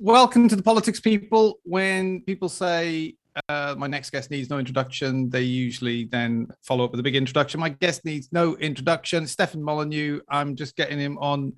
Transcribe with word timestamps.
Welcome 0.00 0.48
to 0.48 0.56
the 0.56 0.62
politics 0.62 0.98
people. 0.98 1.60
When 1.62 2.22
people 2.22 2.48
say 2.48 3.14
uh, 3.48 3.76
my 3.78 3.86
next 3.86 4.10
guest 4.10 4.28
needs 4.28 4.50
no 4.50 4.58
introduction, 4.58 5.30
they 5.30 5.42
usually 5.42 6.06
then 6.06 6.48
follow 6.62 6.84
up 6.84 6.90
with 6.90 6.98
a 6.98 7.02
big 7.04 7.14
introduction. 7.14 7.60
My 7.60 7.68
guest 7.68 8.04
needs 8.04 8.28
no 8.32 8.56
introduction. 8.56 9.24
Stefan 9.28 9.62
Molyneux. 9.62 10.20
I'm 10.28 10.56
just 10.56 10.74
getting 10.74 10.98
him 10.98 11.16
on 11.18 11.52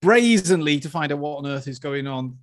brazenly 0.00 0.80
to 0.80 0.88
find 0.88 1.12
out 1.12 1.18
what 1.18 1.36
on 1.36 1.46
earth 1.46 1.68
is 1.68 1.78
going 1.78 2.06
on. 2.06 2.38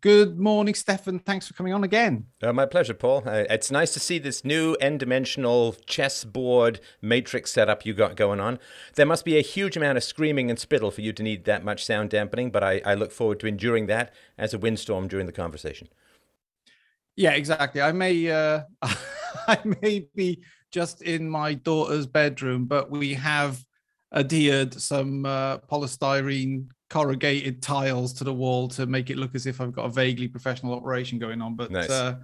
Good 0.00 0.38
morning, 0.38 0.74
Stefan. 0.74 1.18
Thanks 1.18 1.46
for 1.46 1.54
coming 1.54 1.72
on 1.72 1.84
again. 1.84 2.26
Uh, 2.42 2.52
my 2.52 2.66
pleasure, 2.66 2.94
Paul. 2.94 3.22
Uh, 3.26 3.44
it's 3.50 3.70
nice 3.70 3.92
to 3.94 4.00
see 4.00 4.18
this 4.18 4.44
new 4.44 4.74
n-dimensional 4.80 5.76
chessboard 5.86 6.80
matrix 7.00 7.52
setup 7.52 7.84
you 7.84 7.92
got 7.92 8.16
going 8.16 8.40
on. 8.40 8.58
There 8.94 9.06
must 9.06 9.24
be 9.24 9.38
a 9.38 9.42
huge 9.42 9.76
amount 9.76 9.98
of 9.98 10.04
screaming 10.04 10.50
and 10.50 10.58
spittle 10.58 10.90
for 10.90 11.00
you 11.00 11.12
to 11.12 11.22
need 11.22 11.44
that 11.44 11.64
much 11.64 11.84
sound 11.84 12.10
dampening, 12.10 12.50
but 12.50 12.62
I, 12.62 12.80
I 12.84 12.94
look 12.94 13.12
forward 13.12 13.40
to 13.40 13.46
enduring 13.46 13.86
that 13.86 14.12
as 14.38 14.54
a 14.54 14.58
windstorm 14.58 15.08
during 15.08 15.26
the 15.26 15.32
conversation. 15.32 15.88
Yeah, 17.16 17.32
exactly. 17.32 17.80
I 17.82 17.92
may 17.92 18.30
uh, 18.30 18.62
I 18.82 19.58
may 19.82 20.08
be 20.14 20.42
just 20.70 21.02
in 21.02 21.28
my 21.28 21.54
daughter's 21.54 22.06
bedroom, 22.06 22.66
but 22.66 22.90
we 22.90 23.14
have 23.14 23.64
adhered 24.12 24.74
some 24.74 25.26
uh, 25.26 25.58
polystyrene 25.58 26.68
corrugated 26.92 27.62
tiles 27.62 28.12
to 28.12 28.22
the 28.22 28.32
wall 28.34 28.68
to 28.68 28.84
make 28.84 29.08
it 29.08 29.16
look 29.16 29.34
as 29.34 29.46
if 29.46 29.62
I've 29.62 29.72
got 29.72 29.86
a 29.86 29.88
vaguely 29.88 30.28
professional 30.28 30.74
operation 30.74 31.18
going 31.18 31.40
on. 31.40 31.56
But 31.56 31.70
Nice. 31.70 31.88
uh, 31.88 32.16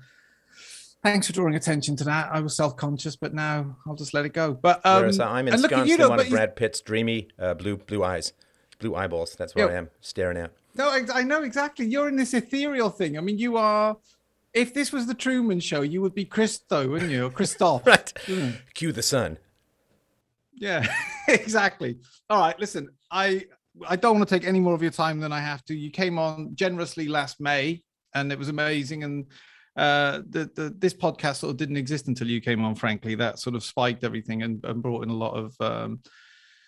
thanks 1.03 1.27
for 1.27 1.33
drawing 1.33 1.55
attention 1.55 1.97
to 1.97 2.05
that. 2.05 2.29
I 2.31 2.41
was 2.41 2.55
self-conscious, 2.55 3.17
but 3.17 3.33
now 3.33 3.77
I'll 3.87 3.95
just 3.95 4.13
let 4.13 4.27
it 4.27 4.35
go. 4.35 4.53
But 4.53 4.85
um, 4.85 5.01
Whereas 5.01 5.21
I'm 5.21 5.49
and 5.49 5.63
look 5.63 5.73
at 5.73 5.79
ensconced 5.81 6.03
in 6.03 6.09
one 6.11 6.21
of 6.21 6.29
Brad 6.29 6.55
Pitt's 6.55 6.83
dreamy 6.83 7.29
uh, 7.39 7.55
blue 7.55 7.79
blue 7.79 8.05
eyes, 8.05 8.35
blue 8.79 8.95
eyeballs. 8.95 9.35
That's 9.37 9.55
where 9.55 9.67
Yeah. 9.69 9.73
I 9.73 9.77
am 9.79 9.91
staring 10.03 10.37
at. 10.37 10.53
No, 10.75 10.91
I, 10.91 11.03
I 11.15 11.23
know 11.23 11.43
exactly. 11.43 11.87
You're 11.87 12.09
in 12.09 12.17
this 12.17 12.35
ethereal 12.35 12.91
thing. 12.91 13.17
I 13.17 13.23
mean, 13.23 13.39
you 13.39 13.57
are. 13.57 13.97
If 14.53 14.75
this 14.75 14.93
was 14.93 15.07
the 15.07 15.15
Truman 15.15 15.61
Show, 15.61 15.81
you 15.81 16.03
would 16.03 16.15
be 16.15 16.25
Christo, 16.27 16.89
wouldn't 16.91 17.11
you? 17.11 17.25
Or 17.27 17.31
Christoph. 17.31 17.87
Right. 17.87 18.13
Mm. 18.27 18.57
Cue 18.75 18.93
the 18.93 19.03
sun. 19.03 19.39
Yeah, 20.55 20.87
exactly. 21.29 21.99
All 22.29 22.39
right, 22.41 22.59
listen, 22.61 22.89
I 23.11 23.45
I 23.87 23.97
don't 23.97 24.17
want 24.17 24.29
to 24.29 24.35
take 24.39 24.47
any 24.47 24.61
more 24.61 24.75
of 24.75 24.83
your 24.83 24.91
time 24.91 25.21
than 25.21 25.33
I 25.33 25.41
have 25.41 25.65
to. 25.67 25.75
You 25.75 25.91
came 25.91 26.19
on 26.19 26.55
generously 26.55 27.09
last 27.09 27.41
May, 27.41 27.83
and 28.15 28.33
it 28.33 28.39
was 28.39 28.49
amazing. 28.49 29.05
And 29.05 29.27
uh, 29.77 30.23
the, 30.29 30.51
the 30.55 30.75
this 30.79 30.95
podcast 30.95 31.37
sort 31.37 31.51
of 31.51 31.57
didn't 31.57 31.77
exist 31.77 32.09
until 32.09 32.29
you 32.29 32.41
came 32.41 32.65
on. 32.65 32.75
Frankly, 32.75 33.15
that 33.17 33.39
sort 33.39 33.57
of 33.57 33.63
spiked 33.63 34.05
everything 34.05 34.43
and, 34.43 34.65
and 34.65 34.83
brought 34.83 35.05
in 35.05 35.11
a 35.11 35.15
lot 35.15 35.35
of. 35.35 35.55
Um, 35.61 36.01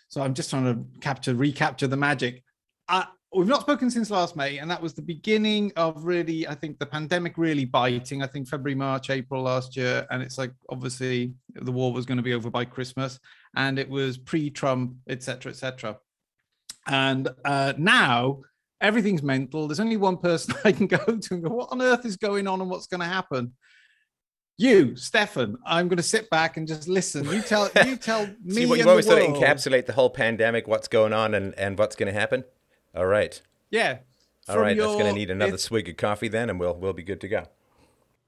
so 0.08 0.22
I'm 0.22 0.34
just 0.34 0.50
trying 0.50 0.64
to 0.64 1.00
capture, 1.00 1.34
recapture 1.34 1.86
the 1.86 1.96
magic. 1.96 2.42
Uh, 2.88 3.04
we've 3.32 3.46
not 3.46 3.60
spoken 3.60 3.90
since 3.90 4.10
last 4.10 4.34
May, 4.34 4.58
and 4.58 4.70
that 4.70 4.82
was 4.82 4.92
the 4.92 5.02
beginning 5.02 5.72
of 5.76 6.04
really, 6.04 6.48
I 6.48 6.54
think, 6.54 6.78
the 6.78 6.86
pandemic 6.86 7.38
really 7.38 7.64
biting. 7.64 8.22
I 8.22 8.26
think 8.26 8.48
February, 8.48 8.74
March, 8.74 9.10
April 9.10 9.42
last 9.42 9.76
year, 9.76 10.06
and 10.10 10.22
it's 10.22 10.36
like 10.36 10.52
obviously 10.68 11.32
the 11.54 11.72
war 11.72 11.92
was 11.92 12.06
going 12.06 12.16
to 12.16 12.22
be 12.22 12.34
over 12.34 12.50
by 12.50 12.64
Christmas, 12.64 13.20
and 13.54 13.78
it 13.78 13.88
was 13.88 14.18
pre-Trump, 14.18 14.94
etc., 15.08 15.52
etc. 15.52 15.96
And 16.86 17.28
uh, 17.44 17.74
now 17.78 18.40
everything's 18.80 19.22
mental. 19.22 19.68
There's 19.68 19.80
only 19.80 19.96
one 19.96 20.16
person 20.16 20.54
I 20.64 20.72
can 20.72 20.86
go 20.86 20.98
to 20.98 21.34
and 21.34 21.42
go, 21.42 21.50
"What 21.50 21.68
on 21.72 21.82
earth 21.82 22.04
is 22.04 22.16
going 22.16 22.46
on, 22.46 22.60
and 22.60 22.70
what's 22.70 22.86
going 22.86 23.00
to 23.00 23.06
happen?" 23.06 23.52
You, 24.58 24.94
Stefan, 24.94 25.56
I'm 25.64 25.88
going 25.88 25.96
to 25.96 26.02
sit 26.02 26.28
back 26.28 26.58
and 26.58 26.68
just 26.68 26.86
listen. 26.86 27.24
You 27.24 27.40
tell, 27.40 27.70
you 27.86 27.96
tell 27.96 28.26
me. 28.44 28.54
See 28.54 28.66
what 28.66 28.76
you've 28.78 28.88
always 28.88 29.06
sort 29.06 29.22
of 29.22 29.28
encapsulate 29.28 29.86
the 29.86 29.94
whole 29.94 30.10
pandemic, 30.10 30.68
what's 30.68 30.86
going 30.88 31.14
on, 31.14 31.32
and, 31.34 31.54
and 31.58 31.78
what's 31.78 31.96
going 31.96 32.12
to 32.12 32.18
happen. 32.18 32.44
All 32.94 33.06
right, 33.06 33.40
Yeah. 33.70 33.98
all 34.48 34.58
right. 34.58 34.76
That's 34.76 34.92
going 34.94 35.06
to 35.06 35.12
need 35.12 35.30
another 35.30 35.56
swig 35.58 35.88
of 35.88 35.96
coffee 35.96 36.28
then, 36.28 36.50
and 36.50 36.60
we'll 36.60 36.74
we'll 36.74 36.92
be 36.92 37.02
good 37.04 37.20
to 37.22 37.28
go. 37.28 37.44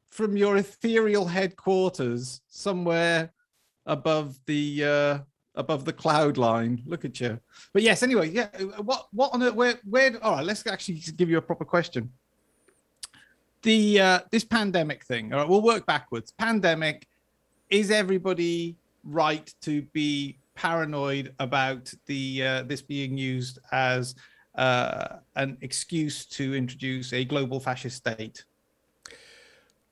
from 0.09 0.37
your 0.37 0.57
ethereal 0.57 1.27
headquarters 1.27 2.41
somewhere 2.49 3.33
above 3.87 4.39
the 4.47 4.85
uh 4.85 5.19
above 5.55 5.85
the 5.85 5.93
cloud 5.93 6.39
line. 6.39 6.83
Look 6.87 7.05
at 7.05 7.21
you. 7.21 7.39
But 7.73 7.83
yes 7.83 8.03
anyway 8.03 8.29
yeah 8.31 8.49
what 8.79 9.07
what 9.13 9.33
on 9.35 9.43
earth 9.43 9.55
where 9.55 9.75
where 9.89 10.19
all 10.25 10.37
right 10.37 10.45
let's 10.45 10.67
actually 10.67 10.97
give 11.17 11.31
you 11.31 11.39
a 11.39 11.43
proper 11.43 11.65
question. 11.65 12.11
The 13.63 14.01
uh 14.01 14.21
this 14.31 14.45
pandemic 14.45 15.05
thing 15.05 15.33
all 15.33 15.41
right 15.41 15.49
we'll 15.49 15.63
work 15.63 15.87
backwards. 15.87 16.33
Pandemic 16.33 17.07
is 17.71 17.91
everybody 17.91 18.77
right 19.05 19.53
to 19.63 19.83
be 19.93 20.39
paranoid 20.55 21.35
about 21.39 21.93
the 22.07 22.43
uh, 22.43 22.63
this 22.65 22.83
being 22.83 23.17
used 23.17 23.59
as 23.73 24.15
uh, 24.55 25.17
an 25.37 25.57
excuse 25.63 26.27
to 26.27 26.55
introduce 26.55 27.13
a 27.13 27.25
global 27.25 27.61
fascist 27.61 27.97
state? 27.97 28.45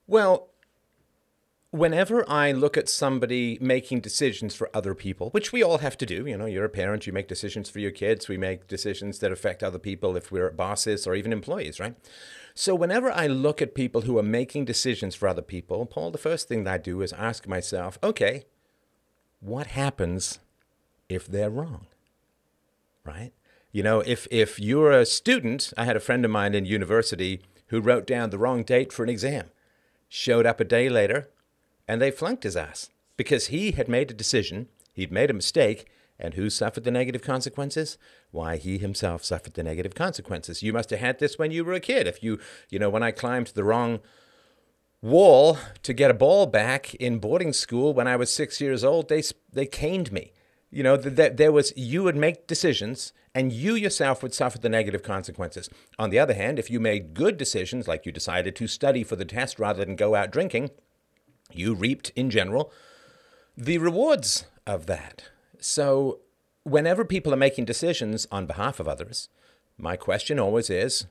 Well, 0.06 0.49
whenever 1.70 2.28
I 2.28 2.50
look 2.50 2.76
at 2.76 2.88
somebody 2.88 3.56
making 3.60 4.00
decisions 4.00 4.54
for 4.54 4.69
other 4.75 4.94
people, 4.94 5.31
which 5.31 5.53
we 5.53 5.62
all 5.62 5.78
have 5.78 5.97
to 5.98 6.06
do, 6.06 6.26
you 6.26 6.36
know, 6.36 6.47
you're 6.47 6.64
a 6.64 6.70
parent, 6.70 7.06
you 7.06 7.12
make 7.12 7.28
decisions 7.28 7.70
for 7.70 7.78
your 7.78 7.92
kids, 7.92 8.28
we 8.28 8.36
make 8.36 8.66
decisions 8.66 9.20
that 9.20 9.32
affect 9.32 9.62
other 9.62 9.78
people 9.78 10.16
if 10.16 10.32
we're 10.32 10.50
bosses 10.50 11.06
or 11.06 11.14
even 11.14 11.32
employees, 11.32 11.78
right? 11.78 11.94
So 12.54 12.75
whenever 12.75 13.12
I 13.12 13.28
look 13.28 13.62
at 13.62 13.75
people 13.75 14.03
who 14.03 14.19
are 14.19 14.22
making 14.22 14.64
decisions 14.64 15.14
for 15.14 15.28
other 15.28 15.42
people, 15.42 15.86
Paul, 15.86 16.10
the 16.10 16.19
first 16.19 16.48
thing 16.48 16.64
that 16.64 16.75
I 16.75 16.78
do 16.78 17.03
is 17.03 17.12
ask 17.12 17.47
myself, 17.47 17.98
okay, 18.03 18.44
what 19.38 19.69
happens 19.69 20.41
if 21.09 21.26
they're 21.26 21.50
wrong? 21.50 21.86
Right? 23.04 23.32
You 23.72 23.82
know, 23.82 24.00
if 24.00 24.26
if 24.30 24.59
you're 24.59 24.91
a 24.91 25.06
student, 25.06 25.72
I 25.78 25.84
had 25.84 25.97
a 25.97 26.00
friend 26.00 26.25
of 26.25 26.30
mine 26.30 26.54
in 26.54 26.66
university 26.66 27.41
who 27.69 27.80
wrote 27.80 28.06
down 28.06 28.30
the 28.30 28.38
wrong 28.38 28.64
date 28.64 28.92
for 28.92 29.04
an 29.04 29.09
exam 29.09 29.47
showed 30.09 30.44
up 30.44 30.59
a 30.59 30.64
day 30.64 30.88
later 30.88 31.28
and 31.90 32.00
they 32.00 32.12
flunked 32.12 32.44
his 32.44 32.56
ass 32.56 32.88
because 33.16 33.48
he 33.48 33.72
had 33.72 33.88
made 33.88 34.12
a 34.12 34.14
decision, 34.14 34.68
he'd 34.92 35.10
made 35.10 35.28
a 35.28 35.34
mistake, 35.34 35.88
and 36.20 36.34
who 36.34 36.48
suffered 36.48 36.84
the 36.84 36.90
negative 36.92 37.20
consequences? 37.20 37.98
Why, 38.30 38.58
he 38.58 38.78
himself 38.78 39.24
suffered 39.24 39.54
the 39.54 39.64
negative 39.64 39.96
consequences. 39.96 40.62
You 40.62 40.72
must 40.72 40.90
have 40.90 41.00
had 41.00 41.18
this 41.18 41.36
when 41.36 41.50
you 41.50 41.64
were 41.64 41.72
a 41.72 41.80
kid. 41.80 42.06
If 42.06 42.22
you, 42.22 42.38
you 42.68 42.78
know, 42.78 42.90
when 42.90 43.02
I 43.02 43.10
climbed 43.10 43.48
the 43.48 43.64
wrong 43.64 43.98
wall 45.02 45.58
to 45.82 45.92
get 45.92 46.12
a 46.12 46.14
ball 46.14 46.46
back 46.46 46.94
in 46.94 47.18
boarding 47.18 47.52
school 47.52 47.92
when 47.92 48.06
I 48.06 48.14
was 48.14 48.32
six 48.32 48.60
years 48.60 48.84
old, 48.84 49.08
they, 49.08 49.24
they 49.52 49.66
caned 49.66 50.12
me. 50.12 50.32
You 50.70 50.84
know, 50.84 50.96
th- 50.96 51.16
th- 51.16 51.36
there 51.38 51.50
was, 51.50 51.72
you 51.74 52.04
would 52.04 52.14
make 52.14 52.46
decisions 52.46 53.12
and 53.34 53.52
you 53.52 53.74
yourself 53.74 54.22
would 54.22 54.32
suffer 54.32 54.58
the 54.58 54.68
negative 54.68 55.02
consequences. 55.02 55.68
On 55.98 56.10
the 56.10 56.20
other 56.20 56.34
hand, 56.34 56.60
if 56.60 56.70
you 56.70 56.78
made 56.78 57.14
good 57.14 57.36
decisions, 57.36 57.88
like 57.88 58.06
you 58.06 58.12
decided 58.12 58.54
to 58.54 58.68
study 58.68 59.02
for 59.02 59.16
the 59.16 59.24
test 59.24 59.58
rather 59.58 59.84
than 59.84 59.96
go 59.96 60.14
out 60.14 60.30
drinking, 60.30 60.70
you 61.54 61.74
reaped, 61.74 62.10
in 62.16 62.30
general, 62.30 62.72
the 63.56 63.78
rewards 63.78 64.46
of 64.66 64.86
that. 64.86 65.24
So, 65.58 66.20
whenever 66.62 67.04
people 67.04 67.32
are 67.32 67.38
making 67.38 67.64
decisions 67.64 68.26
on 68.30 68.46
behalf 68.46 68.80
of 68.80 68.88
others, 68.88 69.28
my 69.76 69.96
question 69.96 70.38
always 70.38 70.70
is 70.70 71.06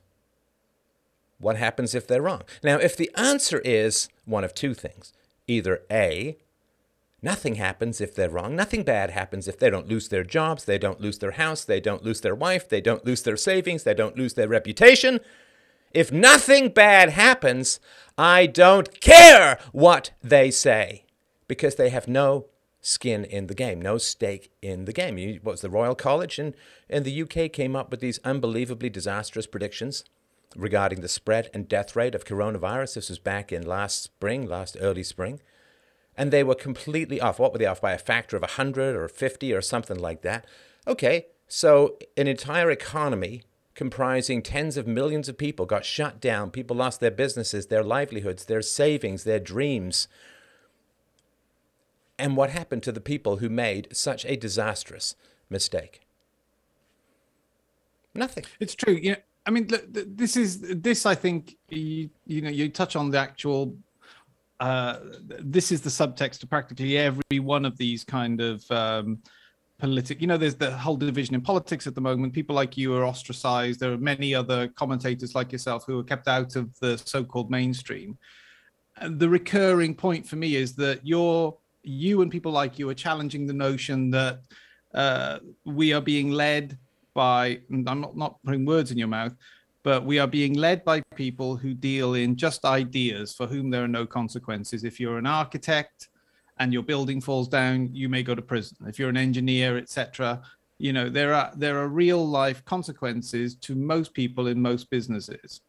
what 1.38 1.56
happens 1.56 1.94
if 1.94 2.06
they're 2.06 2.22
wrong? 2.22 2.42
Now, 2.62 2.78
if 2.78 2.96
the 2.96 3.10
answer 3.16 3.60
is 3.60 4.08
one 4.24 4.44
of 4.44 4.54
two 4.54 4.74
things 4.74 5.12
either 5.46 5.82
A, 5.90 6.36
Nothing 7.22 7.56
happens 7.56 8.00
if 8.00 8.14
they're 8.14 8.30
wrong. 8.30 8.56
Nothing 8.56 8.82
bad 8.82 9.10
happens 9.10 9.46
if 9.46 9.58
they 9.58 9.68
don't 9.68 9.88
lose 9.88 10.08
their 10.08 10.24
jobs, 10.24 10.64
they 10.64 10.78
don't 10.78 11.00
lose 11.00 11.18
their 11.18 11.32
house, 11.32 11.64
they 11.64 11.80
don't 11.80 12.02
lose 12.02 12.22
their 12.22 12.34
wife, 12.34 12.68
they 12.68 12.80
don't 12.80 13.04
lose 13.04 13.22
their 13.22 13.36
savings, 13.36 13.82
they 13.82 13.92
don't 13.94 14.16
lose 14.16 14.34
their 14.34 14.48
reputation. 14.48 15.20
If 15.92 16.12
nothing 16.12 16.68
bad 16.68 17.10
happens, 17.10 17.80
I 18.16 18.46
don't 18.46 19.00
care 19.00 19.58
what 19.72 20.12
they 20.22 20.50
say 20.50 21.04
because 21.48 21.74
they 21.74 21.90
have 21.90 22.06
no 22.06 22.46
skin 22.80 23.24
in 23.24 23.46
the 23.46 23.54
game, 23.54 23.80
no 23.80 23.98
stake 23.98 24.52
in 24.62 24.84
the 24.84 24.92
game. 24.92 25.16
What 25.42 25.52
was 25.52 25.60
the 25.60 25.70
Royal 25.70 25.94
College 25.94 26.38
in, 26.38 26.54
in 26.88 27.02
the 27.02 27.22
UK 27.22 27.52
came 27.52 27.76
up 27.76 27.90
with 27.90 28.00
these 28.00 28.20
unbelievably 28.24 28.90
disastrous 28.90 29.46
predictions 29.46 30.04
regarding 30.56 31.00
the 31.00 31.08
spread 31.08 31.50
and 31.52 31.68
death 31.68 31.94
rate 31.94 32.14
of 32.14 32.24
coronavirus. 32.24 32.94
This 32.94 33.08
was 33.08 33.18
back 33.18 33.52
in 33.52 33.66
last 33.66 34.02
spring, 34.02 34.46
last 34.46 34.76
early 34.80 35.02
spring 35.02 35.40
and 36.20 36.30
they 36.30 36.44
were 36.44 36.54
completely 36.54 37.18
off. 37.18 37.38
What 37.38 37.52
were 37.52 37.58
they 37.58 37.64
off 37.64 37.80
by 37.80 37.92
a 37.92 37.98
factor 37.98 38.36
of 38.36 38.42
100 38.42 38.94
or 38.94 39.08
50 39.08 39.54
or 39.54 39.62
something 39.62 39.98
like 39.98 40.20
that? 40.20 40.44
Okay, 40.86 41.28
so 41.48 41.96
an 42.16 42.26
entire 42.26 42.70
economy 42.70 43.42
comprising 43.80 44.42
tens 44.42 44.76
of 44.76 44.86
millions 44.86 45.26
of 45.26 45.38
people 45.38 45.64
got 45.64 45.86
shut 45.86 46.20
down. 46.20 46.50
People 46.50 46.76
lost 46.76 47.00
their 47.00 47.10
businesses, 47.10 47.68
their 47.68 47.82
livelihoods, 47.82 48.44
their 48.44 48.60
savings, 48.60 49.24
their 49.24 49.40
dreams. 49.40 50.06
And 52.18 52.36
what 52.36 52.50
happened 52.50 52.82
to 52.82 52.92
the 52.92 53.00
people 53.00 53.38
who 53.38 53.48
made 53.48 53.88
such 53.90 54.26
a 54.26 54.36
disastrous 54.36 55.14
mistake? 55.48 56.02
Nothing. 58.14 58.44
It's 58.60 58.74
true. 58.74 58.92
You 58.92 59.12
know, 59.12 59.16
I 59.46 59.50
mean, 59.50 59.66
this 59.90 60.36
is 60.36 60.60
this. 60.60 61.06
I 61.06 61.14
think 61.14 61.56
you 61.70 62.10
you 62.26 62.42
know 62.42 62.50
you 62.50 62.68
touch 62.68 62.96
on 62.96 63.10
the 63.10 63.18
actual. 63.18 63.74
Uh, 64.60 64.98
this 65.38 65.72
is 65.72 65.80
the 65.80 65.88
subtext 65.88 66.40
to 66.40 66.46
practically 66.46 66.98
every 66.98 67.38
one 67.38 67.64
of 67.64 67.78
these 67.78 68.04
kind 68.04 68.42
of 68.42 68.70
um, 68.70 69.22
political. 69.80 70.20
You 70.20 70.26
know, 70.28 70.36
there's 70.36 70.54
the 70.54 70.70
whole 70.70 70.96
division 70.96 71.34
in 71.34 71.40
politics 71.40 71.86
at 71.86 71.94
the 71.94 72.00
moment. 72.00 72.32
People 72.32 72.54
like 72.54 72.76
you 72.76 72.94
are 72.94 73.04
ostracized. 73.04 73.80
There 73.80 73.92
are 73.92 73.98
many 73.98 74.34
other 74.34 74.68
commentators 74.68 75.34
like 75.34 75.50
yourself 75.52 75.84
who 75.86 75.98
are 75.98 76.04
kept 76.04 76.28
out 76.28 76.56
of 76.56 76.78
the 76.80 76.98
so-called 76.98 77.50
mainstream. 77.50 78.18
And 78.98 79.18
the 79.18 79.28
recurring 79.28 79.94
point 79.94 80.26
for 80.26 80.36
me 80.36 80.56
is 80.56 80.74
that 80.76 81.06
you're 81.06 81.56
you 81.82 82.20
and 82.20 82.30
people 82.30 82.52
like 82.52 82.78
you 82.78 82.88
are 82.90 82.94
challenging 82.94 83.46
the 83.46 83.54
notion 83.54 84.10
that 84.10 84.42
uh, 84.94 85.38
we 85.64 85.92
are 85.94 86.02
being 86.02 86.30
led 86.30 86.78
by. 87.14 87.60
I'm 87.72 87.82
not 87.82 88.16
not 88.16 88.42
putting 88.44 88.66
words 88.66 88.90
in 88.90 88.98
your 88.98 89.08
mouth, 89.08 89.34
but 89.82 90.04
we 90.04 90.18
are 90.18 90.26
being 90.26 90.54
led 90.54 90.84
by 90.84 91.02
people 91.14 91.56
who 91.56 91.72
deal 91.72 92.14
in 92.14 92.36
just 92.36 92.64
ideas 92.64 93.32
for 93.32 93.46
whom 93.46 93.70
there 93.70 93.82
are 93.82 93.88
no 93.88 94.06
consequences. 94.06 94.84
If 94.84 95.00
you're 95.00 95.18
an 95.18 95.26
architect 95.26 96.09
and 96.60 96.72
your 96.72 96.82
building 96.82 97.20
falls 97.20 97.48
down, 97.48 97.88
you 97.92 98.08
may 98.08 98.22
go 98.22 98.34
to 98.34 98.42
prison. 98.42 98.76
If 98.86 98.98
you're 98.98 99.08
an 99.08 99.16
engineer, 99.16 99.76
etc., 99.76 100.42
you 100.78 100.94
know 100.94 101.10
there 101.10 101.34
are 101.34 101.52
there 101.56 101.78
are 101.78 101.88
real 101.88 102.26
life 102.26 102.64
consequences 102.64 103.54
to 103.56 103.74
most 103.74 104.14
people 104.14 104.46
in 104.46 104.62
most 104.62 104.88
businesses. 104.90 105.60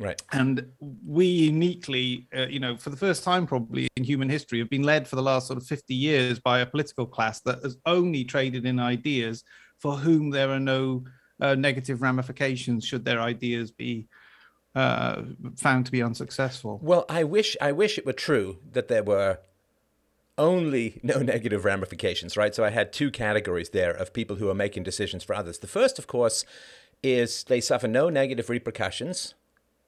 Right. 0.00 0.22
And 0.32 0.64
we 1.04 1.26
uniquely, 1.26 2.28
uh, 2.36 2.46
you 2.46 2.60
know, 2.60 2.76
for 2.76 2.90
the 2.90 2.96
first 2.96 3.24
time 3.24 3.48
probably 3.48 3.88
in 3.96 4.04
human 4.04 4.28
history, 4.28 4.60
have 4.60 4.70
been 4.70 4.84
led 4.84 5.08
for 5.08 5.16
the 5.16 5.22
last 5.22 5.48
sort 5.48 5.56
of 5.56 5.66
50 5.66 5.92
years 5.92 6.38
by 6.38 6.60
a 6.60 6.66
political 6.66 7.04
class 7.04 7.40
that 7.40 7.64
has 7.64 7.76
only 7.84 8.22
traded 8.22 8.64
in 8.64 8.78
ideas 8.78 9.42
for 9.78 9.96
whom 9.96 10.30
there 10.30 10.50
are 10.50 10.60
no 10.60 11.04
uh, 11.40 11.56
negative 11.56 12.00
ramifications 12.00 12.84
should 12.84 13.04
their 13.04 13.20
ideas 13.20 13.72
be 13.72 14.06
uh, 14.76 15.22
found 15.56 15.86
to 15.86 15.92
be 15.92 16.02
unsuccessful. 16.02 16.78
Well, 16.80 17.04
I 17.08 17.24
wish 17.24 17.56
I 17.60 17.72
wish 17.72 17.98
it 17.98 18.06
were 18.06 18.12
true 18.12 18.58
that 18.72 18.86
there 18.86 19.02
were 19.02 19.38
only 20.38 21.00
no 21.02 21.18
negative 21.18 21.64
ramifications, 21.64 22.36
right? 22.36 22.54
So 22.54 22.64
I 22.64 22.70
had 22.70 22.92
two 22.92 23.10
categories 23.10 23.70
there 23.70 23.90
of 23.90 24.12
people 24.12 24.36
who 24.36 24.48
are 24.48 24.54
making 24.54 24.84
decisions 24.84 25.24
for 25.24 25.34
others. 25.34 25.58
The 25.58 25.66
first, 25.66 25.98
of 25.98 26.06
course, 26.06 26.44
is 27.02 27.44
they 27.44 27.60
suffer 27.60 27.88
no 27.88 28.08
negative 28.08 28.48
repercussions 28.48 29.34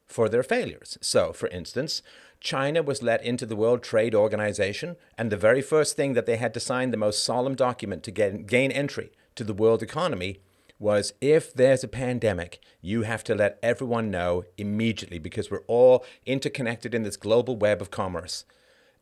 for 0.06 0.28
their 0.28 0.42
failures. 0.42 0.98
So, 1.00 1.32
for 1.32 1.48
instance, 1.48 2.02
China 2.40 2.82
was 2.82 3.02
let 3.02 3.22
into 3.22 3.46
the 3.46 3.56
World 3.56 3.82
Trade 3.82 4.14
Organization, 4.14 4.96
and 5.16 5.30
the 5.30 5.36
very 5.36 5.62
first 5.62 5.96
thing 5.96 6.14
that 6.14 6.26
they 6.26 6.36
had 6.36 6.54
to 6.54 6.60
sign, 6.60 6.90
the 6.90 6.96
most 6.96 7.24
solemn 7.24 7.54
document 7.54 8.02
to 8.04 8.10
get, 8.10 8.46
gain 8.46 8.72
entry 8.72 9.12
to 9.36 9.44
the 9.44 9.54
world 9.54 9.82
economy, 9.82 10.40
was 10.78 11.12
if 11.20 11.52
there's 11.52 11.84
a 11.84 11.88
pandemic, 11.88 12.58
you 12.80 13.02
have 13.02 13.22
to 13.22 13.34
let 13.34 13.58
everyone 13.62 14.10
know 14.10 14.44
immediately 14.56 15.18
because 15.18 15.50
we're 15.50 15.58
all 15.66 16.04
interconnected 16.24 16.94
in 16.94 17.02
this 17.02 17.18
global 17.18 17.56
web 17.56 17.82
of 17.82 17.90
commerce. 17.90 18.44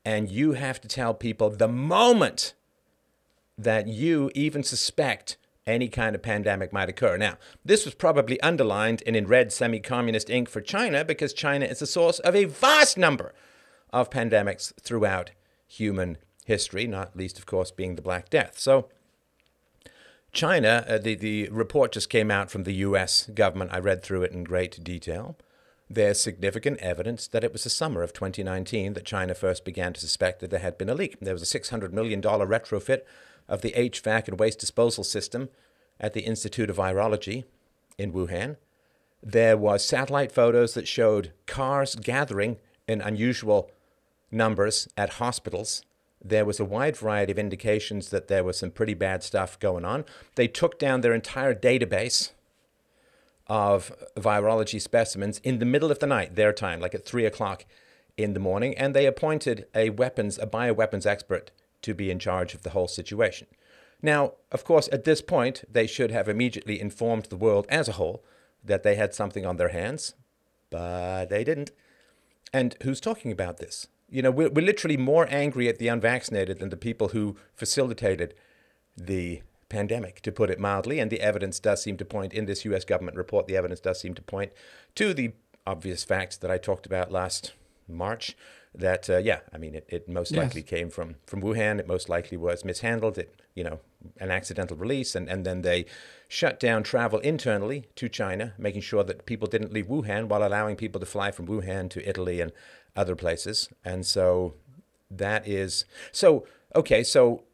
And 0.04 0.30
you 0.30 0.52
have 0.52 0.80
to 0.80 0.88
tell 0.88 1.14
people 1.14 1.50
the 1.50 1.68
moment 1.68 2.54
that 3.56 3.88
you 3.88 4.30
even 4.34 4.62
suspect 4.62 5.36
any 5.66 5.88
kind 5.88 6.14
of 6.14 6.22
pandemic 6.22 6.72
might 6.72 6.88
occur. 6.88 7.16
Now, 7.16 7.36
this 7.64 7.84
was 7.84 7.94
probably 7.94 8.40
underlined 8.40 9.02
and 9.06 9.14
in 9.14 9.26
red 9.26 9.52
semi 9.52 9.80
communist 9.80 10.30
ink 10.30 10.48
for 10.48 10.60
China 10.60 11.04
because 11.04 11.32
China 11.32 11.66
is 11.66 11.80
the 11.80 11.86
source 11.86 12.18
of 12.20 12.34
a 12.34 12.46
vast 12.46 12.96
number 12.96 13.34
of 13.92 14.10
pandemics 14.10 14.72
throughout 14.80 15.32
human 15.66 16.16
history, 16.46 16.86
not 16.86 17.16
least, 17.16 17.38
of 17.38 17.46
course, 17.46 17.70
being 17.70 17.94
the 17.94 18.02
Black 18.02 18.30
Death. 18.30 18.58
So, 18.58 18.88
China, 20.32 20.84
uh, 20.88 20.98
the, 20.98 21.14
the 21.14 21.48
report 21.50 21.92
just 21.92 22.08
came 22.08 22.30
out 22.30 22.50
from 22.50 22.64
the 22.64 22.74
US 22.74 23.28
government. 23.34 23.70
I 23.72 23.78
read 23.78 24.02
through 24.02 24.22
it 24.22 24.32
in 24.32 24.44
great 24.44 24.82
detail. 24.82 25.36
There's 25.90 26.20
significant 26.20 26.80
evidence 26.80 27.26
that 27.28 27.44
it 27.44 27.52
was 27.52 27.64
the 27.64 27.70
summer 27.70 28.02
of 28.02 28.12
2019 28.12 28.92
that 28.92 29.06
China 29.06 29.34
first 29.34 29.64
began 29.64 29.94
to 29.94 30.00
suspect 30.00 30.40
that 30.40 30.50
there 30.50 30.60
had 30.60 30.76
been 30.76 30.90
a 30.90 30.94
leak. 30.94 31.16
There 31.20 31.32
was 31.32 31.42
a 31.42 31.58
$600 31.58 31.92
million 31.92 32.20
retrofit 32.20 33.02
of 33.48 33.62
the 33.62 33.72
HVAC 33.72 34.28
and 34.28 34.38
waste 34.38 34.58
disposal 34.58 35.02
system 35.02 35.48
at 35.98 36.12
the 36.12 36.20
Institute 36.20 36.68
of 36.68 36.76
Virology 36.76 37.44
in 37.96 38.12
Wuhan. 38.12 38.56
There 39.22 39.56
was 39.56 39.82
satellite 39.82 40.30
photos 40.30 40.74
that 40.74 40.86
showed 40.86 41.32
cars 41.46 41.94
gathering 41.94 42.58
in 42.86 43.00
unusual 43.00 43.70
numbers 44.30 44.88
at 44.96 45.14
hospitals. 45.14 45.82
There 46.22 46.44
was 46.44 46.60
a 46.60 46.64
wide 46.64 46.98
variety 46.98 47.32
of 47.32 47.38
indications 47.38 48.10
that 48.10 48.28
there 48.28 48.44
was 48.44 48.58
some 48.58 48.70
pretty 48.70 48.94
bad 48.94 49.22
stuff 49.22 49.58
going 49.58 49.86
on. 49.86 50.04
They 50.34 50.48
took 50.48 50.78
down 50.78 51.00
their 51.00 51.14
entire 51.14 51.54
database 51.54 52.32
of 53.48 53.92
virology 54.16 54.80
specimens 54.80 55.38
in 55.38 55.58
the 55.58 55.64
middle 55.64 55.90
of 55.90 55.98
the 55.98 56.06
night, 56.06 56.34
their 56.34 56.52
time, 56.52 56.80
like 56.80 56.94
at 56.94 57.04
three 57.04 57.24
o'clock 57.24 57.64
in 58.16 58.34
the 58.34 58.40
morning, 58.40 58.76
and 58.76 58.94
they 58.94 59.06
appointed 59.06 59.66
a 59.74 59.90
weapons, 59.90 60.38
a 60.38 60.46
bioweapons 60.46 61.06
expert 61.06 61.50
to 61.82 61.94
be 61.94 62.10
in 62.10 62.18
charge 62.18 62.54
of 62.54 62.62
the 62.62 62.70
whole 62.70 62.88
situation. 62.88 63.46
Now, 64.02 64.34
of 64.52 64.64
course, 64.64 64.88
at 64.92 65.04
this 65.04 65.22
point, 65.22 65.64
they 65.70 65.86
should 65.86 66.10
have 66.10 66.28
immediately 66.28 66.80
informed 66.80 67.26
the 67.26 67.36
world 67.36 67.66
as 67.68 67.88
a 67.88 67.92
whole 67.92 68.24
that 68.64 68.82
they 68.82 68.96
had 68.96 69.14
something 69.14 69.46
on 69.46 69.56
their 69.56 69.68
hands, 69.68 70.14
but 70.70 71.30
they 71.30 71.44
didn't. 71.44 71.70
And 72.52 72.76
who's 72.82 73.00
talking 73.00 73.32
about 73.32 73.58
this? 73.58 73.88
You 74.10 74.22
know, 74.22 74.30
we're, 74.30 74.50
we're 74.50 74.64
literally 74.64 74.96
more 74.96 75.26
angry 75.30 75.68
at 75.68 75.78
the 75.78 75.88
unvaccinated 75.88 76.58
than 76.58 76.70
the 76.70 76.76
people 76.76 77.08
who 77.08 77.36
facilitated 77.54 78.34
the 78.96 79.42
pandemic, 79.68 80.20
to 80.22 80.32
put 80.32 80.50
it 80.50 80.58
mildly. 80.58 80.98
And 80.98 81.10
the 81.10 81.20
evidence 81.20 81.58
does 81.60 81.82
seem 81.82 81.96
to 81.98 82.04
point, 82.04 82.32
in 82.32 82.46
this 82.46 82.64
US 82.64 82.84
government 82.84 83.16
report, 83.16 83.46
the 83.46 83.56
evidence 83.56 83.80
does 83.80 84.00
seem 84.00 84.14
to 84.14 84.22
point 84.22 84.52
to 84.94 85.14
the 85.14 85.32
obvious 85.66 86.04
facts 86.04 86.36
that 86.38 86.50
I 86.50 86.58
talked 86.58 86.86
about 86.86 87.12
last 87.12 87.52
March 87.86 88.36
that 88.74 89.08
uh, 89.08 89.18
yeah, 89.18 89.40
I 89.52 89.58
mean 89.58 89.74
it, 89.74 89.86
it 89.88 90.08
most 90.08 90.30
yes. 90.30 90.42
likely 90.42 90.62
came 90.62 90.90
from 90.90 91.16
from 91.26 91.42
Wuhan. 91.42 91.78
It 91.78 91.88
most 91.88 92.08
likely 92.08 92.36
was 92.36 92.64
mishandled. 92.64 93.18
It 93.18 93.42
you 93.54 93.64
know 93.64 93.80
an 94.18 94.30
accidental 94.30 94.76
release, 94.76 95.14
and 95.14 95.28
and 95.28 95.44
then 95.44 95.62
they 95.62 95.86
shut 96.28 96.60
down 96.60 96.82
travel 96.82 97.18
internally 97.20 97.86
to 97.96 98.08
China, 98.08 98.54
making 98.58 98.82
sure 98.82 99.04
that 99.04 99.26
people 99.26 99.48
didn't 99.48 99.72
leave 99.72 99.86
Wuhan 99.86 100.28
while 100.28 100.46
allowing 100.46 100.76
people 100.76 101.00
to 101.00 101.06
fly 101.06 101.30
from 101.30 101.46
Wuhan 101.46 101.88
to 101.90 102.08
Italy 102.08 102.40
and 102.40 102.52
other 102.94 103.16
places. 103.16 103.68
And 103.84 104.06
so 104.06 104.54
that 105.10 105.46
is 105.48 105.84
so 106.12 106.46
okay. 106.74 107.02
So 107.02 107.44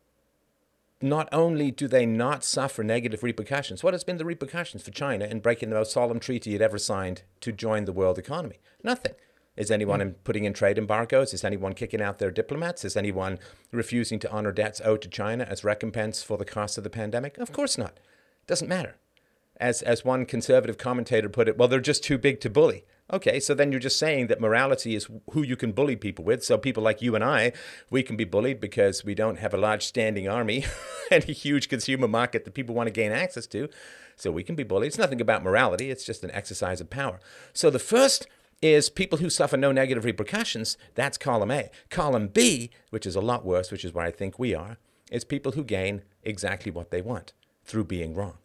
not 1.05 1.29
only 1.33 1.71
do 1.71 1.87
they 1.87 2.06
not 2.06 2.43
suffer 2.43 2.83
negative 2.83 3.23
repercussions, 3.23 3.85
what 3.85 3.93
has 3.93 4.05
been 4.05 4.17
the 4.17 4.25
repercussions 4.25 4.83
for 4.83 4.91
China 4.91 5.27
in 5.27 5.41
breaking 5.41 5.69
the 5.69 5.77
most 5.77 5.93
solemn 5.93 6.19
treaty 6.19 6.55
it 6.55 6.62
ever 6.62 6.79
signed 6.79 7.23
to 7.43 7.53
join 7.53 7.85
the 7.85 7.93
world 7.93 8.19
economy? 8.19 8.59
Nothing. 8.83 9.12
Is 9.55 9.71
anyone 9.71 10.01
mm. 10.01 10.15
putting 10.25 10.45
in 10.45 10.55
trade 10.55 10.79
embargoes? 10.79 11.35
Is 11.35 11.45
anyone 11.45 11.75
kicking 11.75 12.01
out 12.01 12.19
their 12.19 12.31
diplomats? 12.31 12.87
Is 12.87 12.97
anyone 12.97 13.39
refusing 13.71 14.19
to 14.21 14.33
honor 14.33 14.51
debts 14.51 14.81
owed 14.83 15.03
to 15.03 15.09
China 15.09 15.45
as 15.45 15.62
recompense 15.62 16.23
for 16.23 16.39
the 16.39 16.45
cost 16.47 16.79
of 16.79 16.85
the 16.85 16.91
pandemic? 16.91 17.37
Of 17.37 17.53
course 17.53 17.77
not. 17.77 17.99
It 17.99 18.47
doesn't 18.47 18.69
matter. 18.69 18.97
As, 19.59 19.83
as 19.83 20.06
one 20.06 20.25
conservative 20.25 20.79
commentator 20.79 21.29
put 21.29 21.49
it, 21.49 21.59
well, 21.59 21.69
they're 21.69 21.81
just 21.81 22.03
too 22.03 22.17
big 22.17 22.41
to 22.41 22.51
bully. 22.51 22.87
Okay, 23.12 23.39
so 23.39 23.53
then 23.53 23.71
you're 23.71 23.81
just 23.81 23.99
saying 23.99 24.29
that 24.29 24.41
morality 24.41 24.95
is 24.95 25.09
who 25.33 25.43
you 25.43 25.56
can 25.56 25.73
bully 25.73 25.94
people 25.94 26.25
with. 26.25 26.43
So 26.43 26.56
people 26.56 26.82
like 26.82 27.03
you 27.03 27.15
and 27.15 27.23
I, 27.23 27.53
we 27.91 28.03
can 28.03 28.17
be 28.17 28.25
bullied 28.25 28.61
because 28.61 29.05
we 29.05 29.15
don't 29.15 29.39
have 29.39 29.53
a 29.53 29.58
large 29.58 29.84
standing 29.84 30.27
army 30.27 30.65
and 31.11 31.23
a 31.29 31.32
huge 31.32 31.69
consumer 31.69 32.08
market 32.08 32.44
that 32.44 32.55
people 32.55 32.75
want 32.75 32.87
to 32.87 32.93
gain 32.93 33.13
access 33.13 33.46
to. 33.49 33.69
So 34.17 34.31
we 34.31 34.43
can 34.43 34.55
be 34.55 34.63
bullied. 34.63 34.89
It's 34.89 34.99
nothing 34.99 35.20
about 35.20 35.43
morality, 35.43 35.91
it's 35.91 36.05
just 36.05 36.25
an 36.25 36.31
exercise 36.31 36.81
of 36.81 36.89
power. 36.89 37.20
So 37.53 37.69
the 37.69 37.79
first 37.79 38.27
is 38.63 38.89
people 38.89 39.19
who 39.19 39.29
suffer 39.29 39.58
no 39.58 39.70
negative 39.70 40.06
repercussions. 40.06 40.79
That's 40.94 41.19
column 41.19 41.51
A. 41.51 41.69
Column 41.91 42.29
B, 42.29 42.70
which 42.89 43.05
is 43.05 43.17
a 43.17 43.20
lot 43.20 43.44
worse, 43.44 43.70
which 43.70 43.84
is 43.84 43.93
where 43.93 44.06
I 44.06 44.11
think 44.11 44.39
we 44.39 44.55
are, 44.55 44.79
is 45.11 45.25
people 45.25 45.53
who 45.53 45.65
gain 45.65 46.03
exactly 46.23 46.73
what 46.73 46.91
they 46.91 47.03
want 47.03 47.34
through 47.65 47.84
being 47.84 48.15
wrong. 48.15 48.39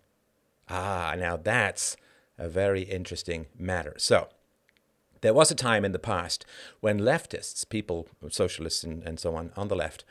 Ah, 0.68 1.16
now 1.18 1.38
that's 1.38 1.96
a 2.38 2.50
very 2.50 2.82
interesting 2.82 3.46
matter. 3.58 3.94
So, 3.98 4.28
there 5.22 5.34
was 5.34 5.52
a 5.52 5.56
time 5.56 5.86
in 5.86 5.92
the 5.92 6.00
past 6.00 6.46
when 6.80 7.00
leftists, 7.00 7.68
people, 7.68 8.08
socialists 8.30 8.84
and, 8.84 9.04
and 9.04 9.20
so 9.20 9.36
on, 9.36 9.52
on 9.56 9.68
the 9.68 9.76
left, 9.76 10.04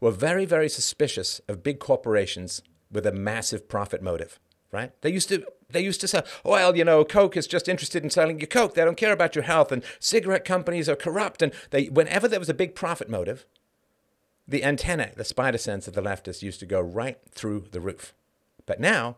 were 0.00 0.10
very, 0.10 0.44
very 0.44 0.68
suspicious 0.68 1.40
of 1.48 1.62
big 1.62 1.78
corporations 1.78 2.62
with 2.90 3.06
a 3.06 3.12
massive 3.12 3.68
profit 3.68 4.02
motive 4.02 4.38
right? 4.72 4.92
They 5.00 5.10
used 5.10 5.28
to 5.30 5.44
they 5.68 5.80
used 5.80 6.00
to 6.02 6.08
say, 6.08 6.22
well, 6.44 6.76
you 6.76 6.84
know, 6.84 7.04
Coke 7.04 7.36
is 7.36 7.48
just 7.48 7.68
interested 7.68 8.04
in 8.04 8.10
selling 8.10 8.38
you 8.38 8.46
Coke. 8.46 8.74
They 8.74 8.84
don't 8.84 8.96
care 8.96 9.12
about 9.12 9.34
your 9.34 9.44
health, 9.44 9.72
and 9.72 9.82
cigarette 9.98 10.44
companies 10.44 10.88
are 10.88 10.96
corrupt. 10.96 11.42
And 11.42 11.52
they, 11.70 11.86
whenever 11.86 12.28
there 12.28 12.38
was 12.38 12.48
a 12.48 12.54
big 12.54 12.76
profit 12.76 13.08
motive, 13.08 13.46
the 14.46 14.62
antenna, 14.62 15.10
the 15.16 15.24
spider 15.24 15.58
sense 15.58 15.88
of 15.88 15.94
the 15.94 16.02
leftists 16.02 16.42
used 16.42 16.60
to 16.60 16.66
go 16.66 16.80
right 16.80 17.18
through 17.32 17.66
the 17.72 17.80
roof. 17.80 18.14
But 18.64 18.78
now, 18.78 19.16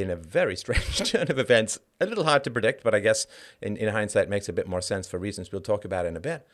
in 0.00 0.10
a 0.10 0.16
very 0.16 0.56
strange 0.56 0.98
turn 1.10 1.30
of 1.30 1.38
events, 1.38 1.78
a 2.00 2.06
little 2.06 2.24
hard 2.24 2.44
to 2.44 2.50
predict, 2.50 2.82
but 2.82 2.94
I 2.94 3.00
guess 3.00 3.26
in, 3.60 3.76
in 3.76 3.88
hindsight 3.88 4.28
makes 4.28 4.48
a 4.48 4.52
bit 4.52 4.68
more 4.68 4.80
sense 4.80 5.08
for 5.08 5.18
reasons 5.18 5.52
we'll 5.52 5.60
talk 5.60 5.84
about 5.84 6.06
in 6.06 6.16
a 6.16 6.20
bit. 6.20 6.46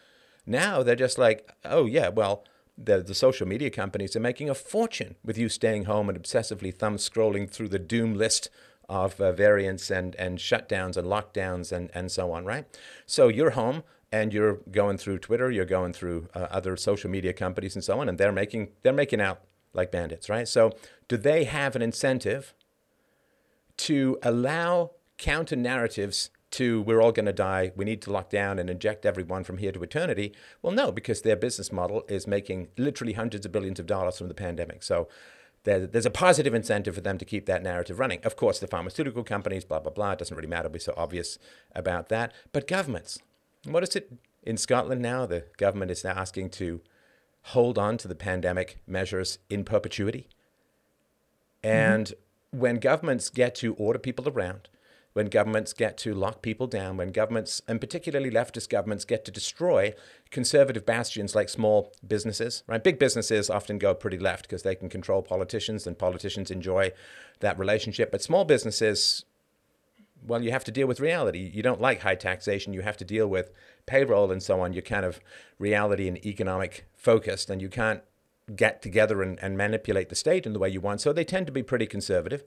Now 0.46 0.82
they're 0.82 0.96
just 0.96 1.18
like, 1.18 1.50
oh, 1.64 1.86
yeah, 1.86 2.08
well, 2.08 2.44
the, 2.76 3.02
the 3.02 3.14
social 3.14 3.46
media 3.46 3.70
companies 3.70 4.16
are 4.16 4.20
making 4.20 4.48
a 4.48 4.54
fortune 4.54 5.16
with 5.24 5.38
you 5.38 5.48
staying 5.48 5.84
home 5.84 6.08
and 6.08 6.20
obsessively 6.20 6.74
thumb 6.74 6.96
scrolling 6.96 7.50
through 7.50 7.68
the 7.68 7.78
doom 7.78 8.14
list 8.14 8.48
of 8.88 9.20
uh, 9.20 9.32
variants 9.32 9.90
and, 9.90 10.14
and 10.16 10.38
shutdowns 10.38 10.96
and 10.96 11.06
lockdowns 11.06 11.72
and, 11.72 11.90
and 11.94 12.10
so 12.10 12.32
on, 12.32 12.44
right? 12.44 12.64
So 13.06 13.28
you're 13.28 13.50
home 13.50 13.84
and 14.10 14.32
you're 14.32 14.58
going 14.70 14.98
through 14.98 15.18
Twitter, 15.18 15.50
you're 15.50 15.64
going 15.64 15.92
through 15.92 16.28
uh, 16.34 16.46
other 16.50 16.76
social 16.76 17.10
media 17.10 17.32
companies 17.32 17.74
and 17.74 17.84
so 17.84 18.00
on, 18.00 18.08
and 18.08 18.18
they're 18.18 18.32
making 18.32 18.68
they're 18.82 18.92
making 18.92 19.20
out 19.20 19.40
like 19.72 19.90
bandits, 19.90 20.28
right? 20.28 20.46
So, 20.46 20.72
do 21.08 21.16
they 21.16 21.44
have 21.44 21.74
an 21.74 21.82
incentive 21.82 22.52
to 23.82 24.18
allow 24.22 24.92
counter 25.18 25.56
narratives 25.56 26.30
to 26.52 26.82
we're 26.82 27.00
all 27.00 27.12
going 27.12 27.26
to 27.26 27.32
die, 27.32 27.72
we 27.76 27.84
need 27.84 28.02
to 28.02 28.12
lock 28.12 28.28
down 28.28 28.58
and 28.58 28.68
inject 28.68 29.06
everyone 29.06 29.42
from 29.42 29.58
here 29.58 29.72
to 29.72 29.82
eternity? 29.82 30.34
Well, 30.60 30.72
no, 30.72 30.92
because 30.92 31.22
their 31.22 31.36
business 31.36 31.72
model 31.72 32.04
is 32.08 32.26
making 32.26 32.68
literally 32.76 33.14
hundreds 33.14 33.46
of 33.46 33.52
billions 33.52 33.80
of 33.80 33.86
dollars 33.86 34.18
from 34.18 34.28
the 34.28 34.34
pandemic. 34.34 34.82
So, 34.82 35.08
there's 35.64 36.06
a 36.06 36.10
positive 36.10 36.54
incentive 36.54 36.96
for 36.96 37.02
them 37.02 37.18
to 37.18 37.24
keep 37.24 37.46
that 37.46 37.62
narrative 37.62 38.00
running. 38.00 38.18
Of 38.24 38.34
course, 38.34 38.58
the 38.58 38.66
pharmaceutical 38.66 39.22
companies, 39.22 39.64
blah, 39.64 39.78
blah, 39.78 39.92
blah, 39.92 40.12
it 40.12 40.18
doesn't 40.18 40.36
really 40.36 40.48
matter, 40.48 40.68
we're 40.68 40.80
so 40.80 40.94
obvious 40.96 41.38
about 41.72 42.08
that. 42.08 42.32
But 42.52 42.66
governments, 42.66 43.20
what 43.64 43.84
is 43.84 43.94
it 43.94 44.12
in 44.42 44.56
Scotland 44.56 45.02
now? 45.02 45.24
The 45.24 45.44
government 45.56 45.92
is 45.92 46.02
now 46.02 46.14
asking 46.16 46.50
to 46.50 46.80
hold 47.42 47.78
on 47.78 47.96
to 47.98 48.08
the 48.08 48.14
pandemic 48.14 48.78
measures 48.86 49.38
in 49.48 49.64
perpetuity. 49.64 50.28
And 51.62 52.06
mm-hmm. 52.06 52.20
When 52.52 52.76
governments 52.76 53.30
get 53.30 53.54
to 53.56 53.74
order 53.74 53.98
people 53.98 54.28
around, 54.28 54.68
when 55.14 55.26
governments 55.26 55.72
get 55.72 55.98
to 55.98 56.14
lock 56.14 56.40
people 56.40 56.66
down, 56.66 56.96
when 56.96 57.10
governments, 57.10 57.60
and 57.66 57.80
particularly 57.80 58.30
leftist 58.30 58.68
governments, 58.68 59.04
get 59.04 59.24
to 59.24 59.30
destroy 59.30 59.92
conservative 60.30 60.86
bastions 60.86 61.34
like 61.34 61.48
small 61.48 61.92
businesses, 62.06 62.62
right? 62.66 62.82
Big 62.82 62.98
businesses 62.98 63.50
often 63.50 63.78
go 63.78 63.94
pretty 63.94 64.18
left 64.18 64.42
because 64.42 64.62
they 64.62 64.74
can 64.74 64.88
control 64.88 65.22
politicians 65.22 65.86
and 65.86 65.98
politicians 65.98 66.50
enjoy 66.50 66.92
that 67.40 67.58
relationship. 67.58 68.10
But 68.10 68.22
small 68.22 68.44
businesses, 68.44 69.24
well, 70.26 70.42
you 70.42 70.50
have 70.50 70.64
to 70.64 70.72
deal 70.72 70.86
with 70.86 71.00
reality. 71.00 71.50
You 71.52 71.62
don't 71.62 71.80
like 71.80 72.00
high 72.00 72.14
taxation, 72.14 72.72
you 72.72 72.82
have 72.82 72.96
to 72.98 73.04
deal 73.04 73.26
with 73.26 73.50
payroll 73.86 74.30
and 74.30 74.42
so 74.42 74.60
on. 74.60 74.72
You're 74.72 74.82
kind 74.82 75.04
of 75.04 75.20
reality 75.58 76.08
and 76.08 76.24
economic 76.24 76.86
focused, 76.94 77.50
and 77.50 77.60
you 77.60 77.68
can't 77.68 78.02
get 78.54 78.82
together 78.82 79.22
and, 79.22 79.38
and 79.42 79.56
manipulate 79.56 80.08
the 80.08 80.14
state 80.14 80.46
in 80.46 80.52
the 80.52 80.58
way 80.58 80.68
you 80.68 80.80
want. 80.80 81.00
So 81.00 81.12
they 81.12 81.24
tend 81.24 81.46
to 81.46 81.52
be 81.52 81.62
pretty 81.62 81.86
conservative. 81.86 82.44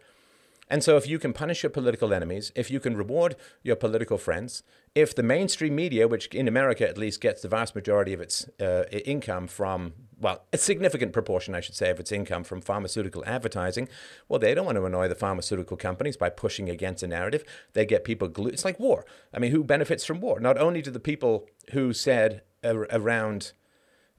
And 0.68 0.84
so, 0.84 0.98
if 0.98 1.08
you 1.08 1.20
can 1.20 1.32
punish 1.32 1.62
your 1.62 1.70
political 1.70 2.12
enemies, 2.14 2.52
if 2.56 2.72
you 2.72 2.80
can 2.80 2.98
reward 2.98 3.36
your 3.62 3.75
political 3.75 4.18
friends, 4.18 4.64
if 4.96 5.14
the 5.14 5.22
mainstream 5.22 5.75
media, 5.75 6.08
which 6.08 6.28
in 6.28 6.48
America 6.48 6.90
at 6.90 6.98
least 6.98 7.22
gets 7.22 7.44
the 7.44 7.48
vast 7.48 7.75
majority 7.75 8.14
of 8.14 8.22
its 8.22 8.50
uh, 8.60 8.86
income 8.92 9.46
from, 9.46 9.94
well, 10.20 10.44
a 10.52 10.58
significant 10.58 11.14
proportion, 11.14 11.54
I 11.54 11.60
should 11.60 11.75
say, 11.75 11.92
of 11.92 12.00
its 12.00 12.12
income 12.12 12.44
from 12.44 12.62
pharmaceutical 12.62 13.24
advertising, 13.28 13.88
well, 14.28 14.40
they 14.40 14.56
don't 14.56 14.66
want 14.66 14.78
to 14.78 14.86
annoy 14.86 15.08
the 15.08 15.14
pharmaceutical 15.14 15.78
companies 15.78 16.18
by 16.18 16.30
pushing 16.30 16.68
against 16.68 17.04
a 17.04 17.08
narrative. 17.08 17.44
They 17.74 17.86
get 17.86 18.04
people 18.04 18.28
glued. 18.28 18.54
It's 18.54 18.66
like 18.66 18.80
war. 18.80 19.06
I 19.32 19.38
mean, 19.38 19.52
who 19.52 19.64
benefits 19.64 20.04
from 20.04 20.20
war? 20.20 20.40
Not 20.40 20.58
only 20.58 20.82
do 20.82 20.90
the 20.90 21.00
people 21.00 21.48
who 21.74 21.94
said 21.94 22.42
around 22.64 23.52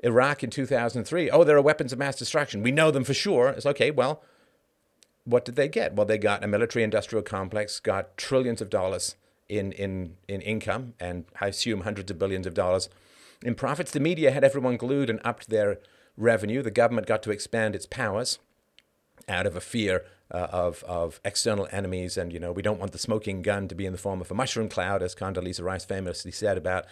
Iraq 0.00 0.44
in 0.44 0.50
2003, 0.50 1.30
oh, 1.30 1.44
there 1.44 1.56
are 1.56 1.62
weapons 1.62 1.92
of 1.92 1.98
mass 1.98 2.16
destruction. 2.16 2.62
We 2.62 2.70
know 2.70 2.90
them 2.90 3.04
for 3.04 3.14
sure. 3.14 3.48
It's 3.48 3.66
okay, 3.66 3.90
well, 3.90 4.22
what 5.24 5.44
did 5.44 5.56
they 5.56 5.68
get? 5.68 5.94
Well, 5.94 6.06
they 6.06 6.18
got 6.18 6.44
a 6.44 6.46
military 6.46 6.82
industrial 6.82 7.22
complex, 7.22 7.80
got 7.80 8.16
trillions 8.16 8.60
of 8.60 8.70
dollars 8.70 9.16
in, 9.48 9.72
in, 9.72 10.16
in 10.28 10.40
income, 10.40 10.94
and 11.00 11.24
I 11.40 11.48
assume 11.48 11.82
hundreds 11.82 12.10
of 12.10 12.18
billions 12.18 12.46
of 12.46 12.54
dollars 12.54 12.88
in 13.42 13.54
profits. 13.54 13.90
The 13.90 14.00
media 14.00 14.30
had 14.30 14.44
everyone 14.44 14.76
glued 14.76 15.10
and 15.10 15.20
upped 15.24 15.48
their 15.50 15.78
revenue. 16.16 16.62
The 16.62 16.70
government 16.70 17.06
got 17.06 17.22
to 17.24 17.30
expand 17.30 17.74
its 17.74 17.86
powers 17.86 18.38
out 19.28 19.46
of 19.46 19.56
a 19.56 19.60
fear 19.60 20.04
uh, 20.30 20.48
of, 20.50 20.84
of 20.84 21.20
external 21.24 21.68
enemies. 21.70 22.16
And, 22.16 22.32
you 22.32 22.38
know, 22.38 22.52
we 22.52 22.62
don't 22.62 22.78
want 22.78 22.92
the 22.92 22.98
smoking 22.98 23.42
gun 23.42 23.68
to 23.68 23.74
be 23.74 23.86
in 23.86 23.92
the 23.92 23.98
form 23.98 24.20
of 24.20 24.30
a 24.30 24.34
mushroom 24.34 24.68
cloud, 24.68 25.02
as 25.02 25.14
Condoleezza 25.14 25.62
Rice 25.62 25.84
famously 25.84 26.30
said 26.30 26.56
about 26.56 26.86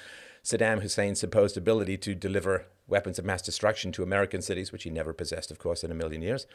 Saddam 0.44 0.82
Hussein's 0.82 1.18
supposed 1.18 1.56
ability 1.56 1.96
to 1.98 2.14
deliver 2.14 2.66
weapons 2.86 3.18
of 3.18 3.24
mass 3.24 3.40
destruction 3.40 3.92
to 3.92 4.02
American 4.02 4.42
cities, 4.42 4.70
which 4.70 4.84
he 4.84 4.90
never 4.90 5.14
possessed, 5.14 5.50
of 5.50 5.58
course, 5.58 5.82
in 5.82 5.90
a 5.90 5.94
million 5.94 6.20
years. 6.20 6.46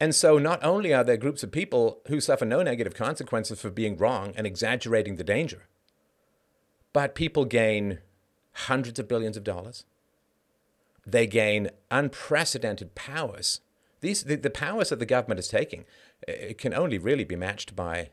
And 0.00 0.14
so, 0.14 0.38
not 0.38 0.62
only 0.62 0.92
are 0.92 1.04
there 1.04 1.16
groups 1.16 1.42
of 1.42 1.52
people 1.52 2.00
who 2.08 2.20
suffer 2.20 2.44
no 2.44 2.62
negative 2.62 2.94
consequences 2.94 3.60
for 3.60 3.70
being 3.70 3.96
wrong 3.96 4.34
and 4.36 4.46
exaggerating 4.46 5.16
the 5.16 5.24
danger, 5.24 5.68
but 6.92 7.14
people 7.14 7.44
gain 7.44 8.00
hundreds 8.52 8.98
of 8.98 9.08
billions 9.08 9.36
of 9.36 9.44
dollars. 9.44 9.84
They 11.06 11.26
gain 11.26 11.70
unprecedented 11.90 12.94
powers. 12.94 13.60
These, 14.00 14.24
the, 14.24 14.34
the 14.34 14.50
powers 14.50 14.88
that 14.88 14.98
the 14.98 15.06
government 15.06 15.38
is 15.38 15.48
taking 15.48 15.84
it 16.26 16.58
can 16.58 16.74
only 16.74 16.98
really 16.98 17.24
be 17.24 17.36
matched 17.36 17.76
by 17.76 18.10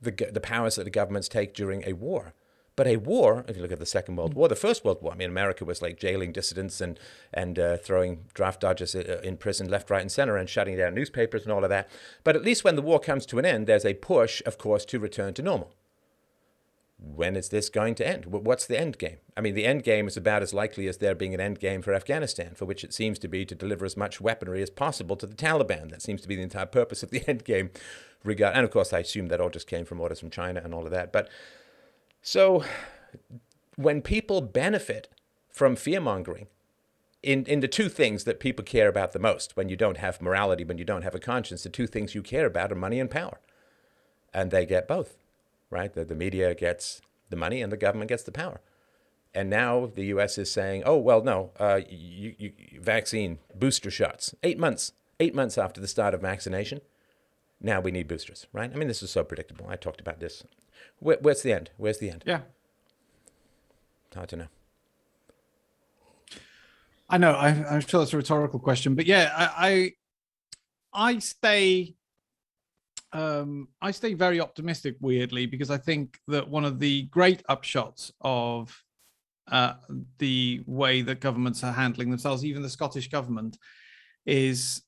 the, 0.00 0.10
the 0.10 0.40
powers 0.40 0.76
that 0.76 0.84
the 0.84 0.90
governments 0.90 1.28
take 1.28 1.54
during 1.54 1.82
a 1.86 1.94
war. 1.94 2.34
But 2.74 2.86
a 2.86 2.96
war, 2.96 3.44
if 3.48 3.56
you 3.56 3.62
look 3.62 3.72
at 3.72 3.78
the 3.78 3.86
Second 3.86 4.16
World 4.16 4.34
War, 4.34 4.48
the 4.48 4.56
First 4.56 4.84
World 4.84 5.02
War, 5.02 5.12
I 5.12 5.16
mean, 5.16 5.28
America 5.28 5.64
was 5.64 5.82
like 5.82 5.98
jailing 5.98 6.32
dissidents 6.32 6.80
and, 6.80 6.98
and 7.32 7.58
uh, 7.58 7.76
throwing 7.76 8.24
draft 8.32 8.60
dodgers 8.60 8.94
uh, 8.94 9.20
in 9.22 9.36
prison 9.36 9.68
left, 9.68 9.90
right, 9.90 10.00
and 10.00 10.10
center 10.10 10.36
and 10.36 10.48
shutting 10.48 10.78
down 10.78 10.94
newspapers 10.94 11.42
and 11.42 11.52
all 11.52 11.64
of 11.64 11.70
that. 11.70 11.90
But 12.24 12.34
at 12.34 12.44
least 12.44 12.64
when 12.64 12.76
the 12.76 12.82
war 12.82 12.98
comes 12.98 13.26
to 13.26 13.38
an 13.38 13.44
end, 13.44 13.66
there's 13.66 13.84
a 13.84 13.94
push, 13.94 14.40
of 14.46 14.56
course, 14.56 14.86
to 14.86 14.98
return 14.98 15.34
to 15.34 15.42
normal. 15.42 15.74
When 16.98 17.36
is 17.36 17.48
this 17.48 17.68
going 17.68 17.96
to 17.96 18.06
end? 18.06 18.26
What's 18.26 18.64
the 18.64 18.78
end 18.78 18.96
game? 18.96 19.16
I 19.36 19.40
mean, 19.40 19.54
the 19.54 19.66
end 19.66 19.82
game 19.82 20.06
is 20.06 20.16
about 20.16 20.42
as 20.42 20.54
likely 20.54 20.86
as 20.86 20.98
there 20.98 21.16
being 21.16 21.34
an 21.34 21.40
end 21.40 21.58
game 21.58 21.82
for 21.82 21.92
Afghanistan, 21.92 22.52
for 22.54 22.64
which 22.64 22.84
it 22.84 22.94
seems 22.94 23.18
to 23.18 23.28
be 23.28 23.44
to 23.44 23.54
deliver 23.56 23.84
as 23.84 23.96
much 23.96 24.20
weaponry 24.20 24.62
as 24.62 24.70
possible 24.70 25.16
to 25.16 25.26
the 25.26 25.34
Taliban. 25.34 25.90
That 25.90 26.00
seems 26.00 26.22
to 26.22 26.28
be 26.28 26.36
the 26.36 26.42
entire 26.42 26.66
purpose 26.66 27.02
of 27.02 27.10
the 27.10 27.22
end 27.28 27.44
game. 27.44 27.70
Regard, 28.24 28.54
and 28.54 28.64
of 28.64 28.70
course, 28.70 28.92
I 28.92 29.00
assume 29.00 29.26
that 29.26 29.40
all 29.40 29.50
just 29.50 29.66
came 29.66 29.84
from 29.84 30.00
orders 30.00 30.20
from 30.20 30.30
China 30.30 30.60
and 30.62 30.72
all 30.72 30.84
of 30.84 30.92
that. 30.92 31.12
But 31.12 31.28
so 32.22 32.64
when 33.76 34.00
people 34.00 34.40
benefit 34.40 35.08
from 35.50 35.76
fear 35.76 36.00
mongering, 36.00 36.46
in, 37.22 37.44
in 37.46 37.60
the 37.60 37.68
two 37.68 37.88
things 37.88 38.24
that 38.24 38.40
people 38.40 38.64
care 38.64 38.88
about 38.88 39.12
the 39.12 39.18
most 39.18 39.56
when 39.56 39.68
you 39.68 39.76
don't 39.76 39.98
have 39.98 40.20
morality, 40.20 40.64
when 40.64 40.78
you 40.78 40.84
don't 40.84 41.02
have 41.02 41.14
a 41.14 41.20
conscience, 41.20 41.62
the 41.62 41.68
two 41.68 41.86
things 41.86 42.14
you 42.14 42.22
care 42.22 42.46
about 42.46 42.72
are 42.72 42.76
money 42.76 42.98
and 42.98 43.10
power. 43.10 43.38
And 44.34 44.50
they 44.50 44.66
get 44.66 44.88
both, 44.88 45.18
right? 45.70 45.92
The, 45.92 46.04
the 46.04 46.14
media 46.14 46.54
gets 46.54 47.00
the 47.30 47.36
money 47.36 47.62
and 47.62 47.70
the 47.70 47.76
government 47.76 48.08
gets 48.08 48.24
the 48.24 48.32
power. 48.32 48.60
And 49.34 49.48
now 49.48 49.90
the 49.94 50.06
US 50.06 50.36
is 50.36 50.50
saying, 50.50 50.82
oh, 50.84 50.96
well, 50.96 51.22
no, 51.22 51.52
uh, 51.58 51.80
you, 51.88 52.34
you, 52.38 52.52
vaccine, 52.80 53.38
booster 53.54 53.90
shots, 53.90 54.34
eight 54.42 54.58
months, 54.58 54.92
eight 55.20 55.34
months 55.34 55.56
after 55.56 55.80
the 55.80 55.88
start 55.88 56.14
of 56.14 56.20
vaccination. 56.20 56.80
Now 57.60 57.80
we 57.80 57.92
need 57.92 58.08
boosters, 58.08 58.46
right? 58.52 58.70
I 58.72 58.76
mean, 58.76 58.88
this 58.88 59.02
is 59.02 59.10
so 59.10 59.22
predictable. 59.22 59.66
I 59.68 59.76
talked 59.76 60.00
about 60.00 60.18
this 60.18 60.42
where, 61.02 61.18
where's 61.20 61.42
the 61.42 61.52
end? 61.52 61.70
Where's 61.76 61.98
the 61.98 62.10
end? 62.10 62.22
Yeah. 62.26 62.40
I 64.16 64.24
don't 64.24 64.38
know. 64.38 64.46
I 67.08 67.18
know. 67.18 67.32
I, 67.32 67.48
am 67.48 67.80
sure 67.80 68.00
that's 68.00 68.12
a 68.12 68.16
rhetorical 68.16 68.58
question, 68.58 68.94
but 68.94 69.06
yeah, 69.06 69.32
I, 69.36 69.92
I, 70.94 71.10
I 71.10 71.18
stay, 71.18 71.94
um, 73.12 73.68
I 73.80 73.90
stay 73.90 74.14
very 74.14 74.40
optimistic. 74.40 74.96
Weirdly, 75.00 75.46
because 75.46 75.70
I 75.70 75.76
think 75.76 76.18
that 76.28 76.48
one 76.48 76.64
of 76.64 76.78
the 76.78 77.02
great 77.04 77.42
upshots 77.50 78.12
of 78.20 78.74
uh, 79.50 79.74
the 80.18 80.62
way 80.66 81.02
that 81.02 81.20
governments 81.20 81.64
are 81.64 81.72
handling 81.72 82.10
themselves, 82.10 82.44
even 82.44 82.62
the 82.62 82.68
Scottish 82.68 83.10
government, 83.10 83.58
is 84.24 84.82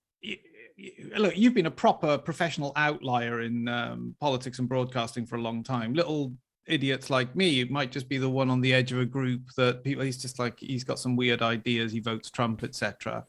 look, 1.16 1.36
you've 1.36 1.54
been 1.54 1.66
a 1.66 1.70
proper 1.70 2.18
professional 2.18 2.72
outlier 2.76 3.42
in 3.42 3.68
um, 3.68 4.14
politics 4.20 4.58
and 4.58 4.68
broadcasting 4.68 5.26
for 5.26 5.36
a 5.36 5.40
long 5.40 5.62
time. 5.62 5.94
Little 5.94 6.32
idiots 6.66 7.10
like 7.10 7.36
me 7.36 7.64
might 7.64 7.92
just 7.92 8.08
be 8.08 8.18
the 8.18 8.28
one 8.28 8.50
on 8.50 8.60
the 8.60 8.72
edge 8.72 8.92
of 8.92 8.98
a 8.98 9.04
group 9.04 9.42
that 9.56 9.84
people. 9.84 10.04
He's 10.04 10.20
just 10.20 10.38
like 10.38 10.58
he's 10.58 10.84
got 10.84 10.98
some 10.98 11.16
weird 11.16 11.42
ideas. 11.42 11.92
He 11.92 12.00
votes 12.00 12.30
Trump, 12.30 12.64
etc. 12.64 13.24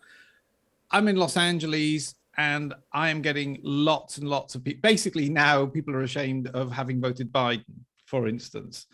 I'm 0.92 1.08
in 1.08 1.18
Los 1.18 1.38
Angeles, 1.38 2.16
and 2.38 2.74
I 2.92 3.10
am 3.10 3.22
getting 3.22 3.60
lots 3.64 4.18
and 4.18 4.28
lots 4.28 4.56
of 4.56 4.64
people. 4.64 4.82
Basically, 4.82 5.30
now 5.30 5.66
people 5.66 5.96
are 5.96 6.04
ashamed 6.04 6.48
of 6.50 6.72
having 6.72 7.02
voted 7.02 7.32
Biden, 7.32 7.64
for 8.06 8.28
instance. 8.28 8.88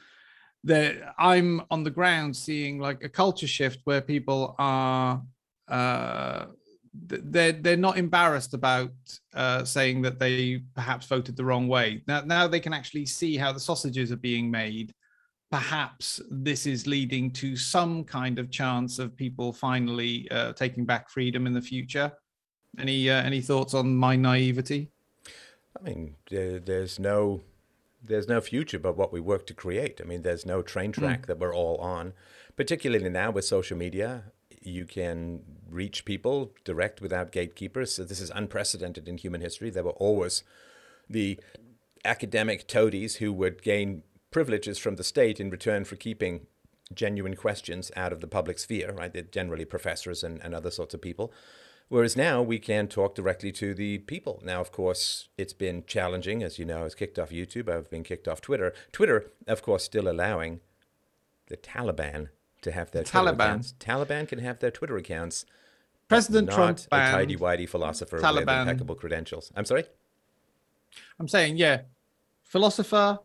That 0.63 1.15
I'm 1.17 1.63
on 1.71 1.83
the 1.83 1.89
ground 1.89 2.35
seeing 2.35 2.79
like 2.79 3.03
a 3.03 3.09
culture 3.09 3.47
shift 3.47 3.79
where 3.85 4.01
people 4.01 4.55
are 4.59 5.21
uh, 5.67 6.45
they're 6.93 7.53
they're 7.53 7.77
not 7.77 7.97
embarrassed 7.97 8.53
about 8.53 8.91
uh, 9.33 9.63
saying 9.63 10.01
that 10.01 10.19
they 10.19 10.61
perhaps 10.75 11.07
voted 11.07 11.37
the 11.37 11.45
wrong 11.45 11.67
way. 11.67 12.03
Now 12.07 12.21
now 12.21 12.47
they 12.47 12.59
can 12.59 12.73
actually 12.73 13.05
see 13.05 13.37
how 13.37 13.51
the 13.53 13.59
sausages 13.59 14.11
are 14.11 14.17
being 14.17 14.51
made. 14.51 14.93
Perhaps 15.51 16.21
this 16.29 16.65
is 16.65 16.87
leading 16.87 17.31
to 17.31 17.55
some 17.55 18.03
kind 18.03 18.39
of 18.39 18.51
chance 18.51 18.99
of 18.99 19.15
people 19.15 19.51
finally 19.51 20.29
uh, 20.31 20.53
taking 20.53 20.85
back 20.85 21.09
freedom 21.09 21.47
in 21.47 21.53
the 21.53 21.61
future. 21.61 22.11
Any 22.77 23.09
uh, 23.09 23.21
any 23.21 23.41
thoughts 23.41 23.73
on 23.73 23.95
my 23.95 24.15
naivety? 24.15 24.91
I 25.79 25.83
mean, 25.83 26.15
there's 26.29 26.99
no 26.99 27.41
there's 28.03 28.27
no 28.27 28.41
future 28.41 28.79
but 28.79 28.97
what 28.97 29.13
we 29.13 29.21
work 29.21 29.45
to 29.47 29.53
create. 29.53 30.01
I 30.01 30.05
mean, 30.05 30.23
there's 30.23 30.45
no 30.45 30.61
train 30.61 30.91
hmm. 30.91 31.01
track 31.01 31.21
mm. 31.23 31.25
that 31.27 31.39
we're 31.39 31.55
all 31.55 31.77
on, 31.77 32.13
particularly 32.57 33.09
now 33.09 33.31
with 33.31 33.45
social 33.45 33.77
media 33.77 34.25
you 34.61 34.85
can 34.85 35.41
reach 35.69 36.05
people 36.05 36.51
direct 36.63 37.01
without 37.01 37.31
gatekeepers. 37.31 37.95
So 37.95 38.03
this 38.03 38.19
is 38.19 38.31
unprecedented 38.33 39.07
in 39.07 39.17
human 39.17 39.41
history. 39.41 39.69
There 39.69 39.83
were 39.83 39.91
always 39.91 40.43
the 41.09 41.39
academic 42.05 42.67
toadies 42.67 43.17
who 43.17 43.33
would 43.33 43.61
gain 43.61 44.03
privileges 44.31 44.77
from 44.77 44.95
the 44.95 45.03
state 45.03 45.39
in 45.39 45.49
return 45.49 45.83
for 45.83 45.95
keeping 45.95 46.47
genuine 46.93 47.35
questions 47.35 47.91
out 47.95 48.13
of 48.13 48.21
the 48.21 48.27
public 48.27 48.59
sphere, 48.59 48.91
right? 48.93 49.13
They're 49.13 49.23
generally 49.23 49.65
professors 49.65 50.23
and, 50.23 50.41
and 50.43 50.53
other 50.53 50.71
sorts 50.71 50.93
of 50.93 51.01
people. 51.01 51.31
Whereas 51.89 52.15
now 52.15 52.41
we 52.41 52.57
can 52.57 52.87
talk 52.87 53.15
directly 53.15 53.51
to 53.53 53.73
the 53.73 53.97
people. 53.99 54.41
Now, 54.45 54.61
of 54.61 54.71
course, 54.71 55.27
it's 55.37 55.53
been 55.53 55.83
challenging, 55.85 56.41
as 56.41 56.57
you 56.57 56.63
know, 56.63 56.85
it's 56.85 56.95
kicked 56.95 57.19
off 57.19 57.31
YouTube. 57.31 57.69
I've 57.69 57.89
been 57.89 58.03
kicked 58.03 58.29
off 58.29 58.39
Twitter. 58.39 58.73
Twitter, 58.93 59.31
of 59.45 59.61
course, 59.61 59.83
still 59.83 60.07
allowing 60.07 60.61
the 61.47 61.57
Taliban 61.57 62.29
to 62.61 62.71
have 62.71 62.91
their 62.91 63.03
Twitter 63.03 63.31
Taliban. 63.31 63.33
accounts. 63.33 63.73
Taliban 63.79 64.27
can 64.27 64.39
have 64.39 64.59
their 64.59 64.71
Twitter 64.71 64.97
accounts. 64.97 65.45
President 66.07 66.49
not 66.49 66.55
Trump 66.55 66.79
a 66.91 66.97
tidy 67.11 67.37
whitey 67.37 67.67
philosopher 67.67 68.17
with 68.17 68.25
Taliban. 68.25 68.61
impeccable 68.61 68.95
credentials. 68.95 69.51
I'm 69.55 69.65
sorry. 69.65 69.85
I'm 71.19 71.27
saying, 71.27 71.57
yeah, 71.57 71.81
philosopher, 72.43 73.19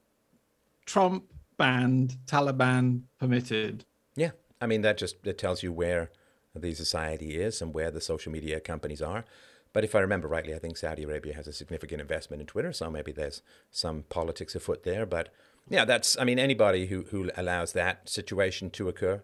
Trump 0.85 1.25
banned, 1.57 2.16
Taliban 2.26 3.02
permitted. 3.19 3.85
Yeah, 4.14 4.31
I 4.61 4.66
mean 4.66 4.83
that 4.83 4.99
just 4.99 5.26
it 5.26 5.38
tells 5.38 5.62
you 5.62 5.73
where 5.73 6.11
the 6.55 6.75
society 6.75 7.37
is 7.37 7.61
and 7.61 7.75
where 7.75 7.90
the 7.90 8.00
social 8.00 8.33
media 8.33 8.61
companies 8.61 9.02
are. 9.02 9.25
But 9.73 9.85
if 9.85 9.95
I 9.95 10.00
remember 10.00 10.26
rightly, 10.28 10.55
I 10.55 10.59
think 10.59 10.76
Saudi 10.76 11.02
Arabia 11.02 11.35
has 11.35 11.47
a 11.47 11.52
significant 11.52 12.00
investment 12.00 12.40
in 12.40 12.47
Twitter, 12.47 12.73
so 12.73 12.90
maybe 12.90 13.12
there's 13.12 13.43
some 13.71 14.05
politics 14.09 14.55
afoot 14.55 14.85
there. 14.85 15.05
But 15.05 15.28
yeah, 15.69 15.85
that's 15.85 16.17
I 16.19 16.25
mean 16.25 16.39
anybody 16.39 16.87
who 16.87 17.03
who 17.11 17.31
allows 17.37 17.73
that 17.73 18.09
situation 18.09 18.71
to 18.71 18.89
occur 18.89 19.23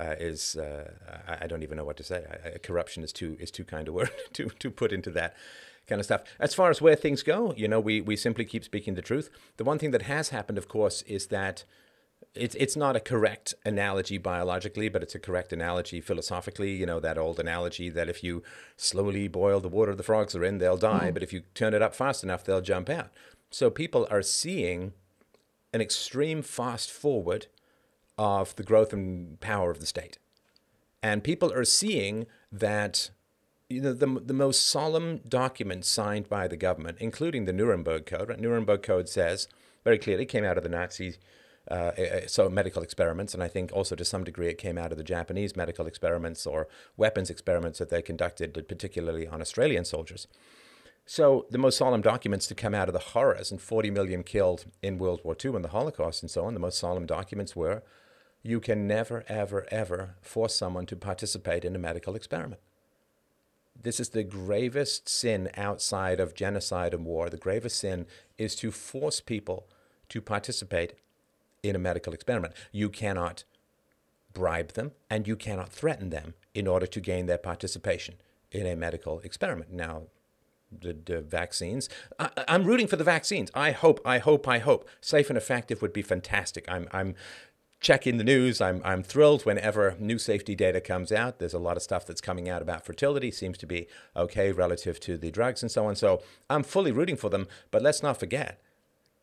uh, 0.00 0.14
is 0.18 0.56
uh, 0.56 0.92
I, 1.28 1.44
I 1.44 1.46
don't 1.46 1.62
even 1.62 1.76
know 1.76 1.84
what 1.84 1.96
to 1.98 2.04
say. 2.04 2.24
I, 2.28 2.48
I, 2.48 2.58
corruption 2.58 3.02
is 3.02 3.12
too 3.12 3.36
is 3.38 3.50
too 3.50 3.64
kind 3.64 3.88
a 3.88 3.92
word 3.92 4.10
to 4.34 4.48
to 4.48 4.70
put 4.70 4.92
into 4.92 5.10
that 5.10 5.34
kind 5.86 6.00
of 6.00 6.04
stuff. 6.04 6.22
As 6.38 6.54
far 6.54 6.70
as 6.70 6.80
where 6.80 6.96
things 6.96 7.22
go, 7.22 7.52
you 7.56 7.68
know, 7.68 7.80
we 7.80 8.00
we 8.00 8.16
simply 8.16 8.44
keep 8.44 8.64
speaking 8.64 8.94
the 8.94 9.02
truth. 9.02 9.30
The 9.56 9.64
one 9.64 9.78
thing 9.78 9.90
that 9.90 10.02
has 10.02 10.30
happened, 10.30 10.58
of 10.58 10.68
course, 10.68 11.02
is 11.02 11.26
that 11.26 11.64
it's 12.34 12.54
it's 12.54 12.76
not 12.76 12.96
a 12.96 13.00
correct 13.00 13.54
analogy 13.64 14.16
biologically, 14.16 14.88
but 14.88 15.02
it's 15.02 15.14
a 15.14 15.18
correct 15.18 15.52
analogy 15.52 16.00
philosophically. 16.00 16.72
You 16.72 16.86
know 16.86 17.00
that 17.00 17.18
old 17.18 17.38
analogy 17.38 17.90
that 17.90 18.08
if 18.08 18.24
you 18.24 18.42
slowly 18.76 19.28
boil 19.28 19.60
the 19.60 19.68
water 19.68 19.94
the 19.94 20.02
frogs 20.02 20.34
are 20.34 20.44
in, 20.44 20.58
they'll 20.58 20.76
die, 20.78 21.10
but 21.10 21.22
if 21.22 21.32
you 21.32 21.42
turn 21.54 21.74
it 21.74 21.82
up 21.82 21.94
fast 21.94 22.24
enough, 22.24 22.44
they'll 22.44 22.62
jump 22.62 22.88
out. 22.88 23.10
So 23.50 23.68
people 23.68 24.08
are 24.10 24.22
seeing 24.22 24.94
an 25.72 25.80
extreme 25.80 26.42
fast 26.42 26.90
forward 26.90 27.46
of 28.18 28.54
the 28.56 28.62
growth 28.62 28.92
and 28.92 29.40
power 29.40 29.70
of 29.70 29.80
the 29.80 29.86
state, 29.86 30.18
and 31.02 31.24
people 31.24 31.52
are 31.52 31.64
seeing 31.64 32.26
that. 32.50 33.10
You 33.68 33.80
know, 33.80 33.94
the, 33.94 34.20
the 34.22 34.34
most 34.34 34.66
solemn 34.66 35.22
document 35.26 35.86
signed 35.86 36.28
by 36.28 36.46
the 36.46 36.58
government, 36.58 36.98
including 37.00 37.46
the 37.46 37.54
Nuremberg 37.54 38.04
Code, 38.04 38.28
right? 38.28 38.38
Nuremberg 38.38 38.82
Code 38.82 39.08
says 39.08 39.48
very 39.82 39.98
clearly, 39.98 40.26
came 40.26 40.44
out 40.44 40.58
of 40.58 40.62
the 40.62 40.68
Nazi 40.68 41.16
uh, 41.70 41.92
so 42.26 42.48
medical 42.48 42.82
experiments, 42.82 43.34
and 43.34 43.42
I 43.42 43.48
think 43.48 43.72
also 43.72 43.94
to 43.94 44.04
some 44.04 44.24
degree 44.24 44.48
it 44.48 44.58
came 44.58 44.78
out 44.78 44.92
of 44.92 44.98
the 44.98 45.04
Japanese 45.04 45.56
medical 45.56 45.86
experiments 45.86 46.46
or 46.46 46.68
weapons 46.96 47.30
experiments 47.30 47.78
that 47.78 47.88
they 47.88 48.02
conducted, 48.02 48.52
particularly 48.68 49.26
on 49.26 49.40
Australian 49.40 49.84
soldiers. 49.84 50.26
So 51.14 51.44
the 51.50 51.58
most 51.58 51.76
solemn 51.76 52.00
documents 52.00 52.46
to 52.46 52.54
come 52.54 52.74
out 52.74 52.88
of 52.88 52.94
the 52.94 53.10
horrors 53.12 53.50
and 53.50 53.60
40 53.60 53.90
million 53.90 54.22
killed 54.22 54.64
in 54.80 54.96
World 54.96 55.20
War 55.22 55.36
II 55.44 55.56
and 55.56 55.62
the 55.62 55.68
Holocaust 55.68 56.22
and 56.22 56.30
so 56.30 56.46
on, 56.46 56.54
the 56.54 56.58
most 56.58 56.78
solemn 56.78 57.04
documents 57.04 57.54
were 57.54 57.82
you 58.42 58.60
can 58.60 58.86
never, 58.86 59.22
ever, 59.28 59.66
ever 59.70 60.14
force 60.22 60.54
someone 60.54 60.86
to 60.86 60.96
participate 60.96 61.66
in 61.66 61.76
a 61.76 61.78
medical 61.78 62.14
experiment. 62.14 62.62
This 63.78 64.00
is 64.00 64.08
the 64.08 64.24
gravest 64.24 65.06
sin 65.06 65.50
outside 65.54 66.18
of 66.18 66.34
genocide 66.34 66.94
and 66.94 67.04
war. 67.04 67.28
The 67.28 67.36
gravest 67.36 67.78
sin 67.78 68.06
is 68.38 68.56
to 68.56 68.70
force 68.70 69.20
people 69.20 69.68
to 70.08 70.22
participate 70.22 70.94
in 71.62 71.76
a 71.76 71.78
medical 71.78 72.14
experiment. 72.14 72.54
You 72.72 72.88
cannot 72.88 73.44
bribe 74.32 74.72
them 74.72 74.92
and 75.10 75.28
you 75.28 75.36
cannot 75.36 75.68
threaten 75.68 76.08
them 76.08 76.32
in 76.54 76.66
order 76.66 76.86
to 76.86 77.00
gain 77.00 77.26
their 77.26 77.36
participation 77.36 78.14
in 78.50 78.66
a 78.66 78.74
medical 78.74 79.20
experiment. 79.20 79.70
Now, 79.70 80.04
the, 80.80 80.96
the 81.04 81.20
vaccines, 81.20 81.88
I, 82.18 82.30
I'm 82.48 82.64
rooting 82.64 82.86
for 82.86 82.96
the 82.96 83.04
vaccines. 83.04 83.50
I 83.54 83.72
hope, 83.72 84.00
I 84.04 84.18
hope, 84.18 84.48
I 84.48 84.58
hope. 84.58 84.88
Safe 85.00 85.28
and 85.30 85.36
effective 85.36 85.82
would 85.82 85.92
be 85.92 86.02
fantastic. 86.02 86.64
I'm, 86.68 86.88
I'm 86.92 87.14
checking 87.80 88.16
the 88.16 88.24
news. 88.24 88.60
I'm, 88.60 88.80
I'm 88.84 89.02
thrilled 89.02 89.44
whenever 89.44 89.96
new 89.98 90.18
safety 90.18 90.54
data 90.54 90.80
comes 90.80 91.12
out. 91.12 91.38
There's 91.38 91.54
a 91.54 91.58
lot 91.58 91.76
of 91.76 91.82
stuff 91.82 92.06
that's 92.06 92.20
coming 92.20 92.48
out 92.48 92.62
about 92.62 92.86
fertility, 92.86 93.30
seems 93.30 93.58
to 93.58 93.66
be 93.66 93.88
okay 94.16 94.52
relative 94.52 95.00
to 95.00 95.18
the 95.18 95.30
drugs 95.30 95.62
and 95.62 95.70
so 95.70 95.86
on. 95.86 95.96
So 95.96 96.22
I'm 96.48 96.62
fully 96.62 96.92
rooting 96.92 97.16
for 97.16 97.28
them. 97.28 97.48
But 97.70 97.82
let's 97.82 98.02
not 98.02 98.18
forget, 98.18 98.60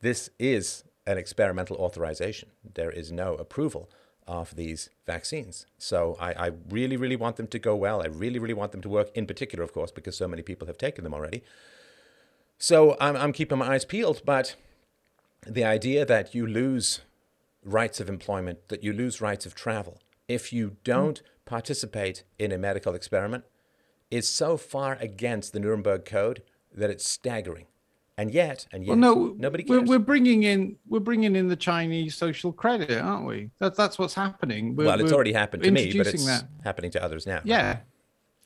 this 0.01 0.29
is 0.37 0.83
an 1.07 1.17
experimental 1.17 1.77
authorization. 1.77 2.49
There 2.75 2.91
is 2.91 3.11
no 3.11 3.35
approval 3.35 3.89
of 4.29 4.55
these 4.55 4.91
vaccines. 5.07 5.65
So 5.79 6.15
I, 6.19 6.33
I, 6.33 6.51
really, 6.69 6.97
really 6.97 7.15
want 7.15 7.37
them 7.37 7.47
to 7.47 7.57
go 7.57 7.75
well. 7.75 8.03
I 8.03 8.05
really, 8.05 8.37
really 8.37 8.53
want 8.53 8.71
them 8.71 8.81
to 8.81 8.87
work, 8.87 9.09
in 9.15 9.25
particular, 9.25 9.63
of 9.63 9.73
course, 9.73 9.89
because 9.89 10.15
so 10.15 10.27
many 10.27 10.43
people 10.43 10.67
have 10.67 10.77
taken 10.77 11.03
them 11.03 11.15
already. 11.15 11.43
So 12.59 12.95
I'm, 13.01 13.17
I'm 13.17 13.33
keeping 13.33 13.57
my 13.57 13.73
eyes 13.73 13.85
peeled, 13.85 14.21
but 14.23 14.55
the 15.47 15.63
idea 15.63 16.05
that 16.05 16.35
you 16.35 16.45
lose 16.45 17.01
rights 17.65 17.99
of 17.99 18.07
employment, 18.07 18.69
that 18.69 18.83
you 18.83 18.93
lose 18.93 19.19
rights 19.19 19.47
of 19.47 19.55
travel, 19.55 19.99
if 20.27 20.53
you 20.53 20.77
don't 20.83 21.17
hmm. 21.17 21.25
participate 21.45 22.23
in 22.37 22.51
a 22.51 22.57
medical 22.59 22.93
experiment, 22.93 23.45
is 24.11 24.29
so 24.29 24.57
far 24.57 24.95
against 25.01 25.53
the 25.53 25.59
Nuremberg 25.59 26.05
Code 26.05 26.43
that 26.71 26.91
it's 26.91 27.07
staggering. 27.09 27.65
And 28.19 28.33
yet, 28.33 28.67
and 28.73 28.83
yet, 28.83 28.89
well, 28.89 28.97
no, 28.97 29.35
nobody 29.37 29.63
we're, 29.65 29.77
cares. 29.77 29.87
we're 29.87 29.99
bringing 29.99 30.43
in 30.43 30.75
we're 30.89 30.99
bringing 30.99 31.37
in 31.37 31.47
the 31.47 31.55
Chinese 31.55 32.15
social 32.15 32.51
credit, 32.51 32.99
aren't 32.99 33.25
we? 33.25 33.49
That's 33.59 33.77
that's 33.77 33.97
what's 33.97 34.13
happening. 34.13 34.75
We're, 34.75 34.87
well, 34.87 34.99
it's 34.99 35.13
already 35.13 35.31
happened 35.31 35.63
to 35.63 35.71
me, 35.71 35.97
but 35.97 36.07
it's 36.07 36.25
that. 36.25 36.43
happening 36.65 36.91
to 36.91 37.01
others 37.01 37.25
now. 37.25 37.39
Yeah, 37.45 37.77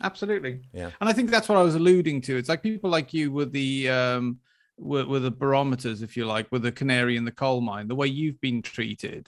absolutely. 0.03 0.61
Yeah. 0.73 0.91
And 1.01 1.09
I 1.09 1.13
think 1.13 1.31
that's 1.31 1.49
what 1.49 1.57
I 1.57 1.63
was 1.63 1.73
alluding 1.73 2.21
to. 2.21 2.37
It's 2.37 2.49
like 2.49 2.61
people 2.61 2.91
like 2.91 3.15
you 3.15 3.31
with 3.31 3.51
the 3.51 3.89
um 3.89 4.37
with, 4.77 5.07
with 5.07 5.23
the 5.23 5.31
barometers, 5.31 6.03
if 6.03 6.15
you 6.15 6.27
like, 6.27 6.51
with 6.51 6.61
the 6.61 6.71
canary 6.71 7.17
in 7.17 7.25
the 7.25 7.31
coal 7.31 7.59
mine, 7.59 7.87
the 7.87 7.95
way 7.95 8.05
you've 8.05 8.39
been 8.41 8.61
treated 8.61 9.27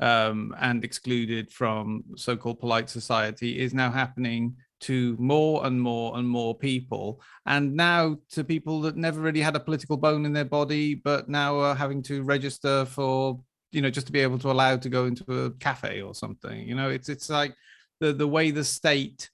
um, 0.00 0.54
and 0.60 0.84
excluded 0.84 1.50
from 1.50 2.04
so-called 2.16 2.60
polite 2.60 2.90
society 2.90 3.58
is 3.58 3.72
now 3.72 3.90
happening 3.90 4.56
to 4.80 5.16
more 5.18 5.66
and 5.66 5.80
more 5.80 6.16
and 6.18 6.28
more 6.28 6.54
people. 6.54 7.20
And 7.46 7.74
now 7.74 8.16
to 8.30 8.44
people 8.44 8.80
that 8.82 8.96
never 8.96 9.20
really 9.20 9.40
had 9.40 9.56
a 9.56 9.60
political 9.60 9.96
bone 9.96 10.26
in 10.26 10.32
their 10.32 10.44
body 10.44 10.94
but 10.94 11.28
now 11.28 11.58
are 11.58 11.74
having 11.74 12.02
to 12.02 12.22
register 12.22 12.84
for 12.84 13.40
you 13.72 13.82
know 13.82 13.90
just 13.90 14.06
to 14.06 14.12
be 14.12 14.20
able 14.20 14.38
to 14.38 14.50
allow 14.50 14.76
to 14.76 14.88
go 14.88 15.06
into 15.06 15.44
a 15.44 15.50
cafe 15.52 16.00
or 16.00 16.14
something 16.14 16.66
you 16.66 16.74
know? 16.74 16.90
It's 16.90 17.08
it's 17.08 17.30
like 17.30 17.54
the 18.00 18.12
the 18.12 18.28
way 18.28 18.50
the 18.50 18.64
state 18.64 19.30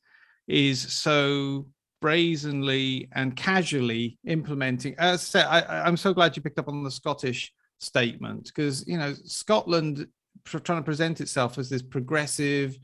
is 0.48 0.80
so 0.80 1.66
brazenly 2.00 3.08
and 3.12 3.36
casually 3.36 4.18
implementing 4.26 4.94
uh, 4.98 5.12
as 5.12 5.20
I 5.20 5.24
said, 5.24 5.46
I, 5.46 5.86
i'm 5.86 5.96
so 5.96 6.12
glad 6.12 6.34
you 6.34 6.42
picked 6.42 6.58
up 6.58 6.66
on 6.66 6.82
the 6.82 6.90
scottish 6.90 7.52
statement 7.78 8.46
because 8.46 8.84
you 8.88 8.98
know 8.98 9.14
scotland 9.24 10.08
trying 10.44 10.80
to 10.80 10.82
present 10.82 11.20
itself 11.20 11.58
as 11.58 11.68
this 11.68 11.82
progressive 11.82 12.76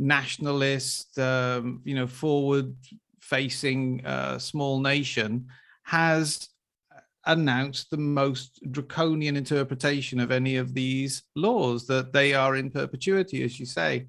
nationalist, 0.00 1.18
um, 1.18 1.82
you 1.84 1.94
know, 1.94 2.06
forward-facing 2.06 4.04
uh, 4.04 4.38
small 4.38 4.80
nation, 4.80 5.46
has 5.84 6.48
announced 7.26 7.90
the 7.90 7.98
most 7.98 8.60
draconian 8.72 9.36
interpretation 9.36 10.18
of 10.18 10.30
any 10.30 10.56
of 10.56 10.72
these 10.72 11.22
laws 11.36 11.86
that 11.86 12.12
they 12.12 12.32
are 12.32 12.56
in 12.56 12.70
perpetuity, 12.70 13.44
as 13.44 13.60
you 13.60 13.66
say. 13.66 14.06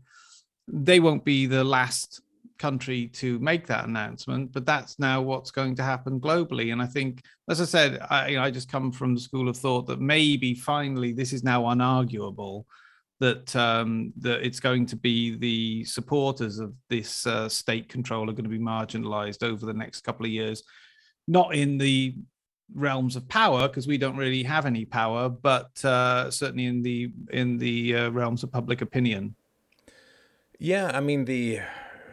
They 0.68 1.00
won't 1.02 1.26
be 1.26 1.46
the 1.46 1.64
last 1.64 2.22
country 2.58 3.08
to 3.08 3.38
make 3.40 3.68
that 3.68 3.86
announcement, 3.86 4.54
but 4.54 4.66
that's 4.66 4.98
now 4.98 5.22
what's 5.22 5.52
going 5.52 5.76
to 5.76 5.84
happen 5.84 6.22
globally. 6.22 6.72
And 6.72 6.82
I 6.82 6.86
think, 6.86 7.22
as 7.50 7.60
I 7.60 7.66
said, 7.66 8.00
I, 8.10 8.30
you 8.30 8.38
know, 8.38 8.44
I 8.44 8.52
just 8.52 8.72
come 8.72 8.92
from 8.92 9.14
the 9.14 9.20
school 9.20 9.50
of 9.50 9.58
thought 9.58 9.88
that 9.88 10.00
maybe 10.00 10.54
finally 10.54 11.12
this 11.12 11.34
is 11.34 11.44
now 11.44 11.64
unarguable 11.64 12.64
that 13.22 13.56
um, 13.56 14.12
that 14.18 14.46
it's 14.46 14.60
going 14.60 14.86
to 14.88 14.96
be 14.96 15.38
the 15.38 15.86
supporters 15.86 16.58
of 16.58 16.74
this 16.90 17.26
uh, 17.28 17.48
state 17.48 17.88
control 17.88 18.30
are 18.30 18.34
going 18.34 18.44
to 18.44 18.50
be 18.50 18.60
marginalized 18.60 19.44
over 19.44 19.66
the 19.66 19.74
next 19.74 20.02
couple 20.02 20.26
of 20.26 20.32
years, 20.32 20.64
not 21.28 21.56
in 21.56 21.78
the 21.78 22.16
realms 22.74 23.16
of 23.16 23.28
power 23.30 23.68
because 23.68 23.88
we 23.88 23.98
don't 23.98 24.18
really 24.18 24.42
have 24.42 24.66
any 24.66 24.86
power, 24.86 25.30
but 25.30 25.84
uh, 25.86 26.32
certainly 26.32 26.66
in 26.66 26.82
the 26.82 27.14
in 27.32 27.60
the 27.60 27.96
uh, 27.96 28.10
realms 28.10 28.44
of 28.44 28.52
public 28.52 28.82
opinion. 28.82 29.36
Yeah, 30.58 30.92
I 30.92 31.00
mean 31.00 31.26
the 31.26 31.60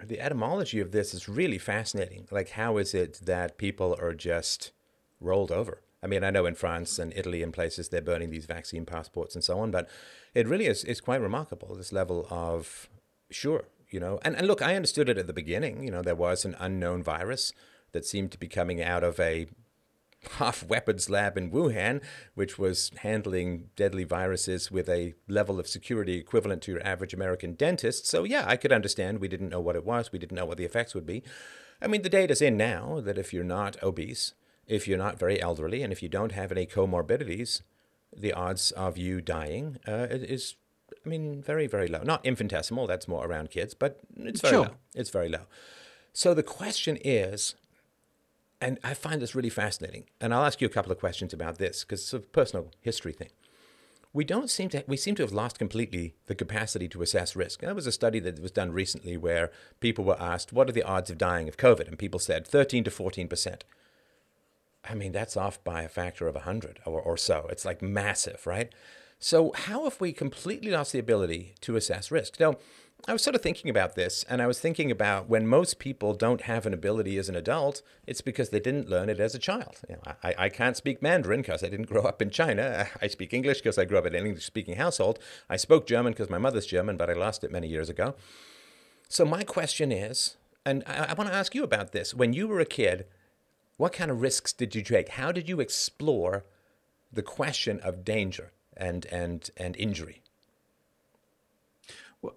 the 0.05 0.21
etymology 0.21 0.79
of 0.79 0.93
this 0.93 1.15
is 1.15 1.27
really 1.27 1.59
fascinating. 1.59 2.29
Like, 2.31 2.51
how 2.51 2.77
is 2.77 2.93
it 2.93 3.21
that 3.25 3.57
people 3.57 3.97
are 3.99 4.15
just 4.15 4.73
rolled 5.21 5.51
over? 5.51 5.83
I 6.03 6.07
mean, 6.07 6.23
I 6.23 6.31
know 6.31 6.47
in 6.47 6.55
France 6.55 6.99
and 6.99 7.13
Italy 7.17 7.43
and 7.43 7.53
places 7.53 7.89
they're 7.89 8.01
burning 8.01 8.31
these 8.31 8.47
vaccine 8.47 8.87
passports 8.87 9.35
and 9.35 9.43
so 9.43 9.59
on, 9.59 9.71
but 9.71 9.89
it 10.35 10.47
really 10.47 10.67
is 10.67 10.85
is 10.85 11.01
quite 11.01 11.21
remarkable 11.21 11.75
this 11.75 11.93
level 11.93 12.27
of 12.31 12.89
sure, 13.31 13.65
you 13.91 14.01
know. 14.01 14.19
And 14.23 14.37
and 14.37 14.47
look, 14.47 14.63
I 14.63 14.77
understood 14.77 15.09
it 15.09 15.19
at 15.19 15.27
the 15.27 15.33
beginning. 15.33 15.83
You 15.83 15.91
know, 15.91 16.03
there 16.03 16.15
was 16.15 16.45
an 16.45 16.57
unknown 16.61 17.03
virus 17.03 17.53
that 17.93 18.05
seemed 18.05 18.31
to 18.33 18.39
be 18.39 18.49
coming 18.49 18.83
out 18.83 19.03
of 19.03 19.19
a 19.19 19.49
half 20.33 20.65
weapons 20.65 21.09
lab 21.09 21.37
in 21.37 21.51
Wuhan, 21.51 22.03
which 22.35 22.59
was 22.59 22.91
handling 22.99 23.71
deadly 23.77 24.05
viruses 24.05 24.71
with 24.71 24.89
a 24.89 25.15
level 25.29 25.61
of 25.61 25.69
security 25.69 26.17
equivalent 26.17 26.63
to 26.63 26.73
your 26.73 26.87
average 26.87 27.15
American 27.15 27.55
dentist. 27.55 28.07
So, 28.07 28.25
yeah, 28.25 28.45
I 28.47 28.57
could 28.57 28.73
understand 28.73 29.21
we 29.21 29.29
didn't 29.29 29.51
know 29.51 29.61
what 29.61 29.77
it 29.77 29.85
was, 29.85 30.13
we 30.13 30.19
didn't 30.19 30.37
know 30.37 30.47
what 30.47 30.59
the 30.59 30.65
effects 30.65 30.95
would 30.95 31.07
be. 31.07 31.23
I 31.81 31.87
mean, 31.87 32.03
the 32.03 32.09
data's 32.09 32.43
in 32.43 32.57
now 32.57 33.01
that 33.01 33.19
if 33.19 33.33
you're 33.33 33.45
not 33.45 33.81
obese, 33.83 34.35
if 34.69 34.87
you're 34.87 34.99
not 34.99 35.19
very 35.19 35.41
elderly, 35.41 35.83
and 35.83 35.93
if 35.93 36.03
you 36.03 36.09
don't 36.09 36.33
have 36.33 36.53
any 36.53 36.67
comorbidities, 36.67 37.63
the 38.17 38.33
odds 38.33 38.71
of 38.73 38.97
you 38.97 39.21
dying 39.21 39.79
uh, 39.89 40.07
is, 40.11 40.55
I 41.05 41.09
mean, 41.09 41.43
very, 41.43 41.67
very 41.67 41.89
low. 41.89 42.03
Not 42.03 42.25
infinitesimal, 42.25 42.87
that's 42.87 43.09
more 43.09 43.27
around 43.27 43.51
kids, 43.51 43.75
but 43.75 43.99
it's 44.17 44.41
very 44.41 44.53
Sure. 44.55 44.65
low. 44.67 44.75
It's 44.95 45.11
very 45.11 45.29
low. 45.29 45.47
So 46.13 46.35
the 46.35 46.43
question 46.43 46.99
is, 47.05 47.55
and 48.61 48.79
I 48.83 48.95
find 48.95 49.23
this 49.23 49.35
really 49.35 49.51
fascinating, 49.51 50.05
and 50.21 50.35
I'll 50.35 50.45
ask 50.45 50.61
you 50.61 50.67
a 50.67 50.71
couple 50.71 50.93
of 50.93 50.99
questions 50.99 51.33
about 51.33 51.59
this 51.59 51.85
because 51.85 52.01
it's 52.03 52.13
a 52.13 52.21
personal 52.21 52.71
history 52.81 53.13
thing. 53.13 53.31
We 54.13 54.25
don't 54.25 54.51
seem 54.51 54.69
to 54.71 54.83
we 54.89 54.97
seem 54.97 55.15
to 55.17 55.23
have 55.23 55.33
lost 55.33 55.59
completely 55.59 56.15
the 56.27 56.35
capacity 56.35 56.89
to 56.89 57.03
assess 57.03 57.37
risk. 57.37 57.61
There 57.61 57.75
was 57.75 57.87
a 57.87 57.93
study 57.93 58.19
that 58.21 58.41
was 58.41 58.51
done 58.51 58.73
recently 58.73 59.17
where 59.17 59.53
people 59.81 60.03
were 60.05 60.21
asked, 60.21 60.53
"What 60.53 60.69
are 60.69 60.73
the 60.73 60.83
odds 60.83 61.11
of 61.11 61.19
dying 61.19 61.47
of 61.47 61.57
COVID?" 61.59 61.87
and 61.87 61.99
people 61.99 62.19
said 62.19 62.47
13 62.47 62.85
to 62.85 62.91
14 62.91 63.29
percent. 63.29 63.65
I 64.85 64.95
mean, 64.95 65.13
that's 65.13 65.37
off 65.37 65.63
by 65.65 65.83
a 65.83 65.89
factor 65.89 66.27
of 66.29 66.35
100 66.35 66.81
or, 66.87 67.01
or 67.01 67.17
so. 67.17 67.47
It's 67.51 67.65
like 67.65 67.83
massive, 67.83 68.47
right? 68.47 68.73
So, 69.21 69.53
how 69.53 69.85
have 69.85 70.01
we 70.01 70.13
completely 70.13 70.71
lost 70.71 70.93
the 70.93 71.01
ability 71.01 71.55
to 71.63 71.75
assess 71.75 72.11
risk? 72.11 72.39
Now, 72.39 72.55
I 73.07 73.13
was 73.13 73.23
sort 73.23 73.37
of 73.37 73.43
thinking 73.43 73.71
about 73.71 73.95
this, 73.95 74.25
and 74.29 74.41
I 74.43 74.47
was 74.47 74.61
thinking 74.61 74.91
about 74.91 75.29
when 75.29 75.47
most 75.47 75.79
people 75.79 76.15
don't 76.15 76.43
have 76.43 76.67
an 76.67 76.75
ability 76.75 77.17
as 77.17 77.29
an 77.29 77.37
adult, 77.37 77.83
it's 78.07 78.21
because 78.21 78.51
they 78.51 78.61
didn't 78.61 78.89
learn 78.89 79.09
it 79.09 79.21
as 79.21 79.35
a 79.35 79.39
child. 79.39 79.81
You 79.89 79.97
know, 79.97 80.13
I, 80.23 80.35
I 80.39 80.49
can't 80.49 80.77
speak 80.77 81.03
Mandarin 81.03 81.43
because 81.43 81.63
I 81.63 81.69
didn't 81.69 81.89
grow 81.89 82.03
up 82.03 82.23
in 82.23 82.31
China. 82.31 82.89
I 83.03 83.07
speak 83.09 83.33
English 83.33 83.59
because 83.59 83.79
I 83.79 83.85
grew 83.85 83.99
up 83.99 84.07
in 84.07 84.15
an 84.15 84.27
English 84.27 84.45
speaking 84.45 84.77
household. 84.77 85.19
I 85.49 85.57
spoke 85.57 85.87
German 85.87 86.13
because 86.13 86.31
my 86.31 86.39
mother's 86.39 86.67
German, 86.67 86.97
but 86.97 87.11
I 87.11 87.15
lost 87.15 87.45
it 87.45 87.53
many 87.53 87.69
years 87.69 87.89
ago. 87.89 88.15
So, 89.09 89.25
my 89.25 89.43
question 89.43 89.91
is, 89.91 90.37
and 90.65 90.85
I, 90.87 91.07
I 91.11 91.15
want 91.15 91.31
to 91.31 91.37
ask 91.37 91.55
you 91.55 91.65
about 91.65 91.93
this. 91.93 92.15
When 92.15 92.33
you 92.33 92.47
were 92.47 92.61
a 92.61 92.67
kid, 92.67 93.07
what 93.79 93.95
kind 93.95 94.11
of 94.11 94.21
risks 94.21 94.53
did 94.53 94.75
you 94.75 94.83
take? 94.83 95.09
How 95.11 95.33
did 95.33 95.49
you 95.49 95.61
explore 95.61 96.45
the 97.11 97.23
question 97.23 97.81
of 97.81 98.05
danger 98.05 98.53
and 98.77 99.07
and 99.07 99.51
and 99.57 99.75
injury? 99.77 100.23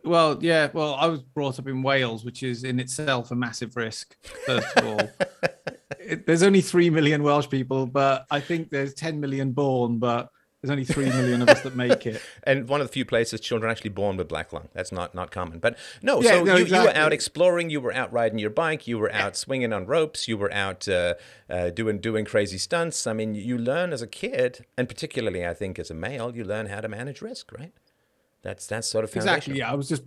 Well, 0.06 0.38
yeah. 0.42 0.70
Well, 0.72 0.94
I 0.94 1.08
was 1.08 1.22
brought 1.22 1.60
up 1.60 1.68
in 1.68 1.82
Wales, 1.82 2.24
which 2.24 2.44
is 2.44 2.64
in 2.64 2.80
itself 2.80 3.32
a 3.32 3.36
massive 3.36 3.76
risk. 3.76 4.16
First 4.46 4.78
of 4.78 4.86
all, 4.86 5.10
it, 6.00 6.28
there's 6.28 6.44
only 6.44 6.62
three 6.62 6.92
million 6.92 7.24
Welsh 7.24 7.50
people, 7.50 7.88
but 7.88 8.28
I 8.30 8.40
think 8.40 8.70
there's 8.70 8.94
10 8.94 9.20
million 9.20 9.52
born, 9.52 9.98
but 9.98 10.30
there's 10.62 10.72
only 10.72 10.86
three 10.86 11.06
million 11.10 11.42
of 11.42 11.50
us 11.50 11.62
that 11.62 11.76
make 11.76 12.06
it. 12.06 12.22
And 12.44 12.68
one 12.68 12.82
of 12.82 12.88
the 12.88 12.94
few 12.94 13.06
places 13.06 13.40
children 13.40 13.68
are 13.68 13.72
actually 13.72 13.90
born 13.90 14.18
with 14.18 14.28
black 14.28 14.54
lung. 14.54 14.70
That's 14.74 14.92
not 14.92 15.16
not 15.16 15.32
common. 15.32 15.60
But 15.60 15.78
no, 16.02 16.22
Yeah, 16.22 16.32
so 16.32 16.44
no, 16.44 16.56
you, 16.58 16.66
you 16.66 16.82
were 16.82 16.96
out 16.96 17.14
exploring. 17.14 17.70
You 17.70 17.82
were 17.82 17.94
out 17.94 18.12
riding 18.14 18.38
your 18.38 18.50
bike. 18.52 18.88
You 18.88 19.00
were 19.00 19.12
out 19.12 19.36
swinging 19.36 19.74
on 19.74 19.86
ropes. 19.86 20.28
You 20.28 20.38
were 20.38 20.54
out 20.54 20.88
uh, 20.88 21.16
uh, 21.50 21.70
doing 21.72 22.00
doing 22.00 22.26
crazy 22.26 22.58
stunts. 22.58 23.08
I 23.08 23.14
mean, 23.14 23.34
you 23.34 23.58
learn 23.58 23.92
as 23.92 24.02
a 24.02 24.08
kid, 24.08 24.66
and 24.78 24.88
particularly 24.88 25.46
I 25.46 25.54
think 25.54 25.80
as 25.80 25.90
a 25.90 25.96
male, 25.96 26.36
you 26.36 26.44
learn 26.44 26.68
how 26.68 26.82
to 26.82 26.88
manage 26.88 27.22
risk. 27.22 27.52
Right? 27.52 27.74
That's 28.44 28.68
that's 28.68 28.88
sort 28.88 29.04
of 29.04 29.12
foundational. 29.12 29.36
Exactly. 29.38 29.60
Yeah, 29.60 29.72
I 29.72 29.76
was 29.76 29.90
just 29.90 30.04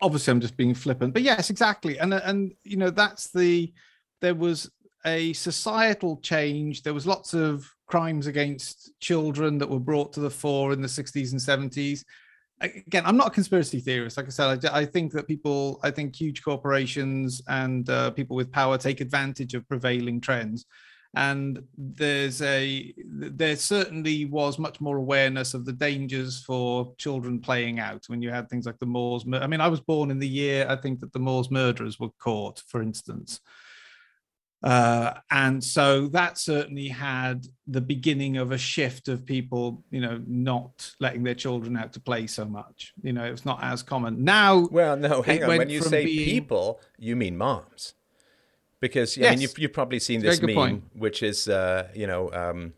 obviously 0.00 0.32
I'm 0.32 0.40
just 0.40 0.56
being 0.56 0.74
flippant, 0.74 1.14
but 1.14 1.22
yes, 1.22 1.48
exactly. 1.48 1.98
And 1.98 2.12
and 2.12 2.54
you 2.64 2.76
know 2.76 2.90
that's 2.90 3.28
the 3.28 3.72
there 4.20 4.34
was 4.34 4.70
a 5.04 5.32
societal 5.32 6.18
change. 6.18 6.82
There 6.82 6.94
was 6.94 7.06
lots 7.06 7.34
of 7.34 7.68
crimes 7.86 8.26
against 8.26 8.92
children 9.00 9.58
that 9.58 9.68
were 9.68 9.80
brought 9.80 10.12
to 10.14 10.20
the 10.20 10.30
fore 10.30 10.72
in 10.72 10.80
the 10.80 10.88
60s 10.88 11.32
and 11.32 11.70
70s. 11.72 12.04
Again, 12.60 13.02
I'm 13.04 13.16
not 13.16 13.28
a 13.28 13.30
conspiracy 13.30 13.80
theorist. 13.80 14.16
Like 14.16 14.26
I 14.26 14.30
said, 14.30 14.64
I, 14.66 14.80
I 14.80 14.84
think 14.86 15.12
that 15.12 15.26
people, 15.26 15.80
I 15.82 15.90
think 15.90 16.14
huge 16.14 16.42
corporations 16.42 17.42
and 17.48 17.88
uh, 17.90 18.12
people 18.12 18.36
with 18.36 18.52
power 18.52 18.78
take 18.78 19.00
advantage 19.00 19.54
of 19.54 19.68
prevailing 19.68 20.20
trends 20.20 20.66
and 21.14 21.62
there's 21.76 22.40
a 22.40 22.94
there 23.06 23.56
certainly 23.56 24.24
was 24.24 24.58
much 24.58 24.80
more 24.80 24.96
awareness 24.96 25.52
of 25.52 25.66
the 25.66 25.72
dangers 25.72 26.42
for 26.42 26.94
children 26.96 27.38
playing 27.38 27.78
out 27.78 28.02
when 28.06 28.22
you 28.22 28.30
had 28.30 28.48
things 28.48 28.64
like 28.64 28.78
the 28.78 28.86
Moors. 28.86 29.24
I 29.30 29.46
mean, 29.46 29.60
I 29.60 29.68
was 29.68 29.80
born 29.80 30.10
in 30.10 30.18
the 30.18 30.28
year 30.28 30.66
I 30.68 30.76
think 30.76 31.00
that 31.00 31.12
the 31.12 31.18
Moors 31.18 31.50
murderers 31.50 32.00
were 32.00 32.10
caught, 32.18 32.62
for 32.66 32.80
instance. 32.80 33.40
Uh, 34.62 35.14
and 35.30 35.62
so 35.62 36.06
that 36.08 36.38
certainly 36.38 36.86
had 36.88 37.46
the 37.66 37.80
beginning 37.80 38.36
of 38.36 38.52
a 38.52 38.58
shift 38.58 39.08
of 39.08 39.26
people, 39.26 39.82
you 39.90 40.00
know, 40.00 40.22
not 40.26 40.94
letting 41.00 41.24
their 41.24 41.34
children 41.34 41.76
out 41.76 41.92
to 41.92 42.00
play 42.00 42.26
so 42.28 42.44
much. 42.44 42.92
You 43.02 43.12
know, 43.12 43.24
it's 43.24 43.44
not 43.44 43.58
as 43.62 43.82
common 43.82 44.22
now. 44.22 44.68
Well, 44.70 44.96
no, 44.96 45.22
hang 45.22 45.42
on. 45.42 45.48
When 45.48 45.68
you 45.68 45.82
say 45.82 46.04
being- 46.04 46.24
people, 46.24 46.80
you 46.98 47.16
mean 47.16 47.36
moms. 47.36 47.94
Because 48.80 49.16
I 49.16 49.30
mean, 49.30 49.40
you've, 49.42 49.56
you've 49.58 49.72
probably 49.72 50.00
seen 50.00 50.20
this 50.22 50.42
meme, 50.42 50.54
point. 50.56 50.84
which 50.94 51.22
is, 51.22 51.48
uh, 51.48 51.88
you 51.94 52.06
know, 52.08 52.32
um, 52.32 52.72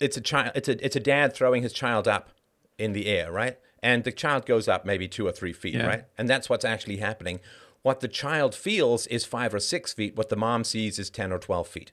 it's 0.00 0.16
a 0.16 0.20
child, 0.22 0.52
it's 0.54 0.68
a 0.68 0.82
it's 0.84 0.96
a 0.96 1.00
dad 1.00 1.34
throwing 1.34 1.62
his 1.62 1.72
child 1.74 2.08
up 2.08 2.30
in 2.78 2.92
the 2.92 3.06
air, 3.06 3.30
right? 3.30 3.58
And 3.82 4.04
the 4.04 4.12
child 4.12 4.46
goes 4.46 4.66
up 4.66 4.84
maybe 4.86 5.08
two 5.08 5.26
or 5.26 5.32
three 5.32 5.52
feet, 5.52 5.74
Yeah. 5.74 5.86
right? 5.86 6.04
And 6.16 6.26
that's 6.28 6.48
what's 6.48 6.64
actually 6.64 6.96
happening. 6.96 7.40
What 7.86 8.00
the 8.00 8.08
child 8.08 8.52
feels 8.52 9.06
is 9.06 9.24
five 9.24 9.54
or 9.54 9.60
six 9.60 9.92
feet. 9.92 10.16
What 10.16 10.28
the 10.28 10.34
mom 10.34 10.64
sees 10.64 10.98
is 10.98 11.08
ten 11.08 11.32
or 11.32 11.38
twelve 11.38 11.68
feet 11.68 11.92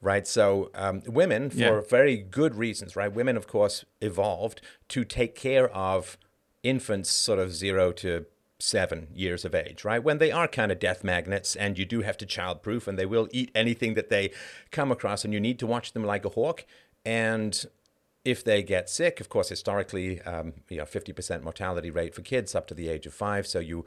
right? 0.00 0.28
So 0.28 0.70
um, 0.76 1.02
women, 1.06 1.50
for 1.50 1.58
Yeah. 1.58 1.80
very 1.80 2.16
good 2.18 2.54
reasons, 2.54 2.94
right? 2.94 3.12
Women, 3.12 3.36
of 3.36 3.48
course, 3.48 3.84
evolved 4.00 4.60
to 4.90 5.04
take 5.04 5.34
care 5.34 5.68
of 5.70 6.16
infants, 6.62 7.10
sort 7.10 7.40
of 7.40 7.52
zero 7.52 7.90
to 7.92 8.26
seven 8.60 9.08
years 9.12 9.44
of 9.44 9.56
age, 9.56 9.84
right? 9.84 10.00
When 10.02 10.18
they 10.18 10.30
are 10.30 10.46
kind 10.46 10.70
of 10.70 10.78
death 10.78 11.02
magnets, 11.02 11.56
and 11.56 11.76
you 11.76 11.84
do 11.84 12.02
have 12.02 12.16
to 12.18 12.26
childproof, 12.26 12.86
and 12.86 12.96
they 12.96 13.06
will 13.06 13.28
eat 13.32 13.50
anything 13.56 13.94
that 13.94 14.08
they 14.08 14.30
come 14.70 14.92
across, 14.92 15.24
and 15.24 15.34
you 15.34 15.40
need 15.40 15.58
to 15.58 15.66
watch 15.66 15.94
them 15.94 16.04
like 16.04 16.24
a 16.24 16.30
hawk. 16.30 16.64
And 17.04 17.64
if 18.24 18.44
they 18.44 18.62
get 18.62 18.88
sick, 18.90 19.20
of 19.20 19.28
course, 19.28 19.48
historically, 19.48 20.20
um, 20.22 20.54
you 20.68 20.78
know, 20.78 20.84
50% 20.84 21.42
mortality 21.42 21.90
rate 21.90 22.14
for 22.14 22.22
kids 22.22 22.54
up 22.54 22.66
to 22.68 22.74
the 22.74 22.88
age 22.88 23.06
of 23.06 23.14
five. 23.14 23.46
So 23.46 23.58
you 23.58 23.84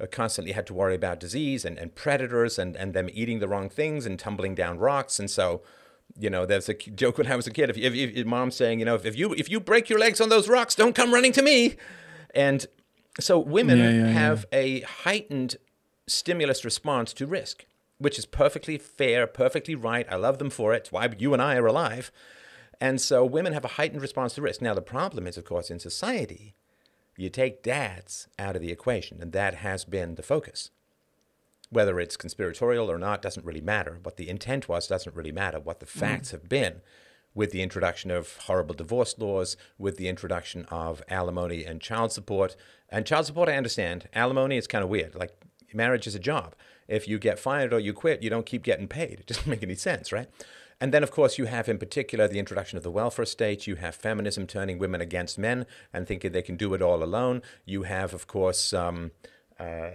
Uh, 0.00 0.06
constantly 0.06 0.52
had 0.52 0.66
to 0.66 0.74
worry 0.74 0.94
about 0.94 1.20
disease 1.20 1.64
and, 1.64 1.78
and 1.78 1.94
predators 1.94 2.58
and, 2.58 2.76
and 2.76 2.94
them 2.94 3.08
eating 3.12 3.38
the 3.38 3.48
wrong 3.48 3.68
things 3.68 4.06
and 4.06 4.18
tumbling 4.18 4.54
down 4.54 4.78
rocks. 4.78 5.18
And 5.18 5.30
so, 5.30 5.62
you 6.18 6.30
know, 6.30 6.44
there's 6.46 6.68
a 6.68 6.74
joke 6.74 7.18
when 7.18 7.26
I 7.26 7.36
was 7.36 7.46
a 7.46 7.50
kid. 7.50 7.70
If, 7.70 7.76
if, 7.76 7.94
if 7.94 8.26
mom's 8.26 8.56
saying, 8.56 8.78
you 8.80 8.84
know, 8.84 8.94
if, 8.94 9.04
if 9.04 9.16
you 9.16 9.32
if 9.34 9.48
you 9.50 9.60
break 9.60 9.88
your 9.88 9.98
legs 9.98 10.20
on 10.20 10.28
those 10.28 10.48
rocks, 10.48 10.74
don't 10.74 10.94
come 10.94 11.12
running 11.14 11.32
to 11.32 11.42
me. 11.42 11.76
And 12.34 12.66
so 13.20 13.38
women 13.38 13.78
Yeah, 13.78 13.90
yeah, 13.90 14.06
yeah. 14.06 14.12
have 14.12 14.46
a 14.52 14.80
heightened 14.80 15.56
stimulus 16.06 16.64
response 16.64 17.12
to 17.14 17.26
risk, 17.26 17.66
which 17.98 18.18
is 18.18 18.26
perfectly 18.26 18.78
fair, 18.78 19.26
perfectly 19.26 19.74
right. 19.74 20.06
I 20.10 20.16
love 20.16 20.38
them 20.38 20.50
for 20.50 20.74
it. 20.74 20.78
It's 20.78 20.92
why 20.92 21.08
you 21.18 21.32
and 21.32 21.42
I 21.42 21.56
are 21.56 21.66
alive. 21.66 22.10
And 22.80 23.00
so 23.00 23.24
women 23.24 23.52
have 23.52 23.64
a 23.64 23.68
heightened 23.68 24.02
response 24.02 24.34
to 24.34 24.42
risk. 24.42 24.60
Now, 24.60 24.74
the 24.74 24.82
problem 24.82 25.26
is, 25.26 25.36
of 25.36 25.44
course, 25.44 25.70
in 25.70 25.78
society, 25.78 26.56
you 27.16 27.28
take 27.28 27.62
dads 27.62 28.28
out 28.38 28.56
of 28.56 28.62
the 28.62 28.72
equation, 28.72 29.20
and 29.20 29.32
that 29.32 29.56
has 29.56 29.84
been 29.84 30.14
the 30.14 30.22
focus. 30.22 30.70
Whether 31.70 31.98
it's 32.00 32.16
conspiratorial 32.16 32.90
or 32.90 32.98
not 32.98 33.22
doesn't 33.22 33.46
really 33.46 33.60
matter. 33.60 33.98
What 34.02 34.16
the 34.16 34.28
intent 34.28 34.68
was 34.68 34.86
doesn't 34.86 35.16
really 35.16 35.32
matter. 35.32 35.58
What 35.58 35.80
the 35.80 35.86
mm. 35.86 35.90
facts 35.90 36.30
have 36.30 36.48
been 36.48 36.82
with 37.34 37.50
the 37.50 37.62
introduction 37.62 38.10
of 38.10 38.36
horrible 38.42 38.74
divorce 38.74 39.14
laws, 39.18 39.56
with 39.78 39.96
the 39.96 40.08
introduction 40.08 40.66
of 40.66 41.02
alimony 41.08 41.64
and 41.64 41.80
child 41.80 42.12
support. 42.12 42.56
And 42.90 43.06
child 43.06 43.26
support, 43.26 43.48
I 43.48 43.56
understand. 43.56 44.08
Alimony 44.12 44.56
is 44.58 44.66
kind 44.66 44.84
of 44.84 44.90
weird. 44.90 45.14
Like 45.14 45.32
marriage 45.72 46.06
is 46.06 46.14
a 46.14 46.18
job. 46.18 46.54
If 46.88 47.08
you 47.08 47.18
get 47.18 47.38
fired 47.38 47.72
or 47.72 47.80
you 47.80 47.94
quit, 47.94 48.22
you 48.22 48.28
don't 48.28 48.46
keep 48.46 48.62
getting 48.62 48.88
paid. 48.88 49.20
It 49.20 49.26
doesn't 49.26 49.46
make 49.46 49.62
any 49.62 49.76
sense, 49.76 50.12
right? 50.12 50.28
And 50.82 50.92
then, 50.92 51.04
of 51.04 51.12
course, 51.12 51.38
you 51.38 51.44
have 51.44 51.68
in 51.68 51.78
particular 51.78 52.26
the 52.26 52.40
introduction 52.40 52.76
of 52.76 52.82
the 52.82 52.90
welfare 52.90 53.24
state. 53.24 53.68
You 53.68 53.76
have 53.76 53.94
feminism 53.94 54.48
turning 54.48 54.78
women 54.78 55.00
against 55.00 55.38
men 55.38 55.64
and 55.92 56.08
thinking 56.08 56.32
they 56.32 56.42
can 56.42 56.56
do 56.56 56.74
it 56.74 56.82
all 56.82 57.04
alone. 57.04 57.40
You 57.64 57.84
have, 57.84 58.12
of 58.12 58.26
course, 58.26 58.72
um, 58.72 59.12
uh, 59.60 59.90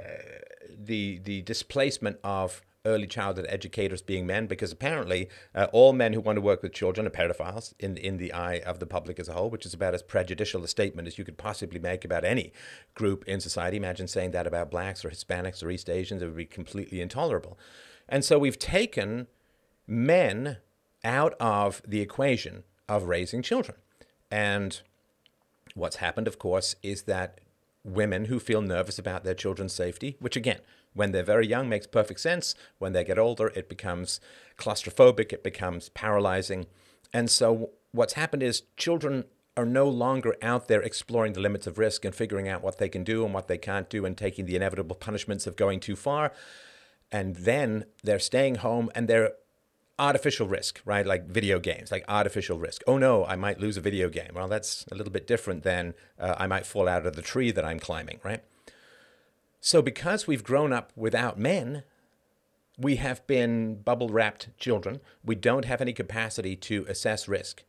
the 0.73 1.19
the 1.21 1.41
displacement 1.41 2.19
of 2.23 2.61
early 2.85 3.05
childhood 3.05 3.47
educators 3.49 4.01
being 4.01 4.25
men, 4.25 4.47
because 4.47 4.71
apparently 4.71 5.27
uh, 5.53 5.67
all 5.73 5.91
men 5.91 6.13
who 6.13 6.21
want 6.21 6.37
to 6.37 6.41
work 6.41 6.63
with 6.63 6.71
children 6.71 7.05
are 7.05 7.09
pedophiles 7.09 7.73
in 7.79 7.97
in 7.97 8.15
the 8.15 8.31
eye 8.31 8.59
of 8.59 8.79
the 8.79 8.87
public 8.87 9.19
as 9.19 9.27
a 9.27 9.33
whole, 9.33 9.49
which 9.49 9.65
is 9.65 9.73
about 9.73 9.93
as 9.93 10.01
prejudicial 10.01 10.63
a 10.63 10.69
statement 10.69 11.05
as 11.05 11.17
you 11.17 11.25
could 11.25 11.37
possibly 11.37 11.81
make 11.81 12.05
about 12.05 12.23
any 12.23 12.53
group 12.95 13.25
in 13.25 13.41
society. 13.41 13.75
Imagine 13.75 14.07
saying 14.07 14.31
that 14.31 14.47
about 14.47 14.71
blacks 14.71 15.03
or 15.03 15.09
Hispanics 15.09 15.61
or 15.61 15.69
East 15.69 15.89
Asians; 15.89 16.21
it 16.21 16.27
would 16.27 16.37
be 16.37 16.45
completely 16.45 17.01
intolerable. 17.01 17.59
And 18.07 18.23
so 18.23 18.39
we've 18.39 18.57
taken 18.57 19.27
men 19.85 20.59
out 21.03 21.33
of 21.39 21.81
the 21.87 22.01
equation 22.01 22.63
of 22.87 23.03
raising 23.03 23.41
children. 23.41 23.77
And 24.31 24.81
what's 25.75 25.97
happened, 25.97 26.27
of 26.27 26.39
course, 26.39 26.75
is 26.81 27.03
that 27.03 27.39
women 27.83 28.25
who 28.25 28.39
feel 28.39 28.61
nervous 28.61 28.99
about 28.99 29.23
their 29.23 29.33
children's 29.33 29.73
safety, 29.73 30.17
which 30.19 30.35
again, 30.35 30.59
when 30.93 31.11
they're 31.11 31.23
very 31.23 31.47
young 31.47 31.69
makes 31.69 31.85
perfect 31.85 32.19
sense. 32.19 32.55
When 32.79 32.91
they 32.91 33.03
get 33.03 33.19
older, 33.19 33.51
it 33.55 33.69
becomes 33.69 34.19
claustrophobic, 34.57 35.31
it 35.31 35.43
becomes 35.43 35.89
paralyzing. 35.89 36.65
And 37.13 37.29
so 37.29 37.69
what's 37.91 38.13
happened 38.13 38.41
is 38.41 38.63
children 38.77 39.25
are 39.55 39.65
no 39.65 39.87
longer 39.87 40.35
out 40.41 40.67
there 40.67 40.81
exploring 40.81 41.33
the 41.33 41.39
limits 41.39 41.67
of 41.67 41.77
risk 41.77 42.03
and 42.03 42.13
figuring 42.15 42.47
out 42.47 42.63
what 42.63 42.79
they 42.79 42.89
can 42.89 43.03
do 43.03 43.23
and 43.23 43.33
what 43.33 43.47
they 43.47 43.57
can't 43.57 43.89
do 43.89 44.05
and 44.05 44.17
taking 44.17 44.45
the 44.45 44.55
inevitable 44.55 44.95
punishments 44.95 45.45
of 45.45 45.55
going 45.55 45.79
too 45.79 45.95
far. 45.95 46.31
And 47.11 47.35
then 47.37 47.85
they're 48.03 48.19
staying 48.19 48.55
home 48.55 48.89
and 48.95 49.07
they're 49.07 49.33
artificial 49.99 50.47
risk, 50.47 50.81
right? 50.85 51.05
Like 51.05 51.27
video 51.27 51.59
games, 51.59 51.91
like 51.91 52.05
artificial 52.07 52.59
risk. 52.59 52.81
Oh 52.87 52.97
no, 52.97 53.25
I 53.25 53.35
might 53.35 53.59
lose 53.59 53.77
a 53.77 53.81
video 53.81 54.09
game. 54.09 54.31
Well, 54.35 54.47
that's 54.47 54.85
a 54.91 54.95
little 54.95 55.11
bit 55.11 55.27
different 55.27 55.63
than 55.63 55.93
uh, 56.19 56.35
I 56.37 56.47
might 56.47 56.65
fall 56.65 56.87
out 56.87 57.05
of 57.05 57.15
the 57.15 57.21
tree 57.21 57.51
that 57.51 57.65
I'm 57.65 57.79
climbing, 57.79 58.19
right? 58.23 58.43
So, 59.59 59.81
because 59.81 60.27
we've 60.27 60.43
grown 60.43 60.71
up 60.71 60.91
without 60.95 61.39
men, 61.39 61.83
we 62.77 62.97
have 62.97 63.25
been 63.25 63.81
bubble 63.81 64.09
wrapped 64.09 64.49
children. 64.57 65.01
We 65.25 65.35
don't 65.35 65.65
have 65.65 65.81
any 65.81 65.93
capacity 65.93 66.55
to 66.55 66.85
assess 66.87 67.27
risk. 67.27 67.63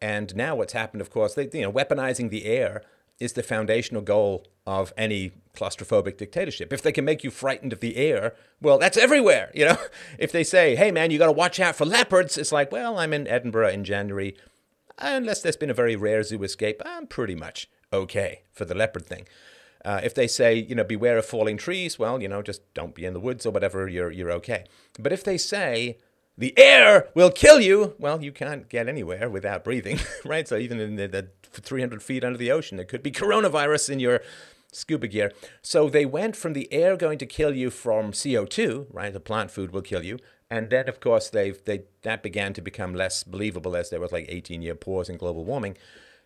And 0.00 0.34
now 0.36 0.54
what's 0.56 0.72
happened, 0.72 1.00
of 1.00 1.10
course, 1.10 1.34
they, 1.34 1.48
you 1.52 1.62
know, 1.62 1.72
weaponizing 1.72 2.30
the 2.30 2.44
air 2.44 2.82
is 3.18 3.32
the 3.32 3.42
foundational 3.42 4.02
goal 4.02 4.46
of 4.66 4.92
any 4.96 5.32
claustrophobic 5.54 6.16
dictatorship. 6.16 6.72
If 6.72 6.82
they 6.82 6.92
can 6.92 7.04
make 7.04 7.24
you 7.24 7.30
frightened 7.30 7.72
of 7.72 7.80
the 7.80 7.96
air, 7.96 8.34
well, 8.60 8.78
that's 8.78 8.96
everywhere, 8.96 9.50
you 9.54 9.64
know. 9.64 9.76
If 10.18 10.32
they 10.32 10.44
say, 10.44 10.76
"Hey 10.76 10.90
man, 10.90 11.10
you 11.10 11.18
got 11.18 11.26
to 11.26 11.32
watch 11.32 11.58
out 11.60 11.76
for 11.76 11.84
leopards," 11.84 12.38
it's 12.38 12.52
like, 12.52 12.70
"Well, 12.70 12.98
I'm 12.98 13.12
in 13.12 13.26
Edinburgh 13.26 13.70
in 13.70 13.84
January. 13.84 14.36
Unless 14.98 15.42
there's 15.42 15.56
been 15.56 15.70
a 15.70 15.74
very 15.74 15.96
rare 15.96 16.22
zoo 16.22 16.42
escape, 16.42 16.80
I'm 16.84 17.06
pretty 17.06 17.34
much 17.34 17.68
okay 17.92 18.42
for 18.52 18.64
the 18.64 18.74
leopard 18.74 19.06
thing." 19.06 19.26
Uh, 19.84 20.00
if 20.04 20.14
they 20.14 20.28
say, 20.28 20.54
you 20.54 20.74
know, 20.74 20.84
beware 20.84 21.18
of 21.18 21.26
falling 21.26 21.56
trees, 21.56 21.98
well, 21.98 22.22
you 22.22 22.28
know, 22.28 22.40
just 22.40 22.62
don't 22.72 22.94
be 22.94 23.04
in 23.04 23.14
the 23.14 23.20
woods 23.20 23.44
or 23.44 23.50
whatever, 23.50 23.88
you're, 23.88 24.12
you're 24.12 24.30
okay. 24.30 24.64
But 24.98 25.12
if 25.12 25.24
they 25.24 25.36
say, 25.36 25.98
the 26.36 26.58
air 26.58 27.08
will 27.14 27.30
kill 27.30 27.60
you. 27.60 27.94
Well, 27.98 28.22
you 28.22 28.32
can't 28.32 28.68
get 28.68 28.88
anywhere 28.88 29.28
without 29.28 29.64
breathing, 29.64 30.00
right? 30.24 30.48
So 30.48 30.56
even 30.56 30.80
in 30.80 30.96
the, 30.96 31.08
the 31.08 31.28
300 31.42 32.02
feet 32.02 32.24
under 32.24 32.38
the 32.38 32.50
ocean, 32.50 32.76
there 32.76 32.86
could 32.86 33.02
be 33.02 33.10
coronavirus 33.10 33.90
in 33.90 34.00
your 34.00 34.20
scuba 34.72 35.06
gear. 35.06 35.32
So 35.60 35.88
they 35.88 36.06
went 36.06 36.34
from 36.34 36.54
the 36.54 36.72
air 36.72 36.96
going 36.96 37.18
to 37.18 37.26
kill 37.26 37.54
you 37.54 37.70
from 37.70 38.12
CO2, 38.12 38.86
right? 38.90 39.12
The 39.12 39.20
plant 39.20 39.50
food 39.50 39.72
will 39.72 39.82
kill 39.82 40.02
you. 40.02 40.18
And 40.50 40.70
then, 40.70 40.88
of 40.88 41.00
course, 41.00 41.30
they've, 41.30 41.62
they, 41.64 41.84
that 42.02 42.22
began 42.22 42.52
to 42.54 42.60
become 42.60 42.94
less 42.94 43.22
believable 43.22 43.76
as 43.76 43.90
there 43.90 44.00
was 44.00 44.12
like 44.12 44.26
18 44.28 44.62
year 44.62 44.74
pause 44.74 45.08
in 45.08 45.16
global 45.16 45.44
warming. 45.44 45.76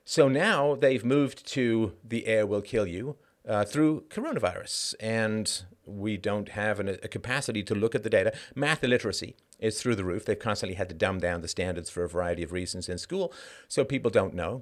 So 0.05 0.29
now 0.29 0.77
they've 0.77 1.05
moved 1.05 1.47
to 1.49 1.93
the 2.05 2.27
air 2.27 2.47
will 2.47 2.63
kill 2.63 2.87
you 2.87 3.17
uh, 3.47 3.65
through 3.65 4.05
coronavirus. 4.09 4.95
And 5.01 5.63
we 5.85 6.17
don't 6.17 6.51
have 6.51 6.81
an, 6.81 6.89
a 6.89 7.09
capacity 7.09 7.63
to 7.65 7.75
look 7.75 7.95
at 7.95 8.03
the 8.03 8.11
data. 8.11 8.33
Math 8.55 8.83
illiteracy 8.83 9.37
is 9.59 9.81
through 9.81 9.97
the 9.97 10.05
roof. 10.05 10.25
They've 10.25 10.39
constantly 10.39 10.77
had 10.77 10.89
to 10.89 10.95
dumb 10.95 11.19
down 11.19 11.41
the 11.41 11.49
standards 11.49 11.91
for 11.91 12.05
a 12.05 12.09
variety 12.09 12.43
of 12.43 12.53
reasons 12.53 12.89
in 12.89 12.99
school, 12.99 13.33
so 13.69 13.85
people 13.85 14.11
don't 14.11 14.35
know 14.35 14.61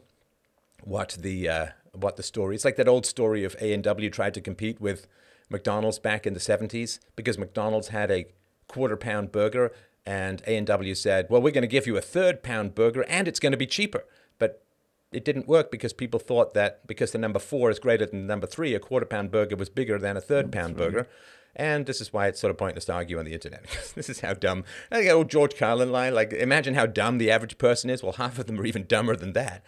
what 0.82 1.16
the 1.18 1.48
uh, 1.48 1.66
what 1.92 2.16
the 2.16 2.22
story. 2.22 2.54
It's 2.54 2.64
like 2.64 2.76
that 2.76 2.88
old 2.88 3.06
story 3.06 3.44
of 3.44 3.56
A 3.60 3.72
and 3.72 3.82
W 3.82 4.10
tried 4.10 4.34
to 4.34 4.40
compete 4.40 4.80
with 4.80 5.06
McDonald's 5.50 5.98
back 5.98 6.26
in 6.26 6.34
the 6.34 6.40
70s 6.40 6.98
because 7.16 7.38
McDonald's 7.38 7.88
had 7.88 8.10
a 8.10 8.26
quarter 8.68 8.96
pound 8.96 9.30
burger 9.32 9.72
and 10.06 10.42
A 10.46 10.56
and 10.56 10.66
W 10.66 10.94
said, 10.94 11.26
"Well, 11.30 11.40
we're 11.40 11.52
going 11.52 11.62
to 11.62 11.68
give 11.68 11.86
you 11.86 11.96
a 11.96 12.02
third 12.02 12.42
pound 12.42 12.74
burger 12.74 13.04
and 13.08 13.26
it's 13.26 13.40
going 13.40 13.52
to 13.52 13.58
be 13.58 13.66
cheaper." 13.66 14.04
But 14.38 14.64
it 15.12 15.24
didn't 15.24 15.48
work 15.48 15.70
because 15.70 15.92
people 15.92 16.20
thought 16.20 16.54
that 16.54 16.86
because 16.86 17.12
the 17.12 17.18
number 17.18 17.38
four 17.38 17.70
is 17.70 17.78
greater 17.78 18.06
than 18.06 18.22
the 18.22 18.26
number 18.26 18.46
three, 18.46 18.74
a 18.74 18.80
quarter 18.80 19.06
pound 19.06 19.30
burger 19.30 19.56
was 19.56 19.70
bigger 19.70 19.98
than 19.98 20.16
a 20.16 20.20
third 20.20 20.52
pound 20.52 20.76
burger. 20.76 21.08
And 21.56 21.86
this 21.86 22.00
is 22.00 22.12
why 22.12 22.26
it's 22.26 22.40
sort 22.40 22.50
of 22.50 22.58
pointless 22.58 22.86
to 22.86 22.92
argue 22.92 23.18
on 23.18 23.24
the 23.24 23.32
internet. 23.32 23.64
this 23.94 24.08
is 24.08 24.20
how 24.20 24.34
dumb. 24.34 24.64
I 24.90 24.98
think 24.98 25.10
old 25.10 25.30
George 25.30 25.56
Carlin 25.56 25.92
line, 25.92 26.14
like, 26.14 26.32
imagine 26.32 26.74
how 26.74 26.86
dumb 26.86 27.18
the 27.18 27.30
average 27.30 27.58
person 27.58 27.90
is. 27.90 28.02
Well, 28.02 28.12
half 28.18 28.38
of 28.38 28.46
them 28.46 28.60
are 28.60 28.66
even 28.66 28.86
dumber 28.86 29.16
than 29.16 29.32
that. 29.34 29.62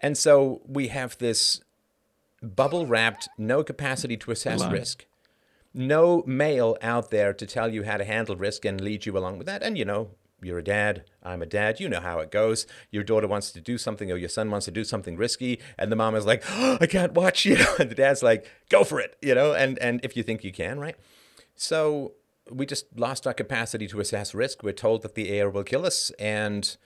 And 0.00 0.18
so 0.18 0.62
we 0.66 0.88
have 0.88 1.16
this 1.18 1.60
bubble 2.42 2.86
wrapped, 2.86 3.28
no 3.38 3.62
capacity 3.62 4.16
to 4.16 4.32
assess 4.32 4.66
risk, 4.66 5.06
no 5.72 6.24
male 6.26 6.76
out 6.82 7.10
there 7.10 7.32
to 7.32 7.46
tell 7.46 7.72
you 7.72 7.84
how 7.84 7.96
to 7.96 8.04
handle 8.04 8.34
risk 8.34 8.64
and 8.64 8.80
lead 8.80 9.06
you 9.06 9.16
along 9.16 9.38
with 9.38 9.46
that. 9.46 9.62
And, 9.62 9.78
you 9.78 9.84
know, 9.84 10.10
you're 10.44 10.58
a 10.58 10.64
dad, 10.64 11.04
I'm 11.22 11.42
a 11.42 11.46
dad, 11.46 11.80
you 11.80 11.88
know 11.88 12.00
how 12.00 12.18
it 12.20 12.30
goes. 12.30 12.66
Your 12.90 13.04
daughter 13.04 13.26
wants 13.26 13.52
to 13.52 13.60
do 13.60 13.78
something 13.78 14.10
or 14.10 14.16
your 14.16 14.28
son 14.28 14.50
wants 14.50 14.66
to 14.66 14.72
do 14.72 14.84
something 14.84 15.16
risky, 15.16 15.60
and 15.78 15.90
the 15.90 15.96
mom 15.96 16.14
is 16.14 16.26
like, 16.26 16.42
oh, 16.50 16.78
I 16.80 16.86
can't 16.86 17.12
watch, 17.12 17.44
you 17.46 17.56
and 17.78 17.90
the 17.90 17.94
dad's 17.94 18.22
like, 18.22 18.46
go 18.68 18.84
for 18.84 19.00
it, 19.00 19.16
you 19.22 19.34
know, 19.34 19.52
and, 19.52 19.78
and 19.78 20.00
if 20.04 20.16
you 20.16 20.22
think 20.22 20.44
you 20.44 20.52
can, 20.52 20.78
right? 20.78 20.96
So 21.54 22.12
we 22.50 22.66
just 22.66 22.86
lost 22.98 23.26
our 23.26 23.34
capacity 23.34 23.86
to 23.88 24.00
assess 24.00 24.34
risk. 24.34 24.62
We're 24.62 24.72
told 24.72 25.02
that 25.02 25.14
the 25.14 25.30
air 25.30 25.48
will 25.48 25.64
kill 25.64 25.86
us, 25.86 26.10
and 26.18 26.76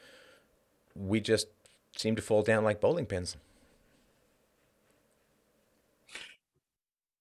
we 0.95 1.21
just 1.21 1.49
seem 1.97 2.17
to 2.17 2.23
fall 2.23 2.43
down 2.43 2.65
like 2.65 2.81
bowling 2.81 3.07
pins. 3.07 3.37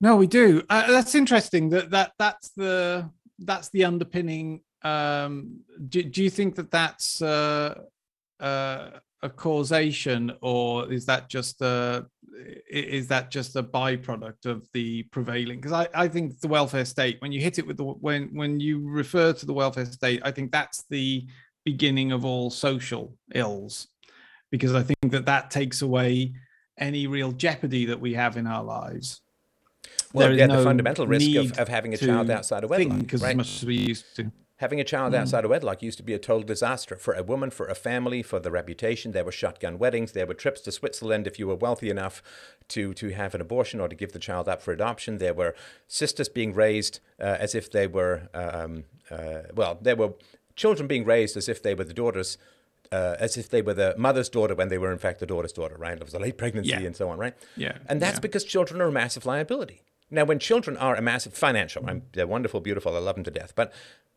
No, 0.01 0.15
we 0.17 0.27
do. 0.27 0.61
Uh, 0.69 0.87
that's 0.91 1.15
interesting. 1.15 1.69
That 1.69 1.89
that 1.91 2.13
that's 2.19 2.49
the 2.49 3.09
that's 3.39 3.69
the 3.69 3.85
underpinning. 3.85 4.61
Um, 4.85 5.61
do, 5.89 6.03
do 6.03 6.23
you 6.23 6.29
think 6.29 6.55
that 6.55 6.69
that's 6.69 7.19
uh, 7.21 7.81
uh, 8.39 8.89
a 9.23 9.29
causation, 9.29 10.31
or 10.41 10.91
is 10.93 11.07
that 11.07 11.27
just 11.27 11.61
a 11.61 12.05
is 12.69 13.07
that 13.07 13.31
just 13.31 13.55
a 13.55 13.63
byproduct 13.63 14.45
of 14.45 14.67
the 14.73 15.03
prevailing? 15.03 15.59
Because 15.59 15.71
I, 15.71 15.87
I 15.95 16.07
think 16.07 16.39
the 16.39 16.47
welfare 16.47 16.85
state, 16.85 17.17
when 17.19 17.31
you 17.31 17.41
hit 17.41 17.57
it 17.57 17.65
with 17.65 17.77
the 17.77 17.83
when 17.83 18.29
when 18.33 18.59
you 18.59 18.87
refer 18.87 19.33
to 19.33 19.45
the 19.45 19.53
welfare 19.53 19.85
state, 19.85 20.21
I 20.23 20.31
think 20.31 20.51
that's 20.51 20.83
the 20.89 21.25
beginning 21.63 22.11
of 22.11 22.23
all 22.23 22.51
social 22.51 23.15
ills, 23.33 23.87
because 24.51 24.75
I 24.75 24.83
think 24.83 25.11
that 25.11 25.25
that 25.25 25.49
takes 25.49 25.81
away 25.81 26.33
any 26.77 27.07
real 27.07 27.31
jeopardy 27.31 27.85
that 27.85 27.99
we 27.99 28.13
have 28.13 28.37
in 28.37 28.45
our 28.45 28.63
lives. 28.63 29.21
Well, 30.13 30.31
yeah, 30.31 30.45
no 30.45 30.57
the 30.57 30.63
fundamental 30.63 31.07
risk 31.07 31.35
of, 31.35 31.57
of 31.57 31.67
having 31.67 31.95
a 31.95 31.97
child 31.97 32.29
outside 32.29 32.63
of 32.63 32.69
wedlock, 32.69 32.97
right? 32.99 33.13
as 33.13 33.35
much 33.35 33.55
as 33.55 33.65
we 33.65 33.77
used 33.77 34.15
to. 34.17 34.31
Having 34.59 34.79
a 34.79 34.85
child 34.85 35.13
mm. 35.13 35.17
outside 35.17 35.43
of 35.43 35.51
wedlock 35.51 35.83
used 35.83 35.97
to 35.97 36.03
be 36.03 36.13
a 36.13 36.19
total 36.19 36.43
disaster 36.43 36.95
for 36.95 37.13
a 37.13 37.23
woman, 37.23 37.49
for 37.49 37.67
a 37.67 37.75
family, 37.75 38.23
for 38.23 38.39
the 38.39 38.51
reputation. 38.51 39.11
There 39.11 39.25
were 39.25 39.31
shotgun 39.31 39.77
weddings. 39.77 40.13
There 40.13 40.25
were 40.25 40.33
trips 40.33 40.61
to 40.61 40.71
Switzerland 40.71 41.27
if 41.27 41.37
you 41.37 41.47
were 41.47 41.55
wealthy 41.55 41.89
enough 41.89 42.23
to, 42.69 42.93
to 42.93 43.09
have 43.09 43.35
an 43.35 43.41
abortion 43.41 43.81
or 43.81 43.89
to 43.89 43.95
give 43.95 44.13
the 44.13 44.19
child 44.19 44.47
up 44.47 44.61
for 44.61 44.71
adoption. 44.71 45.17
There 45.17 45.33
were 45.33 45.55
sisters 45.87 46.29
being 46.29 46.53
raised 46.53 47.01
uh, 47.19 47.35
as 47.39 47.53
if 47.53 47.69
they 47.69 47.85
were, 47.85 48.29
um, 48.33 48.85
uh, 49.11 49.41
well, 49.53 49.77
there 49.81 49.97
were 49.97 50.13
children 50.55 50.87
being 50.87 51.03
raised 51.03 51.35
as 51.35 51.49
if 51.49 51.61
they 51.61 51.75
were 51.75 51.83
the 51.83 51.93
daughters. 51.93 52.37
Uh, 52.91 53.15
as 53.19 53.35
if 53.35 53.49
they 53.49 53.63
were 53.63 53.73
the 53.73 53.95
mother's 53.97 54.29
daughter 54.29 54.53
when 54.53 54.69
they 54.69 54.77
were 54.77 54.91
in 54.91 54.99
fact 54.99 55.19
the 55.19 55.25
daughter's 55.25 55.51
daughter, 55.51 55.75
right? 55.75 55.97
It 55.97 56.03
was 56.05 56.13
a 56.13 56.19
late 56.19 56.37
pregnancy 56.37 56.69
yeah. 56.69 56.81
and 56.81 56.95
so 56.95 57.09
on, 57.09 57.17
right? 57.17 57.33
Yeah. 57.57 57.79
And 57.89 57.99
that's 57.99 58.17
yeah. 58.17 58.21
because 58.21 58.43
children 58.43 58.79
are 58.79 58.87
a 58.87 58.91
massive 58.91 59.25
liability. 59.25 59.81
Now, 60.11 60.23
when 60.23 60.37
children 60.37 60.77
are 60.77 60.95
a 60.95 61.01
massive 61.01 61.33
financial, 61.33 61.83
they're 62.13 62.27
wonderful, 62.27 62.59
beautiful, 62.59 62.95
I 62.95 62.99
love 62.99 63.15
them 63.15 63.23
to 63.23 63.31
death. 63.31 63.53
But 63.55 63.73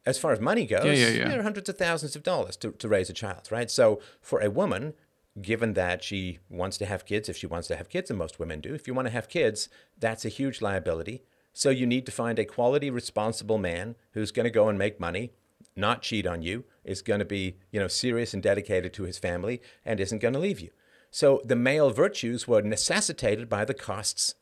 as 0.09 0.18
far 0.18 0.33
as 0.33 0.40
money 0.40 0.64
goes, 0.64 0.87
yeah, 0.87 0.92
yeah, 0.92 1.09
yeah. 1.09 1.29
there 1.29 1.40
are 1.40 1.42
hundreds 1.42 1.68
of 1.68 1.77
thousands 1.77 2.16
of 2.16 2.23
dollars 2.23 2.57
to, 2.57 2.73
to 2.73 2.88
raise 2.88 3.11
a 3.11 3.12
child, 3.12 3.49
right? 3.51 3.71
So 3.71 4.01
for 4.23 4.40
a 4.40 4.51
woman, 4.51 4.94
given 5.42 5.75
that 5.75 6.03
she 6.03 6.38
wants 6.49 6.79
to 6.79 6.87
have 6.87 7.05
kids, 7.05 7.29
if 7.29 7.37
she 7.37 7.47
wants 7.47 7.68
to 7.68 7.77
have 7.77 7.90
kids, 7.90 8.09
and 8.09 8.18
most 8.18 8.38
women 8.38 8.61
do, 8.61 8.73
if 8.73 8.88
you 8.88 8.94
want 8.94 9.07
to 9.07 9.12
have 9.12 9.29
kids, 9.29 9.68
that's 9.99 10.25
a 10.25 10.31
huge 10.31 10.62
liability. 10.62 11.25
So 11.53 11.68
you 11.68 11.87
need 11.87 12.07
to 12.07 12.12
find 12.12 12.38
a 12.38 12.47
quality, 12.47 12.88
responsible 12.88 13.59
man 13.59 13.97
who's 14.12 14.33
going 14.33 14.44
to 14.44 14.51
go 14.51 14.71
and 14.71 14.79
make 14.79 14.99
money, 14.99 15.33
not 15.77 16.01
cheat 16.01 16.27
on 16.27 16.40
you, 16.40 16.64
is 16.85 17.03
going 17.03 17.18
to 17.18 17.27
be, 17.27 17.59
you 17.71 17.79
know, 17.79 17.88
serious 17.88 18.33
and 18.33 18.42
dedicated 18.42 18.94
to 18.94 19.03
his 19.03 19.18
family, 19.18 19.61
and 19.85 20.01
isn't 20.01 20.23
going 20.23 20.35
to 20.35 20.40
leave 20.40 20.61
you. 20.61 20.71
So 21.11 21.42
the 21.44 21.57
male 21.57 21.90
virtues 21.90 22.49
were 22.49 22.62
necessitated 22.62 23.51
by 23.51 23.66
the 23.66 23.75
costs 23.75 24.37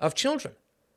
of 0.00 0.14
children. 0.14 0.54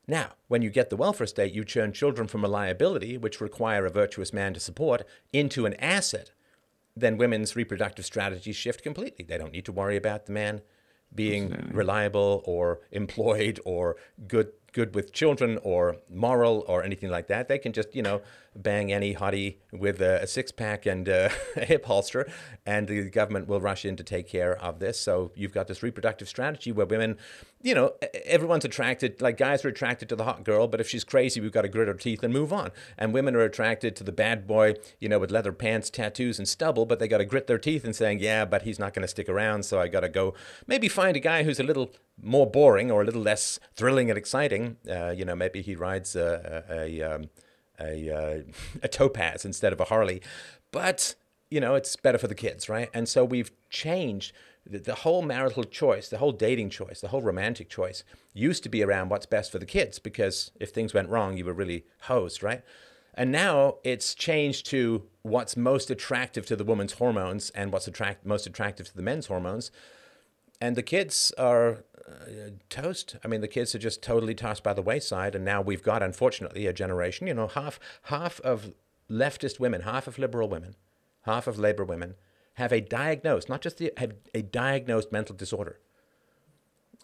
Now, 0.10 0.32
when 0.48 0.64
you 0.64 0.72
get 0.72 0.90
the 0.90 0.96
welfare 0.96 1.28
state, 1.28 1.54
you 1.54 1.64
turn 1.64 1.94
children 1.94 2.28
from 2.28 2.44
a 2.44 2.48
liability, 2.48 3.16
which 3.16 3.40
require 3.40 3.86
a 3.86 3.92
virtuous 3.92 4.34
man 4.34 4.56
to 4.56 4.60
support, 4.60 5.04
into 5.32 5.68
an 5.68 5.76
asset. 5.76 6.32
Then 6.96 7.16
women's 7.16 7.56
reproductive 7.56 8.06
strategies 8.06 8.56
shift 8.56 8.82
completely. 8.82 9.24
They 9.24 9.38
don't 9.38 9.54
need 9.54 9.66
to 9.66 9.72
worry 9.72 9.98
about 9.98 10.26
the 10.26 10.32
man 10.32 10.62
being 11.14 11.70
reliable 11.72 12.42
or 12.46 12.80
employed 12.92 13.60
or 13.66 13.98
good 14.28 14.52
good 14.74 14.96
with 14.96 15.14
children 15.14 15.60
or 15.64 15.98
moral 16.10 16.66
or 16.68 16.84
anything 16.84 17.10
like 17.10 17.28
that. 17.28 17.48
They 17.48 17.58
can 17.58 17.74
just, 17.74 17.96
you 17.96 18.02
know, 18.02 18.22
bang 18.56 18.92
any 18.92 19.16
hottie 19.16 19.58
with 19.72 20.02
a, 20.02 20.24
a 20.24 20.28
six 20.28 20.52
pack 20.52 20.86
and 20.86 21.08
a 21.08 21.30
hip 21.56 21.86
holster, 21.86 22.30
and 22.66 22.88
the 22.88 23.10
government 23.10 23.48
will 23.48 23.62
rush 23.62 23.86
in 23.86 23.96
to 23.96 24.04
take 24.04 24.28
care 24.28 24.56
of 24.58 24.80
this. 24.80 25.00
So 25.00 25.32
you've 25.36 25.54
got 25.54 25.68
this 25.68 25.84
reproductive 25.84 26.28
strategy 26.28 26.72
where 26.72 26.86
women, 26.86 27.18
you 27.62 27.76
know, 27.76 27.94
everyone's 28.26 28.66
attracted, 28.66 29.22
like 29.22 29.38
guys 29.38 29.64
are 29.66 29.70
attracted 29.70 30.10
to 30.10 30.16
the 30.16 30.24
hot 30.24 30.44
girl, 30.44 30.68
but 30.68 30.80
if 30.80 30.90
she's 30.90 31.04
crazy, 31.04 31.40
we've 31.40 31.52
got 31.52 31.62
to 31.64 31.70
grit 31.70 31.88
our 31.88 31.94
teeth 31.94 32.24
and 32.24 32.34
move 32.34 32.52
on. 32.52 32.72
And 32.98 33.14
women 33.14 33.36
are 33.36 33.42
attracted 33.42 33.96
to 33.98 34.04
the 34.04 34.12
bad 34.12 34.48
boy, 34.48 34.76
you 35.00 35.10
know, 35.10 35.20
with 35.20 35.32
leather 35.32 35.54
pants, 35.54 35.90
tattoos, 35.90 36.40
and 36.40 36.48
stubble, 36.48 36.86
but 36.86 37.00
they 37.00 37.08
got 37.08 37.20
to 37.20 37.26
grit 37.26 37.48
their 37.48 37.58
teeth 37.58 37.84
and 37.84 37.96
saying, 37.96 38.20
yeah, 38.20 38.46
but 38.46 38.64
he's 38.64 38.80
not 38.80 38.94
going 38.94 39.04
to 39.04 39.08
stick 39.08 39.30
around, 39.30 39.64
so 39.64 39.80
I 39.80 39.88
got 39.88 40.02
to 40.02 40.10
go 40.10 40.34
maybe 40.68 40.88
find 40.88 41.16
a 41.16 41.20
guy 41.20 41.44
who's 41.44 41.60
a 41.60 41.64
little 41.64 41.92
more 42.22 42.50
boring 42.50 42.92
or 42.92 43.02
a 43.02 43.06
little 43.06 43.22
less 43.22 43.60
thrilling 43.76 44.10
and 44.10 44.18
exciting. 44.18 44.78
Uh, 44.90 45.10
you 45.10 45.26
know, 45.26 45.36
maybe 45.36 45.62
he 45.62 45.76
rides 45.76 46.16
a 46.16 46.64
a, 46.70 47.02
a, 47.02 47.16
um, 47.16 47.30
a, 47.80 48.10
uh, 48.10 48.42
a 48.84 48.88
topaz 48.88 49.46
instead 49.46 49.74
of 49.74 49.80
a 49.80 49.86
Harley, 49.86 50.22
but 50.72 51.16
you 51.50 51.60
know, 51.60 51.76
it's 51.76 51.96
better 51.96 52.18
for 52.18 52.28
the 52.28 52.36
kids, 52.36 52.70
right? 52.70 52.90
And 52.94 53.10
so 53.10 53.26
we've 53.26 53.52
changed 53.70 54.34
the, 54.66 54.78
the 54.80 54.96
whole 54.96 55.22
marital 55.22 55.64
choice, 55.64 56.10
the 56.10 56.20
whole 56.20 56.32
dating 56.32 56.70
choice, 56.70 57.02
the 57.02 57.08
whole 57.08 57.22
romantic 57.22 57.70
choice 57.70 58.04
used 58.34 58.64
to 58.64 58.70
be 58.70 58.84
around 58.84 59.10
what's 59.10 59.26
best 59.26 59.52
for 59.52 59.58
the 59.60 59.66
kids 59.66 60.00
because 60.00 60.52
if 60.60 60.70
things 60.70 60.94
went 60.94 61.10
wrong, 61.10 61.38
you 61.38 61.46
were 61.46 61.54
really 61.54 61.86
hosed, 62.02 62.44
right? 62.44 62.62
And 63.16 63.32
now 63.32 63.76
it's 63.84 64.14
changed 64.14 64.68
to 64.68 65.04
what's 65.24 65.58
most 65.58 65.90
attractive 65.90 66.46
to 66.46 66.56
the 66.56 66.64
woman's 66.64 66.94
hormones 66.94 67.50
and 67.52 67.72
what's 67.74 67.88
attract 67.88 68.26
most 68.26 68.46
attractive 68.46 68.88
to 68.88 68.96
the 68.96 69.02
men's 69.02 69.26
hormones. 69.26 69.72
And 70.62 70.76
the 70.76 70.84
kids 70.84 71.32
are 71.38 71.84
uh, 72.08 72.52
toast. 72.70 73.16
I 73.24 73.28
mean, 73.28 73.42
the 73.42 73.48
kids 73.48 73.74
are 73.76 73.80
just 73.80 74.02
totally 74.02 74.36
tossed 74.36 74.64
by 74.64 74.74
the 74.74 74.82
wayside. 74.82 75.36
And 75.36 75.46
now 75.46 75.62
we've 75.62 75.84
got, 75.84 76.04
unfortunately, 76.04 76.68
a 76.68 76.74
generation. 76.74 77.28
You 77.28 77.34
know, 77.34 77.48
half 77.48 77.80
half 78.04 78.40
of 78.42 78.74
leftist 79.10 79.60
women, 79.60 79.82
half 79.82 80.08
of 80.08 80.18
liberal 80.18 80.50
women, 80.50 80.76
half 81.22 81.48
of 81.48 81.58
labor 81.58 81.86
women 81.86 82.16
have 82.56 82.74
a 82.74 82.82
diagnosed, 82.82 83.48
not 83.48 83.62
just 83.62 83.78
the, 83.78 83.94
have 83.98 84.14
a 84.34 84.42
diagnosed 84.42 85.12
mental 85.12 85.36
disorder. 85.36 85.80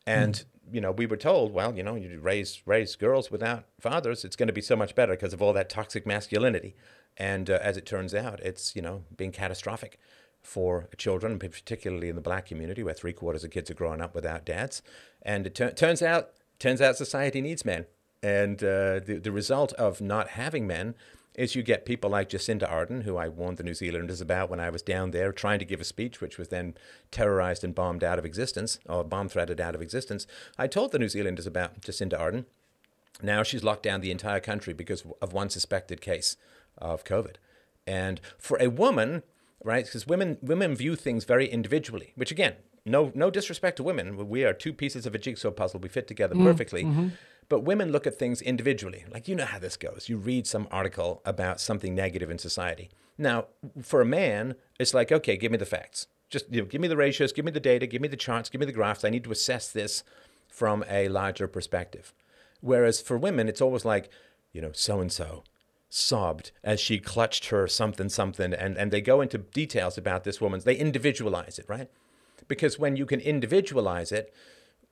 And 0.06 0.36
mm 0.36 0.46
you 0.72 0.82
know, 0.82 0.92
we 0.92 1.06
were 1.06 1.18
told, 1.18 1.54
well, 1.54 1.76
you 1.76 1.84
know, 1.84 1.96
you 1.96 2.20
raise 2.20 2.62
raise 2.66 2.96
girls 2.96 3.30
without 3.30 3.66
fathers, 3.80 4.26
it's 4.26 4.36
going 4.36 4.48
to 4.48 4.54
be 4.54 4.62
so 4.62 4.76
much 4.76 4.96
better 4.96 5.14
because 5.14 5.34
of 5.34 5.42
all 5.42 5.54
that 5.54 5.70
toxic 5.70 6.06
masculinity. 6.06 6.76
And 7.18 7.50
uh, 7.50 7.60
as 7.62 7.78
it 7.78 7.86
turns 7.86 8.14
out, 8.14 8.40
it's 8.42 8.76
you 8.76 8.82
know 8.82 9.04
being 9.16 9.32
catastrophic 9.32 10.00
for 10.46 10.88
children, 10.98 11.40
particularly 11.40 12.10
in 12.10 12.16
the 12.16 12.22
black 12.22 12.46
community, 12.46 12.84
where 12.84 12.94
three 12.94 13.14
quarters 13.14 13.44
of 13.44 13.52
kids 13.52 13.70
are 13.72 13.76
growing 13.76 14.02
up 14.02 14.14
without 14.14 14.46
dads. 14.46 14.82
And 15.22 15.48
it 15.48 15.56
turns 15.76 16.02
out 16.02 16.32
turns 16.60 16.82
out 16.82 16.96
society 16.96 17.42
needs 17.42 17.66
men, 17.66 17.86
and 18.22 18.64
uh, 18.64 19.00
the 19.00 19.20
the 19.22 19.32
result 19.32 19.74
of 19.74 20.02
not 20.02 20.30
having 20.30 20.68
men 20.68 20.96
is 21.36 21.56
you 21.56 21.64
get 21.64 21.86
people 21.86 22.10
like 22.10 22.30
Jacinda 22.30 22.70
Ardern, 22.70 23.04
who 23.04 23.18
I 23.18 23.28
warned 23.28 23.58
the 23.58 23.64
New 23.64 23.74
Zealanders 23.74 24.22
about 24.22 24.50
when 24.50 24.62
I 24.62 24.70
was 24.70 24.82
down 24.82 25.12
there 25.12 25.34
trying 25.34 25.60
to 25.60 25.66
give 25.66 25.82
a 25.82 25.84
speech, 25.84 26.22
which 26.22 26.38
was 26.38 26.48
then 26.48 26.76
terrorized 27.12 27.64
and 27.64 27.76
bombed 27.76 28.04
out 28.04 28.18
of 28.18 28.26
existence, 28.26 28.80
or 28.88 29.04
bomb 29.04 29.28
threatened 29.28 29.60
out 29.60 29.76
of 29.76 29.82
existence. 29.82 30.28
I 30.58 30.68
told 30.68 30.92
the 30.92 31.00
New 31.00 31.10
Zealanders 31.10 31.46
about 31.46 31.82
Jacinda 31.82 32.18
Ardern. 32.18 32.46
Now 33.22 33.44
she's 33.44 33.64
locked 33.64 33.84
down 33.84 34.02
the 34.02 34.12
entire 34.12 34.40
country 34.40 34.74
because 34.74 35.04
of 35.22 35.34
one 35.34 35.50
suspected 35.50 36.02
case 36.02 36.38
of 36.78 37.04
COVID. 37.04 37.36
And 37.88 38.20
for 38.38 38.58
a 38.62 38.70
woman, 38.70 39.24
right, 39.66 39.86
because 39.86 40.08
women 40.08 40.38
women 40.42 40.76
view 40.76 40.96
things 40.96 41.26
very 41.26 41.48
individually, 41.48 42.14
which 42.16 42.32
again, 42.32 42.54
no 42.86 43.12
no 43.16 43.30
disrespect 43.30 43.78
to 43.78 43.84
women, 43.84 44.30
we 44.30 44.46
are 44.46 44.54
two 44.54 44.74
pieces 44.74 45.06
of 45.06 45.16
a 45.16 45.18
jigsaw 45.18 45.52
puzzle. 45.52 45.80
We 45.80 45.90
fit 45.90 46.08
together 46.08 46.36
mm, 46.36 46.44
perfectly. 46.44 46.84
Mm-hmm. 46.84 47.08
But 47.48 47.60
women 47.60 47.92
look 47.92 48.08
at 48.08 48.18
things 48.18 48.42
individually. 48.42 49.06
Like, 49.12 49.28
you 49.28 49.36
know 49.36 49.46
how 49.46 49.60
this 49.60 49.78
goes. 49.78 50.10
You 50.10 50.18
read 50.18 50.48
some 50.48 50.68
article 50.72 51.22
about 51.26 51.62
something 51.62 51.94
negative 51.94 52.32
in 52.32 52.40
society. 52.40 52.90
Now, 53.20 53.46
for 53.84 54.02
a 54.02 54.06
man, 54.06 54.56
it's 54.80 54.96
like, 54.96 55.12
okay, 55.12 55.38
give 55.38 55.52
me 55.52 55.60
the 55.60 55.66
facts. 55.66 56.08
Just 56.30 56.52
you 56.52 56.62
know, 56.62 56.68
give 56.68 56.82
me 56.82 56.88
the 56.88 56.98
ratios, 56.98 57.32
give 57.32 57.46
me 57.46 57.52
the 57.52 57.60
data, 57.60 57.86
give 57.86 58.02
me 58.02 58.08
the 58.08 58.18
charts, 58.18 58.50
give 58.50 58.60
me 58.60 58.66
the 58.66 58.72
graphs. 58.72 59.06
I 59.06 59.10
need 59.10 59.24
to 59.26 59.32
assess 59.32 59.72
this 59.72 60.04
from 60.50 60.84
a 60.90 61.08
larger 61.10 61.48
perspective. 61.48 62.14
Whereas 62.62 63.00
for 63.00 63.18
women, 63.18 63.48
it's 63.48 63.62
always 63.62 63.86
like, 63.86 64.10
you 64.52 64.62
know, 64.62 64.72
so 64.74 65.00
and 65.00 65.12
so 65.12 65.44
sobbed 65.96 66.52
as 66.64 66.80
she 66.80 67.00
clutched 67.00 67.48
her 67.48 67.68
something 67.68 68.10
something 68.10 68.54
and, 68.54 68.78
and 68.78 68.92
they 68.92 69.02
go 69.02 69.22
into 69.22 69.38
details 69.38 69.98
about 69.98 70.24
this 70.24 70.42
woman's 70.42 70.66
they 70.66 70.76
individualize 70.76 71.58
it 71.58 71.66
right 71.70 71.90
because 72.48 72.78
when 72.78 72.96
you 72.96 73.06
can 73.06 73.20
individualize 73.22 74.12
it 74.12 74.34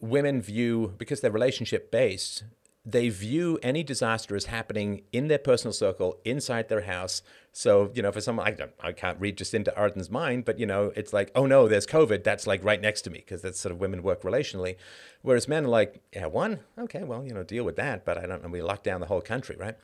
women 0.04 0.42
view, 0.42 0.94
because 0.98 1.22
they're 1.22 1.32
relationship 1.32 1.89
based, 1.89 2.44
they 2.86 3.08
view 3.08 3.58
any 3.63 3.82
disaster 3.82 4.36
as 4.36 4.46
happening 4.46 5.02
in 5.13 5.30
their 5.30 5.38
personal 5.38 5.72
circle, 5.72 6.18
inside 6.26 6.68
their 6.68 6.82
house. 6.82 7.22
So, 7.54 7.89
you 7.96 8.02
know, 8.02 8.12
for 8.12 8.20
someone, 8.20 8.46
I, 8.46 8.52
don't, 8.52 8.74
I 8.82 8.92
can't 8.92 9.18
read 9.22 9.38
just 9.38 9.54
into 9.54 9.76
Ardern's 9.78 10.10
mind, 10.10 10.44
but, 10.44 10.60
you 10.60 10.66
know, 10.66 10.92
it's 10.98 11.13
like, 11.13 11.32
oh 11.34 11.46
no, 11.46 11.70
there's 11.70 11.88
COVID. 11.88 12.26
That's 12.26 12.46
like 12.46 12.62
right 12.66 12.82
next 12.82 13.04
to 13.04 13.10
me 13.10 13.20
because 13.20 13.42
that's 13.42 13.62
sort 13.62 13.72
of 13.72 13.80
women 13.80 14.04
work 14.04 14.24
relationally. 14.24 14.76
Whereas 15.22 15.48
men 15.48 15.66
are 15.66 15.70
like, 15.70 16.02
yeah, 16.12 16.26
one, 16.26 16.60
okay, 16.78 17.04
well, 17.04 17.26
you 17.26 17.34
know, 17.34 17.44
deal 17.44 17.63
with 17.63 17.78
that. 17.78 18.04
But 18.04 18.18
I 18.18 18.26
don't 18.26 18.44
know, 18.44 18.50
we 18.50 18.62
lock 18.62 18.84
down 18.84 19.00
the 19.00 19.08
whole 19.08 19.22
country, 19.22 19.56
right? 19.58 19.78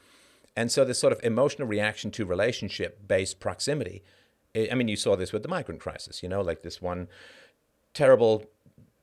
And 0.56 0.72
so 0.72 0.84
this 0.84 1.00
sort 1.00 1.14
of 1.14 1.20
emotional 1.24 1.68
reaction 1.68 2.12
to 2.12 2.26
relationship 2.26 3.08
based 3.08 3.40
proximity. 3.40 4.04
I 4.56 4.74
mean, 4.74 4.88
you 4.88 4.96
saw 4.96 5.16
this 5.16 5.32
with 5.32 5.44
the 5.44 5.50
migrant 5.50 5.80
crisis, 5.80 6.24
you 6.24 6.30
know, 6.30 6.42
like 6.42 6.64
this 6.64 6.82
one 6.82 7.08
terrible 7.94 8.46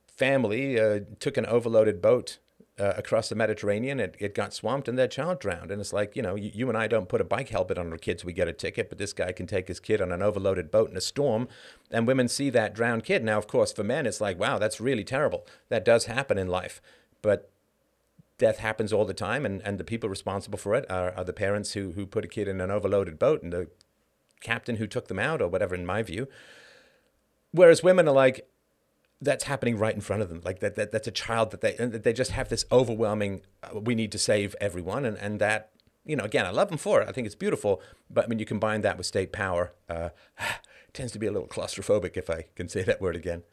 family 0.07 0.79
uh, 0.79 1.01
took 1.19 1.37
an 1.37 1.45
overloaded 1.45 2.01
boat 2.01 2.39
uh, 2.79 2.93
across 2.97 3.29
the 3.29 3.35
Mediterranean. 3.35 3.99
It, 3.99 4.15
it 4.19 4.35
got 4.35 4.53
swamped 4.53 4.87
and 4.87 4.97
their 4.97 5.07
child 5.07 5.39
drowned. 5.39 5.71
And 5.71 5.81
it's 5.81 5.93
like, 5.93 6.15
you 6.15 6.21
know, 6.21 6.35
you, 6.35 6.51
you, 6.53 6.69
and 6.69 6.77
I 6.77 6.87
don't 6.87 7.09
put 7.09 7.21
a 7.21 7.25
bike 7.25 7.49
helmet 7.49 7.77
on 7.77 7.91
our 7.91 7.97
kids, 7.97 8.25
we 8.25 8.33
get 8.33 8.47
a 8.47 8.53
ticket, 8.53 8.89
but 8.89 8.97
this 8.97 9.13
guy 9.13 9.31
can 9.31 9.47
take 9.47 9.67
his 9.67 9.79
kid 9.79 10.01
on 10.01 10.11
an 10.11 10.21
overloaded 10.21 10.69
boat 10.69 10.91
in 10.91 10.97
a 10.97 11.01
storm. 11.01 11.47
And 11.91 12.05
women 12.07 12.27
see 12.27 12.49
that 12.51 12.75
drowned 12.75 13.03
kid. 13.03 13.23
Now, 13.23 13.37
of 13.37 13.47
course, 13.47 13.71
for 13.71 13.83
men, 13.83 14.05
it's 14.05 14.21
like, 14.21 14.39
wow, 14.39 14.57
that's 14.57 14.81
really 14.81 15.03
terrible. 15.03 15.45
That 15.69 15.85
does 15.85 16.05
happen 16.05 16.37
in 16.37 16.47
life. 16.47 16.81
But 17.21 17.51
death 18.37 18.59
happens 18.59 18.93
all 18.93 19.05
the 19.05 19.13
time. 19.13 19.45
And, 19.45 19.61
and 19.63 19.77
the 19.77 19.83
people 19.83 20.09
responsible 20.09 20.57
for 20.57 20.75
it 20.75 20.85
are, 20.89 21.11
are 21.15 21.23
the 21.23 21.33
parents 21.33 21.73
who, 21.73 21.91
who 21.91 22.05
put 22.05 22.25
a 22.25 22.27
kid 22.27 22.47
in 22.47 22.61
an 22.61 22.71
overloaded 22.71 23.17
boat 23.19 23.43
and 23.43 23.51
the 23.51 23.69
captain 24.41 24.77
who 24.77 24.87
took 24.87 25.07
them 25.07 25.19
out 25.19 25.41
or 25.41 25.47
whatever, 25.47 25.75
in 25.75 25.85
my 25.85 26.03
view. 26.03 26.27
Whereas 27.51 27.83
women 27.83 28.07
are 28.07 28.13
like, 28.13 28.47
that's 29.21 29.45
happening 29.45 29.77
right 29.77 29.95
in 29.95 30.01
front 30.01 30.21
of 30.21 30.29
them. 30.29 30.41
Like 30.43 30.59
that, 30.59 30.75
that 30.75 30.91
that's 30.91 31.07
a 31.07 31.11
child 31.11 31.51
that 31.51 31.61
they 31.61 31.73
they 31.73 32.13
just 32.13 32.31
have 32.31 32.49
this 32.49 32.65
overwhelming. 32.71 33.41
Uh, 33.63 33.79
we 33.79 33.95
need 33.95 34.11
to 34.11 34.19
save 34.19 34.55
everyone, 34.61 35.05
and 35.05 35.17
and 35.17 35.39
that 35.39 35.71
you 36.05 36.15
know 36.15 36.23
again, 36.23 36.45
I 36.45 36.51
love 36.51 36.69
them 36.69 36.77
for 36.77 37.01
it. 37.01 37.09
I 37.09 37.11
think 37.11 37.25
it's 37.25 37.35
beautiful, 37.35 37.81
but 38.09 38.29
when 38.29 38.39
you 38.39 38.45
combine 38.45 38.81
that 38.81 38.97
with 38.97 39.07
state 39.07 39.31
power, 39.31 39.73
uh, 39.89 40.09
tends 40.93 41.11
to 41.13 41.19
be 41.19 41.27
a 41.27 41.31
little 41.31 41.47
claustrophobic, 41.47 42.15
if 42.15 42.29
I 42.29 42.45
can 42.55 42.69
say 42.69 42.83
that 42.83 43.01
word 43.01 43.15
again. 43.15 43.43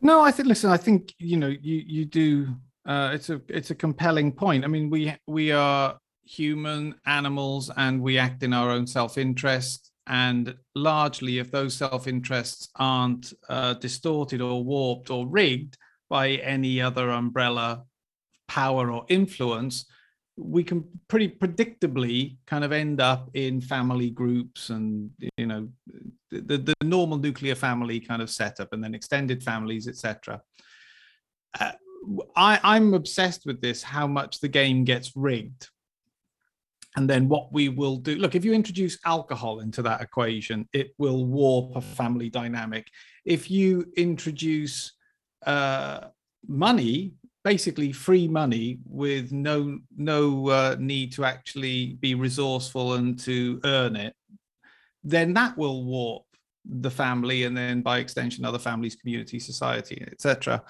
No, 0.00 0.22
I 0.22 0.30
think. 0.30 0.48
Listen, 0.48 0.70
I 0.70 0.78
think 0.78 1.14
you 1.18 1.36
know 1.36 1.48
you 1.48 1.82
you 1.86 2.04
do. 2.06 2.56
Uh, 2.90 3.10
it's 3.14 3.30
a 3.30 3.40
it's 3.48 3.70
a 3.70 3.74
compelling 3.74 4.32
point. 4.32 4.64
I 4.64 4.66
mean, 4.66 4.90
we 4.90 5.14
we 5.26 5.52
are 5.52 5.96
human 6.24 6.94
animals, 7.06 7.70
and 7.76 8.02
we 8.02 8.18
act 8.18 8.42
in 8.42 8.52
our 8.52 8.70
own 8.70 8.86
self 8.86 9.16
interest 9.16 9.90
and 10.10 10.56
largely, 10.74 11.38
if 11.38 11.52
those 11.52 11.76
self 11.76 12.08
interests 12.08 12.68
aren't 12.74 13.32
uh, 13.48 13.74
distorted 13.74 14.40
or 14.40 14.64
warped 14.64 15.08
or 15.08 15.26
rigged 15.26 15.78
by 16.08 16.30
any 16.30 16.80
other 16.80 17.10
umbrella 17.10 17.84
power 18.48 18.90
or 18.90 19.06
influence, 19.08 19.86
we 20.36 20.64
can 20.64 20.84
pretty 21.06 21.28
predictably 21.28 22.38
kind 22.44 22.64
of 22.64 22.72
end 22.72 23.00
up 23.00 23.30
in 23.34 23.60
family 23.60 24.10
groups 24.10 24.70
and 24.70 25.10
you 25.36 25.46
know 25.46 25.68
the, 26.30 26.58
the 26.58 26.74
normal 26.82 27.18
nuclear 27.18 27.54
family 27.54 28.00
kind 28.00 28.22
of 28.22 28.30
setup 28.30 28.72
and 28.72 28.82
then 28.82 28.94
extended 28.94 29.42
families 29.42 29.86
etc 29.86 30.40
uh, 31.60 31.72
I, 32.34 32.58
i'm 32.62 32.94
obsessed 32.94 33.44
with 33.46 33.60
this 33.60 33.82
how 33.82 34.06
much 34.06 34.40
the 34.40 34.48
game 34.48 34.84
gets 34.84 35.12
rigged. 35.16 35.68
And 36.96 37.08
then 37.08 37.28
what 37.28 37.52
we 37.52 37.68
will 37.68 37.96
do 37.96 38.16
look 38.16 38.34
if 38.34 38.44
you 38.44 38.52
introduce 38.52 38.98
alcohol 39.04 39.60
into 39.60 39.82
that 39.82 40.00
equation 40.00 40.68
it 40.72 40.92
will 40.98 41.24
warp 41.24 41.76
a 41.76 41.80
family 41.80 42.30
dynamic. 42.30 42.86
If 43.24 43.50
you 43.50 43.92
introduce 43.96 44.92
uh, 45.46 46.08
money 46.46 47.12
basically 47.42 47.92
free 47.92 48.28
money 48.28 48.78
with 48.84 49.32
no 49.32 49.78
no 49.96 50.48
uh, 50.48 50.76
need 50.78 51.12
to 51.12 51.24
actually 51.24 51.94
be 52.00 52.14
resourceful 52.14 52.94
and 52.94 53.18
to 53.18 53.60
earn 53.64 53.96
it 53.96 54.14
then 55.02 55.32
that 55.32 55.56
will 55.56 55.84
warp 55.84 56.24
the 56.66 56.90
family 56.90 57.44
and 57.44 57.56
then 57.56 57.80
by 57.80 57.98
extension 57.98 58.44
other 58.44 58.58
families 58.58 58.94
community 58.94 59.38
society 59.38 60.06
etc 60.12 60.62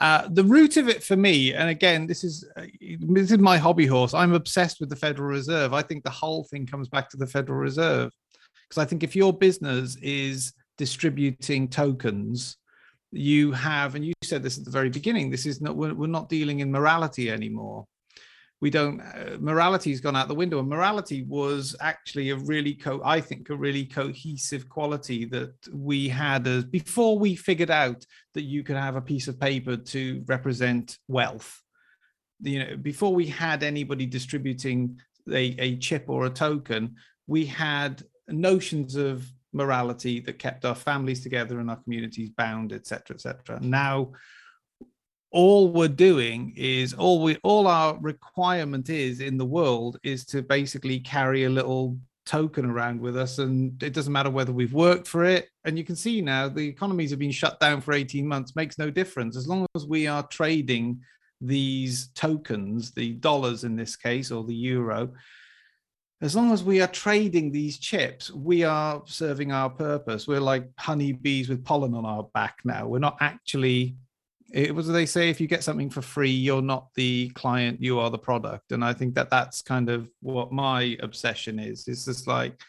uh, 0.00 0.28
the 0.30 0.44
root 0.44 0.76
of 0.76 0.88
it 0.88 1.02
for 1.02 1.16
me, 1.16 1.52
and 1.52 1.68
again, 1.68 2.06
this 2.06 2.24
is 2.24 2.48
uh, 2.56 2.62
this 3.00 3.30
is 3.30 3.38
my 3.38 3.58
hobby 3.58 3.86
horse. 3.86 4.14
I'm 4.14 4.32
obsessed 4.32 4.80
with 4.80 4.88
the 4.88 4.96
Federal 4.96 5.28
Reserve. 5.28 5.74
I 5.74 5.82
think 5.82 6.04
the 6.04 6.10
whole 6.10 6.44
thing 6.44 6.66
comes 6.66 6.88
back 6.88 7.10
to 7.10 7.16
the 7.16 7.26
Federal 7.26 7.58
Reserve 7.58 8.10
because 8.68 8.82
I 8.82 8.86
think 8.86 9.02
if 9.02 9.14
your 9.14 9.32
business 9.32 9.96
is 9.96 10.54
distributing 10.78 11.68
tokens, 11.68 12.56
you 13.12 13.52
have, 13.52 13.94
and 13.94 14.04
you 14.04 14.14
said 14.22 14.42
this 14.42 14.58
at 14.58 14.64
the 14.64 14.70
very 14.70 14.88
beginning. 14.88 15.30
This 15.30 15.44
is 15.44 15.60
not 15.60 15.76
we're, 15.76 15.92
we're 15.92 16.06
not 16.06 16.30
dealing 16.30 16.60
in 16.60 16.72
morality 16.72 17.30
anymore 17.30 17.86
we 18.60 18.68
don't 18.68 19.00
uh, 19.00 19.36
morality's 19.40 20.00
gone 20.00 20.16
out 20.16 20.28
the 20.28 20.34
window. 20.34 20.58
And 20.58 20.68
morality 20.68 21.22
was 21.22 21.74
actually 21.80 22.30
a 22.30 22.36
really 22.36 22.74
co 22.74 23.00
i 23.04 23.20
think 23.20 23.50
a 23.50 23.56
really 23.56 23.84
cohesive 23.84 24.68
quality 24.68 25.24
that 25.26 25.54
we 25.72 26.08
had 26.08 26.46
as 26.46 26.64
before 26.64 27.18
we 27.18 27.34
figured 27.34 27.70
out 27.70 28.04
that 28.34 28.42
you 28.42 28.62
could 28.62 28.76
have 28.76 28.96
a 28.96 29.00
piece 29.00 29.28
of 29.28 29.40
paper 29.40 29.76
to 29.76 30.22
represent 30.26 30.98
wealth. 31.08 31.62
You 32.40 32.58
know 32.60 32.76
before 32.76 33.14
we 33.14 33.26
had 33.26 33.62
anybody 33.62 34.06
distributing 34.06 34.98
a, 35.30 35.54
a 35.58 35.76
chip 35.76 36.04
or 36.08 36.26
a 36.26 36.30
token 36.30 36.96
we 37.26 37.46
had 37.46 38.02
notions 38.28 38.96
of 38.96 39.26
morality 39.52 40.20
that 40.20 40.38
kept 40.38 40.64
our 40.64 40.74
families 40.74 41.22
together 41.22 41.60
and 41.60 41.70
our 41.70 41.76
communities 41.76 42.30
bound 42.30 42.72
etc 42.72 43.14
etc 43.14 43.58
now 43.60 44.12
all 45.32 45.72
we're 45.72 45.88
doing 45.88 46.52
is 46.56 46.92
all 46.92 47.22
we 47.22 47.36
all 47.42 47.66
our 47.66 47.96
requirement 48.00 48.90
is 48.90 49.20
in 49.20 49.36
the 49.36 49.44
world 49.44 49.98
is 50.02 50.24
to 50.26 50.42
basically 50.42 50.98
carry 50.98 51.44
a 51.44 51.50
little 51.50 51.96
token 52.26 52.64
around 52.64 53.00
with 53.00 53.16
us 53.16 53.38
and 53.38 53.82
it 53.82 53.92
doesn't 53.92 54.12
matter 54.12 54.30
whether 54.30 54.52
we've 54.52 54.72
worked 54.72 55.06
for 55.06 55.24
it. 55.24 55.48
And 55.64 55.78
you 55.78 55.84
can 55.84 55.96
see 55.96 56.20
now 56.20 56.48
the 56.48 56.66
economies 56.66 57.10
have 57.10 57.18
been 57.18 57.30
shut 57.30 57.58
down 57.60 57.80
for 57.80 57.92
18 57.92 58.26
months 58.26 58.56
makes 58.56 58.78
no 58.78 58.90
difference. 58.90 59.36
As 59.36 59.48
long 59.48 59.66
as 59.74 59.86
we 59.86 60.06
are 60.06 60.26
trading 60.28 61.00
these 61.40 62.08
tokens 62.08 62.92
the 62.92 63.12
dollars 63.14 63.64
in 63.64 63.74
this 63.74 63.96
case 63.96 64.30
or 64.30 64.44
the 64.44 64.54
euro 64.54 65.10
as 66.20 66.36
long 66.36 66.52
as 66.52 66.62
we 66.62 66.82
are 66.82 66.86
trading 66.86 67.50
these 67.50 67.78
chips 67.78 68.30
we 68.30 68.62
are 68.62 69.02
serving 69.06 69.50
our 69.50 69.70
purpose. 69.70 70.28
We're 70.28 70.40
like 70.40 70.68
honeybees 70.78 71.48
with 71.48 71.64
pollen 71.64 71.94
on 71.94 72.04
our 72.04 72.24
back 72.34 72.58
now. 72.64 72.86
We're 72.86 72.98
not 72.98 73.16
actually 73.20 73.96
it 74.52 74.74
was 74.74 74.88
they 74.88 75.06
say 75.06 75.30
if 75.30 75.40
you 75.40 75.46
get 75.46 75.62
something 75.62 75.90
for 75.90 76.02
free 76.02 76.30
you're 76.30 76.62
not 76.62 76.88
the 76.94 77.28
client 77.30 77.80
you 77.80 77.98
are 77.98 78.10
the 78.10 78.18
product. 78.18 78.72
And 78.72 78.84
i 78.84 78.92
think 78.92 79.14
that 79.14 79.30
that's 79.30 79.62
kind 79.62 79.88
of 79.88 80.10
what 80.20 80.52
my 80.52 80.96
obsession 81.00 81.58
is. 81.58 81.86
It's 81.88 82.04
just 82.04 82.26
like 82.26 82.60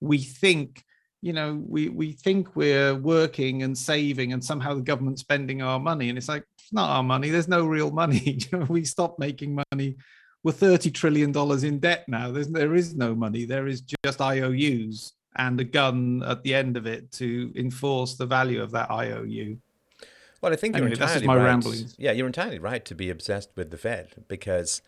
we 0.00 0.18
think 0.18 0.84
you 1.22 1.32
know 1.34 1.62
we 1.66 1.88
we 1.88 2.12
think 2.12 2.56
we're 2.56 2.94
working 2.94 3.62
and 3.62 3.76
saving 3.76 4.32
and 4.32 4.42
somehow 4.42 4.74
the 4.74 4.80
government's 4.80 5.20
spending 5.20 5.62
our 5.62 5.78
money. 5.78 6.08
And 6.08 6.18
it's 6.18 6.28
like 6.28 6.44
it's 6.58 6.72
not 6.72 6.90
our 6.90 7.02
money. 7.02 7.30
There's 7.30 7.48
no 7.48 7.66
real 7.66 7.90
money. 7.90 8.40
We 8.68 8.84
stopped 8.84 9.18
making 9.18 9.62
money. 9.70 9.96
We're 10.42 10.52
30 10.52 10.90
trillion 10.90 11.32
dollars 11.32 11.64
in 11.64 11.78
debt 11.78 12.08
now. 12.08 12.30
There's 12.32 12.48
there 12.48 12.74
is 12.74 12.94
no 12.96 13.14
money. 13.14 13.44
There 13.44 13.66
is 13.66 13.82
just 14.04 14.20
ious 14.20 15.12
and 15.36 15.60
a 15.60 15.64
gun 15.64 16.22
at 16.26 16.42
the 16.42 16.54
end 16.54 16.76
of 16.76 16.86
it 16.86 17.12
to 17.12 17.52
enforce 17.54 18.16
the 18.16 18.26
value 18.26 18.60
of 18.60 18.72
that 18.72 18.90
iou 18.90 19.56
well, 20.40 20.52
I 20.52 20.56
think 20.56 20.76
you're 20.76 20.88
entirely 20.88 21.26
my 21.26 21.36
right. 21.36 21.44
ramblings. 21.44 21.94
Yeah, 21.98 22.12
you're 22.12 22.26
entirely 22.26 22.58
right 22.58 22.84
to 22.84 22.94
be 22.94 23.10
obsessed 23.10 23.50
with 23.56 23.70
the 23.70 23.76
Fed 23.76 24.24
because, 24.28 24.82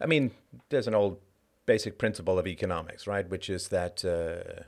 I 0.00 0.06
mean, 0.06 0.30
there's 0.68 0.86
an 0.86 0.94
old 0.94 1.18
basic 1.66 1.98
principle 1.98 2.38
of 2.38 2.46
economics, 2.46 3.06
right? 3.06 3.28
Which 3.28 3.50
is 3.50 3.68
that 3.68 4.04
uh, 4.04 4.62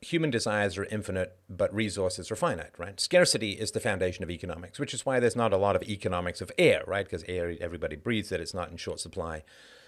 human 0.00 0.30
desires 0.30 0.76
are 0.76 0.84
infinite, 0.86 1.36
but 1.48 1.74
resources 1.74 2.30
are 2.30 2.36
finite, 2.36 2.72
right? 2.78 3.00
Scarcity 3.00 3.52
is 3.52 3.72
the 3.72 3.80
foundation 3.80 4.22
of 4.22 4.30
economics, 4.30 4.78
which 4.78 4.94
is 4.94 5.06
why 5.06 5.18
there's 5.18 5.36
not 5.36 5.52
a 5.52 5.56
lot 5.56 5.76
of 5.76 5.82
economics 5.82 6.40
of 6.40 6.52
air, 6.58 6.82
right? 6.86 7.04
Because 7.04 7.24
air, 7.26 7.54
everybody 7.60 7.96
breathes 7.96 8.32
it, 8.32 8.40
it's 8.40 8.54
not 8.54 8.70
in 8.70 8.76
short 8.76 9.00
supply. 9.00 9.42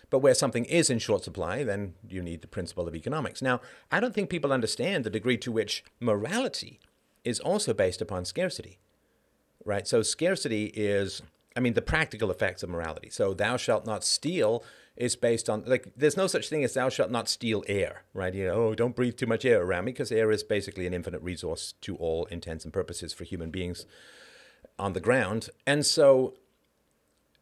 But 0.08 0.18
where 0.18 0.34
something 0.34 0.64
is 0.64 0.90
in 0.90 0.98
short 0.98 1.22
supply, 1.22 1.62
then 1.62 1.94
you 2.08 2.22
need 2.22 2.40
the 2.40 2.48
principle 2.48 2.88
of 2.88 2.96
economics. 2.96 3.40
Now, 3.40 3.60
I 3.92 4.00
don't 4.00 4.12
think 4.12 4.28
people 4.28 4.52
understand 4.52 5.04
the 5.04 5.10
degree 5.10 5.36
to 5.38 5.52
which 5.52 5.84
morality 6.00 6.80
is 7.24 7.40
also 7.40 7.74
based 7.74 8.00
upon 8.00 8.24
scarcity, 8.24 8.78
right? 9.64 9.86
So, 9.86 10.02
scarcity 10.02 10.66
is, 10.74 11.22
I 11.56 11.60
mean, 11.60 11.74
the 11.74 11.82
practical 11.82 12.30
effects 12.30 12.62
of 12.62 12.70
morality. 12.70 13.10
So, 13.10 13.34
thou 13.34 13.56
shalt 13.56 13.86
not 13.86 14.04
steal 14.04 14.64
is 14.96 15.16
based 15.16 15.48
on, 15.48 15.64
like, 15.66 15.92
there's 15.96 16.16
no 16.16 16.26
such 16.26 16.48
thing 16.48 16.64
as 16.64 16.74
thou 16.74 16.88
shalt 16.88 17.10
not 17.10 17.28
steal 17.28 17.64
air, 17.68 18.02
right? 18.12 18.34
You 18.34 18.46
know, 18.46 18.54
oh, 18.54 18.74
don't 18.74 18.96
breathe 18.96 19.16
too 19.16 19.26
much 19.26 19.44
air 19.44 19.62
around 19.62 19.84
me 19.84 19.92
because 19.92 20.12
air 20.12 20.30
is 20.30 20.42
basically 20.42 20.86
an 20.86 20.94
infinite 20.94 21.22
resource 21.22 21.74
to 21.82 21.96
all 21.96 22.26
intents 22.26 22.64
and 22.64 22.72
purposes 22.72 23.12
for 23.12 23.24
human 23.24 23.50
beings 23.50 23.86
on 24.78 24.92
the 24.92 25.00
ground. 25.00 25.48
And 25.66 25.86
so, 25.86 26.34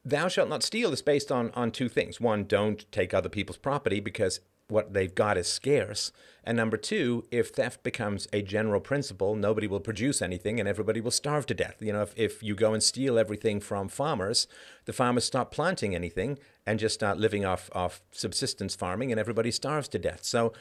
thou 0.04 0.28
shalt 0.28 0.48
not 0.48 0.62
steal 0.62 0.92
is 0.92 1.02
based 1.02 1.30
on 1.30 1.50
on 1.54 1.70
two 1.70 1.88
things. 1.88 2.20
One, 2.20 2.44
don't 2.44 2.90
take 2.92 3.12
other 3.12 3.28
people's 3.28 3.58
property 3.58 4.00
because 4.00 4.40
what 4.68 4.92
they've 4.92 5.14
got 5.14 5.36
is 5.38 5.48
scarce. 5.48 6.12
And 6.44 6.56
number 6.56 6.76
two, 6.76 7.24
if 7.30 7.50
theft 7.50 7.82
becomes 7.82 8.28
a 8.32 8.42
general 8.42 8.80
principle, 8.80 9.34
nobody 9.34 9.66
will 9.66 9.80
produce 9.80 10.22
anything 10.22 10.58
and 10.58 10.68
everybody 10.68 11.00
will 11.00 11.10
starve 11.10 11.46
to 11.46 11.54
death. 11.54 11.76
You 11.80 11.92
know, 11.92 12.02
if, 12.02 12.14
if 12.16 12.42
you 12.42 12.54
go 12.54 12.72
and 12.74 12.82
steal 12.82 13.18
everything 13.18 13.60
from 13.60 13.88
farmers, 13.88 14.46
the 14.84 14.92
farmers 14.92 15.24
stop 15.24 15.52
planting 15.52 15.94
anything 15.94 16.38
and 16.66 16.78
just 16.78 16.94
start 16.94 17.18
living 17.18 17.44
off, 17.44 17.70
off 17.74 18.02
subsistence 18.12 18.74
farming 18.74 19.10
and 19.10 19.18
everybody 19.18 19.50
starves 19.50 19.88
to 19.88 19.98
death. 19.98 20.24
So 20.24 20.52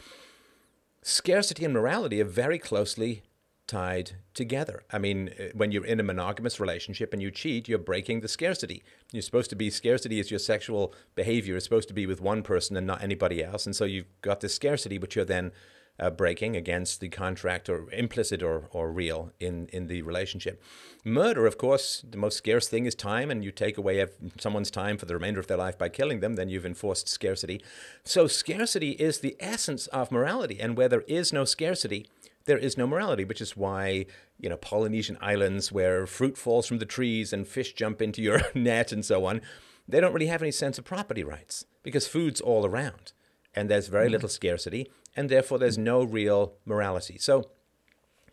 scarcity 1.02 1.64
and 1.66 1.74
morality 1.74 2.22
are 2.22 2.26
very 2.26 2.60
closely 2.60 3.24
tied 3.68 4.14
together. 4.34 4.84
I 4.92 4.98
mean, 4.98 5.34
uh, 5.40 5.44
when 5.54 5.72
you're 5.72 5.86
in 5.86 6.00
a 6.00 6.04
monogamous 6.04 6.60
relationship 6.60 7.14
and 7.14 7.22
you 7.22 7.32
cheat, 7.32 7.68
you're 7.68 7.78
breaking 7.78 8.22
the 8.22 8.28
scarcity. 8.28 8.84
You're 9.12 9.22
supposed 9.22 9.50
to 9.50 9.56
be 9.56 9.70
scarcity 9.70 10.20
is 10.20 10.32
your 10.32 10.40
sexual 10.40 10.94
behavior 11.16 11.58
is 11.58 11.64
supposed 11.64 11.90
to 11.90 11.94
be 11.94 12.06
with 12.06 12.22
one 12.22 12.44
person 12.44 12.78
and 12.78 12.88
not 12.88 13.04
anybody 13.04 13.44
else, 13.44 13.66
and 13.66 13.76
so 13.76 13.86
you've 13.86 14.08
got 14.22 14.42
this 14.42 14.56
scarcity, 14.56 14.98
which 14.98 15.16
you're 15.16 15.26
then 15.26 15.52
uh, 16.00 16.10
breaking 16.10 16.56
against 16.56 17.00
the 17.00 17.10
contract 17.10 17.70
or 17.70 17.92
implicit 17.92 18.44
or, 18.44 18.68
or 18.72 18.92
real 18.92 19.32
in, 19.40 19.68
in 19.68 19.88
the 19.88 20.02
relationship. 20.04 20.62
Murder, 21.04 21.46
of 21.46 21.58
course, 21.58 22.04
the 22.08 22.18
most 22.18 22.38
scarce 22.38 22.68
thing 22.68 22.86
is 22.86 22.94
time, 22.94 23.32
and 23.32 23.44
you 23.44 23.52
take 23.52 23.78
away 23.78 24.06
someone's 24.40 24.70
time 24.70 24.98
for 24.98 25.06
the 25.06 25.14
remainder 25.14 25.40
of 25.40 25.48
their 25.48 25.58
life 25.58 25.78
by 25.78 25.90
killing 25.90 26.20
them, 26.20 26.36
then 26.36 26.50
you've 26.50 26.66
enforced 26.66 27.08
scarcity. 27.08 27.64
So, 28.04 28.28
scarcity 28.28 28.92
is 28.92 29.20
the 29.20 29.36
essence 29.40 29.88
of 29.88 30.12
morality, 30.12 30.60
and 30.60 30.78
where 30.78 30.90
there 30.90 31.06
is 31.08 31.34
no 31.34 31.46
scarcity, 31.46 32.08
there 32.48 32.58
is 32.58 32.78
no 32.78 32.88
morality, 32.88 33.24
which 33.24 33.40
is 33.42 33.56
why, 33.56 34.06
you 34.40 34.50
know, 34.50 34.58
Polynesian 34.58 35.18
islands 35.22 35.72
where 35.72 36.06
fruit 36.08 36.38
falls 36.38 36.66
from 36.68 36.80
the 36.80 36.86
trees 36.86 37.32
and 37.32 37.48
fish 37.48 37.74
jump 37.74 38.02
into 38.02 38.22
your 38.22 38.42
net 38.56 38.92
and 38.92 39.06
so 39.06 39.26
on, 39.26 39.42
they 39.88 40.00
don't 40.02 40.14
really 40.14 40.28
have 40.28 40.42
any 40.42 40.52
sense 40.52 40.78
of 40.78 40.84
property 40.86 41.24
rights 41.24 41.66
because 41.84 42.08
food's 42.08 42.42
all 42.42 42.66
around 42.66 43.14
and 43.56 43.70
there's 43.70 43.88
very 43.88 44.10
little 44.10 44.28
scarcity 44.30 44.92
and 45.16 45.30
therefore 45.30 45.58
there's 45.60 45.78
no 45.78 46.04
real 46.04 46.54
morality. 46.66 47.18
So 47.18 47.50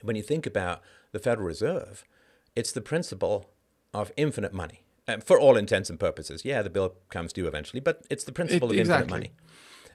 when 0.02 0.16
you 0.16 0.22
think 0.22 0.46
about 0.46 0.80
the 1.12 1.18
Federal 1.20 1.46
Reserve, 1.46 2.04
it's 2.56 2.72
the 2.72 2.80
principle 2.80 3.50
of 3.92 4.10
infinite 4.16 4.52
money. 4.52 4.80
Uh, 5.06 5.18
for 5.18 5.38
all 5.38 5.56
intents 5.58 5.90
and 5.90 6.00
purposes. 6.00 6.46
Yeah, 6.46 6.62
the 6.62 6.70
bill 6.70 6.94
comes 7.10 7.32
due 7.34 7.46
eventually, 7.46 7.80
but 7.80 8.06
it's 8.08 8.24
the 8.24 8.32
principle 8.32 8.70
It- 8.70 8.74
of 8.76 8.80
infinite 8.80 8.94
exactly. 9.02 9.10
money. 9.18 9.32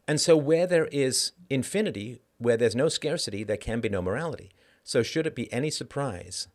And 0.08 0.22
so, 0.22 0.38
where 0.38 0.68
there 0.68 0.86
is 0.92 1.32
infinity, 1.50 2.20
where 2.40 2.58
there's 2.58 2.76
no 2.76 2.90
scarcity, 2.90 3.44
there 3.44 3.58
can 3.58 3.80
be 3.80 3.90
no 3.90 4.02
morality. 4.02 4.52
So, 4.84 5.04
should 5.04 5.28
it 5.28 5.36
be 5.36 5.52
any 5.54 5.70
surprise 5.70 6.48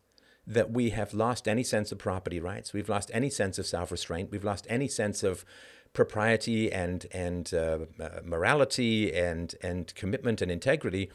that 0.45 0.71
we 0.71 0.89
have 0.89 1.13
lost 1.13 1.47
any 1.47 1.63
sense 1.63 1.91
of 1.91 1.99
property 1.99 2.39
rights? 2.39 2.73
We've 2.73 2.89
lost 2.89 3.09
any 3.13 3.29
sense 3.29 3.57
of 3.57 3.65
self 3.65 3.91
restraint. 3.91 4.31
We've 4.31 4.43
lost 4.43 4.67
any 4.69 4.87
sense 4.89 5.23
of 5.23 5.45
propriety 5.93 6.71
and, 6.71 7.05
and 7.11 7.53
uh, 7.53 7.79
uh, 7.99 8.09
morality 8.25 9.15
and, 9.15 9.55
and 9.63 9.95
commitment 9.95 10.41
and 10.41 10.51
integrity 10.51 11.09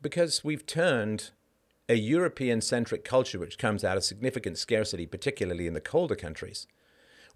because 0.00 0.42
we've 0.42 0.66
turned 0.66 1.30
a 1.88 1.94
European 1.94 2.60
centric 2.60 3.04
culture, 3.04 3.38
which 3.38 3.58
comes 3.58 3.84
out 3.84 3.96
of 3.96 4.04
significant 4.04 4.56
scarcity, 4.56 5.04
particularly 5.04 5.66
in 5.66 5.74
the 5.74 5.80
colder 5.80 6.14
countries 6.16 6.66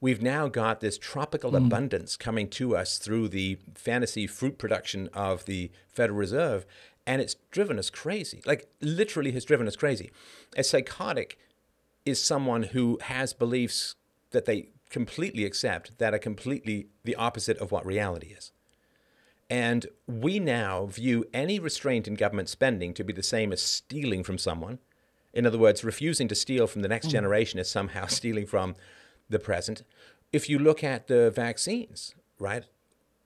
we've 0.00 0.22
now 0.22 0.48
got 0.48 0.80
this 0.80 0.98
tropical 0.98 1.52
mm. 1.52 1.66
abundance 1.66 2.16
coming 2.16 2.48
to 2.50 2.76
us 2.76 2.98
through 2.98 3.28
the 3.28 3.58
fantasy 3.74 4.26
fruit 4.26 4.58
production 4.58 5.08
of 5.12 5.44
the 5.44 5.70
Federal 5.88 6.18
Reserve, 6.18 6.66
and 7.06 7.22
it's 7.22 7.36
driven 7.50 7.78
us 7.78 7.90
crazy. 7.90 8.42
Like, 8.46 8.68
literally, 8.80 9.32
has 9.32 9.44
driven 9.44 9.66
us 9.66 9.76
crazy. 9.76 10.10
A 10.56 10.64
psychotic 10.64 11.38
is 12.04 12.22
someone 12.22 12.64
who 12.64 12.98
has 13.02 13.32
beliefs 13.32 13.94
that 14.30 14.44
they 14.44 14.68
completely 14.90 15.44
accept 15.44 15.98
that 15.98 16.14
are 16.14 16.18
completely 16.18 16.88
the 17.04 17.16
opposite 17.16 17.58
of 17.58 17.72
what 17.72 17.84
reality 17.84 18.28
is. 18.28 18.52
And 19.48 19.86
we 20.06 20.38
now 20.38 20.86
view 20.86 21.24
any 21.32 21.58
restraint 21.58 22.08
in 22.08 22.14
government 22.14 22.48
spending 22.48 22.94
to 22.94 23.04
be 23.04 23.12
the 23.12 23.22
same 23.22 23.52
as 23.52 23.62
stealing 23.62 24.24
from 24.24 24.38
someone. 24.38 24.78
In 25.32 25.46
other 25.46 25.58
words, 25.58 25.84
refusing 25.84 26.28
to 26.28 26.34
steal 26.34 26.66
from 26.66 26.82
the 26.82 26.88
next 26.88 27.08
mm. 27.08 27.12
generation 27.12 27.60
is 27.60 27.70
somehow 27.70 28.06
stealing 28.08 28.46
from 28.46 28.74
the 29.28 29.38
present. 29.38 29.82
If 30.32 30.48
you 30.48 30.58
look 30.58 30.82
at 30.82 31.06
the 31.06 31.30
vaccines, 31.30 32.14
right, 32.38 32.64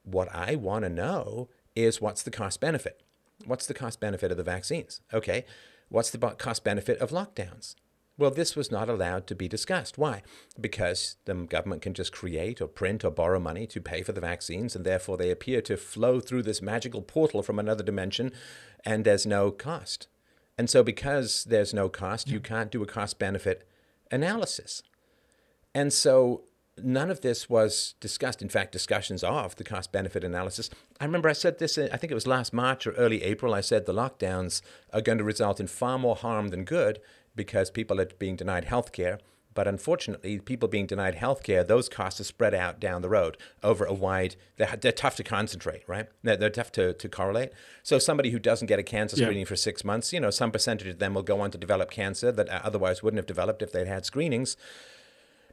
what 0.04 0.28
I 0.34 0.56
want 0.56 0.84
to 0.84 0.90
know 0.90 1.48
is 1.74 2.00
what's 2.00 2.22
the 2.22 2.30
cost 2.30 2.60
benefit? 2.60 3.02
What's 3.44 3.66
the 3.66 3.74
cost 3.74 4.00
benefit 4.00 4.30
of 4.30 4.36
the 4.36 4.42
vaccines? 4.42 5.00
Okay, 5.12 5.44
what's 5.88 6.10
the 6.10 6.18
cost 6.18 6.64
benefit 6.64 6.98
of 6.98 7.10
lockdowns? 7.10 7.74
Well, 8.18 8.30
this 8.30 8.54
was 8.54 8.70
not 8.70 8.90
allowed 8.90 9.26
to 9.28 9.34
be 9.34 9.48
discussed. 9.48 9.96
Why? 9.96 10.22
Because 10.60 11.16
the 11.24 11.34
government 11.34 11.80
can 11.80 11.94
just 11.94 12.12
create 12.12 12.60
or 12.60 12.66
print 12.66 13.02
or 13.02 13.10
borrow 13.10 13.40
money 13.40 13.66
to 13.68 13.80
pay 13.80 14.02
for 14.02 14.12
the 14.12 14.20
vaccines, 14.20 14.76
and 14.76 14.84
therefore 14.84 15.16
they 15.16 15.30
appear 15.30 15.62
to 15.62 15.78
flow 15.78 16.20
through 16.20 16.42
this 16.42 16.60
magical 16.60 17.00
portal 17.00 17.42
from 17.42 17.58
another 17.58 17.82
dimension, 17.82 18.30
and 18.84 19.06
there's 19.06 19.24
no 19.24 19.50
cost. 19.50 20.06
And 20.58 20.68
so, 20.68 20.82
because 20.82 21.44
there's 21.44 21.72
no 21.72 21.88
cost, 21.88 22.28
you 22.28 22.40
can't 22.40 22.70
do 22.70 22.82
a 22.82 22.86
cost 22.86 23.18
benefit 23.18 23.66
analysis. 24.10 24.82
And 25.74 25.92
so 25.92 26.44
none 26.82 27.10
of 27.10 27.20
this 27.20 27.48
was 27.48 27.94
discussed. 28.00 28.42
In 28.42 28.48
fact, 28.48 28.72
discussions 28.72 29.22
of 29.22 29.56
the 29.56 29.64
cost 29.64 29.92
benefit 29.92 30.24
analysis. 30.24 30.70
I 30.98 31.04
remember 31.04 31.28
I 31.28 31.34
said 31.34 31.58
this, 31.58 31.76
I 31.78 31.96
think 31.96 32.10
it 32.10 32.14
was 32.14 32.26
last 32.26 32.52
March 32.52 32.86
or 32.86 32.92
early 32.92 33.22
April. 33.22 33.54
I 33.54 33.60
said 33.60 33.86
the 33.86 33.92
lockdowns 33.92 34.62
are 34.92 35.02
going 35.02 35.18
to 35.18 35.24
result 35.24 35.60
in 35.60 35.66
far 35.66 35.98
more 35.98 36.16
harm 36.16 36.48
than 36.48 36.64
good 36.64 37.00
because 37.36 37.70
people 37.70 38.00
are 38.00 38.06
being 38.06 38.36
denied 38.36 38.64
health 38.64 38.92
care. 38.92 39.18
But 39.52 39.66
unfortunately, 39.66 40.38
people 40.38 40.68
being 40.68 40.86
denied 40.86 41.16
healthcare, 41.16 41.66
those 41.66 41.88
costs 41.88 42.20
are 42.20 42.24
spread 42.24 42.54
out 42.54 42.78
down 42.78 43.02
the 43.02 43.08
road 43.08 43.36
over 43.64 43.84
a 43.84 43.92
wide. 43.92 44.36
They're, 44.56 44.76
they're 44.80 44.92
tough 44.92 45.16
to 45.16 45.24
concentrate, 45.24 45.82
right? 45.88 46.06
They're, 46.22 46.36
they're 46.36 46.50
tough 46.50 46.70
to, 46.72 46.92
to 46.94 47.08
correlate. 47.08 47.50
So 47.82 47.98
somebody 47.98 48.30
who 48.30 48.38
doesn't 48.38 48.68
get 48.68 48.78
a 48.78 48.84
cancer 48.84 49.16
Yeah. 49.16 49.26
screening 49.26 49.46
for 49.46 49.56
six 49.56 49.84
months, 49.84 50.12
you 50.12 50.20
know, 50.20 50.30
some 50.30 50.52
percentage 50.52 50.86
of 50.86 50.98
them 51.00 51.14
will 51.14 51.24
go 51.24 51.40
on 51.40 51.50
to 51.50 51.58
develop 51.58 51.90
cancer 51.90 52.30
that 52.30 52.48
otherwise 52.48 53.02
wouldn't 53.02 53.18
have 53.18 53.26
developed 53.26 53.60
if 53.60 53.72
they'd 53.72 53.88
had 53.88 54.06
screenings. 54.06 54.56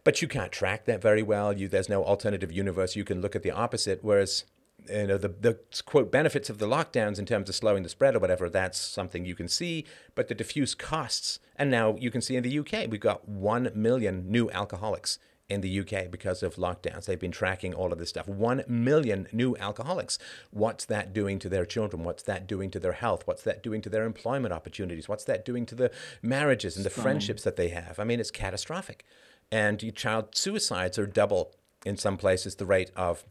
But 0.08 0.22
you 0.22 0.30
can't 0.30 0.54
track 0.54 0.86
that 0.86 1.02
very 1.02 1.22
well. 1.22 1.52
You, 1.52 1.68
there's 1.68 1.90
no 1.90 2.02
alternative 2.02 2.50
universe. 2.50 2.96
You 2.96 3.04
can 3.04 3.20
look 3.20 3.36
at 3.36 3.44
the 3.44 3.52
opposite. 3.52 4.00
Whereas, 4.06 4.46
you 4.90 5.06
know, 5.06 5.18
the, 5.18 5.28
the 5.28 5.60
quote 5.86 6.14
benefits 6.14 6.50
of 6.50 6.60
the 6.60 6.66
lockdowns 6.66 7.20
in 7.20 7.26
terms 7.26 7.50
of 7.50 7.56
slowing 7.56 7.84
the 7.84 7.90
spread 7.90 8.16
or 8.16 8.20
whatever, 8.20 8.50
that's 8.50 8.80
something 8.80 9.26
you 9.26 9.36
can 9.36 9.50
see. 9.50 9.84
But 10.16 10.30
the 10.30 10.34
diffuse 10.34 10.76
costs, 10.76 11.40
and 11.58 11.70
now 11.70 11.98
you 12.00 12.10
can 12.10 12.22
see 12.22 12.38
in 12.38 12.44
the 12.44 12.60
UK, 12.60 12.90
we've 12.90 13.02
got 13.02 13.28
1 13.28 13.72
million 13.76 14.32
new 14.32 14.50
alcoholics 14.52 15.20
in 15.50 15.60
the 15.60 15.80
UK 15.82 16.10
because 16.10 16.42
of 16.42 16.56
lockdowns. 16.56 17.04
They've 17.04 17.20
been 17.20 17.30
tracking 17.30 17.74
all 17.74 17.92
of 17.92 18.00
this 18.00 18.08
stuff. 18.08 18.30
1 18.30 18.64
million 18.66 19.28
new 19.34 19.58
alcoholics. 19.58 20.18
What's 20.52 20.86
that 20.86 21.12
doing 21.12 21.38
to 21.40 21.50
their 21.50 21.66
children? 21.66 22.06
What's 22.06 22.24
that 22.24 22.48
doing 22.48 22.72
to 22.72 22.80
their 22.80 22.94
health? 22.94 23.28
What's 23.28 23.44
that 23.44 23.62
doing 23.62 23.82
to 23.82 23.90
their 23.90 24.06
employment 24.06 24.54
opportunities? 24.54 25.10
What's 25.10 25.26
that 25.26 25.44
doing 25.44 25.66
to 25.66 25.76
the 25.76 25.92
marriages 26.22 26.78
and 26.78 26.86
the 26.86 26.90
friendships 26.90 27.44
that 27.44 27.58
they 27.58 27.68
have? 27.68 28.00
I 28.00 28.06
mean, 28.06 28.22
it's 28.22 28.32
catastrophic. 28.32 29.04
And 29.52 29.94
child 29.96 30.36
suicides 30.36 31.00
are 31.00 31.06
double 31.06 31.54
in 31.86 31.98
some 31.98 32.18
places 32.18 32.56
the 32.56 32.66
rate 32.66 32.92
of 32.96 33.24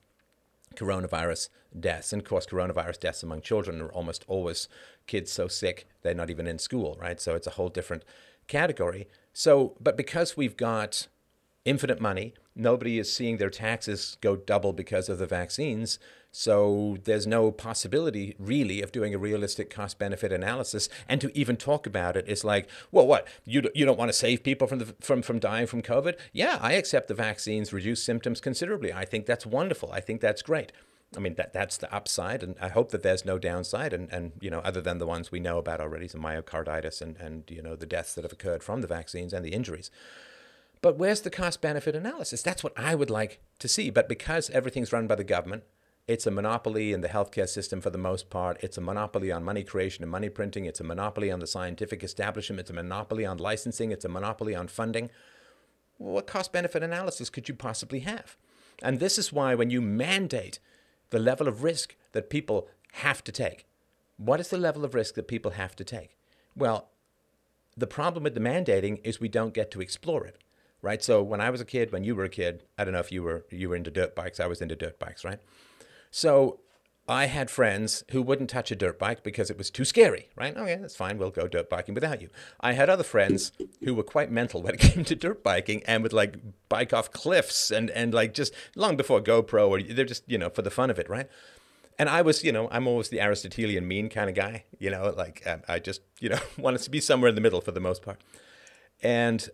coronavirus 0.75 1.49
deaths. 1.79 2.13
And 2.13 2.23
of 2.23 2.29
course, 2.29 2.47
coronavirus 2.47 3.01
deaths 3.01 3.23
among 3.23 3.43
children 3.43 3.81
are 3.81 3.93
almost 3.93 4.25
always 4.29 4.69
kids 5.07 5.31
so 5.33 5.49
sick 5.49 5.87
they're 6.03 6.15
not 6.15 6.31
even 6.31 6.47
in 6.47 6.59
school, 6.59 6.97
right? 7.01 7.21
So 7.21 7.35
it's 7.35 7.47
a 7.47 7.51
whole 7.51 7.69
different 7.69 8.05
category. 8.47 9.09
So, 9.33 9.75
but 9.81 9.97
because 9.97 10.37
we've 10.37 10.57
got 10.57 11.09
infinite 11.65 12.01
money, 12.01 12.35
nobody 12.55 12.99
is 12.99 13.13
seeing 13.13 13.37
their 13.37 13.51
taxes 13.51 14.17
go 14.21 14.37
double 14.37 14.73
because 14.73 15.09
of 15.09 15.19
the 15.19 15.27
vaccines. 15.27 15.99
So 16.39 16.99
there's 17.05 17.27
no 17.27 17.51
possibility 17.51 18.37
really 18.39 18.83
of 18.83 18.93
doing 18.93 19.15
a 19.15 19.19
realistic 19.19 19.71
cost 19.71 19.99
benefit 19.99 20.31
analysis. 20.31 20.91
And 21.09 21.19
to 21.23 21.35
even 21.35 21.57
talk 21.57 21.87
about 21.87 22.15
it 22.15 22.29
is 22.29 22.45
like, 22.45 22.69
well, 22.93 23.07
what 23.07 23.27
you 23.47 23.63
you 23.75 23.87
don't 23.87 23.99
want 23.99 24.11
to 24.11 24.13
save 24.13 24.43
people 24.43 24.69
from 24.69 24.81
the 24.81 24.95
from 25.01 25.23
from 25.23 25.39
dying 25.39 25.67
from 25.67 25.81
COVID? 25.81 26.19
Yeah, 26.35 26.59
I 26.61 26.75
accept 26.75 27.09
the 27.09 27.15
vaccines 27.15 27.73
reduce 27.73 28.03
symptoms 28.03 28.43
considerably. 28.43 28.93
I 28.93 29.07
think 29.07 29.25
that's 29.25 29.47
wonderful. 29.47 29.91
I 29.91 30.01
think 30.01 30.21
that's 30.21 30.43
great. 30.43 30.73
I 31.17 31.21
mean 31.21 31.37
that 31.37 31.55
that's 31.55 31.79
the 31.79 31.93
upside, 31.93 32.43
and 32.43 32.55
I 32.61 32.69
hope 32.69 32.91
that 32.91 33.03
there's 33.03 33.25
no 33.25 33.39
downside. 33.39 33.95
And, 33.95 34.13
and 34.13 34.33
you 34.39 34.51
know, 34.51 34.59
other 34.59 34.83
than 34.83 34.99
the 34.99 35.07
ones 35.07 35.33
we 35.33 35.41
know 35.41 35.57
about 35.57 35.81
already, 35.81 36.07
some 36.07 36.21
myocarditis 36.21 37.01
and 37.01 37.17
and 37.17 37.45
you 37.49 37.63
know 37.63 37.77
the 37.77 37.87
deaths 37.87 38.13
that 38.13 38.25
have 38.25 38.33
occurred 38.33 38.63
from 38.63 38.83
the 38.83 38.87
vaccines 38.87 39.33
and 39.33 39.43
the 39.43 39.55
injuries. 39.55 39.91
But 40.83 40.99
where's 40.99 41.23
the 41.23 41.31
cost 41.31 41.63
benefit 41.63 41.97
analysis? 41.97 42.43
That's 42.43 42.63
what 42.63 42.79
I 42.79 42.95
would 42.95 43.09
like 43.09 43.41
to 43.61 43.69
see. 43.69 43.89
But 43.89 44.07
because 44.07 44.51
everything's 44.51 44.93
run 44.93 45.07
by 45.07 45.15
the 45.15 45.25
government, 45.25 45.63
it's 46.09 46.27
a 46.27 46.31
monopoly 46.31 46.93
in 46.93 47.01
the 47.01 47.09
healthcare 47.09 47.49
system 47.49 47.81
for 47.81 47.91
the 47.91 47.99
most 47.99 48.31
part. 48.31 48.63
It's 48.63 48.79
a 48.79 48.81
monopoly 48.81 49.33
on 49.33 49.43
money 49.43 49.65
creation 49.65 50.05
and 50.05 50.11
money 50.11 50.29
printing. 50.29 50.65
It's 50.65 50.81
a 50.81 50.85
monopoly 50.85 51.31
on 51.31 51.41
the 51.41 51.47
scientific 51.47 52.05
establishment. 52.05 52.61
It's 52.61 52.71
a 52.71 52.75
monopoly 52.75 53.27
on 53.27 53.39
licensing. 53.39 53.91
It's 53.91 54.05
a 54.05 54.09
monopoly 54.09 54.55
on 54.55 54.69
funding. 54.69 55.11
What 55.99 56.27
cost 56.27 56.53
benefit 56.53 56.83
analysis 56.83 57.29
could 57.29 57.49
you 57.49 57.55
possibly 57.55 58.01
have? 58.01 58.37
And 58.83 59.01
this 59.01 59.19
is 59.19 59.33
why 59.33 59.55
when 59.55 59.71
you 59.71 59.81
mandate 59.81 60.61
the 61.11 61.19
level 61.19 61.49
of 61.49 61.65
risk 61.65 61.97
that 62.13 62.31
people 62.31 62.69
have 62.93 63.25
to 63.25 63.33
take, 63.33 63.67
what 64.17 64.39
is 64.39 64.49
the 64.49 64.59
level 64.59 64.85
of 64.85 64.95
risk 64.95 65.15
that 65.15 65.29
people 65.29 65.53
have 65.53 65.75
to 65.77 65.85
take? 65.85 66.17
Well, 66.55 66.91
the 67.77 67.87
problem 67.87 68.23
with 68.23 68.35
the 68.35 68.41
mandating 68.41 69.01
is 69.05 69.21
we 69.21 69.29
don't 69.29 69.55
get 69.55 69.71
to 69.73 69.81
explore 69.81 70.25
it, 70.25 70.39
right? 70.83 71.03
So 71.03 71.23
when 71.23 71.41
I 71.41 71.51
was 71.51 71.61
a 71.61 71.65
kid, 71.65 71.93
when 71.93 72.05
you 72.05 72.15
were 72.15 72.25
a 72.25 72.31
kid, 72.31 72.65
I 72.79 72.85
don't 72.85 72.95
know 72.95 73.01
if 73.01 73.13
you 73.13 73.23
were 73.23 73.45
you 73.51 73.69
were 73.69 73.77
into 73.77 73.91
dirt 73.91 74.15
bikes. 74.15 74.41
I 74.41 74.47
was 74.47 74.63
into 74.63 74.77
dirt 74.77 74.99
bikes, 74.99 75.25
right? 75.25 75.41
So 76.17 76.61
I 77.07 77.27
had 77.27 77.51
friends 77.51 78.03
who 78.13 78.23
wouldn't 78.23 78.49
touch 78.49 78.71
a 78.71 78.75
dirt 78.75 78.99
bike 78.99 79.23
because 79.23 79.51
it 79.51 79.59
was 79.59 79.69
too 79.69 79.85
scary, 79.85 80.31
right? 80.35 80.57
Okay, 80.57 80.77
that's 80.81 80.97
fine. 80.97 81.19
We'll 81.19 81.29
go 81.29 81.47
dirt 81.47 81.69
biking 81.69 81.95
without 81.95 82.23
you. 82.23 82.31
I 82.59 82.73
had 82.73 82.89
other 82.89 83.05
friends 83.05 83.53
who 83.85 83.95
were 83.95 84.03
quite 84.03 84.31
mental 84.31 84.63
when 84.63 84.73
it 84.73 84.81
came 84.95 85.05
to 85.05 85.15
dirt 85.15 85.45
biking 85.45 85.83
and 85.85 86.03
would 86.03 86.15
like 86.15 86.39
bike 86.71 86.95
off 86.95 87.13
cliffs 87.13 87.71
and, 87.71 87.91
and 87.91 88.15
like 88.15 88.33
just 88.33 88.55
long 88.75 88.97
before 88.97 89.21
GoPro 89.21 89.69
or 89.69 89.83
they're 89.83 90.07
just, 90.07 90.23
you 90.27 90.39
know, 90.39 90.49
for 90.49 90.63
the 90.63 90.71
fun 90.71 90.89
of 90.89 90.99
it, 90.99 91.11
right? 91.11 91.29
And 91.99 92.09
I 92.09 92.23
was, 92.23 92.43
you 92.43 92.51
know, 92.51 92.67
I'm 92.71 92.89
always 92.89 93.11
the 93.11 93.21
Aristotelian 93.21 93.87
mean 93.87 94.09
kind 94.09 94.31
of 94.31 94.35
guy, 94.35 94.65
you 94.79 94.89
know, 94.89 95.13
like 95.15 95.43
um, 95.47 95.65
I 95.69 95.81
just, 95.81 96.01
you 96.19 96.31
know, 96.31 96.41
wanted 96.57 96.81
to 96.81 96.89
be 96.89 97.03
somewhere 97.03 97.29
in 97.29 97.35
the 97.35 97.43
middle 97.43 97.61
for 97.61 97.73
the 97.73 97.81
most 97.81 98.01
part. 98.01 98.23
And 99.03 99.51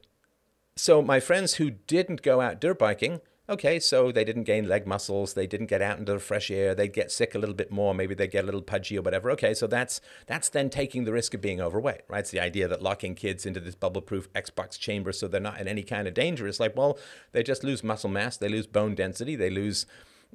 so 0.76 1.02
my 1.02 1.18
friends 1.18 1.54
who 1.54 1.70
didn't 1.70 2.22
go 2.22 2.40
out 2.40 2.60
dirt 2.60 2.78
biking, 2.78 3.20
okay, 3.48 3.80
so 3.80 4.12
they 4.12 4.24
didn't 4.24 4.44
gain 4.44 4.68
leg 4.68 4.86
muscles, 4.86 5.34
they 5.34 5.46
didn't 5.46 5.66
get 5.66 5.82
out 5.82 5.98
into 5.98 6.12
the 6.12 6.18
fresh 6.18 6.50
air, 6.50 6.74
they'd 6.74 6.92
get 6.92 7.10
sick 7.10 7.34
a 7.34 7.38
little 7.38 7.54
bit 7.54 7.70
more, 7.70 7.94
maybe 7.94 8.14
they'd 8.14 8.30
get 8.30 8.44
a 8.44 8.46
little 8.46 8.62
pudgy 8.62 8.98
or 8.98 9.02
whatever. 9.02 9.30
Okay, 9.32 9.54
so 9.54 9.66
that's 9.66 10.00
that's 10.26 10.48
then 10.48 10.70
taking 10.70 11.04
the 11.04 11.12
risk 11.12 11.34
of 11.34 11.40
being 11.40 11.60
overweight, 11.60 12.02
right? 12.08 12.20
It's 12.20 12.30
the 12.30 12.40
idea 12.40 12.68
that 12.68 12.82
locking 12.82 13.14
kids 13.14 13.44
into 13.44 13.60
this 13.60 13.74
bubble-proof 13.74 14.32
Xbox 14.32 14.78
chamber 14.78 15.12
so 15.12 15.28
they're 15.28 15.40
not 15.40 15.60
in 15.60 15.68
any 15.68 15.82
kind 15.82 16.06
of 16.06 16.14
danger. 16.14 16.46
It's 16.46 16.60
like, 16.60 16.76
well, 16.76 16.98
they 17.32 17.42
just 17.42 17.64
lose 17.64 17.82
muscle 17.82 18.10
mass, 18.10 18.36
they 18.36 18.48
lose 18.48 18.66
bone 18.66 18.94
density, 18.94 19.36
they 19.36 19.50
lose 19.50 19.86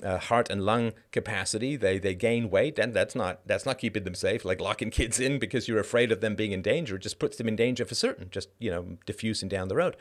uh, 0.04 0.18
heart 0.18 0.50
and 0.50 0.64
lung 0.64 0.94
capacity. 1.12 1.76
They 1.76 2.00
they 2.00 2.14
gain 2.14 2.50
weight, 2.50 2.78
and 2.78 2.94
that's 2.94 3.16
not 3.16 3.46
that's 3.48 3.66
not 3.66 3.80
keeping 3.80 4.04
them 4.04 4.16
safe. 4.16 4.46
Like 4.46 4.62
locking 4.62 4.90
kids 4.92 5.20
in 5.20 5.40
because 5.40 5.68
you're 5.68 5.80
afraid 5.80 6.12
of 6.12 6.22
them 6.22 6.36
being 6.36 6.52
in 6.52 6.62
danger 6.62 6.98
just 6.98 7.20
puts 7.20 7.38
them 7.38 7.48
in 7.48 7.56
danger 7.56 7.86
for 7.86 7.96
certain. 7.96 8.30
Just 8.30 8.50
you 8.60 8.70
know 8.70 8.98
diffusing 9.06 9.50
down 9.50 9.68
the 9.68 9.76
road. 9.76 9.96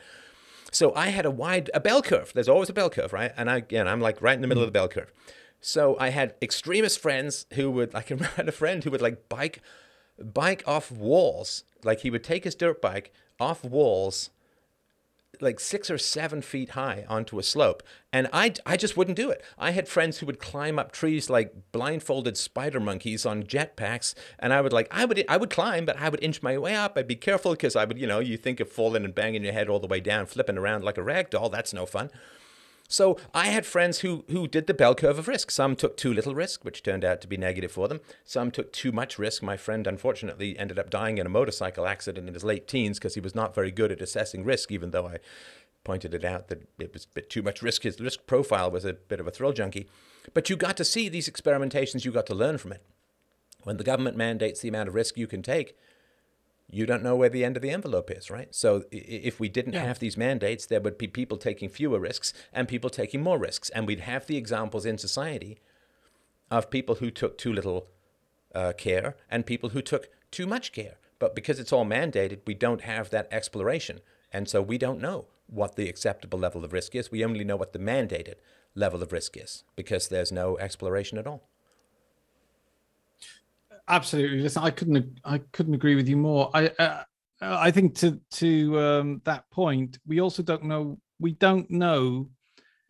So 0.71 0.93
I 0.95 1.07
had 1.07 1.25
a 1.25 1.31
wide 1.31 1.69
a 1.73 1.79
bell 1.79 2.01
curve. 2.01 2.31
There's 2.33 2.49
always 2.49 2.69
a 2.69 2.73
bell 2.73 2.89
curve, 2.89 3.13
right? 3.13 3.31
And 3.37 3.49
I 3.49 3.57
again 3.57 3.87
I'm 3.87 4.01
like 4.01 4.21
right 4.21 4.35
in 4.35 4.41
the 4.41 4.47
middle 4.47 4.63
of 4.63 4.67
the 4.67 4.71
bell 4.71 4.87
curve. 4.87 5.11
So 5.59 5.97
I 5.99 6.09
had 6.09 6.35
extremist 6.41 6.99
friends 6.99 7.45
who 7.53 7.71
would 7.71 7.93
like 7.93 8.11
I 8.21 8.25
had 8.35 8.49
a 8.49 8.53
friend 8.53 8.83
who 8.83 8.91
would 8.91 9.01
like 9.01 9.29
bike 9.29 9.61
bike 10.21 10.63
off 10.65 10.91
walls. 10.91 11.63
Like 11.83 12.01
he 12.01 12.09
would 12.09 12.23
take 12.23 12.43
his 12.43 12.55
dirt 12.55 12.81
bike 12.81 13.13
off 13.39 13.63
walls 13.63 14.29
like 15.41 15.59
six 15.59 15.89
or 15.89 15.97
seven 15.97 16.41
feet 16.41 16.71
high 16.71 17.05
onto 17.07 17.39
a 17.39 17.43
slope. 17.43 17.83
And 18.11 18.27
I, 18.31 18.53
I 18.65 18.77
just 18.77 18.95
wouldn't 18.97 19.17
do 19.17 19.29
it. 19.29 19.43
I 19.57 19.71
had 19.71 19.87
friends 19.87 20.17
who 20.17 20.25
would 20.25 20.39
climb 20.39 20.79
up 20.79 20.91
trees 20.91 21.29
like 21.29 21.53
blindfolded 21.71 22.37
spider 22.37 22.79
monkeys 22.79 23.25
on 23.25 23.43
jetpacks. 23.43 24.13
And 24.39 24.53
I 24.53 24.61
would 24.61 24.73
like, 24.73 24.87
I 24.91 25.05
would, 25.05 25.23
I 25.27 25.37
would 25.37 25.49
climb, 25.49 25.85
but 25.85 25.99
I 25.99 26.09
would 26.09 26.23
inch 26.23 26.41
my 26.41 26.57
way 26.57 26.75
up. 26.75 26.97
I'd 26.97 27.07
be 27.07 27.15
careful 27.15 27.51
because 27.51 27.75
I 27.75 27.85
would, 27.85 27.97
you 27.97 28.07
know, 28.07 28.19
you 28.19 28.37
think 28.37 28.59
of 28.59 28.71
falling 28.71 29.05
and 29.05 29.13
banging 29.13 29.43
your 29.43 29.53
head 29.53 29.69
all 29.69 29.79
the 29.79 29.87
way 29.87 29.99
down, 29.99 30.25
flipping 30.25 30.57
around 30.57 30.83
like 30.83 30.97
a 30.97 31.03
rag 31.03 31.29
doll. 31.29 31.49
That's 31.49 31.73
no 31.73 31.85
fun. 31.85 32.09
So 32.87 33.17
I 33.33 33.47
had 33.47 33.65
friends 33.65 33.99
who 33.99 34.23
who 34.29 34.47
did 34.47 34.67
the 34.67 34.73
bell 34.73 34.95
curve 34.95 35.19
of 35.19 35.27
risk. 35.27 35.51
Some 35.51 35.75
took 35.75 35.97
too 35.97 36.13
little 36.13 36.33
risk, 36.33 36.63
which 36.63 36.83
turned 36.83 37.03
out 37.03 37.19
to 37.21 37.27
be 37.27 37.37
negative 37.37 37.71
for 37.71 37.87
them. 37.87 37.99
Some 38.23 38.49
took 38.49 38.71
too 38.71 38.91
much 38.91 39.19
risk. 39.19 39.43
My 39.43 39.57
friend 39.57 39.85
unfortunately 39.85 40.57
ended 40.57 40.79
up 40.79 40.89
dying 40.89 41.17
in 41.17 41.25
a 41.25 41.29
motorcycle 41.29 41.85
accident 41.85 42.27
in 42.27 42.33
his 42.33 42.45
late 42.45 42.67
teens 42.67 42.97
because 42.97 43.15
he 43.15 43.19
was 43.21 43.35
not 43.35 43.53
very 43.53 43.71
good 43.71 43.91
at 43.91 44.01
assessing 44.01 44.45
risk, 44.45 44.71
even 44.71 44.91
though 44.91 45.07
I 45.07 45.17
pointed 45.83 46.13
it 46.13 46.23
out 46.23 46.47
that 46.47 46.67
it 46.79 46.93
was 46.93 47.05
a 47.05 47.13
bit 47.13 47.29
too 47.29 47.41
much 47.41 47.61
risk. 47.61 47.83
His 47.83 47.99
risk 47.99 48.25
profile 48.25 48.71
was 48.71 48.85
a 48.85 48.93
bit 48.93 49.19
of 49.19 49.27
a 49.27 49.31
thrill 49.31 49.53
junkie. 49.53 49.87
But 50.33 50.49
you 50.49 50.55
got 50.55 50.77
to 50.77 50.85
see 50.85 51.09
these 51.09 51.29
experimentations, 51.29 52.05
you 52.05 52.11
got 52.11 52.25
to 52.27 52.35
learn 52.35 52.57
from 52.57 52.71
it. 52.73 52.83
When 53.63 53.77
the 53.77 53.83
government 53.83 54.15
mandates 54.15 54.61
the 54.61 54.69
amount 54.69 54.89
of 54.89 54.95
risk 54.95 55.17
you 55.17 55.27
can 55.27 55.41
take, 55.41 55.77
you 56.69 56.85
don't 56.85 57.03
know 57.03 57.15
where 57.15 57.29
the 57.29 57.45
end 57.45 57.55
of 57.55 57.61
the 57.61 57.69
envelope 57.69 58.11
is, 58.11 58.29
right? 58.29 58.53
So 58.53 58.83
if 58.91 59.39
we 59.39 59.47
didn't 59.49 59.73
Yeah. 59.73 59.85
have 59.85 59.99
these 59.99 60.17
mandates, 60.17 60.65
there 60.65 60.81
would 60.81 60.97
be 60.97 61.07
people 61.07 61.37
taking 61.37 61.69
fewer 61.69 61.99
risks 61.99 62.33
and 62.51 62.67
people 62.67 62.89
taking 62.89 63.21
more 63.21 63.37
risks. 63.39 63.69
And 63.69 63.87
we'd 63.87 64.01
have 64.01 64.27
the 64.27 64.37
examples 64.37 64.85
in 64.85 64.97
society 64.97 65.59
of 66.51 66.69
people 66.69 66.95
who 66.95 67.09
took 67.11 67.37
too 67.37 67.53
little 67.53 67.87
uh, 68.53 68.73
care 68.73 69.15
and 69.29 69.45
people 69.45 69.69
who 69.69 69.81
took 69.81 70.09
too 70.31 70.45
much 70.47 70.71
care. 70.71 70.95
But 71.19 71.35
because 71.35 71.59
it's 71.59 71.71
all 71.73 71.85
mandated, 71.85 72.39
we 72.45 72.53
don't 72.53 72.81
have 72.81 73.09
that 73.11 73.27
exploration. 73.31 74.01
And 74.33 74.49
so 74.49 74.61
we 74.61 74.77
don't 74.77 74.99
know 75.01 75.27
what 75.47 75.75
the 75.77 75.87
acceptable 75.87 76.37
level 76.39 76.65
of 76.65 76.73
risk 76.73 76.95
is. 76.95 77.11
We 77.11 77.23
only 77.23 77.43
know 77.45 77.55
what 77.55 77.71
the 77.73 77.79
mandated 77.79 78.35
level 78.75 79.01
of 79.01 79.11
risk 79.13 79.37
is 79.37 79.63
because 79.75 80.09
there's 80.09 80.31
no 80.31 80.57
exploration 80.57 81.17
at 81.17 81.27
all. 81.27 81.47
Absolutely. 83.87 84.41
Listen, 84.41 84.63
I 84.63 84.69
couldn't 84.69 85.19
I 85.23 85.39
couldn't 85.53 85.73
agree 85.73 85.95
with 85.95 86.09
you 86.09 86.17
more. 86.17 86.49
I 86.53 86.67
uh, 86.79 87.03
I 87.41 87.71
think 87.71 87.95
to 87.99 88.19
to 88.31 88.79
um, 88.79 89.21
that 89.25 89.49
point, 89.49 89.99
we 90.05 90.19
also 90.19 90.43
don't 90.43 90.63
know 90.63 90.99
we 91.19 91.31
don't 91.31 91.69
know 91.71 92.29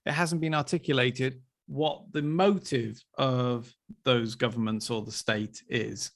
it 0.05 0.13
hasn't 0.13 0.41
been 0.41 0.55
articulated 0.55 1.41
what 1.67 2.01
the 2.13 2.21
motive 2.21 3.03
of 3.17 3.71
those 4.05 4.35
governments 4.35 4.89
or 4.89 5.03
the 5.03 5.11
state 5.11 5.61
is. 5.69 6.11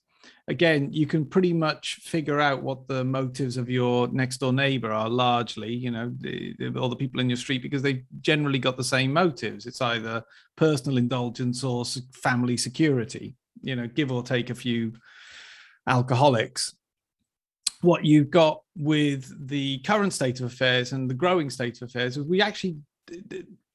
Again, 0.48 0.94
you 0.94 1.06
can 1.06 1.26
pretty 1.26 1.52
much 1.52 1.96
figure 1.96 2.40
out 2.40 2.64
what 2.64 2.88
the 2.88 3.04
motives 3.04 3.58
of 3.58 3.70
your 3.70 4.08
next 4.10 4.38
door 4.38 4.54
neighbor 4.54 4.92
are 4.92 5.10
largely, 5.10 5.74
you 5.74 5.92
know, 5.92 6.14
the, 6.20 6.56
the, 6.58 6.80
all 6.80 6.90
the 6.90 6.96
people 6.96 7.20
in 7.20 7.30
your 7.30 7.38
street, 7.38 7.62
because 7.62 7.82
they've 7.82 8.04
generally 8.22 8.60
got 8.60 8.78
the 8.78 8.84
same 8.84 9.12
motives. 9.12 9.66
It's 9.66 9.82
either 9.82 10.24
personal 10.56 10.98
indulgence 10.98 11.64
or 11.64 11.84
family 12.14 12.56
security 12.56 13.36
you 13.62 13.76
know, 13.76 13.88
give 13.88 14.12
or 14.12 14.24
take 14.24 14.50
a 14.50 14.56
few 14.56 14.94
alcoholics. 15.88 16.74
what 17.82 18.06
you've 18.06 18.30
got 18.30 18.62
with 18.78 19.48
the 19.48 19.80
current 19.80 20.14
state 20.14 20.40
of 20.40 20.46
affairs 20.46 20.94
and 20.94 21.10
the 21.10 21.14
growing 21.14 21.50
state 21.50 21.82
of 21.82 21.90
affairs 21.90 22.18
is 22.18 22.24
we 22.24 22.42
actually 22.42 22.78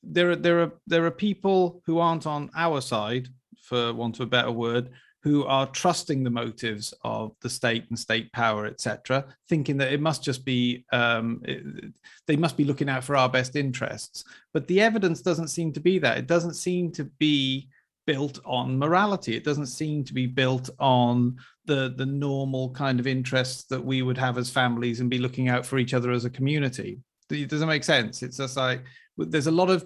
there 0.02 0.30
are 0.30 0.36
there 0.36 0.62
are 0.62 0.72
there 0.86 1.04
are 1.04 1.10
people 1.10 1.82
who 1.84 1.98
aren't 1.98 2.26
on 2.26 2.50
our 2.56 2.80
side 2.80 3.28
for 3.60 3.92
want 3.92 4.16
of 4.16 4.26
a 4.26 4.30
better 4.30 4.52
word 4.52 4.90
who 5.22 5.44
are 5.44 5.66
trusting 5.66 6.22
the 6.22 6.30
motives 6.30 6.94
of 7.02 7.32
the 7.42 7.50
state 7.50 7.84
and 7.88 7.98
state 7.98 8.30
power 8.32 8.66
etc 8.66 9.24
thinking 9.48 9.76
that 9.76 9.92
it 9.92 10.00
must 10.00 10.22
just 10.22 10.44
be 10.44 10.84
um, 10.92 11.42
it, 11.44 11.92
they 12.28 12.36
must 12.36 12.56
be 12.56 12.64
looking 12.64 12.88
out 12.88 13.02
for 13.02 13.16
our 13.16 13.28
best 13.28 13.56
interests 13.56 14.24
but 14.54 14.66
the 14.68 14.80
evidence 14.80 15.20
doesn't 15.20 15.48
seem 15.48 15.72
to 15.72 15.80
be 15.80 15.98
that 15.98 16.18
it 16.18 16.28
doesn't 16.28 16.54
seem 16.54 16.92
to 16.92 17.04
be 17.18 17.68
built 18.06 18.38
on 18.44 18.78
morality. 18.78 19.36
It 19.36 19.44
doesn't 19.44 19.66
seem 19.66 20.04
to 20.04 20.14
be 20.14 20.26
built 20.26 20.70
on 20.78 21.36
the 21.66 21.92
the 21.96 22.06
normal 22.06 22.70
kind 22.70 23.00
of 23.00 23.06
interests 23.06 23.64
that 23.64 23.84
we 23.84 24.02
would 24.02 24.18
have 24.18 24.38
as 24.38 24.50
families 24.50 25.00
and 25.00 25.10
be 25.10 25.18
looking 25.18 25.48
out 25.48 25.66
for 25.66 25.78
each 25.78 25.94
other 25.94 26.12
as 26.12 26.24
a 26.24 26.30
community. 26.30 27.00
It 27.30 27.48
Does 27.48 27.62
it 27.62 27.66
make 27.66 27.84
sense? 27.84 28.22
It's 28.22 28.36
just 28.36 28.56
like 28.56 28.82
there's 29.16 29.48
a 29.48 29.52
lot 29.52 29.70
of 29.70 29.84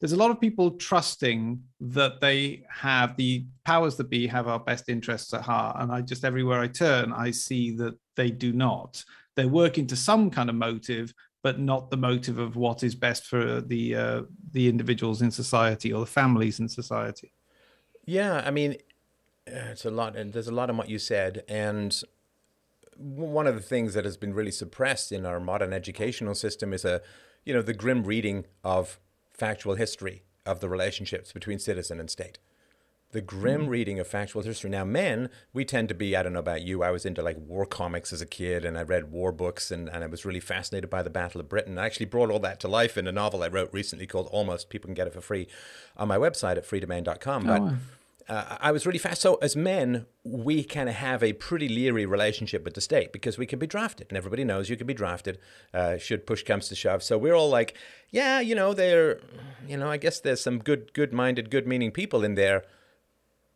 there's 0.00 0.12
a 0.12 0.16
lot 0.16 0.32
of 0.32 0.40
people 0.40 0.72
trusting 0.72 1.62
that 1.78 2.20
they 2.20 2.64
have 2.68 3.16
the 3.16 3.46
powers 3.64 3.96
that 3.96 4.10
be 4.10 4.26
have 4.26 4.48
our 4.48 4.58
best 4.58 4.88
interests 4.88 5.32
at 5.32 5.42
heart, 5.42 5.76
and 5.80 5.92
I 5.92 6.02
just 6.02 6.24
everywhere 6.24 6.60
I 6.60 6.66
turn, 6.66 7.12
I 7.12 7.30
see 7.30 7.76
that 7.76 7.94
they 8.16 8.30
do 8.30 8.52
not. 8.52 9.02
They're 9.36 9.48
working 9.48 9.86
to 9.86 9.96
some 9.96 10.28
kind 10.28 10.50
of 10.50 10.56
motive, 10.56 11.14
but 11.42 11.58
not 11.58 11.90
the 11.90 11.96
motive 11.96 12.38
of 12.38 12.56
what 12.56 12.82
is 12.82 12.94
best 12.94 13.26
for 13.26 13.60
the 13.60 13.94
uh, 13.94 14.22
the 14.50 14.68
individuals 14.68 15.22
in 15.22 15.30
society 15.30 15.92
or 15.92 16.00
the 16.00 16.06
families 16.06 16.60
in 16.60 16.68
society. 16.68 17.32
Yeah, 18.04 18.42
I 18.44 18.50
mean, 18.50 18.72
uh, 19.46 19.70
it's 19.70 19.84
a 19.84 19.90
lot, 19.90 20.16
and 20.16 20.32
there's 20.32 20.48
a 20.48 20.54
lot 20.54 20.70
in 20.70 20.76
what 20.76 20.88
you 20.88 20.98
said. 20.98 21.44
And 21.48 22.00
one 22.96 23.46
of 23.46 23.54
the 23.54 23.60
things 23.60 23.94
that 23.94 24.04
has 24.04 24.16
been 24.16 24.34
really 24.34 24.50
suppressed 24.50 25.12
in 25.12 25.24
our 25.24 25.40
modern 25.40 25.72
educational 25.72 26.34
system 26.34 26.72
is 26.72 26.84
a, 26.84 27.00
you 27.44 27.54
know, 27.54 27.62
the 27.62 27.74
grim 27.74 28.04
reading 28.04 28.46
of 28.64 29.00
factual 29.30 29.74
history 29.76 30.22
of 30.44 30.60
the 30.60 30.68
relationships 30.68 31.32
between 31.32 31.58
citizen 31.58 32.00
and 32.00 32.10
state 32.10 32.38
the 33.12 33.20
grim 33.20 33.66
mm. 33.66 33.68
reading 33.68 34.00
of 34.00 34.06
factual 34.06 34.42
history. 34.42 34.70
Now, 34.70 34.84
men, 34.84 35.28
we 35.52 35.64
tend 35.64 35.88
to 35.90 35.94
be, 35.94 36.16
I 36.16 36.22
don't 36.22 36.32
know 36.32 36.38
about 36.38 36.62
you, 36.62 36.82
I 36.82 36.90
was 36.90 37.06
into 37.06 37.22
like 37.22 37.36
war 37.38 37.66
comics 37.66 38.12
as 38.12 38.20
a 38.20 38.26
kid 38.26 38.64
and 38.64 38.76
I 38.76 38.82
read 38.82 39.12
war 39.12 39.32
books 39.32 39.70
and, 39.70 39.88
and 39.88 40.02
I 40.02 40.06
was 40.06 40.24
really 40.24 40.40
fascinated 40.40 40.90
by 40.90 41.02
the 41.02 41.10
Battle 41.10 41.40
of 41.40 41.48
Britain. 41.48 41.78
I 41.78 41.86
actually 41.86 42.06
brought 42.06 42.30
all 42.30 42.40
that 42.40 42.58
to 42.60 42.68
life 42.68 42.96
in 42.96 43.06
a 43.06 43.12
novel 43.12 43.42
I 43.42 43.48
wrote 43.48 43.72
recently 43.72 44.06
called 44.06 44.28
Almost. 44.32 44.70
People 44.70 44.88
can 44.88 44.94
get 44.94 45.06
it 45.06 45.12
for 45.12 45.20
free 45.20 45.46
on 45.96 46.08
my 46.08 46.16
website 46.16 46.56
at 46.56 46.66
freedomain.com. 46.66 47.44
But 47.44 47.60
oh. 47.60 47.76
Uh, 48.28 48.56
I 48.60 48.70
was 48.70 48.86
really 48.86 49.00
fast. 49.00 49.20
So, 49.20 49.34
as 49.42 49.56
men, 49.56 50.06
we 50.22 50.62
kind 50.62 50.88
of 50.88 50.94
have 50.94 51.24
a 51.24 51.32
pretty 51.32 51.68
leery 51.68 52.06
relationship 52.06 52.64
with 52.64 52.74
the 52.74 52.80
state 52.80 53.12
because 53.12 53.36
we 53.36 53.46
can 53.46 53.58
be 53.58 53.66
drafted, 53.66 54.06
and 54.08 54.16
everybody 54.16 54.44
knows 54.44 54.70
you 54.70 54.76
can 54.76 54.86
be 54.86 54.94
drafted. 54.94 55.38
Uh, 55.74 55.98
should 55.98 56.24
push 56.24 56.44
comes 56.44 56.68
to 56.68 56.76
shove, 56.76 57.02
so 57.02 57.18
we're 57.18 57.34
all 57.34 57.50
like, 57.50 57.76
yeah, 58.10 58.38
you 58.38 58.54
know, 58.54 58.74
they're, 58.74 59.18
you 59.66 59.76
know, 59.76 59.90
I 59.90 59.96
guess 59.96 60.20
there's 60.20 60.40
some 60.40 60.60
good, 60.60 60.92
good-minded, 60.92 61.50
good-meaning 61.50 61.90
people 61.90 62.22
in 62.22 62.36
there 62.36 62.64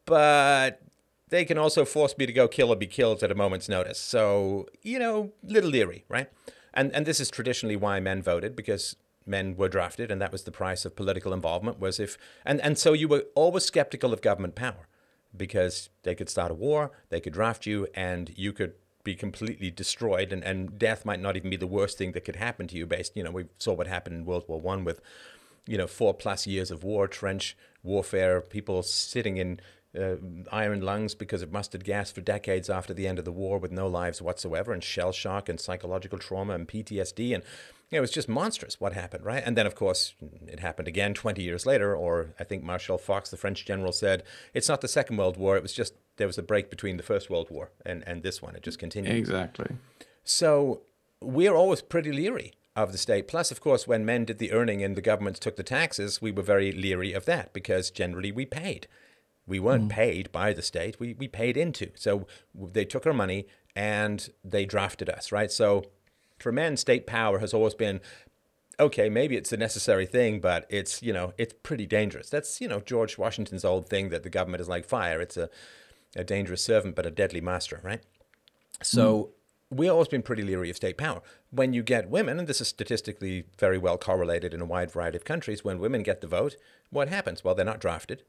but 0.06 0.80
they 1.28 1.44
can 1.44 1.58
also 1.58 1.84
force 1.84 2.16
me 2.16 2.24
to 2.26 2.32
go 2.32 2.48
kill 2.48 2.70
or 2.70 2.76
be 2.76 2.86
killed 2.86 3.22
at 3.22 3.30
a 3.30 3.34
moment's 3.34 3.68
notice. 3.68 3.98
So, 3.98 4.66
you 4.82 4.98
know, 4.98 5.32
little 5.42 5.70
leery, 5.70 6.04
right? 6.08 6.30
And 6.72 6.92
and 6.94 7.04
this 7.04 7.20
is 7.20 7.30
traditionally 7.30 7.76
why 7.76 8.00
men 8.00 8.22
voted 8.22 8.56
because 8.56 8.96
men 9.26 9.56
were 9.56 9.68
drafted 9.68 10.10
and 10.10 10.22
that 10.22 10.30
was 10.30 10.44
the 10.44 10.52
price 10.52 10.84
of 10.84 10.94
political 10.94 11.32
involvement 11.32 11.80
was 11.80 11.98
if 11.98 12.16
and 12.44 12.60
and 12.60 12.78
so 12.78 12.92
you 12.92 13.08
were 13.08 13.24
always 13.34 13.64
skeptical 13.64 14.12
of 14.12 14.22
government 14.22 14.54
power 14.54 14.86
because 15.36 15.90
they 16.04 16.14
could 16.14 16.30
start 16.30 16.50
a 16.50 16.54
war, 16.54 16.92
they 17.10 17.20
could 17.20 17.32
draft 17.32 17.66
you 17.66 17.86
and 17.94 18.32
you 18.36 18.52
could 18.52 18.74
be 19.02 19.14
completely 19.14 19.70
destroyed 19.70 20.32
and, 20.32 20.42
and 20.42 20.78
death 20.78 21.04
might 21.04 21.20
not 21.20 21.36
even 21.36 21.50
be 21.50 21.56
the 21.56 21.66
worst 21.66 21.98
thing 21.98 22.12
that 22.12 22.24
could 22.24 22.36
happen 22.36 22.66
to 22.66 22.76
you 22.76 22.86
based, 22.86 23.16
you 23.16 23.22
know, 23.22 23.30
we 23.30 23.44
saw 23.58 23.72
what 23.72 23.86
happened 23.86 24.16
in 24.16 24.24
World 24.24 24.44
War 24.48 24.60
1 24.60 24.84
with 24.84 25.00
you 25.66 25.76
know, 25.76 25.86
four 25.86 26.14
plus 26.14 26.46
years 26.46 26.70
of 26.70 26.84
war, 26.84 27.08
trench 27.08 27.56
warfare, 27.82 28.40
people 28.40 28.82
sitting 28.82 29.36
in 29.36 29.60
uh, 29.98 30.16
iron 30.52 30.80
lungs 30.80 31.14
because 31.14 31.42
of 31.42 31.52
mustard 31.52 31.84
gas 31.84 32.10
for 32.10 32.20
decades 32.20 32.68
after 32.68 32.92
the 32.92 33.06
end 33.06 33.18
of 33.18 33.24
the 33.24 33.32
war 33.32 33.58
with 33.58 33.72
no 33.72 33.86
lives 33.86 34.20
whatsoever, 34.20 34.72
and 34.72 34.82
shell 34.82 35.12
shock 35.12 35.48
and 35.48 35.60
psychological 35.60 36.18
trauma 36.18 36.54
and 36.54 36.68
PTSD. 36.68 37.34
And 37.34 37.42
you 37.90 37.96
know, 37.96 37.98
it 37.98 38.00
was 38.00 38.10
just 38.10 38.28
monstrous 38.28 38.80
what 38.80 38.94
happened, 38.94 39.24
right? 39.24 39.42
And 39.44 39.56
then, 39.56 39.66
of 39.66 39.76
course, 39.76 40.14
it 40.46 40.60
happened 40.60 40.88
again 40.88 41.14
20 41.14 41.42
years 41.42 41.66
later, 41.66 41.94
or 41.94 42.34
I 42.38 42.44
think 42.44 42.64
Marshal 42.64 42.98
Foch, 42.98 43.28
the 43.28 43.36
French 43.36 43.64
general, 43.64 43.92
said, 43.92 44.24
it's 44.54 44.68
not 44.68 44.80
the 44.80 44.88
Second 44.88 45.18
World 45.18 45.36
War, 45.36 45.56
it 45.56 45.62
was 45.62 45.72
just 45.72 45.94
there 46.16 46.26
was 46.26 46.38
a 46.38 46.42
break 46.42 46.68
between 46.68 46.96
the 46.96 47.02
First 47.02 47.30
World 47.30 47.48
War 47.50 47.70
and, 47.84 48.02
and 48.06 48.22
this 48.22 48.42
one. 48.42 48.56
It 48.56 48.62
just 48.62 48.78
continued. 48.78 49.14
Exactly. 49.14 49.76
So 50.24 50.82
we're 51.20 51.54
always 51.54 51.82
pretty 51.82 52.12
leery 52.12 52.54
of 52.74 52.92
the 52.92 52.98
state. 52.98 53.28
Plus, 53.28 53.50
of 53.50 53.60
course, 53.60 53.86
when 53.86 54.04
men 54.04 54.24
did 54.24 54.38
the 54.38 54.52
earning 54.52 54.82
and 54.82 54.96
the 54.96 55.02
governments 55.02 55.38
took 55.38 55.56
the 55.56 55.62
taxes, 55.62 56.20
we 56.20 56.32
were 56.32 56.42
very 56.42 56.72
leery 56.72 57.12
of 57.12 57.24
that 57.24 57.52
because 57.52 57.90
generally 57.90 58.32
we 58.32 58.44
paid. 58.44 58.88
We 59.46 59.60
weren't 59.60 59.88
mm. 59.88 59.90
paid 59.90 60.32
by 60.32 60.52
the 60.52 60.62
state, 60.62 60.98
we, 60.98 61.14
we 61.14 61.28
paid 61.28 61.56
into. 61.56 61.90
So 61.94 62.26
they 62.54 62.84
took 62.84 63.06
our 63.06 63.12
money 63.12 63.46
and 63.74 64.28
they 64.44 64.64
drafted 64.64 65.08
us, 65.08 65.30
right? 65.30 65.52
So 65.52 65.84
for 66.38 66.50
men, 66.52 66.76
state 66.76 67.06
power 67.06 67.38
has 67.38 67.54
always 67.54 67.74
been 67.74 68.00
okay, 68.78 69.08
maybe 69.08 69.36
it's 69.36 69.52
a 69.52 69.56
necessary 69.56 70.06
thing, 70.06 70.40
but 70.40 70.66
it's, 70.68 71.02
you 71.02 71.12
know, 71.12 71.32
it's 71.38 71.54
pretty 71.62 71.86
dangerous. 71.86 72.28
That's, 72.28 72.60
you 72.60 72.68
know, 72.68 72.80
George 72.80 73.16
Washington's 73.16 73.64
old 73.64 73.88
thing 73.88 74.10
that 74.10 74.22
the 74.22 74.30
government 74.30 74.60
is 74.60 74.68
like 74.68 74.84
fire. 74.84 75.20
It's 75.20 75.36
a, 75.36 75.48
a 76.14 76.24
dangerous 76.24 76.62
servant, 76.62 76.94
but 76.94 77.06
a 77.06 77.10
deadly 77.10 77.40
master, 77.40 77.80
right? 77.82 78.02
So 78.82 79.30
mm. 79.72 79.78
we've 79.78 79.90
always 79.90 80.08
been 80.08 80.22
pretty 80.22 80.42
leery 80.42 80.68
of 80.68 80.76
state 80.76 80.98
power. 80.98 81.22
When 81.50 81.72
you 81.72 81.82
get 81.82 82.10
women, 82.10 82.38
and 82.38 82.46
this 82.46 82.60
is 82.60 82.68
statistically 82.68 83.44
very 83.58 83.78
well 83.78 83.96
correlated 83.96 84.52
in 84.52 84.60
a 84.60 84.66
wide 84.66 84.90
variety 84.90 85.16
of 85.16 85.24
countries, 85.24 85.64
when 85.64 85.78
women 85.78 86.02
get 86.02 86.20
the 86.20 86.26
vote, 86.26 86.56
what 86.90 87.08
happens? 87.08 87.42
Well, 87.42 87.54
they're 87.54 87.64
not 87.64 87.80
drafted 87.80 88.24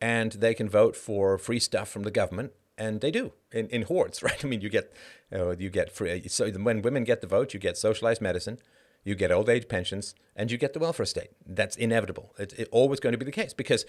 and 0.00 0.32
they 0.32 0.54
can 0.54 0.68
vote 0.68 0.96
for 0.96 1.36
free 1.38 1.60
stuff 1.60 1.88
from 1.88 2.02
the 2.02 2.10
government, 2.10 2.52
and 2.78 3.00
they 3.00 3.10
do 3.10 3.32
in, 3.52 3.68
in 3.68 3.82
hordes, 3.82 4.22
right? 4.22 4.42
I 4.44 4.48
mean, 4.48 4.60
you 4.60 4.68
get 4.68 4.92
uh, 5.32 5.56
you 5.56 5.70
get 5.70 5.90
free. 5.90 6.26
So 6.28 6.50
when 6.50 6.82
women 6.82 7.04
get 7.04 7.20
the 7.20 7.26
vote, 7.26 7.54
you 7.54 7.60
get 7.60 7.76
socialized 7.76 8.20
medicine, 8.20 8.58
you 9.04 9.14
get 9.14 9.30
old 9.30 9.48
age 9.48 9.68
pensions, 9.68 10.14
and 10.34 10.50
you 10.50 10.58
get 10.58 10.72
the 10.72 10.78
welfare 10.78 11.06
state. 11.06 11.30
That's 11.46 11.76
inevitable. 11.76 12.34
It's 12.38 12.54
it 12.54 12.68
always 12.72 13.00
going 13.00 13.12
to 13.12 13.18
be 13.18 13.24
the 13.24 13.32
case 13.32 13.52
because 13.52 13.84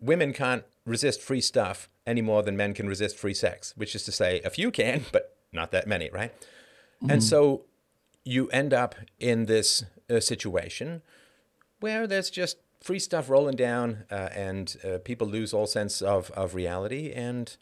women 0.00 0.32
can't 0.32 0.64
resist 0.86 1.20
free 1.20 1.40
stuff 1.40 1.88
any 2.06 2.22
more 2.22 2.42
than 2.42 2.56
men 2.56 2.74
can 2.74 2.88
resist 2.88 3.16
free 3.16 3.34
sex. 3.34 3.72
Which 3.76 3.94
is 3.94 4.04
to 4.04 4.12
say, 4.12 4.40
a 4.44 4.50
few 4.50 4.70
can, 4.70 5.04
but 5.12 5.36
not 5.52 5.70
that 5.72 5.86
many, 5.86 6.10
right? 6.10 6.32
Mm-hmm. 7.02 7.10
And 7.10 7.24
so 7.24 7.64
you 8.24 8.48
end 8.48 8.74
up 8.74 8.94
in 9.18 9.46
this 9.46 9.84
uh, 10.10 10.20
situation 10.20 11.02
where 11.80 12.06
there's 12.06 12.30
just 12.30 12.58
free 12.80 12.98
stuff 12.98 13.28
rolling 13.28 13.56
down, 13.56 14.04
uh, 14.10 14.28
and 14.34 14.76
uh, 14.84 14.98
people 15.04 15.26
lose 15.26 15.52
all 15.52 15.66
sense 15.66 16.00
of, 16.00 16.30
of 16.32 16.54
reality, 16.54 17.12
and 17.12 17.56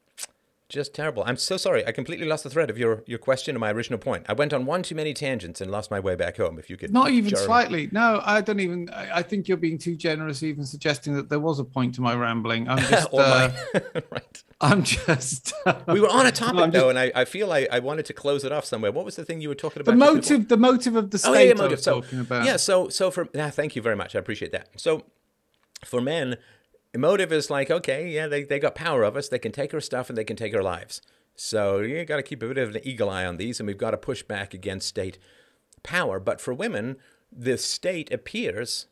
just 0.69 0.93
terrible. 0.93 1.23
I'm 1.27 1.39
so 1.39 1.57
sorry. 1.57 1.87
I 1.87 1.93
completely 1.93 2.27
lost 2.27 2.45
the 2.45 2.51
thread 2.51 2.69
of 2.69 2.77
your, 2.77 3.03
your 3.07 3.19
question 3.19 3.55
and 3.55 3.61
my 3.61 3.73
original 3.73 3.99
point. 3.99 4.27
I 4.29 4.35
went 4.35 4.53
on 4.53 4.66
one 4.66 4.83
too 4.83 4.95
many 4.95 5.14
tangents 5.14 5.62
and 5.62 5.71
lost 5.71 5.91
my 5.91 5.99
way 5.99 6.14
back 6.14 6.37
home. 6.37 6.59
If 6.59 6.69
you 6.69 6.77
could, 6.77 6.93
not 6.93 7.11
even 7.11 7.35
slightly. 7.35 7.89
No, 7.91 8.21
I 8.23 8.43
don't 8.43 8.61
even. 8.61 8.91
I 8.91 9.23
think 9.23 9.49
you're 9.49 9.57
being 9.57 9.79
too 9.79 9.97
generous, 9.97 10.43
even 10.43 10.66
suggesting 10.66 11.14
that 11.14 11.31
there 11.31 11.41
was 11.41 11.59
a 11.59 11.64
point 11.64 11.95
to 11.95 12.03
my 12.03 12.14
rambling. 12.14 12.69
I'm 12.69 12.79
just. 12.91 13.09
uh, 13.14 13.51
my... 13.73 13.81
right. 14.11 14.45
I'm 14.61 14.83
just. 14.83 15.55
we 15.89 16.01
were 16.01 16.11
on 16.11 16.27
a 16.27 16.33
topic 16.33 16.59
just... 16.59 16.73
though, 16.73 16.91
and 16.91 16.99
I, 16.99 17.12
I 17.14 17.25
feel 17.25 17.51
I, 17.51 17.66
I 17.73 17.79
wanted 17.79 18.05
to 18.07 18.12
close 18.12 18.45
it 18.45 18.53
off 18.53 18.66
somewhere. 18.66 18.93
What 18.93 19.07
was 19.07 19.16
the 19.16 19.25
thing 19.25 19.41
you 19.41 19.49
were 19.49 19.55
talking 19.55 19.81
about? 19.81 19.93
The 19.93 19.97
motive. 19.97 20.49
The 20.49 20.57
motive 20.59 20.97
of 20.97 21.11
the 21.11 21.19
state. 21.19 21.31
Oh, 21.31 21.33
yeah, 21.35 21.41
yeah 21.41 21.55
motive. 21.55 21.81
So, 21.81 22.03
talking 22.03 22.21
about. 22.21 22.45
Yeah. 22.45 22.57
So 22.57 22.91
so 22.91 23.11
for 23.11 23.29
yeah, 23.33 23.49
thank 23.49 23.75
you 23.75 23.81
very 23.81 23.97
much. 23.97 24.14
I 24.14 24.19
appreciate 24.19 24.53
that. 24.53 24.69
So 24.77 25.05
for 25.85 26.01
men, 26.03 26.37
emotive 26.99 27.32
is 27.32 27.49
like 27.49 27.70
okay, 27.70 28.09
yeah, 28.09 28.26
they 28.26 28.42
they 28.42 28.59
got 28.59 28.74
power 28.74 29.05
of 29.05 29.16
us. 29.16 29.28
They 29.28 29.38
can 29.38 29.53
take 29.53 29.72
our 29.72 29.80
stuff 29.80 30.09
and 30.09 30.18
they 30.18 30.24
can 30.24 30.36
take 30.36 30.55
our 30.55 30.62
lives. 30.62 31.01
So 31.36 31.78
you 31.78 32.05
got 32.05 32.16
to 32.16 32.22
keep 32.22 32.42
a 32.42 32.49
bit 32.49 32.59
of 32.59 32.74
an 32.74 32.80
eagle 32.84 33.09
eye 33.09 33.24
on 33.24 33.36
these, 33.36 33.61
and 33.61 33.66
we've 33.66 33.78
got 33.78 33.92
to 33.92 33.96
push 33.96 34.24
back 34.24 34.53
against 34.53 34.88
state 34.88 35.18
power. 35.84 36.18
But 36.18 36.40
for 36.40 36.53
women, 36.53 36.96
the 37.32 37.57
state 37.57 38.12
appears 38.12 38.86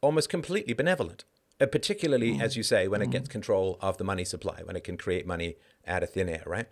almost 0.00 0.28
completely 0.28 0.74
benevolent, 0.74 1.24
uh, 1.60 1.66
particularly, 1.66 2.32
mm. 2.32 2.42
as 2.42 2.56
you 2.56 2.64
say, 2.64 2.88
when 2.88 3.00
mm. 3.00 3.04
it 3.04 3.10
gets 3.10 3.28
control 3.28 3.78
of 3.80 3.96
the 3.96 4.04
money 4.04 4.24
supply, 4.24 4.60
when 4.64 4.74
it 4.74 4.82
can 4.82 4.96
create 4.96 5.24
money 5.24 5.56
out 5.86 6.02
of 6.02 6.10
thin 6.10 6.28
air, 6.28 6.42
right? 6.46 6.66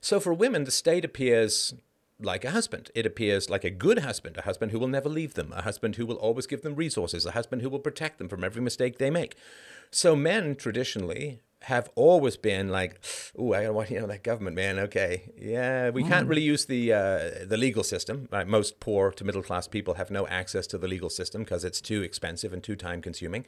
So 0.00 0.20
for 0.20 0.34
women, 0.34 0.64
the 0.64 0.70
state 0.70 1.04
appears 1.04 1.74
like 2.20 2.44
a 2.44 2.50
husband. 2.50 2.90
It 2.94 3.06
appears 3.06 3.48
like 3.48 3.64
a 3.64 3.70
good 3.70 4.00
husband, 4.00 4.36
a 4.36 4.42
husband 4.42 4.72
who 4.72 4.78
will 4.78 4.88
never 4.88 5.08
leave 5.08 5.34
them, 5.34 5.52
a 5.56 5.62
husband 5.62 5.96
who 5.96 6.04
will 6.04 6.16
always 6.16 6.46
give 6.46 6.62
them 6.62 6.74
resources, 6.74 7.24
a 7.24 7.32
husband 7.32 7.62
who 7.62 7.70
will 7.70 7.78
protect 7.78 8.18
them 8.18 8.28
from 8.28 8.44
every 8.44 8.60
mistake 8.62 8.98
they 8.98 9.10
make. 9.10 9.34
So 9.90 10.14
men 10.14 10.56
traditionally 10.56 11.40
have 11.62 11.90
always 11.96 12.36
been 12.36 12.68
like, 12.68 13.00
oh, 13.36 13.52
I 13.52 13.68
want 13.70 13.90
you 13.90 14.00
know 14.00 14.06
that 14.06 14.22
government 14.22 14.56
man. 14.56 14.78
Okay, 14.78 15.32
yeah, 15.36 15.90
we 15.90 16.02
mm. 16.02 16.08
can't 16.08 16.28
really 16.28 16.42
use 16.42 16.66
the 16.66 16.92
uh, 16.92 17.30
the 17.46 17.56
legal 17.56 17.84
system. 17.84 18.28
Right? 18.30 18.46
Most 18.46 18.80
poor 18.80 19.10
to 19.12 19.24
middle 19.24 19.42
class 19.42 19.68
people 19.68 19.94
have 19.94 20.10
no 20.10 20.26
access 20.28 20.66
to 20.68 20.78
the 20.78 20.88
legal 20.88 21.10
system 21.10 21.42
because 21.42 21.64
it's 21.64 21.80
too 21.80 22.02
expensive 22.02 22.52
and 22.52 22.62
too 22.62 22.76
time 22.76 23.02
consuming. 23.02 23.44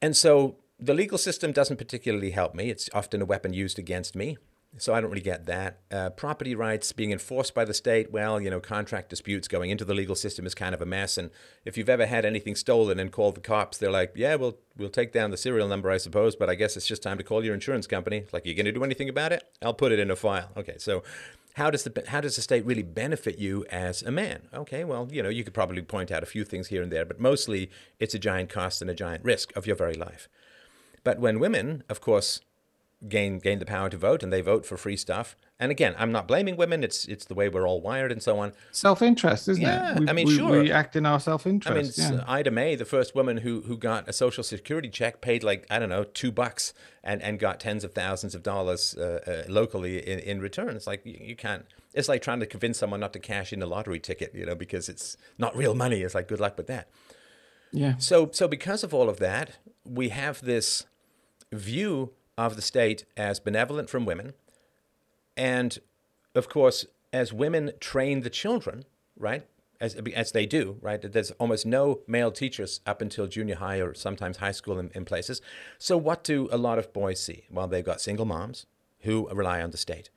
And 0.00 0.16
so 0.16 0.56
the 0.78 0.94
legal 0.94 1.18
system 1.18 1.52
doesn't 1.52 1.76
particularly 1.76 2.30
help 2.30 2.54
me. 2.54 2.70
It's 2.70 2.88
often 2.92 3.20
a 3.20 3.24
weapon 3.24 3.52
used 3.52 3.78
against 3.78 4.14
me. 4.14 4.36
So 4.76 4.94
I 4.94 5.00
don't 5.00 5.10
really 5.10 5.22
get 5.22 5.46
that. 5.46 5.80
Uh, 5.90 6.10
property 6.10 6.54
rights 6.54 6.92
being 6.92 7.10
enforced 7.10 7.54
by 7.54 7.64
the 7.64 7.74
state, 7.74 8.12
well, 8.12 8.40
you 8.40 8.50
know, 8.50 8.60
contract 8.60 9.08
disputes 9.08 9.48
going 9.48 9.70
into 9.70 9.84
the 9.84 9.94
legal 9.94 10.14
system 10.14 10.46
is 10.46 10.54
kind 10.54 10.74
of 10.74 10.82
a 10.82 10.86
mess. 10.86 11.16
And 11.16 11.30
if 11.64 11.76
you've 11.76 11.88
ever 11.88 12.06
had 12.06 12.24
anything 12.24 12.54
stolen 12.54 13.00
and 13.00 13.10
called 13.10 13.34
the 13.34 13.40
cops, 13.40 13.78
they're 13.78 13.90
like, 13.90 14.12
"Yeah, 14.14 14.34
we'll 14.34 14.58
we'll 14.76 14.90
take 14.90 15.12
down 15.12 15.30
the 15.30 15.36
serial 15.36 15.68
number, 15.68 15.90
I 15.90 15.96
suppose, 15.96 16.36
but 16.36 16.50
I 16.50 16.54
guess 16.54 16.76
it's 16.76 16.86
just 16.86 17.02
time 17.02 17.18
to 17.18 17.24
call 17.24 17.44
your 17.44 17.54
insurance 17.54 17.86
company." 17.86 18.24
Like, 18.32 18.46
"You 18.46 18.54
going 18.54 18.66
to 18.66 18.72
do 18.72 18.84
anything 18.84 19.08
about 19.08 19.32
it?" 19.32 19.44
I'll 19.62 19.74
put 19.74 19.92
it 19.92 19.98
in 19.98 20.10
a 20.10 20.16
file. 20.16 20.50
Okay, 20.56 20.76
so 20.78 21.02
how 21.54 21.70
does 21.70 21.82
the 21.82 22.04
how 22.06 22.20
does 22.20 22.36
the 22.36 22.42
state 22.42 22.64
really 22.64 22.84
benefit 22.84 23.38
you 23.38 23.64
as 23.70 24.02
a 24.02 24.12
man? 24.12 24.42
Okay, 24.54 24.84
well, 24.84 25.08
you 25.10 25.22
know, 25.22 25.28
you 25.28 25.44
could 25.44 25.54
probably 25.54 25.82
point 25.82 26.10
out 26.12 26.22
a 26.22 26.26
few 26.26 26.44
things 26.44 26.68
here 26.68 26.82
and 26.82 26.92
there, 26.92 27.04
but 27.04 27.18
mostly 27.18 27.70
it's 27.98 28.14
a 28.14 28.18
giant 28.18 28.48
cost 28.48 28.80
and 28.80 28.90
a 28.90 28.94
giant 28.94 29.24
risk 29.24 29.54
of 29.56 29.66
your 29.66 29.76
very 29.76 29.94
life. 29.94 30.28
But 31.02 31.18
when 31.18 31.40
women, 31.40 31.82
of 31.88 32.00
course, 32.00 32.42
gain 33.06 33.38
gain 33.38 33.60
the 33.60 33.64
power 33.64 33.88
to 33.88 33.96
vote 33.96 34.24
and 34.24 34.32
they 34.32 34.40
vote 34.40 34.66
for 34.66 34.76
free 34.76 34.96
stuff. 34.96 35.36
And 35.60 35.70
again, 35.70 35.94
I'm 35.98 36.10
not 36.10 36.26
blaming 36.26 36.56
women. 36.56 36.82
It's 36.82 37.04
it's 37.04 37.24
the 37.24 37.34
way 37.34 37.48
we're 37.48 37.66
all 37.66 37.80
wired 37.80 38.10
and 38.10 38.20
so 38.22 38.38
on. 38.40 38.52
Self 38.72 39.02
interest, 39.02 39.48
isn't 39.48 39.62
Yeah, 39.62 39.92
it? 39.92 40.00
We, 40.00 40.08
I 40.08 40.12
mean, 40.12 40.26
we, 40.26 40.36
sure. 40.36 40.60
We 40.62 40.72
act 40.72 40.96
in 40.96 41.06
our 41.06 41.20
self 41.20 41.46
interest. 41.46 42.00
I 42.00 42.10
mean, 42.10 42.18
yeah. 42.18 42.24
Ida 42.26 42.50
May, 42.50 42.74
the 42.74 42.84
first 42.84 43.14
woman 43.14 43.38
who 43.38 43.60
who 43.62 43.76
got 43.76 44.08
a 44.08 44.12
social 44.12 44.42
security 44.42 44.88
check, 44.88 45.20
paid 45.20 45.44
like 45.44 45.64
I 45.70 45.78
don't 45.78 45.88
know 45.88 46.02
two 46.04 46.32
bucks 46.32 46.72
and 47.04 47.22
and 47.22 47.38
got 47.38 47.60
tens 47.60 47.84
of 47.84 47.92
thousands 47.92 48.34
of 48.34 48.42
dollars 48.42 48.96
uh, 48.98 49.20
uh, 49.46 49.52
locally 49.52 49.98
in, 49.98 50.18
in 50.18 50.40
return. 50.40 50.74
It's 50.74 50.86
like 50.88 51.04
you, 51.06 51.18
you 51.20 51.36
can't. 51.36 51.66
It's 51.94 52.08
like 52.08 52.20
trying 52.22 52.40
to 52.40 52.46
convince 52.46 52.78
someone 52.78 53.00
not 53.00 53.12
to 53.12 53.18
cash 53.20 53.52
in 53.52 53.62
a 53.62 53.66
lottery 53.66 54.00
ticket, 54.00 54.34
you 54.34 54.44
know, 54.44 54.54
because 54.54 54.88
it's 54.88 55.16
not 55.38 55.56
real 55.56 55.74
money. 55.74 56.02
It's 56.02 56.14
like 56.14 56.26
good 56.28 56.40
luck 56.40 56.56
with 56.56 56.66
that. 56.66 56.88
yeah. 57.72 57.96
So, 57.98 58.30
so 58.32 58.46
because 58.48 58.82
of 58.84 58.92
all 58.92 59.08
of 59.08 59.18
that, 59.18 59.58
we 59.84 60.08
have 60.10 60.40
this 60.42 60.84
view 61.52 62.12
of 62.38 62.56
the 62.56 62.62
state 62.62 63.04
as 63.16 63.40
benevolent 63.40 63.90
from 63.90 64.06
women, 64.06 64.32
and 65.36 65.78
of 66.34 66.48
course, 66.48 66.86
as 67.12 67.32
women 67.32 67.72
train 67.80 68.20
the 68.20 68.30
children, 68.30 68.84
right? 69.18 69.44
As, 69.80 69.94
as 69.94 70.32
they 70.32 70.46
do, 70.46 70.78
right? 70.80 71.00
There's 71.00 71.30
almost 71.32 71.64
no 71.64 72.00
male 72.08 72.32
teachers 72.32 72.80
up 72.84 73.00
until 73.00 73.26
junior 73.28 73.56
high 73.56 73.80
or 73.80 73.94
sometimes 73.94 74.38
high 74.38 74.52
school 74.52 74.78
in, 74.78 74.90
in 74.94 75.04
places. 75.04 75.40
So, 75.78 75.96
what 75.96 76.24
do 76.24 76.48
a 76.50 76.58
lot 76.58 76.78
of 76.78 76.92
boys 76.92 77.20
see? 77.20 77.44
Well, 77.50 77.68
they've 77.68 77.84
got 77.84 78.00
single 78.00 78.24
moms 78.26 78.66
who 79.00 79.28
rely 79.28 79.62
on 79.62 79.70
the 79.70 79.76
state. 79.76 80.10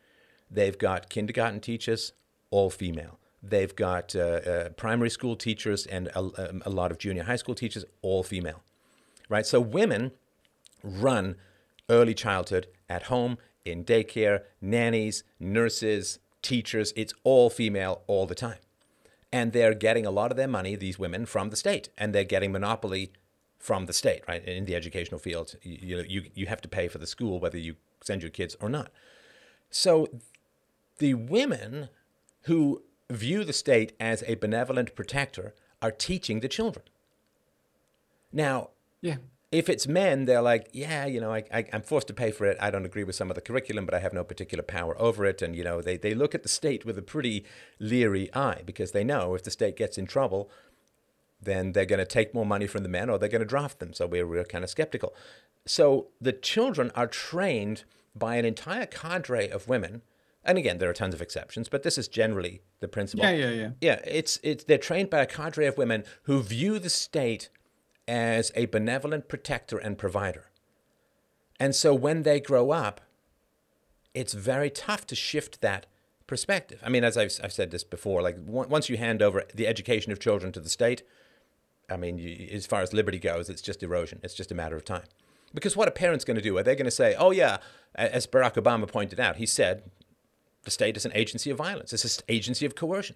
They've 0.49 0.77
got 0.77 1.09
kindergarten 1.09 1.59
teachers, 1.59 2.13
all 2.49 2.71
female. 2.71 3.19
They've 3.43 3.75
got 3.75 4.15
uh, 4.15 4.19
uh, 4.19 4.69
primary 4.69 5.09
school 5.09 5.35
teachers 5.35 5.85
and 5.85 6.07
a, 6.09 6.19
um, 6.19 6.63
a 6.65 6.69
lot 6.69 6.91
of 6.91 6.97
junior 6.97 7.23
high 7.23 7.35
school 7.35 7.55
teachers, 7.55 7.85
all 8.01 8.23
female, 8.23 8.63
right? 9.29 9.45
So 9.45 9.59
women 9.59 10.11
run 10.83 11.35
early 11.91 12.15
childhood 12.15 12.67
at 12.89 13.03
home, 13.03 13.37
in 13.63 13.83
daycare, 13.83 14.41
nannies, 14.59 15.23
nurses, 15.39 16.17
teachers. 16.41 16.93
It's 16.95 17.13
all 17.23 17.49
female 17.51 18.01
all 18.07 18.25
the 18.25 18.33
time. 18.33 18.57
And 19.31 19.53
they're 19.53 19.75
getting 19.75 20.05
a 20.05 20.11
lot 20.11 20.31
of 20.31 20.37
their 20.37 20.47
money, 20.47 20.75
these 20.75 20.97
women, 20.97 21.25
from 21.25 21.49
the 21.49 21.55
state, 21.55 21.89
and 21.97 22.13
they're 22.13 22.23
getting 22.23 22.51
monopoly 22.51 23.11
from 23.59 23.85
the 23.85 23.93
state, 23.93 24.23
right? 24.27 24.43
In 24.43 24.65
the 24.65 24.75
educational 24.75 25.19
field, 25.19 25.55
you, 25.61 25.97
know, 25.97 26.03
you, 26.07 26.23
you 26.33 26.47
have 26.47 26.61
to 26.61 26.67
pay 26.67 26.87
for 26.87 26.97
the 26.97 27.05
school 27.05 27.39
whether 27.39 27.57
you 27.57 27.75
send 28.03 28.23
your 28.23 28.31
kids 28.31 28.55
or 28.59 28.69
not. 28.69 28.91
So 29.69 30.07
the 30.97 31.13
women 31.13 31.89
who 32.43 32.81
view 33.09 33.43
the 33.43 33.53
state 33.53 33.93
as 33.99 34.23
a 34.25 34.35
benevolent 34.35 34.95
protector 34.95 35.53
are 35.81 35.91
teaching 35.91 36.39
the 36.39 36.47
children. 36.47 36.85
Now, 38.33 38.69
Yeah. 39.01 39.17
If 39.51 39.67
it's 39.67 39.85
men, 39.85 40.25
they're 40.25 40.41
like, 40.41 40.69
yeah, 40.71 41.05
you 41.05 41.19
know, 41.19 41.33
I, 41.33 41.43
I, 41.53 41.65
I'm 41.73 41.81
forced 41.81 42.07
to 42.07 42.13
pay 42.13 42.31
for 42.31 42.45
it. 42.45 42.57
I 42.61 42.71
don't 42.71 42.85
agree 42.85 43.03
with 43.03 43.15
some 43.15 43.29
of 43.29 43.35
the 43.35 43.41
curriculum, 43.41 43.85
but 43.85 43.93
I 43.93 43.99
have 43.99 44.13
no 44.13 44.23
particular 44.23 44.63
power 44.63 44.99
over 44.99 45.25
it. 45.25 45.41
And, 45.41 45.55
you 45.55 45.63
know, 45.63 45.81
they, 45.81 45.97
they 45.97 46.13
look 46.13 46.33
at 46.33 46.43
the 46.43 46.49
state 46.49 46.85
with 46.85 46.97
a 46.97 47.01
pretty 47.01 47.43
leery 47.77 48.33
eye 48.33 48.61
because 48.65 48.91
they 48.91 49.03
know 49.03 49.35
if 49.35 49.43
the 49.43 49.51
state 49.51 49.75
gets 49.75 49.97
in 49.97 50.07
trouble, 50.07 50.49
then 51.41 51.73
they're 51.73 51.85
going 51.85 51.99
to 51.99 52.05
take 52.05 52.33
more 52.33 52.45
money 52.45 52.65
from 52.65 52.83
the 52.83 52.89
men 52.89 53.09
or 53.09 53.17
they're 53.17 53.27
going 53.27 53.39
to 53.39 53.45
draft 53.45 53.79
them. 53.79 53.91
So 53.93 54.07
we're, 54.07 54.25
we're 54.25 54.45
kind 54.45 54.63
of 54.63 54.69
skeptical. 54.69 55.13
So 55.65 56.07
the 56.21 56.33
children 56.33 56.91
are 56.95 57.07
trained 57.07 57.83
by 58.15 58.35
an 58.35 58.45
entire 58.45 58.85
cadre 58.85 59.49
of 59.49 59.67
women. 59.67 60.01
And 60.45 60.57
again, 60.57 60.77
there 60.77 60.89
are 60.89 60.93
tons 60.93 61.13
of 61.13 61.21
exceptions, 61.21 61.67
but 61.67 61.83
this 61.83 61.97
is 61.97 62.07
generally 62.07 62.61
the 62.79 62.87
principle. 62.87 63.25
Yeah, 63.25 63.31
yeah, 63.31 63.49
yeah. 63.51 63.69
Yeah, 63.79 63.99
it's 64.05 64.39
it's 64.41 64.63
they're 64.63 64.79
trained 64.79 65.11
by 65.11 65.19
a 65.19 65.27
cadre 65.27 65.67
of 65.67 65.77
women 65.77 66.03
who 66.23 66.41
view 66.41 66.79
the 66.79 66.89
state 66.89 67.49
as 68.11 68.51
a 68.55 68.65
benevolent 68.65 69.29
protector 69.29 69.77
and 69.77 69.97
provider. 69.97 70.49
And 71.61 71.73
so 71.73 71.95
when 71.95 72.23
they 72.23 72.41
grow 72.41 72.71
up, 72.71 72.99
it's 74.13 74.33
very 74.33 74.69
tough 74.69 75.07
to 75.07 75.15
shift 75.15 75.61
that 75.61 75.85
perspective. 76.27 76.81
I 76.83 76.89
mean, 76.89 77.05
as 77.05 77.15
I've, 77.15 77.31
I've 77.41 77.53
said 77.53 77.71
this 77.71 77.85
before, 77.85 78.21
like 78.21 78.35
once 78.45 78.89
you 78.89 78.97
hand 78.97 79.21
over 79.21 79.45
the 79.55 79.65
education 79.65 80.11
of 80.11 80.19
children 80.19 80.51
to 80.51 80.59
the 80.59 80.67
state, 80.67 81.03
I 81.89 81.95
mean, 81.95 82.17
you, 82.17 82.49
as 82.51 82.65
far 82.65 82.81
as 82.81 82.91
liberty 82.91 83.17
goes, 83.17 83.49
it's 83.49 83.61
just 83.61 83.81
erosion. 83.81 84.19
It's 84.23 84.33
just 84.33 84.51
a 84.51 84.55
matter 84.55 84.75
of 84.75 84.83
time. 84.83 85.05
Because 85.53 85.77
what 85.77 85.87
are 85.87 85.91
parents 85.91 86.25
going 86.25 86.35
to 86.35 86.43
do? 86.43 86.57
Are 86.57 86.63
they 86.63 86.75
going 86.75 86.85
to 86.85 86.91
say, 86.91 87.15
oh, 87.17 87.31
yeah, 87.31 87.59
as 87.95 88.27
Barack 88.27 88.55
Obama 88.55 88.91
pointed 88.91 89.21
out, 89.21 89.37
he 89.37 89.45
said, 89.45 89.83
the 90.63 90.71
state 90.71 90.97
is 90.97 91.05
an 91.05 91.13
agency 91.15 91.49
of 91.49 91.57
violence, 91.57 91.93
it's 91.93 92.17
an 92.17 92.25
agency 92.27 92.65
of 92.65 92.75
coercion. 92.75 93.15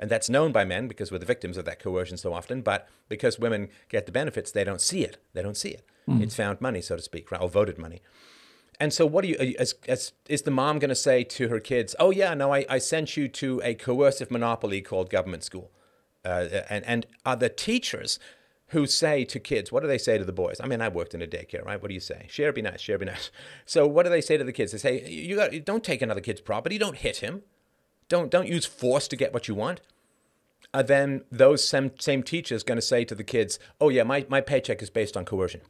And 0.00 0.10
that's 0.10 0.28
known 0.28 0.50
by 0.50 0.64
men 0.64 0.88
because 0.88 1.12
we're 1.12 1.18
the 1.18 1.26
victims 1.26 1.56
of 1.56 1.66
that 1.66 1.78
coercion 1.78 2.16
so 2.16 2.32
often. 2.32 2.62
But 2.62 2.88
because 3.08 3.38
women 3.38 3.68
get 3.88 4.06
the 4.06 4.12
benefits, 4.12 4.50
they 4.50 4.64
don't 4.64 4.80
see 4.80 5.04
it. 5.04 5.18
They 5.34 5.42
don't 5.42 5.56
see 5.56 5.68
it. 5.68 5.84
It's 6.22 6.34
found 6.34 6.60
money, 6.60 6.80
so 6.80 6.96
to 6.96 7.02
speak, 7.02 7.30
right? 7.30 7.40
or 7.40 7.48
voted 7.48 7.78
money. 7.78 8.02
And 8.80 8.92
so, 8.94 9.04
what 9.04 9.22
do 9.22 9.28
you, 9.28 9.36
are 9.38 9.44
you 9.44 9.54
as, 9.58 9.74
as, 9.86 10.12
is 10.26 10.42
the 10.42 10.50
mom 10.50 10.78
going 10.78 10.88
to 10.88 10.94
say 10.94 11.22
to 11.22 11.48
her 11.48 11.60
kids, 11.60 11.94
oh, 12.00 12.10
yeah, 12.10 12.32
no, 12.32 12.52
I, 12.52 12.64
I 12.68 12.78
sent 12.78 13.16
you 13.16 13.28
to 13.28 13.60
a 13.62 13.74
coercive 13.74 14.30
monopoly 14.30 14.80
called 14.80 15.10
government 15.10 15.44
school? 15.44 15.70
Uh, 16.24 16.62
and, 16.70 16.84
and 16.86 17.06
are 17.26 17.36
the 17.36 17.50
teachers 17.50 18.18
who 18.68 18.86
say 18.86 19.24
to 19.24 19.38
kids, 19.38 19.70
what 19.70 19.82
do 19.82 19.86
they 19.86 19.98
say 19.98 20.16
to 20.16 20.24
the 20.24 20.32
boys? 20.32 20.60
I 20.60 20.66
mean, 20.66 20.80
I 20.80 20.88
worked 20.88 21.12
in 21.12 21.20
a 21.20 21.26
daycare, 21.26 21.64
right? 21.64 21.80
What 21.80 21.88
do 21.88 21.94
you 21.94 22.00
say? 22.00 22.26
Share, 22.30 22.52
be 22.52 22.62
nice, 22.62 22.80
share, 22.80 22.98
be 22.98 23.06
nice. 23.06 23.30
So, 23.66 23.86
what 23.86 24.04
do 24.04 24.10
they 24.10 24.22
say 24.22 24.38
to 24.38 24.44
the 24.44 24.52
kids? 24.52 24.72
They 24.72 24.78
say, 24.78 25.08
you 25.08 25.36
got, 25.36 25.52
don't 25.64 25.84
take 25.84 26.00
another 26.00 26.22
kid's 26.22 26.40
property, 26.40 26.78
don't 26.78 26.96
hit 26.96 27.18
him, 27.18 27.42
don't, 28.10 28.30
don't 28.30 28.48
use 28.48 28.66
force 28.66 29.08
to 29.08 29.16
get 29.16 29.32
what 29.32 29.48
you 29.48 29.54
want 29.54 29.80
are 30.74 30.82
then 30.82 31.22
those 31.32 31.66
same, 31.66 31.92
same 31.98 32.22
teachers 32.22 32.62
going 32.62 32.76
to 32.76 32.82
say 32.82 33.04
to 33.04 33.14
the 33.14 33.24
kids, 33.24 33.58
"Oh 33.80 33.88
yeah, 33.88 34.02
my, 34.02 34.26
my 34.28 34.40
paycheck 34.40 34.82
is 34.82 34.90
based 34.90 35.16
on 35.16 35.24
coercion. 35.24 35.62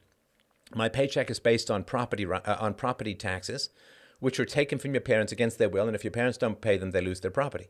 My 0.74 0.88
paycheck 0.88 1.30
is 1.30 1.38
based 1.38 1.70
on 1.70 1.84
property 1.84 2.26
uh, 2.26 2.57
on 2.59 2.74
property 2.74 3.14
taxes, 3.14 3.70
which 4.18 4.41
are 4.41 4.45
taken 4.45 4.78
from 4.78 4.95
your 4.95 5.01
parents 5.01 5.32
against 5.32 5.59
their 5.59 5.68
will, 5.68 5.86
and 5.86 5.95
if 5.95 6.05
your 6.05 6.11
parents 6.11 6.38
don't 6.38 6.61
pay 6.61 6.76
them, 6.76 6.91
they 6.91 7.01
lose 7.01 7.20
their 7.20 7.30
property. 7.30 7.68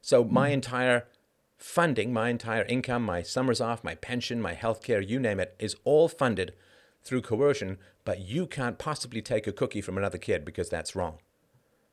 So 0.00 0.24
my 0.24 0.48
entire 0.48 1.06
funding, 1.56 2.12
my 2.12 2.28
entire 2.28 2.64
income, 2.64 3.04
my 3.04 3.22
summers 3.22 3.60
off, 3.60 3.82
my 3.82 3.94
pension, 3.94 4.40
my 4.40 4.54
health 4.54 4.82
care, 4.82 5.00
you 5.00 5.18
name 5.18 5.40
it, 5.40 5.54
is 5.58 5.76
all 5.84 6.08
funded 6.08 6.54
through 7.02 7.22
coercion. 7.22 7.78
But 8.04 8.20
you 8.20 8.46
can't 8.46 8.78
possibly 8.78 9.20
take 9.20 9.46
a 9.46 9.52
cookie 9.52 9.82
from 9.82 9.98
another 9.98 10.18
kid 10.18 10.44
because 10.44 10.68
that's 10.68 10.96
wrong. 10.96 11.18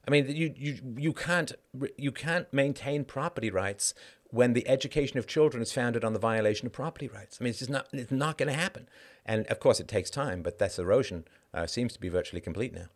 I 0.08 0.12
mean, 0.12 0.28
you, 0.30 0.54
you, 0.56 0.80
you, 0.98 1.14
can't, 1.14 1.52
you 1.98 2.12
can't 2.12 2.52
maintain 2.54 3.06
property 3.06 3.50
rights 3.50 3.94
when 4.30 4.54
the 4.54 4.68
education 4.68 5.18
of 5.18 5.28
children 5.28 5.64
is 5.64 5.72
founded 5.72 6.04
on 6.04 6.14
the 6.14 6.20
violation 6.20 6.68
of 6.68 6.74
property 6.74 7.08
rights. 7.08 7.38
I 7.40 7.44
mean, 7.44 7.52
it's 7.52 7.60
just 7.60 7.72
not, 7.72 7.88
it's 7.92 8.12
not 8.12 8.38
going 8.38 8.50
to 8.50 8.60
happen. 8.60 8.88
And 9.26 9.48
of 9.48 9.60
course, 9.60 9.80
it 9.80 9.88
takes 9.88 10.10
time, 10.10 10.42
but 10.42 10.60
this 10.60 10.78
erosion 10.78 11.26
uh, 11.54 11.66
seems 11.66 11.94
to 11.94 12.00
be 12.00 12.10
virtually 12.10 12.42
complete 12.42 12.74
now. 12.74 12.88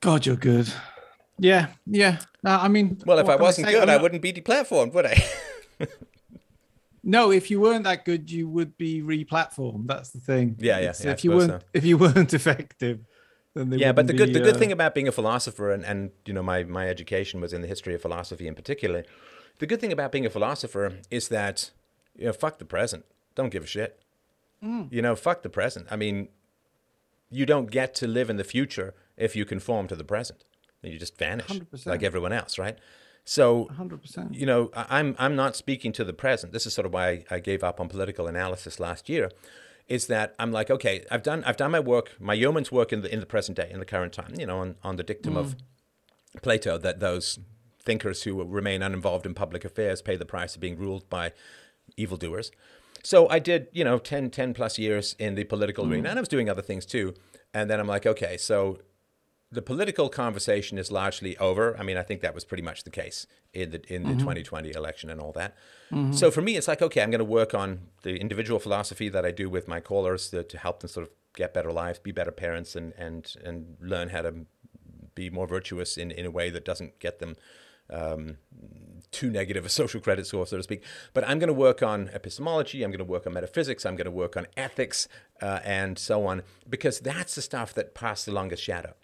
God, 0.00 0.26
you're 0.26 0.36
good. 0.36 0.72
Yeah, 1.38 1.68
yeah. 1.86 2.18
I 2.44 2.68
mean, 2.68 3.00
Well, 3.06 3.18
if 3.18 3.28
I 3.28 3.36
wasn't 3.36 3.68
say? 3.68 3.72
good, 3.72 3.88
I 3.88 3.96
wouldn't 3.96 4.20
be 4.20 4.32
deplatformed, 4.32 4.92
would 4.92 5.06
I? 5.06 5.24
No, 7.06 7.30
if 7.30 7.50
you 7.50 7.60
weren't 7.60 7.84
that 7.84 8.06
good, 8.06 8.30
you 8.30 8.48
would 8.48 8.78
be 8.78 9.02
re-platformed. 9.02 9.86
That's 9.86 10.10
the 10.10 10.20
thing. 10.20 10.56
Yeah, 10.58 10.78
yeah, 10.78 10.94
yeah, 10.98 11.10
if 11.10 11.22
you 11.22 11.32
weren't, 11.32 11.50
so. 11.50 11.60
if 11.74 11.84
you 11.84 11.98
weren't 11.98 12.32
effective, 12.34 13.00
then 13.54 13.70
they 13.70 13.76
yeah, 13.76 13.92
but 13.92 14.06
the 14.06 14.12
good, 14.12 14.32
the 14.34 14.40
good 14.40 14.56
uh, 14.56 14.58
thing 14.58 14.72
about 14.72 14.94
being 14.94 15.08
a 15.08 15.12
philosopher, 15.12 15.70
and, 15.70 15.84
and 15.84 16.10
you 16.26 16.32
know, 16.32 16.42
my, 16.42 16.64
my 16.64 16.88
education 16.88 17.40
was 17.40 17.52
in 17.52 17.60
the 17.62 17.68
history 17.68 17.94
of 17.94 18.02
philosophy 18.02 18.46
in 18.48 18.54
particular. 18.54 19.04
The 19.60 19.66
good 19.66 19.80
thing 19.80 19.92
about 19.92 20.10
being 20.12 20.26
a 20.26 20.30
philosopher 20.30 20.98
is 21.10 21.28
that, 21.28 21.70
you 22.16 22.26
know, 22.26 22.32
fuck 22.32 22.58
the 22.58 22.64
present. 22.64 23.04
Don't 23.34 23.50
give 23.50 23.64
a 23.64 23.66
shit. 23.66 24.00
You 24.90 25.02
know, 25.02 25.14
fuck 25.14 25.42
the 25.42 25.50
present. 25.50 25.88
I 25.90 25.96
mean, 25.96 26.28
you 27.30 27.44
don't 27.44 27.70
get 27.70 27.94
to 27.96 28.06
live 28.06 28.30
in 28.30 28.36
the 28.38 28.44
future 28.44 28.94
if 29.18 29.36
you 29.36 29.44
conform 29.44 29.88
to 29.88 29.94
the 29.96 30.04
present. 30.04 30.42
You 30.82 30.98
just 30.98 31.18
vanish 31.18 31.48
100%. 31.48 31.84
like 31.86 32.02
everyone 32.02 32.32
else, 32.32 32.58
right? 32.58 32.78
So, 33.26 33.66
100%. 33.78 34.34
you 34.34 34.46
know, 34.46 34.70
I- 34.74 34.98
I'm 34.98 35.16
I'm 35.18 35.36
not 35.36 35.54
speaking 35.54 35.92
to 35.92 36.04
the 36.04 36.12
present. 36.14 36.52
This 36.54 36.64
is 36.66 36.72
sort 36.74 36.86
of 36.86 36.92
why 36.94 37.24
I 37.30 37.40
gave 37.40 37.62
up 37.62 37.78
on 37.78 37.88
political 37.88 38.26
analysis 38.26 38.80
last 38.80 39.08
year. 39.10 39.30
Is 39.86 40.06
that 40.06 40.34
I'm 40.38 40.50
like, 40.50 40.70
okay, 40.70 41.04
I've 41.10 41.22
done 41.22 41.44
I've 41.44 41.56
done 41.56 41.70
my 41.70 41.80
work, 41.80 42.12
my 42.18 42.34
yeoman's 42.34 42.72
work 42.72 42.92
in 42.92 43.02
the 43.02 43.12
in 43.12 43.20
the 43.20 43.26
present 43.26 43.56
day, 43.56 43.68
in 43.70 43.80
the 43.80 43.84
current 43.84 44.12
time. 44.12 44.34
You 44.38 44.46
know, 44.46 44.60
on, 44.60 44.76
on 44.82 44.96
the 44.96 45.02
dictum 45.02 45.36
of 45.36 45.56
Plato 46.42 46.78
that 46.78 47.00
those 47.00 47.38
thinkers 47.84 48.22
who 48.22 48.42
remain 48.42 48.82
uninvolved 48.82 49.26
in 49.26 49.34
public 49.34 49.64
affairs 49.64 50.00
pay 50.00 50.16
the 50.16 50.24
price 50.24 50.54
of 50.54 50.60
being 50.60 50.78
ruled 50.78 51.08
by 51.10 51.32
evildoers. 51.96 52.50
So 53.02 53.28
I 53.28 53.38
did, 53.38 53.68
you 53.72 53.84
know, 53.84 53.98
10, 53.98 54.30
10 54.30 54.54
plus 54.54 54.78
years 54.78 55.14
in 55.18 55.34
the 55.34 55.44
political 55.44 55.84
arena, 55.84 56.08
mm. 56.08 56.10
and 56.10 56.18
I 56.18 56.22
was 56.22 56.28
doing 56.28 56.48
other 56.48 56.62
things 56.62 56.86
too. 56.86 57.14
And 57.52 57.68
then 57.68 57.78
I'm 57.78 57.86
like, 57.86 58.06
okay, 58.06 58.38
so 58.38 58.78
the 59.54 59.62
political 59.62 60.08
conversation 60.08 60.78
is 60.78 60.90
largely 60.90 61.36
over. 61.38 61.78
I 61.78 61.82
mean, 61.82 61.96
I 61.96 62.02
think 62.02 62.20
that 62.22 62.34
was 62.34 62.44
pretty 62.44 62.62
much 62.62 62.84
the 62.84 62.90
case 62.90 63.26
in 63.52 63.70
the 63.70 63.94
in 63.94 64.02
the 64.02 64.14
2020 64.14 64.72
election 64.72 65.10
and 65.10 65.20
all 65.20 65.32
that. 65.32 65.54
So 66.12 66.30
for 66.32 66.42
me, 66.42 66.56
it's 66.56 66.66
like, 66.66 66.82
okay, 66.82 67.00
I'm 67.02 67.10
going 67.10 67.20
to 67.20 67.24
work 67.24 67.54
on 67.54 67.68
the 68.02 68.16
individual 68.16 68.58
philosophy 68.58 69.08
that 69.10 69.24
I 69.24 69.30
do 69.30 69.48
with 69.48 69.68
my 69.68 69.80
callers 69.80 70.28
to, 70.30 70.42
to 70.42 70.58
help 70.58 70.80
them 70.80 70.88
sort 70.88 71.06
of 71.06 71.12
get 71.36 71.54
better 71.54 71.70
lives, 71.70 72.00
be 72.00 72.10
better 72.12 72.32
parents, 72.32 72.74
and 72.74 72.92
and 72.98 73.36
and 73.44 73.76
learn 73.80 74.08
how 74.08 74.22
to 74.22 74.46
be 75.14 75.30
more 75.30 75.46
virtuous 75.46 75.96
in, 75.96 76.10
in 76.10 76.26
a 76.26 76.30
way 76.30 76.50
that 76.50 76.64
doesn't 76.64 76.98
get 76.98 77.20
them 77.20 77.36
um, 77.90 78.38
too 79.12 79.30
negative 79.30 79.64
a 79.64 79.68
social 79.68 80.00
credit 80.00 80.26
score, 80.26 80.46
so 80.46 80.56
to 80.56 80.62
speak. 80.62 80.82
But 81.12 81.26
I'm 81.28 81.38
going 81.38 81.48
to 81.48 81.54
work 81.54 81.82
on 81.82 82.10
epistemology, 82.12 82.82
I'm 82.82 82.90
going 82.90 82.98
to 82.98 83.04
work 83.04 83.26
on 83.26 83.32
metaphysics, 83.34 83.86
I'm 83.86 83.96
going 83.96 84.06
to 84.06 84.10
work 84.10 84.36
on 84.36 84.46
ethics, 84.56 85.08
uh, 85.40 85.60
and 85.64 85.98
so 85.98 86.26
on, 86.26 86.42
because 86.68 86.98
that's 87.00 87.34
the 87.36 87.42
stuff 87.42 87.72
that 87.74 87.94
casts 87.94 88.24
the 88.24 88.32
longest 88.32 88.62
shadow. 88.62 88.94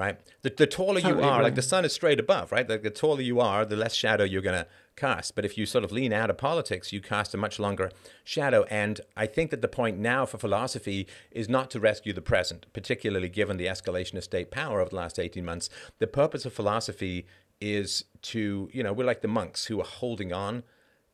Right, 0.00 0.18
the, 0.40 0.48
the 0.48 0.66
taller 0.66 0.98
you 0.98 1.20
are, 1.20 1.34
agree. 1.34 1.44
like 1.44 1.56
the 1.56 1.60
sun 1.60 1.84
is 1.84 1.92
straight 1.92 2.18
above, 2.18 2.52
right? 2.52 2.66
Like 2.66 2.82
the 2.82 2.88
taller 2.88 3.20
you 3.20 3.38
are, 3.38 3.66
the 3.66 3.76
less 3.76 3.94
shadow 3.94 4.24
you're 4.24 4.40
going 4.40 4.58
to 4.58 4.66
cast. 4.96 5.34
But 5.34 5.44
if 5.44 5.58
you 5.58 5.66
sort 5.66 5.84
of 5.84 5.92
lean 5.92 6.10
out 6.10 6.30
of 6.30 6.38
politics, 6.38 6.90
you 6.90 7.02
cast 7.02 7.34
a 7.34 7.36
much 7.36 7.58
longer 7.58 7.90
shadow. 8.24 8.64
And 8.70 9.02
I 9.14 9.26
think 9.26 9.50
that 9.50 9.60
the 9.60 9.68
point 9.68 9.98
now 9.98 10.24
for 10.24 10.38
philosophy 10.38 11.06
is 11.30 11.50
not 11.50 11.70
to 11.72 11.80
rescue 11.80 12.14
the 12.14 12.22
present, 12.22 12.64
particularly 12.72 13.28
given 13.28 13.58
the 13.58 13.66
escalation 13.66 14.14
of 14.14 14.24
state 14.24 14.50
power 14.50 14.80
over 14.80 14.88
the 14.88 14.96
last 14.96 15.18
18 15.18 15.44
months. 15.44 15.68
The 15.98 16.06
purpose 16.06 16.46
of 16.46 16.54
philosophy 16.54 17.26
is 17.60 18.06
to, 18.22 18.70
you 18.72 18.82
know, 18.82 18.94
we're 18.94 19.04
like 19.04 19.20
the 19.20 19.28
monks 19.28 19.66
who 19.66 19.82
are 19.82 19.86
holding 19.86 20.32
on 20.32 20.62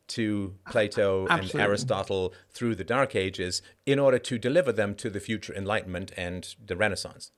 to 0.07 0.55
Plato 0.71 1.27
and 1.27 1.53
Aristotle 1.55 2.33
through 2.49 2.75
the 2.75 2.85
Dark 2.85 3.17
Ages 3.17 3.61
in 3.85 3.99
order 3.99 4.17
to 4.19 4.37
deliver 4.37 4.71
them 4.71 4.95
to 4.95 5.09
the 5.09 5.19
future 5.19 5.53
Enlightenment 5.53 6.13
and 6.15 6.55
the 6.65 6.77
Renaissance. 6.77 7.31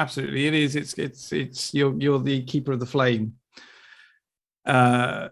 Absolutely, 0.00 0.46
it 0.46 0.54
is. 0.54 0.76
It's 0.76 0.94
it's 0.94 1.30
it's 1.30 1.74
you're 1.74 1.94
you're 2.00 2.18
the 2.18 2.42
keeper 2.44 2.72
of 2.72 2.80
the 2.80 2.86
flame. 2.86 3.34
Uh, 4.64 5.28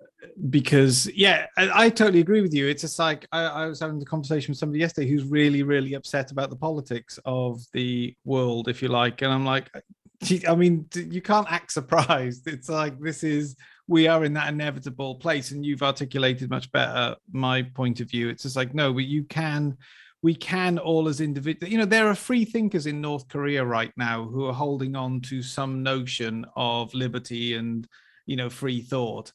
because 0.50 1.10
yeah, 1.14 1.46
I, 1.56 1.86
I 1.86 1.88
totally 1.88 2.20
agree 2.20 2.42
with 2.42 2.52
you. 2.52 2.68
It's 2.68 2.82
just 2.82 2.98
like 2.98 3.26
I, 3.32 3.44
I 3.44 3.66
was 3.66 3.80
having 3.80 3.98
the 3.98 4.04
conversation 4.04 4.52
with 4.52 4.58
somebody 4.58 4.80
yesterday 4.80 5.08
who's 5.08 5.24
really 5.24 5.62
really 5.62 5.94
upset 5.94 6.32
about 6.32 6.50
the 6.50 6.56
politics 6.56 7.18
of 7.24 7.62
the 7.72 8.14
world, 8.26 8.68
if 8.68 8.82
you 8.82 8.88
like, 8.88 9.22
and 9.22 9.32
I'm 9.32 9.46
like, 9.46 9.70
I 10.46 10.54
mean, 10.54 10.84
you 10.94 11.22
can't 11.22 11.50
act 11.50 11.72
surprised. 11.72 12.46
It's 12.54 12.68
like 12.68 13.00
this 13.00 13.24
is 13.24 13.56
we 13.86 14.06
are 14.06 14.22
in 14.22 14.34
that 14.34 14.52
inevitable 14.52 15.14
place, 15.14 15.50
and 15.50 15.64
you've 15.64 15.82
articulated 15.82 16.50
much 16.50 16.70
better 16.72 17.16
my 17.32 17.62
point 17.62 18.00
of 18.00 18.10
view. 18.10 18.28
It's 18.28 18.42
just 18.42 18.56
like 18.56 18.74
no, 18.74 18.92
but 18.92 19.04
you 19.04 19.24
can 19.24 19.78
we 20.22 20.34
can 20.34 20.78
all 20.78 21.08
as 21.08 21.20
individuals 21.20 21.70
you 21.70 21.78
know 21.78 21.84
there 21.84 22.08
are 22.08 22.14
free 22.14 22.44
thinkers 22.44 22.86
in 22.86 23.00
north 23.00 23.28
korea 23.28 23.64
right 23.64 23.92
now 23.96 24.24
who 24.24 24.46
are 24.46 24.52
holding 24.52 24.96
on 24.96 25.20
to 25.20 25.42
some 25.42 25.82
notion 25.82 26.44
of 26.56 26.92
liberty 26.92 27.54
and 27.54 27.88
you 28.28 28.36
know 28.36 28.48
free 28.48 28.80
thought. 28.80 29.32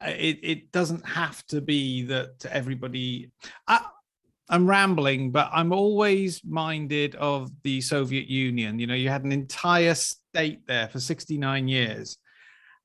Uh, 0.00 0.10
it, 0.10 0.38
it 0.42 0.70
doesn't 0.70 1.04
have 1.06 1.44
to 1.46 1.60
be 1.60 2.04
that 2.04 2.44
everybody 2.50 3.32
I, 3.66 3.84
i'm 4.48 4.68
rambling 4.68 5.32
but 5.32 5.48
i'm 5.52 5.72
always 5.72 6.42
minded 6.44 7.16
of 7.16 7.50
the 7.62 7.80
soviet 7.80 8.28
union. 8.28 8.78
You 8.78 8.86
know 8.86 8.94
you 8.94 9.08
had 9.08 9.24
an 9.24 9.32
entire 9.32 9.94
state 9.94 10.66
there 10.68 10.88
for 10.88 11.00
69 11.00 11.66
years. 11.66 12.18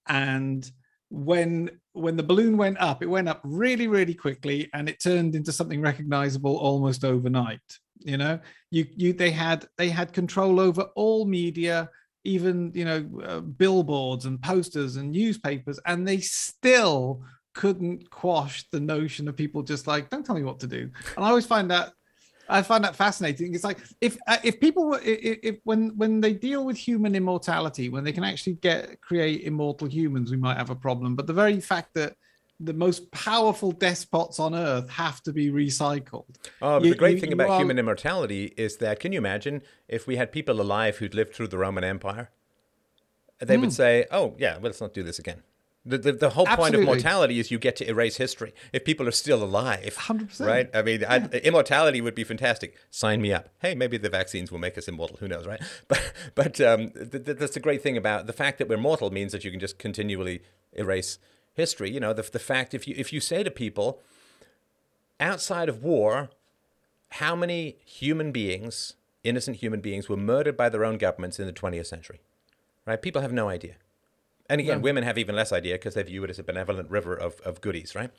And 0.07 0.69
when 1.09 1.69
when 1.99 2.15
the 2.17 2.23
balloon 2.23 2.57
went 2.57 2.79
up, 2.79 3.03
it 3.03 3.07
went 3.07 3.29
up 3.29 3.41
really, 3.43 3.87
really 3.87 4.13
quickly, 4.13 4.69
and 4.73 4.89
it 4.89 4.99
turned 4.99 5.35
into 5.35 5.51
something 5.51 5.81
recognizable 5.81 6.57
almost 6.57 7.03
overnight. 7.03 7.61
You 7.99 8.17
know, 8.17 8.39
you 8.71 8.85
you 8.95 9.13
they 9.13 9.31
had 9.31 9.67
they 9.77 9.89
had 9.89 10.13
control 10.13 10.59
over 10.59 10.83
all 10.95 11.25
media, 11.25 11.89
even 12.23 12.71
you 12.73 12.85
know 12.85 13.09
uh, 13.23 13.39
billboards 13.41 14.25
and 14.25 14.41
posters 14.41 14.95
and 14.95 15.11
newspapers, 15.11 15.79
and 15.85 16.07
they 16.07 16.19
still 16.19 17.23
couldn't 17.53 18.09
quash 18.09 18.65
the 18.71 18.79
notion 18.79 19.27
of 19.27 19.35
people 19.35 19.61
just 19.61 19.87
like 19.87 20.09
don't 20.09 20.25
tell 20.25 20.35
me 20.35 20.43
what 20.43 20.59
to 20.61 20.67
do. 20.67 20.89
And 21.17 21.25
I 21.25 21.29
always 21.29 21.45
find 21.45 21.69
that 21.71 21.91
I 22.49 22.61
find 22.63 22.83
that 22.83 22.95
fascinating. 22.95 23.53
It's 23.53 23.63
like 23.63 23.77
if 24.01 24.17
uh, 24.27 24.37
if 24.43 24.59
people 24.59 24.85
were 24.89 24.99
if, 25.03 25.39
if 25.43 25.55
when 25.63 25.89
when 25.97 26.19
they 26.21 26.33
deal 26.33 26.65
with 26.65 26.77
human 26.77 27.15
immortality, 27.15 27.89
when 27.89 28.03
they 28.03 28.11
can 28.11 28.23
actually 28.23 28.53
get 28.55 28.99
create 29.01 29.41
immortal 29.43 29.87
humans, 29.87 30.31
we 30.31 30.37
might 30.37 30.57
have 30.57 30.69
a 30.71 30.75
problem. 30.75 31.15
But 31.15 31.27
the 31.27 31.33
very 31.33 31.59
fact 31.59 31.93
that 31.93 32.15
the 32.61 32.73
most 32.73 33.09
powerful 33.11 33.71
despots 33.71 34.37
on 34.39 34.53
earth 34.53 34.89
have 34.89 35.21
to 35.23 35.31
be 35.31 35.49
recycled. 35.49 36.25
Oh, 36.61 36.79
but 36.79 36.83
You- 36.83 36.89
the 36.91 36.97
great 36.97 37.15
you- 37.15 37.21
thing 37.21 37.29
you 37.29 37.35
about 37.35 37.51
are- 37.51 37.59
human 37.59 37.79
immortality 37.79 38.53
is 38.57 38.77
that 38.77 38.99
can 38.99 39.13
you 39.13 39.17
imagine 39.19 39.61
if 39.87 40.07
we 40.07 40.17
had 40.17 40.31
people 40.33 40.59
alive 40.59 40.97
who'd 40.97 41.13
lived 41.15 41.33
through 41.33 41.47
the 41.47 41.57
Roman 41.57 41.83
Empire? 41.85 42.31
They 43.39 43.55
Hmm. 43.55 43.61
would 43.61 43.73
say, 43.73 44.05
"Oh, 44.11 44.35
yeah, 44.37 44.55
well, 44.55 44.63
let's 44.65 44.81
not 44.81 44.93
do 44.93 45.03
this 45.03 45.19
again." 45.19 45.43
The, 45.89 45.97
the, 45.97 46.11
the 46.11 46.29
whole 46.29 46.45
point 46.45 46.75
of 46.75 46.83
mortality 46.83 47.39
is 47.39 47.49
you 47.49 47.57
get 47.57 47.75
to 47.77 47.89
erase 47.89 48.17
history. 48.17 48.53
If 48.71 48.85
people 48.85 49.07
are 49.07 49.11
still 49.11 49.43
alive, 49.43 49.95
100%. 49.97 50.45
right? 50.45 50.69
I 50.71 50.83
mean, 50.83 51.03
I, 51.03 51.25
immortality 51.39 51.99
would 51.99 52.13
be 52.13 52.23
fantastic. 52.23 52.75
Sign 52.91 53.21
me 53.21 53.33
up. 53.33 53.49
Hey, 53.59 53.73
maybe 53.73 53.97
the 53.97 54.09
vaccines 54.09 54.51
will 54.51 54.59
make 54.59 54.77
us 54.77 54.87
immortal. 54.87 55.17
Who 55.17 55.27
knows, 55.27 55.47
right? 55.47 55.61
But 55.87 56.13
but 56.35 56.61
um, 56.61 56.91
th- 56.91 57.25
th- 57.25 57.37
that's 57.39 57.55
the 57.55 57.59
great 57.59 57.81
thing 57.81 57.97
about 57.97 58.27
the 58.27 58.33
fact 58.33 58.59
that 58.59 58.69
we're 58.69 58.77
mortal 58.77 59.09
means 59.09 59.31
that 59.31 59.43
you 59.43 59.49
can 59.49 59.59
just 59.59 59.79
continually 59.79 60.43
erase 60.73 61.17
history. 61.55 61.89
You 61.89 61.99
know, 61.99 62.13
the, 62.13 62.21
the 62.21 62.39
fact 62.39 62.75
if 62.75 62.87
you 62.87 62.93
if 62.95 63.11
you 63.11 63.19
say 63.19 63.41
to 63.41 63.49
people, 63.49 63.99
outside 65.19 65.69
of 65.69 65.81
war, 65.83 66.29
how 67.13 67.35
many 67.35 67.77
human 67.83 68.31
beings, 68.31 68.93
innocent 69.23 69.57
human 69.57 69.81
beings, 69.81 70.07
were 70.07 70.17
murdered 70.17 70.55
by 70.55 70.69
their 70.69 70.85
own 70.85 70.99
governments 70.99 71.39
in 71.39 71.47
the 71.47 71.53
20th 71.53 71.87
century? 71.87 72.19
Right? 72.85 73.01
People 73.01 73.21
have 73.23 73.33
no 73.33 73.49
idea. 73.49 73.75
And 74.49 74.59
again, 74.59 74.77
Yeah. 74.79 74.83
women 74.83 75.03
have 75.03 75.17
even 75.17 75.35
less 75.35 75.51
idea 75.51 75.75
because 75.75 75.93
they 75.93 76.03
view 76.03 76.23
it 76.23 76.29
as 76.29 76.39
a 76.39 76.43
benevolent 76.43 76.89
river 76.89 77.13
of, 77.15 77.39
of 77.41 77.61
goodies, 77.61 77.93
right? 77.95 78.11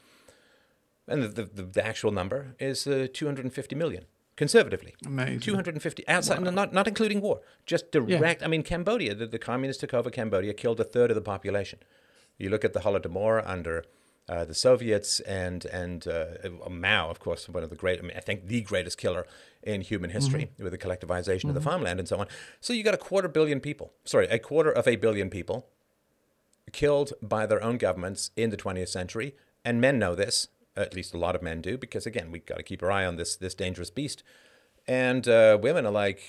And 1.09 1.22
the, 1.24 1.43
the, 1.43 1.62
the 1.62 1.85
actual 1.87 2.12
number 2.12 2.55
is 2.61 2.87
uh, 2.87 3.09
250 3.12 3.74
million, 3.74 4.05
conservatively. 4.37 4.95
Amazing. 5.05 5.41
250 5.41 6.07
outside, 6.07 6.41
not, 6.41 6.72
not 6.72 6.87
including 6.87 7.20
war, 7.20 7.41
just 7.66 7.91
direct. 7.91 8.43
I 8.45 8.47
mean, 8.47 8.62
Cambodia, 8.62 9.14
the, 9.14 9.26
the 9.26 9.39
communists 9.39 9.81
took 9.81 9.93
over 9.93 10.09
Cambodia, 10.11 10.55
killed 10.55 10.78
a 10.78 10.85
third 10.85 11.11
of 11.11 11.16
the 11.16 11.20
population. 11.22 11.81
You 12.39 12.49
look 12.49 12.64
at 12.64 12.72
the 12.72 12.81
Holodomor 12.81 13.43
under 13.45 13.85
uh, 14.28 14.45
the 14.45 14.55
Soviets 14.55 15.18
and 15.20 15.64
and 15.66 16.07
uh, 16.07 16.68
Mao, 16.70 17.11
of 17.11 17.18
course, 17.18 17.49
one 17.49 17.64
of 17.64 17.70
the 17.70 17.76
great, 17.76 17.99
I, 17.99 18.03
mean, 18.03 18.16
I 18.16 18.20
think 18.20 18.47
the 18.47 18.61
greatest 18.61 18.97
killer 18.97 19.26
in 19.64 19.81
human 19.81 20.11
history 20.11 20.53
with 20.59 20.70
the 20.70 20.78
collectivization 20.78 21.49
of 21.49 21.55
the 21.55 21.61
farmland 21.61 21.99
and 21.99 22.09
so 22.09 22.18
on. 22.18 22.28
So 22.61 22.72
you 22.72 22.85
got 22.85 22.95
a 22.95 22.99
quarter 22.99 23.26
billion 23.28 23.59
people, 23.61 23.93
sorry, 24.05 24.26
a 24.28 24.39
quarter 24.39 24.70
of 24.70 24.87
a 24.87 24.95
billion 24.97 25.28
people 25.31 25.66
killed 26.73 27.12
by 27.23 27.47
their 27.47 27.62
own 27.62 27.79
governments 27.79 28.31
in 28.37 28.51
the 28.51 28.57
20th 28.57 28.89
century. 28.89 29.35
And 29.64 29.81
men 29.81 29.99
know 29.99 30.14
this, 30.14 30.49
at 30.77 30.95
least 30.95 31.14
a 31.14 31.18
lot 31.18 31.35
of 31.35 31.43
men 31.43 31.61
do, 31.61 31.77
because 31.77 32.07
again, 32.07 32.31
we've 32.31 32.47
got 32.47 32.57
to 32.57 32.62
keep 32.62 32.83
our 32.83 32.91
eye 32.91 33.05
on 33.05 33.16
this, 33.16 33.37
this 33.37 33.55
dangerous 33.55 33.91
beast. 33.91 34.23
And 34.87 35.29
uh, 35.29 35.59
women 35.61 35.87
are 35.87 35.93
like, 35.93 36.23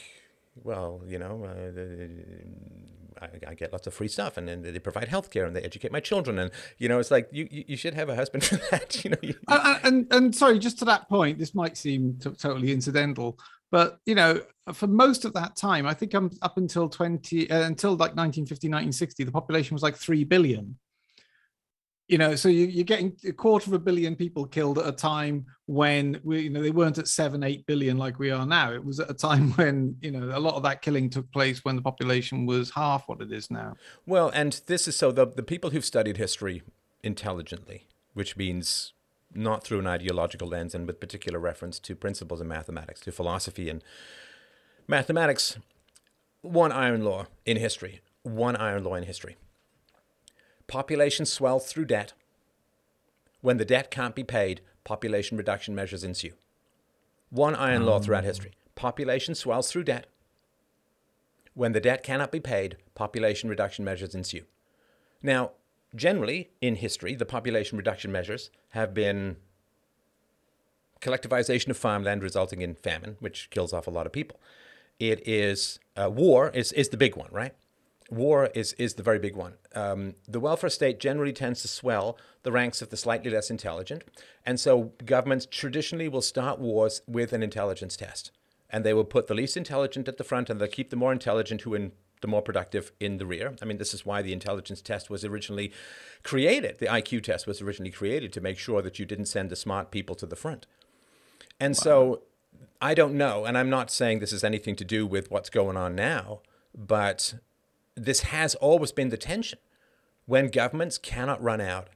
well, 0.56 1.02
you 1.08 1.18
know, 1.18 1.46
uh, 1.46 3.26
I, 3.26 3.52
I 3.52 3.54
get 3.54 3.72
lots 3.72 3.88
of 3.88 3.94
free 3.94 4.08
stuff, 4.08 4.38
and 4.38 4.48
then 4.48 4.62
they 4.62 4.80
provide 4.80 5.08
healthcare, 5.08 5.46
and 5.46 5.56
they 5.56 5.62
educate 5.62 5.92
my 5.92 6.00
children, 6.00 6.40
and 6.40 6.52
you 6.78 6.90
know, 6.90 7.00
it's 7.00 7.12
like 7.12 7.30
you 7.32 7.48
you, 7.50 7.78
should 7.78 7.94
have 7.94 8.10
a 8.10 8.16
husband 8.16 8.44
for 8.44 8.56
that, 8.72 9.04
you 9.04 9.12
know. 9.12 9.18
You, 9.22 9.36
and, 9.48 9.80
and 9.86 10.08
and 10.12 10.36
sorry, 10.36 10.60
just 10.60 10.80
to 10.80 10.86
that 10.86 11.08
point, 11.08 11.38
this 11.38 11.54
might 11.54 11.78
seem 11.78 12.18
t- 12.22 12.32
totally 12.32 12.72
incidental, 12.72 13.38
but 13.72 14.00
you 14.06 14.16
know, 14.16 14.42
for 14.74 14.88
most 14.88 15.26
of 15.26 15.34
that 15.34 15.56
time, 15.56 15.88
I 15.88 15.94
think 15.94 16.14
I'm 16.14 16.30
up 16.42 16.58
until 16.58 16.90
20 16.90 17.50
uh, 17.50 17.62
until 17.62 17.92
like 17.92 18.16
1950, 18.16 18.68
1960, 18.68 19.24
the 19.24 19.32
population 19.32 19.74
was 19.74 19.82
like 19.82 19.96
three 19.96 20.24
billion. 20.24 20.78
You 22.08 22.18
know, 22.18 22.36
so 22.36 22.50
you, 22.50 22.66
you're 22.66 22.84
getting 22.84 23.16
a 23.26 23.32
quarter 23.32 23.70
of 23.70 23.74
a 23.74 23.80
billion 23.80 24.18
people 24.18 24.46
killed 24.46 24.78
at 24.78 24.86
a 24.86 24.92
time 24.92 25.46
when 25.68 26.20
we, 26.26 26.42
you 26.42 26.50
know, 26.50 26.62
they 26.62 26.72
weren't 26.72 26.98
at 26.98 27.08
seven, 27.08 27.42
eight 27.42 27.66
billion 27.66 27.98
like 27.98 28.20
we 28.20 28.32
are 28.32 28.46
now. 28.46 28.74
It 28.74 28.84
was 28.84 29.00
at 29.00 29.10
a 29.10 29.14
time 29.14 29.52
when 29.56 29.96
you 30.02 30.12
know 30.12 30.38
a 30.38 30.40
lot 30.40 30.56
of 30.56 30.64
that 30.64 30.82
killing 30.82 31.10
took 31.10 31.32
place 31.32 31.64
when 31.64 31.78
the 31.78 31.82
population 31.82 32.46
was 32.46 32.70
half 32.72 33.08
what 33.08 33.22
it 33.22 33.32
is 33.32 33.50
now. 33.50 33.76
Well, 34.06 34.30
and 34.34 34.60
this 34.68 34.90
is 34.90 34.98
so 34.98 35.14
the 35.14 35.26
the 35.26 35.44
people 35.44 35.70
who've 35.70 35.86
studied 35.86 36.18
history 36.18 36.64
intelligently, 37.02 37.88
which 38.14 38.36
means 38.36 38.92
not 39.34 39.64
through 39.64 39.80
an 39.80 39.88
ideological 39.88 40.48
lens 40.48 40.76
and 40.76 40.88
with 40.88 41.00
particular 41.00 41.40
reference 41.40 41.80
to 41.80 41.96
principles 41.96 42.42
in 42.42 42.48
mathematics, 42.48 43.02
to 43.02 43.12
philosophy 43.12 43.70
and 43.70 43.84
mathematics, 44.88 45.58
one 46.42 46.72
iron 46.72 47.04
law 47.04 47.28
in 47.46 47.58
history, 47.58 48.02
one 48.24 48.56
iron 48.56 48.84
law 48.84 48.96
in 48.96 49.04
history. 49.04 49.38
Population 50.68 51.26
swells 51.26 51.68
through 51.68 51.86
debt. 51.86 52.14
When 53.42 53.58
the 53.58 53.66
debt 53.66 53.92
can't 53.92 54.16
be 54.16 54.24
paid, 54.24 54.62
population 54.84 55.38
reduction 55.38 55.76
measures 55.76 56.04
ensue. 56.04 56.34
One 57.30 57.56
iron 57.56 57.86
law 57.86 58.00
throughout 58.00 58.24
ah. 58.24 58.28
history. 58.28 58.52
Population 58.76 59.36
swells 59.36 59.72
through 59.72 59.86
debt. 59.86 60.08
When 61.54 61.74
the 61.74 61.80
debt 61.80 62.04
cannot 62.04 62.32
be 62.32 62.40
paid, 62.40 62.78
population 62.96 63.50
reduction 63.50 63.84
measures 63.84 64.16
ensue. 64.16 64.46
Now, 65.22 65.52
generally 65.96 66.50
in 66.62 66.76
history, 66.76 67.16
the 67.16 67.26
population 67.26 67.78
reduction 67.78 68.12
measures 68.12 68.50
have 68.70 68.94
been 68.94 69.38
collectivization 71.02 71.70
of 71.70 71.78
farmland 71.78 72.24
resulting 72.24 72.62
in 72.62 72.76
famine, 72.76 73.18
which 73.20 73.50
kills 73.50 73.74
off 73.74 73.88
a 73.88 73.92
lot 73.92 74.06
of 74.06 74.12
people. 74.12 74.40
It 75.00 75.28
is 75.28 75.80
uh, 75.98 76.10
war 76.10 76.50
is, 76.50 76.72
is 76.74 76.90
the 76.90 76.98
big 76.98 77.16
one, 77.16 77.30
right? 77.32 77.54
War 78.10 78.50
is, 78.54 78.74
is 78.74 78.96
the 78.96 79.04
very 79.04 79.20
big 79.20 79.36
one. 79.36 79.54
Um, 79.74 80.16
the 80.28 80.40
welfare 80.40 80.70
state 80.70 81.00
generally 81.00 81.34
tends 81.34 81.62
to 81.62 81.68
swell 81.68 82.18
the 82.44 82.52
ranks 82.52 82.82
of 82.82 82.90
the 82.90 82.98
slightly 82.98 83.32
less 83.32 83.50
intelligent. 83.50 84.04
And 84.46 84.60
so 84.60 84.92
governments 85.06 85.48
traditionally 85.50 86.10
will 86.10 86.22
start 86.22 86.60
wars 86.60 87.02
with 87.08 87.34
an 87.34 87.42
intelligence 87.42 87.96
test. 87.96 88.32
And 88.70 88.86
they 88.86 88.94
will 88.94 89.06
put 89.06 89.28
the 89.28 89.34
least 89.34 89.58
intelligent 89.58 90.08
at 90.08 90.18
the 90.18 90.24
front 90.24 90.50
and 90.50 90.60
they'll 90.60 90.68
keep 90.68 90.90
the 90.90 90.96
more 90.96 91.12
intelligent 91.12 91.62
who 91.62 91.74
in 91.74 91.94
the 92.22 92.28
more 92.28 92.42
productive 92.42 92.92
in 93.00 93.18
the 93.18 93.26
rear. 93.26 93.56
I 93.62 93.66
mean, 93.66 93.78
this 93.78 93.94
is 93.94 94.06
why 94.06 94.22
the 94.22 94.34
intelligence 94.34 94.82
test 94.82 95.10
was 95.10 95.26
originally 95.26 95.72
created. 96.24 96.80
The 96.80 96.86
IQ 96.86 97.24
test 97.24 97.48
was 97.48 97.62
originally 97.62 97.92
created 97.92 98.32
to 98.34 98.42
make 98.42 98.58
sure 98.58 98.82
that 98.82 99.00
you 99.00 99.06
didn't 99.06 99.26
send 99.26 99.50
the 99.50 99.56
smart 99.56 99.92
people 99.92 100.16
to 100.16 100.26
the 100.26 100.36
front. 100.36 100.66
And 101.60 101.76
wow. 101.76 101.82
so 101.82 102.22
I 102.82 102.94
don't 102.94 103.16
know, 103.16 103.46
and 103.46 103.58
I'm 103.58 103.70
not 103.70 103.92
saying 103.92 104.20
this 104.20 104.32
has 104.32 104.44
anything 104.44 104.76
to 104.78 104.86
do 104.86 105.06
with 105.06 105.30
what's 105.30 105.50
going 105.50 105.78
on 105.78 105.96
now, 105.96 106.42
but 106.76 107.36
this 107.96 108.22
has 108.22 108.56
always 108.56 108.92
been 108.92 109.10
the 109.10 109.18
tension. 109.18 109.60
When 110.26 110.50
governments 110.50 110.98
cannot 110.98 111.42
run 111.42 111.62
out, 111.62 111.90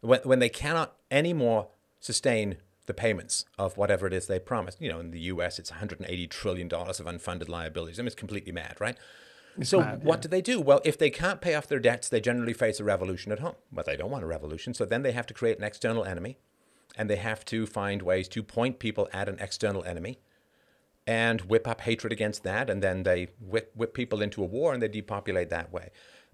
when, 0.00 0.20
when 0.24 0.38
they 0.40 0.48
cannot 0.48 0.96
anymore 1.10 1.68
sustain 2.00 2.56
the 2.86 2.94
payments 2.94 3.44
of 3.58 3.76
whatever 3.76 4.06
it 4.06 4.12
is 4.12 4.26
they 4.26 4.38
promised. 4.38 4.80
You 4.80 4.90
know, 4.90 5.00
in 5.00 5.10
the 5.12 5.20
US, 5.20 5.58
it's 5.58 5.70
$180 5.70 6.28
trillion 6.30 6.66
of 6.72 7.06
unfunded 7.06 7.48
liabilities. 7.48 7.98
I 7.98 8.02
mean, 8.02 8.08
it's 8.08 8.16
completely 8.16 8.52
mad, 8.52 8.76
right? 8.80 8.96
So 9.62 9.80
mad, 9.80 10.02
what 10.02 10.18
yeah. 10.18 10.22
do 10.22 10.28
they 10.28 10.40
do? 10.40 10.60
Well, 10.60 10.80
if 10.84 10.96
they 10.96 11.10
can't 11.10 11.40
pay 11.40 11.54
off 11.54 11.66
their 11.66 11.78
debts, 11.78 12.08
they 12.08 12.20
generally 12.20 12.54
face 12.54 12.80
a 12.80 12.84
revolution 12.84 13.32
at 13.32 13.40
home. 13.40 13.56
But 13.70 13.86
they 13.86 13.96
don't 13.96 14.10
want 14.10 14.24
a 14.24 14.26
revolution, 14.26 14.72
so 14.72 14.84
then 14.84 15.02
they 15.02 15.12
have 15.12 15.26
to 15.26 15.34
create 15.34 15.58
an 15.58 15.64
external 15.64 16.04
enemy, 16.04 16.38
and 16.96 17.10
they 17.10 17.16
have 17.16 17.44
to 17.46 17.66
find 17.66 18.02
ways 18.02 18.28
to 18.28 18.42
point 18.42 18.78
people 18.78 19.08
at 19.12 19.28
an 19.28 19.38
external 19.40 19.84
enemy 19.84 20.18
and 21.06 21.42
whip 21.42 21.66
up 21.66 21.82
hatred 21.82 22.12
against 22.12 22.44
that, 22.44 22.70
and 22.70 22.82
then 22.82 23.02
they 23.02 23.28
whip, 23.40 23.72
whip 23.74 23.94
people 23.94 24.22
into 24.22 24.42
a 24.42 24.46
war 24.46 24.72
and 24.72 24.82
they 24.82 24.88
depopulate 24.88 25.50
that 25.50 25.72
way. 25.72 25.90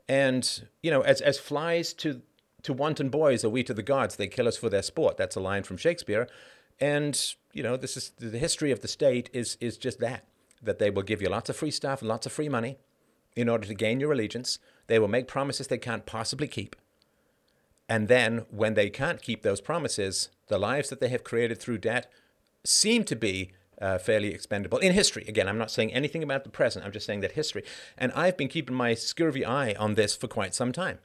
And, 0.08 0.68
you 0.82 0.90
know, 0.90 1.00
as, 1.02 1.20
as 1.20 1.38
flies 1.38 1.92
to, 1.94 2.22
to 2.62 2.72
wanton 2.72 3.08
boys 3.08 3.44
are 3.44 3.48
we 3.48 3.62
to 3.64 3.74
the 3.74 3.82
gods, 3.82 4.16
they 4.16 4.26
kill 4.26 4.48
us 4.48 4.56
for 4.56 4.68
their 4.68 4.82
sport. 4.82 5.16
That's 5.16 5.36
a 5.36 5.40
line 5.40 5.62
from 5.62 5.76
Shakespeare. 5.76 6.28
And, 6.80 7.34
you 7.52 7.62
know, 7.62 7.76
this 7.76 7.96
is 7.96 8.12
the 8.18 8.38
history 8.38 8.70
of 8.70 8.80
the 8.80 8.88
state 8.88 9.30
is, 9.32 9.56
is 9.60 9.76
just 9.76 10.00
that, 10.00 10.24
that 10.62 10.78
they 10.78 10.90
will 10.90 11.02
give 11.02 11.22
you 11.22 11.28
lots 11.28 11.50
of 11.50 11.56
free 11.56 11.70
stuff 11.70 12.00
and 12.00 12.08
lots 12.08 12.26
of 12.26 12.32
free 12.32 12.48
money 12.48 12.78
in 13.38 13.48
order 13.48 13.66
to 13.68 13.74
gain 13.74 14.00
your 14.00 14.12
allegiance. 14.12 14.58
They 14.88 14.98
will 14.98 15.08
make 15.08 15.28
promises 15.28 15.68
they 15.68 15.78
can't 15.78 16.06
possibly 16.06 16.48
keep. 16.48 16.74
And 17.88 18.08
then, 18.08 18.44
when 18.50 18.74
they 18.74 18.90
can't 18.90 19.22
keep 19.22 19.42
those 19.42 19.60
promises, 19.60 20.28
the 20.48 20.58
lives 20.58 20.90
that 20.90 21.00
they 21.00 21.08
have 21.08 21.24
created 21.24 21.58
through 21.58 21.78
debt 21.78 22.10
seem 22.64 23.04
to 23.04 23.16
be 23.16 23.52
uh, 23.80 23.98
fairly 23.98 24.34
expendable 24.34 24.78
in 24.78 24.92
history. 24.92 25.24
Again, 25.28 25.48
I'm 25.48 25.56
not 25.56 25.70
saying 25.70 25.92
anything 25.92 26.22
about 26.22 26.42
the 26.42 26.50
present. 26.50 26.84
I'm 26.84 26.92
just 26.92 27.06
saying 27.06 27.20
that 27.20 27.32
history. 27.32 27.62
And 27.96 28.10
I've 28.12 28.36
been 28.36 28.48
keeping 28.48 28.76
my 28.76 28.94
scurvy 28.94 29.46
eye 29.46 29.74
on 29.78 29.94
this 29.94 30.16
for 30.16 30.26
quite 30.26 30.54
some 30.54 30.72
time. 30.72 30.98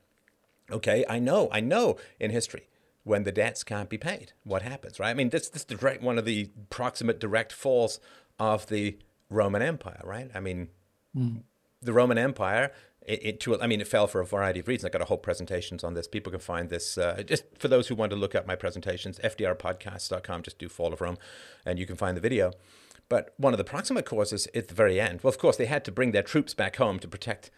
Okay, 0.72 1.06
I 1.08 1.20
know, 1.20 1.50
I 1.52 1.60
know 1.60 1.98
in 2.20 2.32
history 2.32 2.68
when 3.04 3.24
the 3.24 3.32
debts 3.32 3.64
can't 3.64 3.90
be 3.90 3.98
paid, 3.98 4.34
what 4.44 4.64
happens, 4.64 5.00
right? 5.00 5.10
I 5.10 5.14
mean, 5.14 5.30
this 5.30 5.50
this 5.50 5.62
is 5.62 5.66
direct 5.66 6.02
one 6.02 6.18
of 6.18 6.26
the 6.26 6.50
proximate 6.70 7.20
direct 7.20 7.52
falls 7.52 8.00
of 8.40 8.68
the 8.68 8.98
Roman 9.30 9.62
Empire, 9.62 10.02
right? 10.04 10.32
I 10.34 10.40
mean, 10.40 10.70
mm. 11.16 11.44
The 11.84 11.94
Roman 11.94 12.18
Empire 12.18 12.72
it, 13.06 13.26
it, 13.26 13.40
to, 13.42 13.60
I 13.62 13.68
mean, 13.68 13.82
it 13.82 13.88
fell 13.88 14.08
for 14.08 14.22
a 14.22 14.26
variety 14.26 14.60
of 14.60 14.68
reasons. 14.68 14.86
I 14.86 14.90
got 14.90 15.02
a 15.02 15.06
whole 15.06 15.18
presentations 15.18 15.84
on 15.84 15.94
this. 15.94 16.08
People 16.08 16.32
can 16.32 16.40
find 16.40 16.70
this 16.70 16.98
uh, 16.98 17.22
just 17.26 17.44
for 17.58 17.68
those 17.68 17.88
who 17.88 17.96
want 17.96 18.12
to 18.12 18.16
look 18.16 18.36
up 18.36 18.48
my 18.48 18.56
presentations. 18.56 19.20
FDRpodcast.com. 19.20 20.44
Just 20.44 20.58
do 20.58 20.70
Fall 20.70 20.94
of 20.94 21.02
Rome, 21.02 21.18
and 21.66 21.80
you 21.80 21.86
can 21.86 21.96
find 21.96 22.16
the 22.16 22.22
video. 22.22 22.52
But 23.10 23.34
one 23.38 23.54
of 23.54 23.58
the 23.58 23.64
proximate 23.64 24.06
causes 24.06 24.48
at 24.56 24.70
the 24.70 24.74
very 24.74 25.00
end. 25.00 25.22
Well, 25.22 25.30
of 25.30 25.38
course, 25.38 25.58
they 25.58 25.66
had 25.66 25.84
to 25.86 25.92
bring 25.92 26.12
their 26.12 26.24
troops 26.24 26.54
back 26.54 26.78
home 26.78 27.00
to 27.00 27.08
protect 27.08 27.52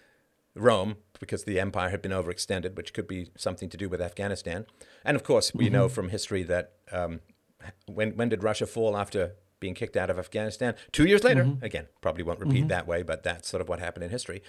Rome 0.55 0.97
because 1.19 1.43
the 1.43 1.59
empire 1.59 1.89
had 1.89 2.01
been 2.01 2.11
overextended, 2.11 2.75
which 2.75 2.93
could 2.93 3.07
be 3.07 3.29
something 3.37 3.69
to 3.69 3.77
do 3.77 3.87
with 3.87 4.01
Afghanistan. 4.01 4.65
And 5.03 5.15
of 5.15 5.23
course, 5.23 5.53
we 5.53 5.65
mm-hmm. 5.65 5.73
know 5.73 5.89
from 5.89 6.09
history 6.09 6.43
that 6.43 6.73
um, 6.91 7.21
when 7.85 8.17
when 8.17 8.29
did 8.29 8.43
Russia 8.43 8.65
fall 8.65 8.97
after 8.97 9.33
being 9.59 9.73
kicked 9.73 9.97
out 9.97 10.09
of 10.09 10.19
Afghanistan? 10.19 10.75
Two 10.91 11.05
years 11.05 11.23
later. 11.23 11.43
Mm-hmm. 11.43 11.63
Again, 11.63 11.87
probably 12.01 12.23
won't 12.23 12.39
repeat 12.39 12.59
mm-hmm. 12.59 12.67
that 12.69 12.87
way, 12.87 13.03
but 13.03 13.23
that's 13.23 13.47
sort 13.47 13.61
of 13.61 13.69
what 13.69 13.79
happened 13.79 14.03
in 14.03 14.09
history. 14.09 14.41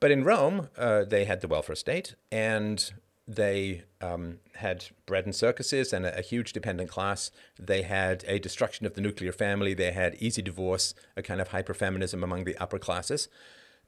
But 0.00 0.10
in 0.10 0.24
Rome, 0.24 0.68
uh, 0.76 1.04
they 1.04 1.24
had 1.24 1.40
the 1.40 1.48
welfare 1.48 1.76
state 1.76 2.14
and 2.30 2.92
they 3.28 3.82
um, 4.00 4.38
had 4.56 4.86
bread 5.04 5.24
and 5.24 5.34
circuses 5.34 5.92
and 5.92 6.06
a, 6.06 6.18
a, 6.18 6.22
huge 6.22 6.52
dependent 6.52 6.88
class. 6.88 7.32
They 7.58 7.82
had 7.82 8.24
a 8.28 8.38
destruction 8.38 8.86
of 8.86 8.94
the 8.94 9.00
nuclear 9.00 9.32
family. 9.32 9.74
They 9.74 9.90
had 9.90 10.14
easy 10.20 10.42
divorce, 10.42 10.94
a 11.16 11.22
kind 11.22 11.40
of 11.40 11.48
hyperfeminism 11.48 12.22
among 12.22 12.44
the 12.44 12.56
upper 12.58 12.78
classes. 12.78 13.28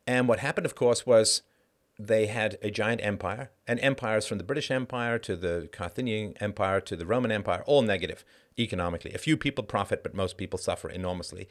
And 0.09 0.27
what 0.27 0.41
happened, 0.41 0.67
of 0.67 0.75
course, 0.75 1.07
was 1.07 1.43
they 1.99 2.27
had 2.27 2.59
a 2.63 2.71
giant 2.71 3.05
empire, 3.05 3.51
and 3.67 3.79
empires 3.81 4.27
from 4.27 4.39
the 4.39 4.45
British 4.45 4.71
Empire 4.71 5.19
to 5.19 5.37
the 5.37 5.69
Carthaginian 5.73 6.35
Empire 6.41 6.81
to 6.81 6.97
the 6.97 7.07
Roman 7.07 7.33
Empire, 7.33 7.63
all 7.67 7.83
negative 7.83 8.25
economically. 8.59 9.13
A 9.15 9.19
few 9.19 9.37
people 9.37 9.65
profit, 9.65 10.03
but 10.03 10.15
most 10.15 10.37
people 10.37 10.59
suffer 10.59 10.89
enormously. 10.89 11.49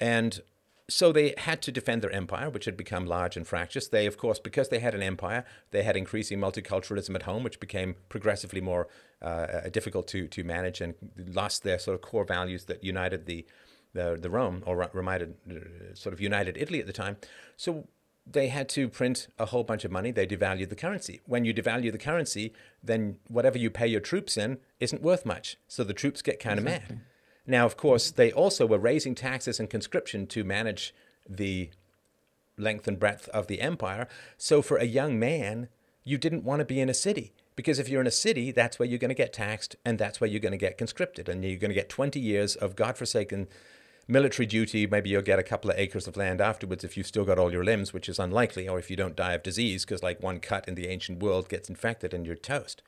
And 0.00 0.40
so 0.88 1.12
they 1.12 1.34
had 1.38 1.62
to 1.62 1.72
defend 1.72 2.02
their 2.02 2.10
empire, 2.10 2.50
which 2.50 2.66
had 2.66 2.76
become 2.76 3.06
large 3.06 3.36
and 3.36 3.46
fractious. 3.46 3.88
They, 3.88 4.06
of 4.06 4.18
course, 4.18 4.38
because 4.38 4.68
they 4.68 4.80
had 4.80 4.94
an 4.94 5.02
empire, 5.02 5.44
they 5.70 5.82
had 5.82 5.96
increasing 5.96 6.38
multiculturalism 6.38 7.14
at 7.14 7.22
home, 7.22 7.42
which 7.42 7.58
became 7.58 7.96
progressively 8.08 8.60
more 8.60 8.88
uh, 9.22 9.68
difficult 9.70 10.06
to, 10.08 10.28
to 10.28 10.44
manage 10.44 10.80
and 10.80 10.94
lost 11.16 11.62
their 11.62 11.78
sort 11.78 11.94
of 11.94 12.02
core 12.02 12.24
values 12.24 12.66
that 12.66 12.84
united 12.84 13.24
the, 13.24 13.46
the, 13.94 14.18
the 14.20 14.28
Rome, 14.28 14.62
or 14.66 14.90
reminded, 14.92 15.36
uh, 15.50 15.94
sort 15.94 16.12
of 16.12 16.20
united 16.20 16.58
Italy 16.58 16.80
at 16.80 16.86
the 16.86 16.92
time. 16.92 17.16
So 17.56 17.88
they 18.26 18.48
had 18.48 18.68
to 18.70 18.88
print 18.88 19.28
a 19.38 19.46
whole 19.46 19.64
bunch 19.64 19.84
of 19.84 19.90
money. 19.90 20.10
They 20.10 20.26
devalued 20.26 20.70
the 20.70 20.76
currency. 20.76 21.20
When 21.26 21.44
you 21.44 21.52
devalue 21.52 21.92
the 21.92 21.98
currency, 21.98 22.52
then 22.82 23.16
whatever 23.28 23.58
you 23.58 23.70
pay 23.70 23.86
your 23.86 24.00
troops 24.00 24.36
in 24.36 24.58
isn't 24.80 25.02
worth 25.02 25.26
much. 25.26 25.58
So 25.68 25.84
the 25.84 25.92
troops 25.92 26.22
get 26.22 26.40
kind 26.40 26.58
of 26.58 26.66
exactly. 26.66 26.96
mad. 26.96 27.04
Now, 27.46 27.66
of 27.66 27.76
course, 27.76 28.10
they 28.10 28.32
also 28.32 28.64
were 28.64 28.78
raising 28.78 29.14
taxes 29.14 29.60
and 29.60 29.68
conscription 29.68 30.26
to 30.28 30.44
manage 30.44 30.94
the 31.28 31.70
length 32.56 32.88
and 32.88 32.98
breadth 32.98 33.28
of 33.28 33.46
the 33.46 33.60
empire. 33.60 34.08
So, 34.38 34.62
for 34.62 34.78
a 34.78 34.84
young 34.84 35.18
man, 35.18 35.68
you 36.04 36.16
didn't 36.16 36.44
want 36.44 36.60
to 36.60 36.64
be 36.64 36.80
in 36.80 36.88
a 36.88 36.94
city 36.94 37.32
because 37.56 37.78
if 37.78 37.88
you're 37.88 38.00
in 38.00 38.06
a 38.06 38.12
city, 38.12 38.50
that's 38.50 38.78
where 38.78 38.88
you're 38.88 38.98
going 38.98 39.10
to 39.10 39.14
get 39.14 39.32
taxed 39.32 39.76
and 39.84 39.98
that's 39.98 40.20
where 40.20 40.28
you're 40.28 40.40
going 40.40 40.52
to 40.52 40.58
get 40.58 40.78
conscripted. 40.78 41.28
And 41.28 41.44
you're 41.44 41.58
going 41.58 41.70
to 41.70 41.74
get 41.74 41.88
20 41.90 42.18
years 42.18 42.56
of 42.56 42.76
godforsaken 42.76 43.48
military 44.06 44.46
duty. 44.46 44.86
Maybe 44.86 45.10
you'll 45.10 45.22
get 45.22 45.38
a 45.38 45.44
couple 45.44 45.70
of 45.70 45.78
acres 45.78 46.06
of 46.06 46.16
land 46.16 46.40
afterwards 46.40 46.84
if 46.84 46.96
you've 46.96 47.06
still 47.06 47.24
got 47.24 47.38
all 47.38 47.52
your 47.52 47.64
limbs, 47.64 47.92
which 47.92 48.08
is 48.08 48.18
unlikely, 48.18 48.68
or 48.68 48.78
if 48.78 48.90
you 48.90 48.96
don't 48.96 49.16
die 49.16 49.32
of 49.32 49.42
disease, 49.42 49.84
because 49.84 50.02
like 50.02 50.22
one 50.22 50.40
cut 50.40 50.66
in 50.68 50.74
the 50.74 50.88
ancient 50.88 51.22
world 51.22 51.48
gets 51.48 51.68
infected 51.68 52.12
and 52.12 52.26
you're 52.26 52.36
toast. 52.36 52.82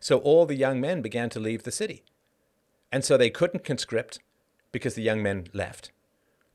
So 0.00 0.18
all 0.18 0.46
the 0.46 0.54
young 0.54 0.80
men 0.80 1.02
began 1.02 1.30
to 1.30 1.40
leave 1.40 1.62
the 1.62 1.70
city. 1.70 2.02
And 2.92 3.04
so 3.04 3.16
they 3.16 3.30
couldn't 3.30 3.64
conscript 3.64 4.20
because 4.72 4.94
the 4.94 5.02
young 5.02 5.22
men 5.22 5.48
left. 5.52 5.90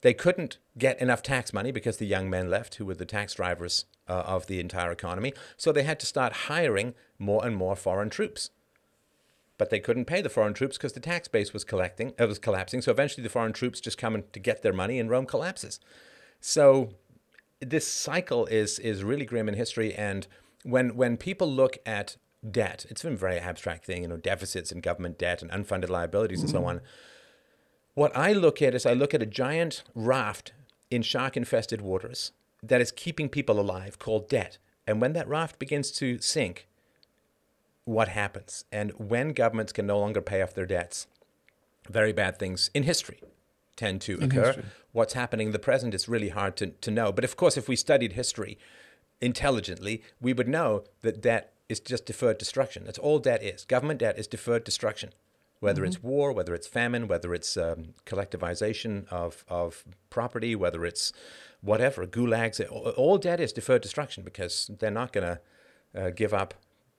They 0.01 0.14
couldn't 0.14 0.57
get 0.78 0.99
enough 0.99 1.22
tax 1.22 1.53
money 1.53 1.72
because 1.72 1.97
the 1.97 2.07
young 2.07 2.30
men 2.30 2.49
left, 2.49 2.76
who 2.76 2.86
were 2.86 2.95
the 2.95 3.05
tax 3.05 3.36
drivers 3.36 3.86
uh, 4.07 4.24
of 4.26 4.47
the 4.47 4.59
entire 4.59 4.91
economy. 4.91 5.34
So 5.57 5.72
they 5.72 5.84
had 5.84 5.99
to 5.99 6.05
start 6.05 6.34
hiring 6.47 6.95
more 7.20 7.45
and 7.45 7.55
more 7.55 7.76
foreign 7.76 8.09
troops. 8.09 8.49
But 9.62 9.70
they 9.70 9.80
couldn't 9.80 10.05
pay 10.05 10.24
the 10.24 10.30
foreign 10.30 10.55
troops 10.55 10.76
because 10.76 10.93
the 10.93 10.99
tax 10.99 11.28
base 11.28 11.53
was 11.53 11.64
collecting, 11.64 12.14
it 12.18 12.26
was 12.26 12.39
collapsing. 12.39 12.82
So 12.82 12.89
eventually 12.89 13.22
the 13.22 13.30
foreign 13.30 13.53
troops 13.53 13.80
just 13.80 13.95
come 13.95 14.24
to 14.34 14.39
get 14.39 14.64
their 14.64 14.74
money 14.74 14.97
and 14.97 15.07
Rome 15.07 15.28
collapses. 15.28 15.80
So 16.39 16.95
this 17.59 17.86
cycle 17.86 18.47
is 18.47 18.80
is 18.80 19.03
really 19.03 19.24
grim 19.24 19.47
in 19.47 19.53
history. 19.53 19.93
And 19.93 20.26
when 20.64 20.95
when 20.95 21.16
people 21.16 21.47
look 21.47 21.78
at 21.86 22.18
debt. 22.49 22.88
It's 22.89 23.03
been 23.03 23.14
a 23.14 23.18
very 23.18 23.38
abstract 23.38 23.86
thing, 23.86 24.01
you 24.01 24.07
know, 24.07 24.18
deficits 24.18 24.72
and 24.72 24.82
government 24.82 25.20
debt 25.20 25.43
and 25.43 25.51
unfunded 25.51 25.89
liabilities 25.89 26.41
and 26.41 26.49
so 26.49 26.57
mm-hmm. 26.57 26.68
on. 26.68 26.82
What 27.93 28.18
I 28.18 28.34
look 28.34 28.64
at 28.64 28.74
is 28.74 28.88
I 28.88 28.93
look 28.93 29.14
at 29.14 29.22
a 29.22 29.28
giant 29.28 29.84
raft 29.93 30.53
in 30.89 31.03
shark 31.03 31.38
infested 31.38 31.82
waters 31.82 32.32
that 32.64 32.82
is 32.82 32.91
keeping 32.91 33.30
people 33.30 33.59
alive 33.59 33.99
called 33.99 34.28
debt. 34.28 34.57
And 34.88 34.99
when 34.99 35.14
that 35.14 35.28
raft 35.28 35.59
begins 35.59 35.91
to 35.91 36.18
sink, 36.18 36.68
what 37.92 38.08
happens? 38.08 38.66
And 38.72 38.92
when 38.98 39.34
governments 39.34 39.74
can 39.74 39.86
no 39.86 40.00
longer 40.00 40.22
pay 40.22 40.42
off 40.42 40.54
their 40.54 40.66
debts, 40.66 41.08
very 41.89 42.14
bad 42.14 42.39
things 42.39 42.70
in 42.74 42.84
history 42.84 43.22
tend 43.76 44.02
to 44.02 44.18
in 44.18 44.24
occur. 44.24 44.46
History. 44.48 44.66
What's 44.92 45.14
happening 45.14 45.48
in 45.48 45.54
the 45.54 45.60
present 45.60 45.94
is 45.94 46.08
really 46.08 46.30
hard 46.30 46.56
to, 46.58 46.68
to 46.68 46.92
know. 46.92 47.12
But 47.12 47.24
of 47.24 47.36
course, 47.36 47.58
if 47.58 47.68
we 47.68 47.76
studied 47.76 48.14
history 48.14 48.58
intelligently, 49.20 50.04
we 50.20 50.34
would 50.34 50.48
know 50.48 50.84
that 51.02 51.22
debt 51.22 51.54
is 51.70 51.80
just 51.80 52.06
deferred 52.06 52.38
destruction. 52.38 52.84
That's 52.86 53.00
all 53.00 53.20
debt 53.20 53.44
is. 53.44 53.66
Government 53.66 54.00
debt 54.00 54.18
is 54.18 54.28
deferred 54.28 54.64
destruction, 54.64 55.12
whether 55.60 55.82
mm-hmm. 55.82 55.88
it's 55.88 56.04
war, 56.04 56.34
whether 56.34 56.54
it's 56.54 56.68
famine, 56.68 57.08
whether 57.08 57.34
it's 57.34 57.56
um, 57.56 57.94
collectivization 58.06 59.08
of, 59.10 59.46
of 59.48 59.84
property, 60.10 60.56
whether 60.56 60.86
it's 60.86 61.14
whatever, 61.62 62.06
gulags. 62.06 62.60
All 62.70 63.18
debt 63.18 63.39
is 63.39 63.54
deferred 63.54 63.82
destruction 63.82 64.24
because 64.24 64.70
they're 64.80 64.92
not 64.92 65.14
going 65.14 65.28
to 65.28 65.39
uh, 66.00 66.10
give 66.10 66.34
up 66.34 66.54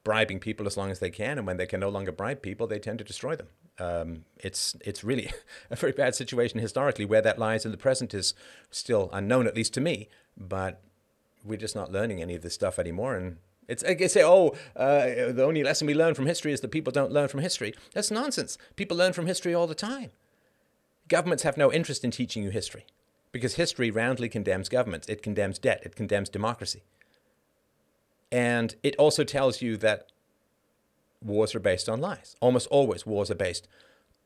bribing 0.05 0.41
people 0.41 0.67
as 0.67 0.77
long 0.77 0.91
as 0.91 0.99
they 0.99 1.11
can. 1.11 1.39
And 1.39 1.47
when 1.47 1.57
they 1.57 1.67
can 1.67 1.81
no 1.81 1.89
longer 1.89 2.13
bribe 2.13 2.43
people, 2.43 2.67
they 2.67 2.79
tend 2.79 2.99
to 2.99 3.05
destroy 3.05 3.37
them. 3.37 3.49
Um, 3.79 4.25
it's 4.37 4.77
it's 4.81 5.03
really 5.05 5.31
a 5.71 5.77
very 5.77 5.93
bad 5.93 6.15
situation 6.15 6.61
historically. 6.61 7.05
Where 7.05 7.23
that 7.23 7.39
lies 7.39 7.65
in 7.65 7.71
the 7.71 7.79
present 7.79 8.15
is 8.15 8.35
still 8.71 9.09
unknown, 9.13 9.47
at 9.47 9.57
least 9.57 9.75
to 9.75 9.81
me. 9.81 10.09
But 10.37 10.81
we're 11.45 11.59
just 11.59 11.77
not 11.77 11.93
learning 11.93 12.23
any 12.23 12.35
of 12.35 12.43
this 12.43 12.55
stuff 12.55 12.79
anymore, 12.79 13.17
and 13.17 13.39
it's 13.69 13.83
like 13.85 14.03
I 14.03 14.07
say, 14.07 14.23
oh, 14.25 14.55
uh, 14.77 15.33
the 15.33 15.45
only 15.45 15.63
lesson 15.63 15.87
we 15.87 15.95
learn 15.95 16.15
from 16.15 16.27
history 16.27 16.53
is 16.53 16.61
that 16.61 16.71
people 16.71 16.93
don't 16.93 17.13
learn 17.13 17.29
from 17.29 17.41
history. 17.41 17.75
That's 17.95 18.11
nonsense. 18.11 18.59
People 18.77 18.97
learn 18.97 19.13
from 19.13 19.27
history 19.27 19.55
all 19.55 19.67
the 19.67 19.75
time. 19.75 20.11
Governments 21.09 21.43
have 21.43 21.57
no 21.57 21.73
interest 21.73 22.05
in 22.05 22.11
teaching 22.11 22.43
you 22.43 22.51
history 22.51 22.87
because 23.33 23.55
history 23.55 23.91
roundly 23.91 24.29
condemns 24.29 24.69
governments. 24.69 25.09
It 25.09 25.23
condemns 25.23 25.59
debt. 25.59 25.81
It 25.85 25.97
condemns 25.97 26.29
democracy. 26.29 26.83
And 28.33 28.75
it 28.83 28.97
also 28.97 29.23
tells 29.25 29.61
you 29.61 29.77
that 29.77 30.09
wars 31.21 31.55
are 31.55 31.61
based 31.61 31.89
on 31.89 32.01
lies. 32.01 32.35
Almost 32.41 32.67
always, 32.69 33.07
wars 33.07 33.31
are 33.31 33.37
based 33.37 33.69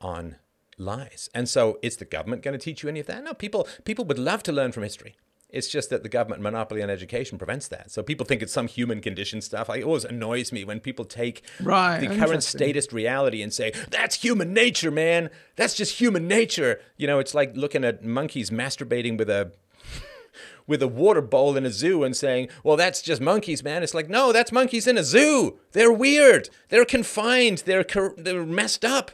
on 0.01 0.37
lies. 0.79 1.29
And 1.35 1.49
so, 1.49 1.79
is 1.83 1.97
the 1.97 2.05
government 2.05 2.43
going 2.43 2.59
to 2.59 2.65
teach 2.65 2.83
you 2.83 2.89
any 2.89 3.01
of 3.01 3.07
that? 3.07 3.25
No, 3.25 3.35
people 3.35 3.69
people 3.85 4.05
would 4.07 4.19
love 4.19 4.43
to 4.45 4.53
learn 4.53 4.73
from 4.73 4.85
history. 4.85 5.17
It's 5.49 5.69
just 5.69 5.91
that 5.91 6.03
the 6.03 6.09
government 6.09 6.43
monopoly 6.43 6.83
on 6.83 6.91
education 6.91 7.39
prevents 7.39 7.69
that. 7.69 7.91
So 7.91 8.03
people 8.03 8.27
think 8.27 8.43
it's 8.43 8.53
some 8.53 8.67
human 8.67 9.01
condition 9.01 9.41
stuff. 9.41 9.71
It 9.71 9.85
always 9.85 10.05
annoys 10.05 10.51
me 10.51 10.65
when 10.65 10.81
people 10.81 11.05
take 11.05 11.43
right, 11.63 12.01
the 12.01 12.09
current 12.09 12.43
statist 12.43 12.93
reality 12.93 13.43
and 13.43 13.55
say, 13.55 13.73
that's 13.89 14.17
human 14.17 14.53
nature, 14.53 14.91
man. 14.91 15.31
That's 15.55 15.75
just 15.75 16.01
human 16.01 16.27
nature. 16.27 16.81
You 16.97 17.07
know, 17.07 17.21
it's 17.21 17.33
like 17.33 17.57
looking 17.57 17.85
at 17.85 18.05
monkeys 18.05 18.51
masturbating 18.51 19.17
with 19.17 19.31
a 19.31 19.53
with 20.67 20.83
a 20.83 20.89
water 20.89 21.21
bowl 21.21 21.57
in 21.57 21.67
a 21.67 21.71
zoo 21.71 22.05
and 22.05 22.17
saying, 22.17 22.49
well, 22.65 22.77
that's 22.77 23.03
just 23.03 23.21
monkeys, 23.21 23.63
man. 23.63 23.83
It's 23.83 23.95
like, 23.95 24.09
no, 24.09 24.33
that's 24.33 24.53
monkeys 24.53 24.87
in 24.87 24.99
a 24.99 25.05
zoo. 25.05 25.59
They're 25.73 25.93
weird. 25.93 26.49
They're 26.69 26.85
confined. 26.85 27.63
They're, 27.67 27.85
they're 28.17 28.45
messed 28.45 28.85
up. 28.85 29.11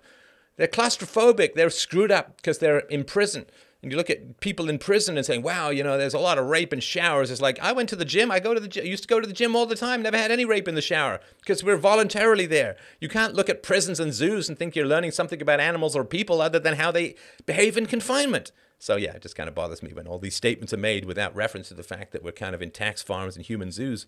They're 0.56 0.68
claustrophobic. 0.68 1.54
They're 1.54 1.70
screwed 1.70 2.12
up 2.12 2.36
because 2.36 2.58
they're 2.58 2.80
in 2.80 3.04
prison. 3.04 3.46
And 3.82 3.90
you 3.90 3.98
look 3.98 4.10
at 4.10 4.38
people 4.38 4.68
in 4.68 4.78
prison 4.78 5.16
and 5.16 5.26
saying, 5.26 5.42
wow, 5.42 5.70
you 5.70 5.82
know, 5.82 5.98
there's 5.98 6.14
a 6.14 6.18
lot 6.20 6.38
of 6.38 6.46
rape 6.46 6.72
in 6.72 6.78
showers. 6.78 7.32
It's 7.32 7.40
like, 7.40 7.58
I 7.58 7.72
went 7.72 7.88
to 7.88 7.96
the 7.96 8.04
gym. 8.04 8.30
I 8.30 8.38
go 8.38 8.54
to 8.54 8.60
the 8.60 8.68
gym. 8.68 8.86
used 8.86 9.02
to 9.02 9.08
go 9.08 9.18
to 9.18 9.26
the 9.26 9.32
gym 9.32 9.56
all 9.56 9.66
the 9.66 9.74
time. 9.74 10.02
Never 10.02 10.16
had 10.16 10.30
any 10.30 10.44
rape 10.44 10.68
in 10.68 10.76
the 10.76 10.80
shower 10.80 11.18
because 11.40 11.64
we're 11.64 11.76
voluntarily 11.76 12.46
there. 12.46 12.76
You 13.00 13.08
can't 13.08 13.34
look 13.34 13.48
at 13.48 13.64
prisons 13.64 13.98
and 13.98 14.12
zoos 14.12 14.48
and 14.48 14.56
think 14.56 14.76
you're 14.76 14.86
learning 14.86 15.10
something 15.10 15.42
about 15.42 15.58
animals 15.58 15.96
or 15.96 16.04
people 16.04 16.40
other 16.40 16.60
than 16.60 16.76
how 16.76 16.92
they 16.92 17.16
behave 17.44 17.76
in 17.76 17.86
confinement. 17.86 18.52
So 18.82 18.96
yeah, 18.96 19.12
it 19.12 19.22
just 19.22 19.36
kind 19.36 19.48
of 19.48 19.54
bothers 19.54 19.80
me 19.80 19.92
when 19.92 20.08
all 20.08 20.18
these 20.18 20.34
statements 20.34 20.72
are 20.72 20.76
made 20.76 21.04
without 21.04 21.36
reference 21.36 21.68
to 21.68 21.74
the 21.74 21.84
fact 21.84 22.10
that 22.10 22.24
we're 22.24 22.32
kind 22.32 22.52
of 22.52 22.60
in 22.60 22.72
tax 22.72 23.00
farms 23.00 23.36
and 23.36 23.46
human 23.46 23.70
zoos. 23.70 24.06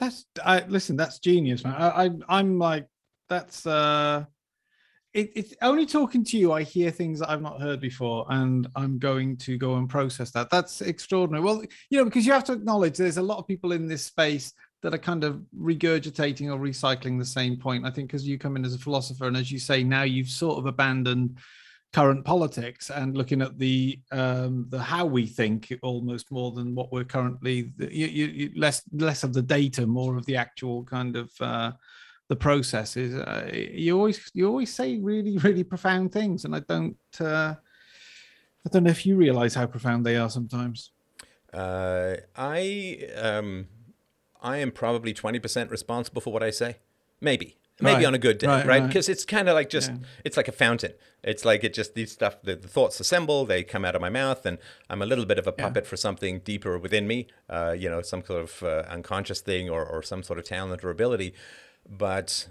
That's 0.00 0.26
I 0.44 0.64
listen. 0.66 0.96
That's 0.96 1.20
genius, 1.20 1.62
man. 1.62 1.74
I, 1.74 2.06
I 2.06 2.10
I'm 2.28 2.58
like 2.58 2.88
that's 3.28 3.64
uh 3.64 4.24
it, 5.14 5.30
it's 5.36 5.54
only 5.62 5.86
talking 5.86 6.24
to 6.24 6.38
you 6.38 6.52
i 6.52 6.62
hear 6.62 6.90
things 6.90 7.18
that 7.18 7.30
i've 7.30 7.42
not 7.42 7.60
heard 7.60 7.80
before 7.80 8.26
and 8.30 8.68
i'm 8.76 8.96
going 8.96 9.36
to 9.36 9.58
go 9.58 9.74
and 9.74 9.88
process 9.88 10.30
that 10.30 10.48
that's 10.50 10.82
extraordinary 10.82 11.42
well 11.42 11.64
you 11.90 11.98
know 11.98 12.04
because 12.04 12.24
you 12.24 12.32
have 12.32 12.44
to 12.44 12.52
acknowledge 12.52 12.96
there's 12.96 13.16
a 13.16 13.22
lot 13.22 13.38
of 13.38 13.46
people 13.46 13.72
in 13.72 13.88
this 13.88 14.04
space 14.04 14.52
that 14.82 14.94
are 14.94 14.98
kind 14.98 15.24
of 15.24 15.42
regurgitating 15.60 16.46
or 16.52 16.58
recycling 16.60 17.18
the 17.18 17.24
same 17.24 17.56
point 17.56 17.84
i 17.84 17.90
think 17.90 18.08
because 18.08 18.26
you 18.26 18.38
come 18.38 18.54
in 18.54 18.64
as 18.64 18.74
a 18.74 18.78
philosopher 18.78 19.26
and 19.26 19.36
as 19.36 19.50
you 19.50 19.58
say 19.58 19.82
now 19.82 20.02
you've 20.02 20.28
sort 20.28 20.58
of 20.58 20.66
abandoned 20.66 21.36
current 21.92 22.24
politics 22.24 22.90
and 22.90 23.16
looking 23.16 23.42
at 23.42 23.58
the 23.58 23.98
um 24.12 24.66
the 24.68 24.78
how 24.78 25.04
we 25.04 25.26
think 25.26 25.72
almost 25.82 26.30
more 26.30 26.52
than 26.52 26.74
what 26.74 26.92
we're 26.92 27.04
currently 27.04 27.72
you, 27.78 28.06
you, 28.06 28.50
less 28.54 28.82
less 28.92 29.24
of 29.24 29.32
the 29.32 29.42
data 29.42 29.84
more 29.86 30.16
of 30.16 30.24
the 30.26 30.36
actual 30.36 30.84
kind 30.84 31.16
of 31.16 31.32
uh 31.40 31.72
the 32.28 32.36
processes. 32.36 33.14
uh, 33.14 33.50
you 33.52 33.96
always 33.96 34.30
you 34.34 34.46
always 34.46 34.72
say 34.72 34.98
really 34.98 35.36
really 35.46 35.64
profound 35.64 36.12
things 36.12 36.44
and 36.44 36.54
i 36.54 36.60
don't 36.60 36.96
uh, 37.20 37.54
i 38.64 38.68
don't 38.70 38.84
know 38.84 38.90
if 38.90 39.04
you 39.04 39.16
realize 39.16 39.54
how 39.54 39.66
profound 39.66 40.06
they 40.06 40.16
are 40.16 40.30
sometimes. 40.30 40.92
Uh, 41.52 42.14
i 42.36 43.00
um 43.20 43.66
i 44.40 44.58
am 44.58 44.70
probably 44.70 45.12
20% 45.12 45.70
responsible 45.70 46.20
for 46.20 46.32
what 46.32 46.44
i 46.44 46.50
say. 46.50 46.76
Maybe 47.20 47.56
maybe 47.80 47.96
right. 47.96 48.06
on 48.06 48.14
a 48.14 48.18
good 48.18 48.38
day 48.38 48.46
right 48.46 48.64
because 48.64 48.66
right? 48.66 48.94
right. 48.94 49.08
it's 49.08 49.24
kind 49.24 49.48
of 49.48 49.54
like 49.54 49.68
just 49.68 49.90
yeah. 49.90 49.98
it's 50.24 50.36
like 50.36 50.48
a 50.48 50.52
fountain 50.52 50.92
it's 51.22 51.44
like 51.44 51.64
it 51.64 51.74
just 51.74 51.94
these 51.94 52.12
stuff 52.12 52.40
the, 52.42 52.56
the, 52.56 52.68
thoughts 52.68 53.00
assemble 53.00 53.44
they 53.44 53.62
come 53.62 53.84
out 53.84 53.94
of 53.94 54.00
my 54.00 54.10
mouth 54.10 54.44
and 54.46 54.58
i'm 54.88 55.02
a 55.02 55.06
little 55.06 55.26
bit 55.26 55.38
of 55.38 55.46
a 55.46 55.52
puppet 55.52 55.84
yeah. 55.84 55.88
for 55.88 55.96
something 55.96 56.40
deeper 56.40 56.78
within 56.78 57.06
me 57.06 57.26
uh, 57.48 57.74
you 57.76 57.88
know 57.88 58.02
some 58.02 58.24
sort 58.24 58.42
of 58.42 58.62
uh, 58.62 58.84
unconscious 58.88 59.40
thing 59.40 59.68
or, 59.68 59.84
or 59.84 60.02
some 60.02 60.22
sort 60.22 60.38
of 60.38 60.44
talent 60.44 60.84
or 60.84 60.90
ability 60.90 61.34
but 61.88 62.48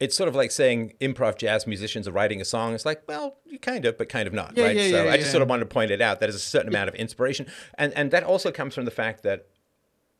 it's 0.00 0.16
sort 0.16 0.28
of 0.28 0.34
like 0.34 0.50
saying 0.50 0.92
improv 1.00 1.38
jazz 1.38 1.66
musicians 1.66 2.08
are 2.08 2.12
writing 2.12 2.40
a 2.40 2.44
song. 2.44 2.74
It's 2.74 2.84
like, 2.84 3.02
well, 3.06 3.36
you 3.46 3.58
kind 3.58 3.84
of, 3.84 3.96
but 3.96 4.08
kind 4.08 4.26
of 4.26 4.34
not, 4.34 4.56
yeah, 4.56 4.64
right? 4.64 4.76
Yeah, 4.76 4.90
so 4.90 5.04
yeah, 5.04 5.12
I 5.12 5.16
just 5.16 5.30
sort 5.30 5.42
of 5.42 5.48
wanted 5.48 5.60
to 5.60 5.66
point 5.72 5.90
it 5.90 6.00
out. 6.00 6.20
That 6.20 6.28
is 6.28 6.34
a 6.34 6.40
certain 6.40 6.68
amount 6.68 6.88
of 6.88 6.94
inspiration, 6.96 7.46
and 7.78 7.92
and 7.94 8.10
that 8.10 8.24
also 8.24 8.50
comes 8.50 8.74
from 8.74 8.84
the 8.84 8.90
fact 8.90 9.22
that 9.22 9.46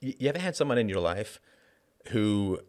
you 0.00 0.28
ever 0.28 0.38
had 0.38 0.54
someone 0.54 0.78
in 0.78 0.88
your 0.88 1.00
life 1.00 1.40
who 2.08 2.60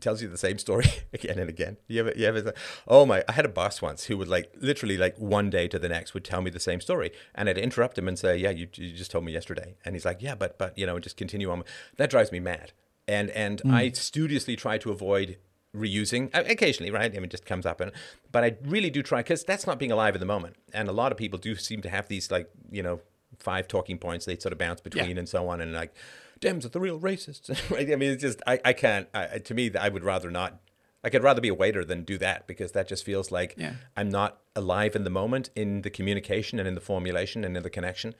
tells 0.00 0.22
you 0.22 0.28
the 0.28 0.38
same 0.38 0.58
story 0.58 0.86
again 1.12 1.38
and 1.38 1.48
again. 1.48 1.76
You 1.86 2.00
ever, 2.00 2.12
you 2.16 2.26
ever, 2.26 2.52
oh 2.88 3.06
my, 3.06 3.24
I 3.28 3.32
had 3.32 3.44
a 3.44 3.50
boss 3.50 3.80
once 3.80 4.04
who 4.04 4.16
would 4.18 4.28
like 4.28 4.52
literally 4.60 4.96
like 4.96 5.16
one 5.18 5.50
day 5.50 5.68
to 5.68 5.78
the 5.78 5.88
next 5.88 6.14
would 6.14 6.24
tell 6.24 6.42
me 6.42 6.50
the 6.50 6.60
same 6.60 6.80
story. 6.80 7.12
And 7.34 7.48
I'd 7.48 7.58
interrupt 7.58 7.98
him 7.98 8.08
and 8.08 8.18
say, 8.18 8.36
yeah, 8.36 8.50
you, 8.50 8.68
you 8.74 8.92
just 8.92 9.10
told 9.10 9.24
me 9.24 9.32
yesterday. 9.32 9.76
And 9.84 9.94
he's 9.94 10.04
like, 10.04 10.20
yeah, 10.20 10.34
but, 10.34 10.58
but, 10.58 10.76
you 10.76 10.86
know, 10.86 10.98
just 10.98 11.16
continue 11.16 11.50
on. 11.50 11.62
That 11.96 12.10
drives 12.10 12.32
me 12.32 12.40
mad 12.40 12.72
and 13.10 13.30
and 13.30 13.60
mm. 13.62 13.74
I 13.74 13.90
studiously 13.90 14.56
try 14.56 14.78
to 14.78 14.90
avoid 14.90 15.38
reusing 15.74 16.30
occasionally 16.34 16.90
right 16.90 17.12
i 17.12 17.14
mean 17.14 17.24
it 17.24 17.30
just 17.30 17.46
comes 17.46 17.64
up 17.64 17.80
and 17.80 17.92
but 18.32 18.42
i 18.42 18.56
really 18.64 18.90
do 18.90 19.04
try 19.04 19.20
because 19.20 19.44
that's 19.44 19.68
not 19.68 19.78
being 19.78 19.92
alive 19.92 20.16
in 20.16 20.20
the 20.20 20.26
moment 20.26 20.56
and 20.74 20.88
a 20.88 20.92
lot 20.92 21.12
of 21.12 21.18
people 21.18 21.38
do 21.38 21.54
seem 21.54 21.80
to 21.80 21.88
have 21.88 22.08
these 22.08 22.28
like 22.28 22.50
you 22.72 22.82
know 22.82 23.00
five 23.38 23.68
talking 23.68 23.96
points 23.96 24.26
they 24.26 24.36
sort 24.36 24.52
of 24.52 24.58
bounce 24.58 24.80
between 24.80 25.10
yeah. 25.10 25.18
and 25.18 25.28
so 25.28 25.48
on 25.48 25.60
and 25.60 25.72
like 25.72 25.94
dems 26.40 26.64
are 26.64 26.68
the 26.68 26.80
real 26.80 26.98
racists 26.98 27.48
right 27.70 27.90
i 27.92 27.96
mean 27.96 28.12
it's 28.12 28.22
just 28.22 28.42
i, 28.46 28.58
I 28.64 28.72
can't 28.72 29.08
I, 29.14 29.38
to 29.38 29.54
me 29.54 29.70
i 29.78 29.88
would 29.88 30.04
rather 30.04 30.30
not 30.30 30.60
I 31.02 31.08
could 31.08 31.22
rather 31.22 31.40
be 31.40 31.48
a 31.48 31.54
waiter 31.54 31.84
than 31.84 32.04
do 32.04 32.18
that 32.18 32.46
because 32.46 32.72
that 32.72 32.86
just 32.86 33.04
feels 33.04 33.30
like 33.30 33.54
yeah. 33.56 33.74
I'm 33.96 34.10
not 34.10 34.40
alive 34.54 34.94
in 34.94 35.04
the 35.04 35.10
moment 35.10 35.50
in 35.56 35.82
the 35.82 35.90
communication 35.90 36.58
and 36.58 36.68
in 36.68 36.74
the 36.74 36.80
formulation 36.80 37.44
and 37.44 37.56
in 37.56 37.62
the 37.62 37.70
connection. 37.70 38.14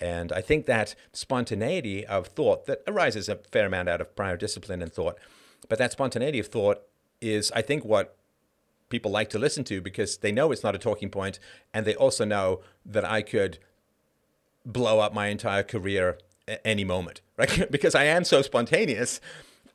And 0.00 0.32
I 0.32 0.40
think 0.40 0.66
that 0.66 0.94
spontaneity 1.12 2.04
of 2.04 2.26
thought 2.26 2.66
that 2.66 2.82
arises 2.86 3.28
a 3.28 3.36
fair 3.36 3.66
amount 3.66 3.88
out 3.88 4.00
of 4.00 4.16
prior 4.16 4.36
discipline 4.36 4.82
and 4.82 4.92
thought, 4.92 5.16
but 5.68 5.78
that 5.78 5.92
spontaneity 5.92 6.40
of 6.40 6.48
thought 6.48 6.82
is, 7.20 7.52
I 7.52 7.62
think, 7.62 7.84
what 7.84 8.16
people 8.88 9.10
like 9.10 9.30
to 9.30 9.38
listen 9.38 9.64
to 9.64 9.80
because 9.80 10.18
they 10.18 10.32
know 10.32 10.50
it's 10.50 10.64
not 10.64 10.74
a 10.74 10.78
talking 10.78 11.10
point 11.10 11.38
and 11.72 11.86
they 11.86 11.94
also 11.94 12.24
know 12.24 12.60
that 12.84 13.04
I 13.04 13.22
could 13.22 13.58
blow 14.66 14.98
up 14.98 15.14
my 15.14 15.28
entire 15.28 15.62
career 15.62 16.18
at 16.48 16.60
any 16.64 16.84
moment, 16.84 17.20
right? 17.36 17.66
because 17.70 17.94
I 17.94 18.04
am 18.04 18.24
so 18.24 18.42
spontaneous 18.42 19.20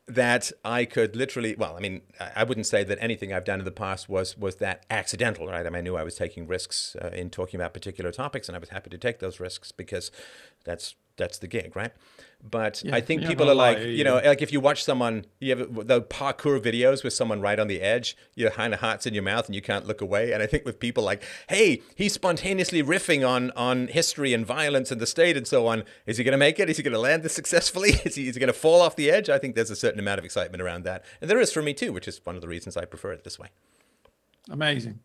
that 0.07 0.51
I 0.65 0.85
could 0.85 1.15
literally, 1.15 1.55
well, 1.55 1.77
I 1.77 1.79
mean, 1.79 2.01
I 2.35 2.43
wouldn't 2.43 2.65
say 2.65 2.83
that 2.83 2.97
anything 2.99 3.31
I've 3.31 3.45
done 3.45 3.59
in 3.59 3.65
the 3.65 3.71
past 3.71 4.09
was 4.09 4.37
was 4.37 4.55
that 4.55 4.85
accidental, 4.89 5.47
right? 5.47 5.65
I, 5.65 5.69
mean, 5.69 5.75
I 5.75 5.81
knew 5.81 5.95
I 5.95 6.03
was 6.03 6.15
taking 6.15 6.47
risks 6.47 6.95
uh, 7.01 7.09
in 7.09 7.29
talking 7.29 7.59
about 7.59 7.73
particular 7.73 8.11
topics, 8.11 8.49
and 8.49 8.55
I 8.55 8.59
was 8.59 8.69
happy 8.69 8.89
to 8.89 8.97
take 8.97 9.19
those 9.19 9.39
risks 9.39 9.71
because 9.71 10.11
that's 10.63 10.95
that's 11.19 11.37
the 11.37 11.47
gig, 11.47 11.75
right? 11.75 11.91
But 12.41 12.83
yeah, 12.85 12.95
I 12.95 13.01
think 13.01 13.25
people 13.25 13.49
are 13.49 13.55
like, 13.55 13.79
you 13.79 14.05
know, 14.05 14.15
like 14.15 14.41
if 14.41 14.53
you 14.53 14.61
watch 14.61 14.83
someone, 14.83 15.25
you 15.39 15.57
have 15.57 15.87
the 15.87 16.01
parkour 16.01 16.59
videos 16.61 17.03
with 17.03 17.11
someone 17.11 17.41
right 17.41 17.59
on 17.59 17.67
the 17.67 17.81
edge, 17.81 18.15
your 18.33 18.49
kind 18.49 18.73
of 18.73 18.79
heart's 18.79 19.05
in 19.05 19.13
your 19.13 19.23
mouth 19.23 19.45
and 19.47 19.55
you 19.55 19.61
can't 19.61 19.85
look 19.85 19.99
away. 19.99 20.31
And 20.31 20.41
I 20.41 20.47
think 20.47 20.63
with 20.65 20.79
people 20.79 21.03
like, 21.03 21.21
hey, 21.49 21.81
he's 21.95 22.13
spontaneously 22.13 22.81
riffing 22.81 23.27
on 23.27 23.51
on 23.51 23.87
history 23.89 24.33
and 24.33 24.45
violence 24.45 24.89
and 24.89 25.01
the 25.01 25.05
state 25.05 25.35
and 25.35 25.45
so 25.45 25.67
on. 25.67 25.83
Is 26.05 26.17
he 26.17 26.23
going 26.23 26.31
to 26.31 26.37
make 26.37 26.59
it? 26.59 26.69
Is 26.69 26.77
he 26.77 26.83
going 26.83 26.93
to 26.93 26.99
land 26.99 27.23
this 27.23 27.33
successfully? 27.33 27.89
Is 28.05 28.15
he, 28.15 28.29
is 28.29 28.35
he 28.35 28.39
going 28.39 28.47
to 28.47 28.53
fall 28.53 28.81
off 28.81 28.95
the 28.95 29.11
edge? 29.11 29.29
I 29.29 29.37
think 29.37 29.55
there's 29.55 29.69
a 29.69 29.75
certain 29.75 29.99
amount 29.99 30.19
of 30.19 30.25
excitement 30.25 30.61
around 30.61 30.83
that, 30.85 31.03
and 31.19 31.29
there 31.29 31.39
is 31.39 31.51
for 31.51 31.61
me 31.61 31.73
too, 31.73 31.91
which 31.91 32.07
is 32.07 32.21
one 32.23 32.35
of 32.35 32.41
the 32.41 32.47
reasons 32.47 32.77
I 32.77 32.85
prefer 32.85 33.11
it 33.11 33.23
this 33.23 33.37
way. 33.37 33.49
Amazing. 34.49 34.99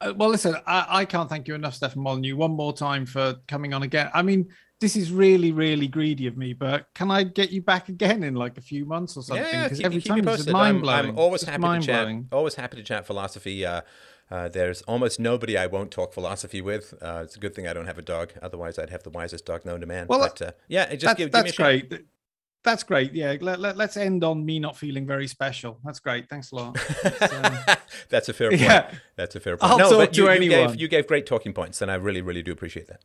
Uh, 0.00 0.12
well, 0.16 0.30
listen, 0.30 0.56
I, 0.66 0.86
I, 0.88 1.04
can't 1.04 1.28
thank 1.28 1.46
you 1.46 1.54
enough, 1.54 1.74
Stefan 1.74 2.02
Molyneux, 2.02 2.34
one 2.34 2.52
more 2.52 2.72
time 2.72 3.04
for 3.04 3.36
coming 3.46 3.74
on 3.74 3.82
again. 3.82 4.10
I 4.14 4.22
mean, 4.22 4.48
this 4.80 4.96
is 4.96 5.12
really, 5.12 5.52
really 5.52 5.86
greedy 5.86 6.26
of 6.26 6.36
me, 6.36 6.54
but 6.54 6.86
can 6.94 7.10
I 7.10 7.22
get 7.22 7.50
you 7.50 7.60
back 7.60 7.90
again 7.90 8.22
in 8.22 8.34
like 8.34 8.56
a 8.56 8.62
few 8.62 8.86
months 8.86 9.16
or 9.16 9.22
something? 9.22 9.44
Because 9.44 9.80
yeah, 9.80 9.86
every 9.86 10.00
time 10.00 10.26
it's 10.26 10.46
mind 10.46 10.80
blowing. 10.80 10.98
I'm, 10.98 11.10
I'm, 11.10 11.18
always 11.18 11.42
happy 11.42 11.62
to 11.62 11.80
chat. 11.80 12.08
Always 12.32 12.54
happy 12.54 12.78
to 12.78 12.82
chat 12.82 13.06
philosophy. 13.06 13.64
Uh, 13.64 13.82
uh, 14.30 14.48
there's 14.48 14.80
almost 14.82 15.20
nobody 15.20 15.58
I 15.58 15.66
won't 15.66 15.90
talk 15.90 16.14
philosophy 16.14 16.62
with. 16.62 16.94
Uh, 17.02 17.20
it's 17.24 17.36
a 17.36 17.38
good 17.38 17.54
thing 17.54 17.68
I 17.68 17.74
don't 17.74 17.86
have 17.86 17.98
a 17.98 18.02
dog. 18.02 18.32
Otherwise, 18.40 18.78
I'd 18.78 18.90
have 18.90 19.02
the 19.02 19.10
wisest 19.10 19.44
dog 19.44 19.66
known 19.66 19.80
to 19.80 19.86
man. 19.86 20.06
Well, 20.08 20.20
but 20.20 20.40
uh, 20.40 20.52
yeah, 20.66 20.84
it 20.84 20.96
just 20.96 21.02
that, 21.04 21.16
give, 21.18 21.30
that's 21.30 21.52
give 21.52 21.58
me 21.58 21.64
a 21.64 21.82
great. 21.82 22.04
That's 22.62 22.82
great. 22.82 23.14
Yeah, 23.14 23.36
let, 23.40 23.58
let, 23.58 23.80
us 23.80 23.96
end 23.96 24.22
on 24.22 24.44
me 24.44 24.58
not 24.58 24.76
feeling 24.76 25.06
very 25.06 25.26
special. 25.26 25.78
That's 25.82 25.98
great. 25.98 26.28
Thanks 26.28 26.52
a 26.52 26.56
lot. 26.56 26.78
Um, 27.32 27.58
that's 28.10 28.28
a 28.28 28.34
fair 28.34 28.50
point. 28.50 28.60
Yeah. 28.60 28.92
That's 29.16 29.34
a 29.34 29.40
fair 29.40 29.56
point. 29.56 29.72
I'll 29.72 29.78
no, 29.78 29.90
talk 29.90 29.98
but 29.98 30.12
to 30.12 30.22
you, 30.22 30.28
anyone. 30.28 30.60
You 30.60 30.66
gave, 30.68 30.80
you 30.82 30.88
gave 30.88 31.06
great 31.06 31.24
talking 31.24 31.54
points, 31.54 31.80
and 31.80 31.90
I 31.90 31.94
really, 31.94 32.20
really 32.20 32.42
do 32.42 32.52
appreciate 32.52 32.86
that. 32.88 33.00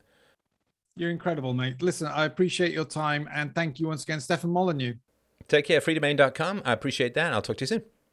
You're 0.97 1.11
incredible, 1.11 1.53
mate. 1.53 1.81
Listen, 1.81 2.07
I 2.07 2.25
appreciate 2.25 2.71
your 2.71 2.85
time 2.85 3.27
and 3.33 3.53
thank 3.53 3.79
you 3.79 3.87
once 3.87 4.03
again, 4.03 4.21
Stefan 4.21 4.49
Molyneux. 4.49 4.95
Take 5.47 5.65
care, 5.65 5.81
freedomain.com. 5.81 6.61
I 6.65 6.73
appreciate 6.73 7.13
that. 7.15 7.33
I'll 7.33 7.41
talk 7.41 7.57
to 7.57 7.63
you 7.63 7.67
soon. 7.67 7.94